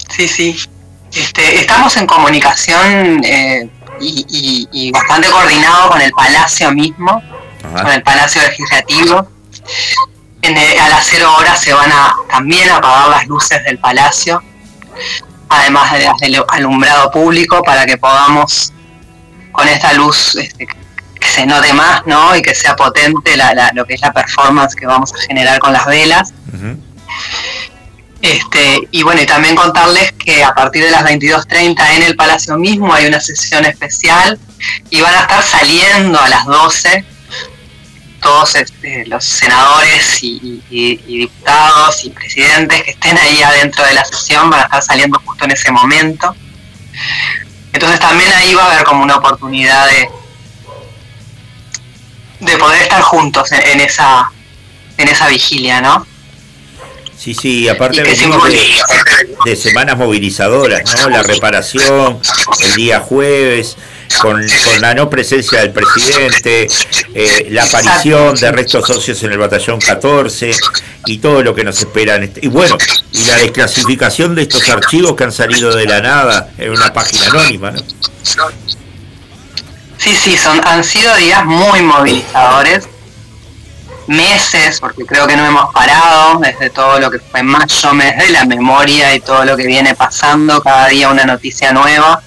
Sí, 0.08 0.28
sí. 0.28 0.56
Este, 1.12 1.60
estamos 1.60 1.96
en 1.96 2.06
comunicación 2.06 3.20
eh, 3.24 3.68
y, 4.00 4.24
y- 4.28 4.68
y 4.88 4.92
bastante 4.92 5.28
coordinado 5.28 5.90
con 5.90 6.00
el 6.00 6.12
Palacio 6.12 6.72
mismo, 6.72 7.22
con 7.62 7.90
el 7.92 8.02
Palacio 8.02 8.42
Legislativo. 8.42 9.28
En 10.42 10.56
el- 10.56 10.78
a 10.78 10.88
las 10.88 11.06
cero 11.06 11.32
horas 11.36 11.60
se 11.60 11.72
van 11.74 11.90
a 11.92 12.14
también 12.30 12.68
a 12.70 12.76
apagar 12.76 13.08
las 13.08 13.26
luces 13.26 13.62
del 13.64 13.78
Palacio, 13.78 14.42
además 15.48 15.92
de 15.92 16.04
las 16.04 16.16
del 16.18 16.42
alumbrado 16.48 17.10
público, 17.10 17.62
para 17.62 17.84
que 17.86 17.98
podamos, 17.98 18.72
con 19.52 19.66
esta 19.68 19.92
luz, 19.94 20.36
este, 20.36 20.66
que 20.66 20.76
se 21.30 21.46
note 21.46 21.72
más, 21.72 22.02
¿no? 22.06 22.34
Y 22.36 22.42
que 22.42 22.54
sea 22.54 22.76
potente 22.76 23.36
la- 23.36 23.54
la- 23.54 23.70
lo 23.74 23.84
que 23.86 23.94
es 23.94 24.00
la 24.00 24.12
performance 24.12 24.74
que 24.74 24.86
vamos 24.86 25.12
a 25.14 25.18
generar 25.26 25.58
con 25.58 25.72
las 25.72 25.86
velas. 25.86 26.32
Este, 28.22 28.86
y 28.90 29.02
bueno, 29.02 29.22
y 29.22 29.26
también 29.26 29.56
contarles 29.56 30.12
que 30.12 30.44
a 30.44 30.52
partir 30.54 30.84
de 30.84 30.90
las 30.90 31.02
22.30 31.04 31.94
en 31.96 32.02
el 32.02 32.16
Palacio 32.16 32.56
mismo 32.58 32.92
hay 32.92 33.06
una 33.06 33.18
sesión 33.20 33.64
especial 33.64 34.38
y 34.90 35.00
van 35.00 35.14
a 35.14 35.20
estar 35.20 35.42
saliendo 35.42 36.20
a 36.20 36.28
las 36.28 36.44
12 36.44 37.04
todos 38.20 38.54
este, 38.56 39.06
los 39.06 39.24
senadores 39.24 40.22
y, 40.22 40.62
y- 40.70 41.00
y 41.06 41.18
diputados 41.20 42.04
y 42.04 42.10
presidentes 42.10 42.82
que 42.82 42.90
estén 42.90 43.16
ahí 43.16 43.42
adentro 43.42 43.82
de 43.86 43.94
la 43.94 44.04
sesión 44.04 44.50
van 44.50 44.60
a 44.60 44.64
estar 44.64 44.82
saliendo 44.82 45.18
justo 45.24 45.46
en 45.46 45.52
ese 45.52 45.72
momento. 45.72 46.36
Entonces 47.72 47.98
también 48.00 48.30
ahí 48.34 48.52
va 48.54 48.64
a 48.64 48.72
haber 48.72 48.84
como 48.84 49.02
una 49.02 49.16
oportunidad 49.16 49.86
de, 49.86 50.10
de 52.40 52.56
poder 52.56 52.82
estar 52.82 53.02
juntos 53.02 53.52
en, 53.52 53.60
en 53.62 53.80
esa 53.80 54.30
en 54.96 55.08
esa 55.08 55.28
vigilia, 55.28 55.80
¿no? 55.80 56.06
Sí, 57.16 57.34
sí, 57.34 57.68
aparte 57.68 58.02
venimos 58.02 58.42
de, 58.48 58.58
de 59.44 59.56
semanas 59.56 59.98
movilizadoras, 59.98 60.82
¿no? 61.00 61.10
La 61.10 61.22
reparación, 61.22 62.18
el 62.60 62.74
día 62.76 63.00
jueves, 63.00 63.76
con, 64.22 64.40
con 64.40 64.80
la 64.80 64.94
no 64.94 65.10
presencia 65.10 65.60
del 65.60 65.70
presidente, 65.70 66.66
eh, 67.14 67.48
la 67.50 67.64
aparición 67.64 68.34
de 68.36 68.52
restos 68.52 68.86
socios 68.86 69.22
en 69.22 69.32
el 69.32 69.38
batallón 69.38 69.78
14 69.80 70.50
y 71.06 71.18
todo 71.18 71.42
lo 71.42 71.54
que 71.54 71.62
nos 71.62 71.78
espera. 71.78 72.16
En 72.16 72.24
este, 72.24 72.40
y 72.42 72.48
bueno, 72.48 72.76
y 73.12 73.24
la 73.24 73.36
desclasificación 73.36 74.34
de 74.34 74.42
estos 74.42 74.68
archivos 74.70 75.14
que 75.14 75.24
han 75.24 75.32
salido 75.32 75.74
de 75.74 75.84
la 75.84 76.00
nada 76.00 76.50
en 76.56 76.70
una 76.70 76.92
página 76.92 77.26
anónima. 77.26 77.70
¿no? 77.70 77.80
Sí, 80.00 80.16
sí, 80.16 80.38
son, 80.38 80.58
han 80.66 80.82
sido 80.82 81.14
días 81.16 81.44
muy 81.44 81.82
movilizadores, 81.82 82.88
meses, 84.06 84.80
porque 84.80 85.04
creo 85.04 85.26
que 85.26 85.36
no 85.36 85.44
hemos 85.44 85.74
parado 85.74 86.38
desde 86.38 86.70
todo 86.70 86.98
lo 86.98 87.10
que 87.10 87.18
fue 87.18 87.42
mayo, 87.42 87.92
mes 87.92 88.16
de 88.16 88.30
la 88.30 88.46
memoria 88.46 89.14
y 89.14 89.20
todo 89.20 89.44
lo 89.44 89.58
que 89.58 89.66
viene 89.66 89.94
pasando, 89.94 90.62
cada 90.62 90.86
día 90.86 91.10
una 91.10 91.26
noticia 91.26 91.72
nueva. 91.72 92.22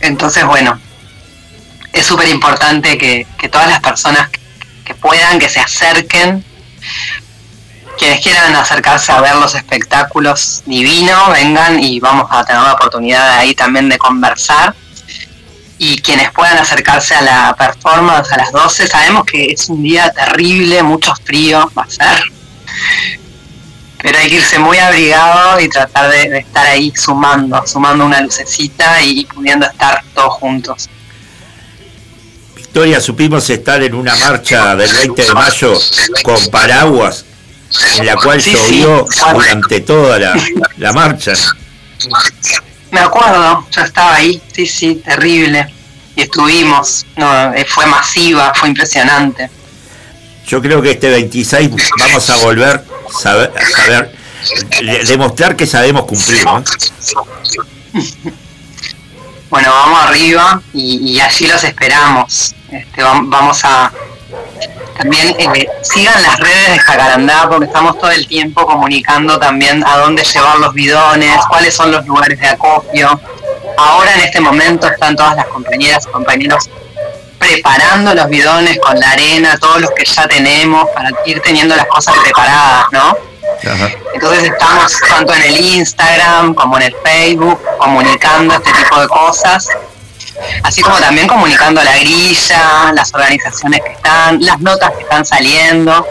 Entonces, 0.00 0.44
bueno, 0.44 0.78
es 1.90 2.04
súper 2.04 2.28
importante 2.28 2.98
que, 2.98 3.26
que 3.38 3.48
todas 3.48 3.68
las 3.68 3.80
personas 3.80 4.28
que 4.84 4.94
puedan, 4.94 5.38
que 5.38 5.48
se 5.48 5.60
acerquen, 5.60 6.44
quienes 7.96 8.20
quieran 8.20 8.54
acercarse 8.54 9.10
a 9.10 9.22
ver 9.22 9.36
los 9.36 9.54
espectáculos 9.54 10.64
divinos, 10.66 11.30
vengan 11.32 11.82
y 11.82 11.98
vamos 11.98 12.26
a 12.30 12.44
tener 12.44 12.60
la 12.60 12.74
oportunidad 12.74 13.38
ahí 13.38 13.54
también 13.54 13.88
de 13.88 13.96
conversar 13.96 14.74
y 15.78 16.00
quienes 16.00 16.32
puedan 16.32 16.58
acercarse 16.58 17.14
a 17.14 17.22
la 17.22 17.54
performance 17.56 18.32
a 18.32 18.36
las 18.38 18.52
12, 18.52 18.86
sabemos 18.88 19.24
que 19.24 19.46
es 19.52 19.68
un 19.68 19.82
día 19.82 20.10
terrible, 20.12 20.82
mucho 20.82 21.14
frío 21.24 21.70
va 21.78 21.82
a 21.84 21.90
ser, 21.90 22.22
pero 24.02 24.18
hay 24.18 24.28
que 24.28 24.36
irse 24.36 24.58
muy 24.58 24.78
abrigado 24.78 25.60
y 25.60 25.68
tratar 25.68 26.10
de, 26.10 26.28
de 26.30 26.38
estar 26.38 26.66
ahí 26.66 26.92
sumando, 26.96 27.64
sumando 27.66 28.04
una 28.06 28.20
lucecita 28.20 29.00
y 29.02 29.24
pudiendo 29.26 29.66
estar 29.66 30.02
todos 30.14 30.34
juntos. 30.34 30.88
Victoria, 32.54 33.00
supimos 33.00 33.48
estar 33.50 33.82
en 33.82 33.94
una 33.94 34.14
marcha 34.16 34.76
del 34.76 34.92
20 34.92 35.22
de 35.24 35.32
mayo 35.34 35.72
con 36.22 36.44
paraguas, 36.50 37.24
en 37.96 38.06
la 38.06 38.16
cual 38.16 38.40
Sí, 38.40 38.52
llovió 38.52 39.06
sí. 39.10 39.20
durante 39.32 39.80
toda 39.80 40.18
la, 40.18 40.34
la 40.76 40.92
marcha. 40.92 41.32
Me 42.90 43.00
acuerdo, 43.00 43.66
yo 43.70 43.82
estaba 43.82 44.14
ahí, 44.14 44.40
sí, 44.54 44.66
sí, 44.66 44.94
terrible. 45.04 45.72
Y 46.16 46.22
estuvimos, 46.22 47.06
no, 47.16 47.52
eh, 47.54 47.64
fue 47.68 47.86
masiva, 47.86 48.52
fue 48.54 48.68
impresionante. 48.70 49.50
Yo 50.46 50.60
creo 50.62 50.80
que 50.80 50.92
este 50.92 51.10
26 51.10 51.70
vamos 52.00 52.30
a 52.30 52.36
volver 52.38 52.82
saber, 53.22 53.52
a 53.56 53.70
saber 53.82 54.16
le- 54.80 55.04
demostrar 55.04 55.54
que 55.56 55.66
sabemos 55.66 56.04
cumplir. 56.06 56.44
¿no? 56.44 56.64
Bueno, 59.50 59.70
vamos 59.70 60.00
arriba 60.04 60.60
y, 60.74 61.12
y 61.12 61.20
allí 61.20 61.46
los 61.46 61.62
esperamos. 61.64 62.54
Este, 62.70 63.02
vam- 63.02 63.28
vamos 63.28 63.64
a 63.64 63.90
también 64.98 65.34
eh, 65.38 65.68
sigan 65.82 66.20
las 66.22 66.40
redes 66.40 66.72
de 66.72 66.78
Jacarandá 66.80 67.48
porque 67.48 67.66
estamos 67.66 67.98
todo 67.98 68.10
el 68.10 68.26
tiempo 68.26 68.66
comunicando 68.66 69.38
también 69.38 69.84
a 69.86 69.96
dónde 69.98 70.24
llevar 70.24 70.58
los 70.58 70.74
bidones, 70.74 71.36
cuáles 71.48 71.74
son 71.74 71.92
los 71.92 72.04
lugares 72.04 72.38
de 72.40 72.48
acopio. 72.48 73.20
Ahora 73.76 74.12
en 74.14 74.20
este 74.20 74.40
momento 74.40 74.88
están 74.88 75.14
todas 75.14 75.36
las 75.36 75.46
compañeras 75.46 76.04
y 76.06 76.10
compañeros 76.10 76.68
preparando 77.38 78.12
los 78.12 78.28
bidones 78.28 78.78
con 78.80 78.98
la 78.98 79.12
arena, 79.12 79.56
todos 79.58 79.80
los 79.80 79.90
que 79.92 80.04
ya 80.04 80.26
tenemos 80.26 80.88
para 80.92 81.10
ir 81.24 81.40
teniendo 81.42 81.76
las 81.76 81.86
cosas 81.86 82.16
preparadas, 82.24 82.86
¿no? 82.90 83.16
Ajá. 83.70 83.90
Entonces 84.14 84.44
estamos 84.50 85.00
tanto 85.08 85.32
en 85.32 85.42
el 85.42 85.60
Instagram 85.60 86.54
como 86.54 86.76
en 86.78 86.82
el 86.84 86.96
Facebook 87.04 87.60
comunicando 87.78 88.54
este 88.54 88.72
tipo 88.72 89.00
de 89.00 89.06
cosas, 89.06 89.68
así 90.62 90.82
como 90.82 90.98
también 90.98 91.26
comunicando 91.26 91.82
la 91.82 91.96
grilla, 91.98 92.92
las 92.94 93.12
organizaciones 93.14 93.80
que 93.84 93.92
están, 93.92 94.40
las 94.44 94.60
notas 94.60 94.90
que 94.92 95.02
están 95.02 95.24
saliendo. 95.24 96.06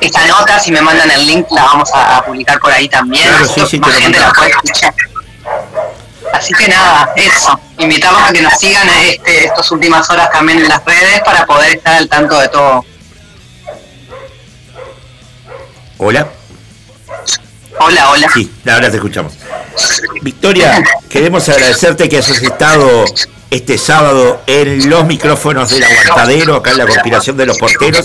Esta 0.00 0.26
nota, 0.26 0.58
si 0.58 0.72
me 0.72 0.80
mandan 0.80 1.10
el 1.10 1.26
link, 1.26 1.46
la 1.50 1.64
vamos 1.64 1.92
a, 1.92 2.16
a 2.16 2.24
publicar 2.24 2.58
por 2.58 2.72
ahí 2.72 2.88
también, 2.88 3.28
Claro, 3.28 3.44
así 3.44 3.66
sí, 3.66 3.80
más 3.80 3.94
gente 3.96 4.18
la 4.18 4.32
puede 4.32 4.50
escuchar. 4.50 4.94
Así 6.32 6.54
que 6.54 6.68
nada, 6.68 7.12
eso, 7.16 7.60
invitarlos 7.78 8.22
a 8.22 8.32
que 8.32 8.40
nos 8.40 8.58
sigan 8.58 8.88
este, 8.88 9.46
estas 9.46 9.70
últimas 9.72 10.08
horas 10.08 10.30
también 10.30 10.58
en 10.58 10.68
las 10.68 10.82
redes 10.84 11.20
para 11.22 11.44
poder 11.44 11.76
estar 11.76 11.96
al 11.96 12.08
tanto 12.08 12.38
de 12.38 12.48
todo. 12.48 12.84
Hola. 15.98 16.28
Hola, 17.82 18.10
hola. 18.10 18.28
Sí, 18.34 18.50
ahora 18.70 18.90
te 18.90 18.96
escuchamos. 18.96 19.32
Victoria, 20.20 20.84
queremos 21.08 21.48
agradecerte 21.48 22.10
que 22.10 22.18
hayas 22.18 22.42
estado 22.42 23.06
este 23.50 23.78
sábado 23.78 24.42
en 24.46 24.90
los 24.90 25.06
micrófonos 25.06 25.70
del 25.70 25.82
aguantadero, 25.82 26.56
acá 26.56 26.72
en 26.72 26.78
la 26.78 26.86
conspiración 26.86 27.38
de 27.38 27.46
los 27.46 27.56
porteros. 27.56 28.04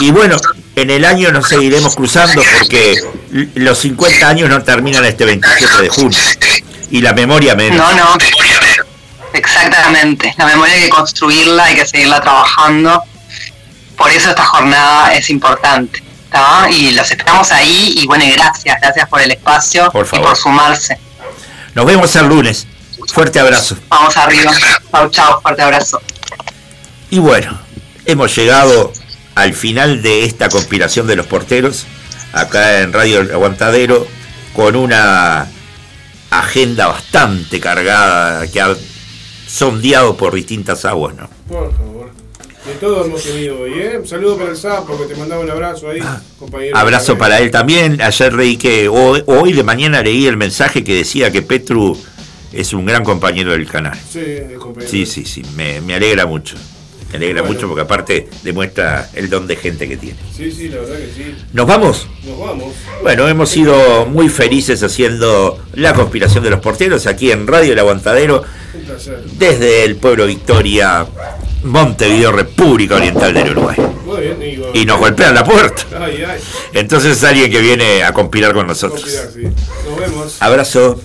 Y 0.00 0.10
bueno, 0.10 0.36
en 0.76 0.90
el 0.90 1.06
año 1.06 1.32
nos 1.32 1.48
seguiremos 1.48 1.96
cruzando 1.96 2.42
porque 2.58 2.96
los 3.54 3.78
50 3.78 4.28
años 4.28 4.50
no 4.50 4.62
terminan 4.62 5.02
este 5.06 5.24
27 5.24 5.82
de 5.82 5.88
junio. 5.88 6.18
Y 6.90 7.00
la 7.00 7.14
memoria 7.14 7.54
menos. 7.54 7.78
No, 7.78 7.94
no. 7.94 8.18
Exactamente. 9.32 10.34
La 10.36 10.44
memoria 10.44 10.74
hay 10.74 10.82
que 10.82 10.90
construirla, 10.90 11.64
hay 11.64 11.76
que 11.76 11.86
seguirla 11.86 12.20
trabajando. 12.20 13.02
Por 13.96 14.10
eso 14.10 14.28
esta 14.28 14.44
jornada 14.44 15.14
es 15.14 15.30
importante. 15.30 16.02
¿Tá? 16.30 16.68
Y 16.70 16.92
los 16.92 17.10
esperamos 17.10 17.50
ahí. 17.52 17.94
Y 17.96 18.06
bueno, 18.06 18.24
y 18.24 18.30
gracias. 18.32 18.80
Gracias 18.80 19.08
por 19.08 19.20
el 19.20 19.30
espacio 19.32 19.90
Por 19.90 20.06
y 20.06 20.18
por 20.18 20.36
sumarse. 20.36 20.98
Nos 21.74 21.86
vemos 21.86 22.14
el 22.16 22.26
lunes. 22.26 22.66
Fuerte 23.12 23.40
abrazo. 23.40 23.76
Vamos 23.88 24.16
arriba. 24.16 24.52
Chau, 24.92 25.10
chau. 25.10 25.40
Fuerte 25.40 25.62
abrazo. 25.62 26.00
Y 27.10 27.18
bueno, 27.18 27.58
hemos 28.04 28.34
llegado 28.36 28.92
al 29.34 29.54
final 29.54 30.02
de 30.02 30.24
esta 30.24 30.48
conspiración 30.48 31.06
de 31.06 31.16
los 31.16 31.26
porteros, 31.26 31.86
acá 32.32 32.80
en 32.80 32.92
Radio 32.92 33.20
El 33.20 33.30
Aguantadero, 33.30 34.06
con 34.52 34.74
una 34.74 35.46
agenda 36.30 36.88
bastante 36.88 37.60
cargada 37.60 38.46
que 38.48 38.60
ha 38.60 38.74
sondeado 39.46 40.16
por 40.16 40.34
distintas 40.34 40.84
aguas, 40.84 41.14
¿no? 41.14 41.30
Por 41.48 41.72
favor. 41.72 41.97
De 42.68 42.74
todo 42.74 43.04
hemos 43.06 43.22
tenido 43.22 43.60
hoy, 43.60 43.72
¿eh? 43.80 43.98
Un 43.98 44.06
saludo 44.06 44.36
para 44.36 44.50
el 44.50 44.56
sapo 44.56 44.98
que 44.98 45.06
te 45.12 45.16
mandaba 45.18 45.40
un 45.42 45.50
abrazo 45.50 45.88
ahí, 45.90 46.00
compañero. 46.38 46.76
Ah, 46.76 46.80
Abrazo 46.82 47.16
para 47.16 47.38
él 47.40 47.50
también. 47.50 48.00
Ayer 48.02 48.32
leí 48.34 48.56
que, 48.56 48.88
hoy, 48.88 49.22
hoy 49.26 49.52
de 49.52 49.62
mañana 49.62 50.02
leí 50.02 50.26
el 50.26 50.36
mensaje 50.36 50.84
que 50.84 50.94
decía 50.94 51.30
que 51.32 51.40
Petru 51.42 51.96
es 52.52 52.72
un 52.74 52.84
gran 52.84 53.04
compañero 53.04 53.52
del 53.52 53.66
canal. 53.66 53.98
Sí, 54.10 54.18
el 54.20 54.58
compañero. 54.58 54.90
Sí, 54.90 55.06
sí, 55.06 55.24
sí, 55.24 55.42
me, 55.56 55.80
me 55.80 55.94
alegra 55.94 56.26
mucho. 56.26 56.56
Me 57.10 57.16
alegra 57.16 57.40
Bueno. 57.40 57.54
mucho 57.54 57.68
porque 57.68 57.80
aparte 57.82 58.28
demuestra 58.42 59.08
el 59.14 59.30
don 59.30 59.46
de 59.46 59.56
gente 59.56 59.88
que 59.88 59.96
tiene. 59.96 60.18
Sí, 60.36 60.52
sí, 60.52 60.68
la 60.68 60.76
verdad 60.80 60.96
que 60.98 61.06
sí. 61.16 61.34
¿Nos 61.54 61.66
vamos? 61.66 62.06
Nos 62.24 62.38
vamos. 62.38 62.74
Bueno, 63.02 63.26
hemos 63.28 63.48
sido 63.48 64.04
muy 64.04 64.28
felices 64.28 64.82
haciendo 64.82 65.58
la 65.72 65.94
conspiración 65.94 66.44
de 66.44 66.50
los 66.50 66.60
porteros 66.60 67.06
aquí 67.06 67.30
en 67.30 67.46
Radio 67.46 67.72
El 67.72 67.78
Aguantadero, 67.78 68.44
Un 68.74 68.82
placer. 68.82 69.22
desde 69.38 69.84
el 69.84 69.96
pueblo 69.96 70.26
Victoria, 70.26 71.06
Montevideo, 71.64 72.32
República 72.32 72.96
Oriental 72.96 73.34
del 73.34 73.50
Uruguay. 73.50 73.76
Muy 74.04 74.20
bien, 74.20 74.42
Igor. 74.42 74.76
Y 74.76 74.84
nos 74.86 74.98
golpean 74.98 75.34
la 75.34 75.44
puerta. 75.44 75.82
Ay, 76.00 76.24
ay. 76.28 76.40
Entonces 76.72 77.16
es 77.16 77.24
alguien 77.24 77.50
que 77.50 77.60
viene 77.60 78.02
a 78.02 78.12
conspirar 78.12 78.52
con 78.54 78.66
nosotros. 78.66 79.04
Sí. 79.34 79.42
Nos 79.42 79.98
vemos. 79.98 80.36
Abrazo. 80.40 81.00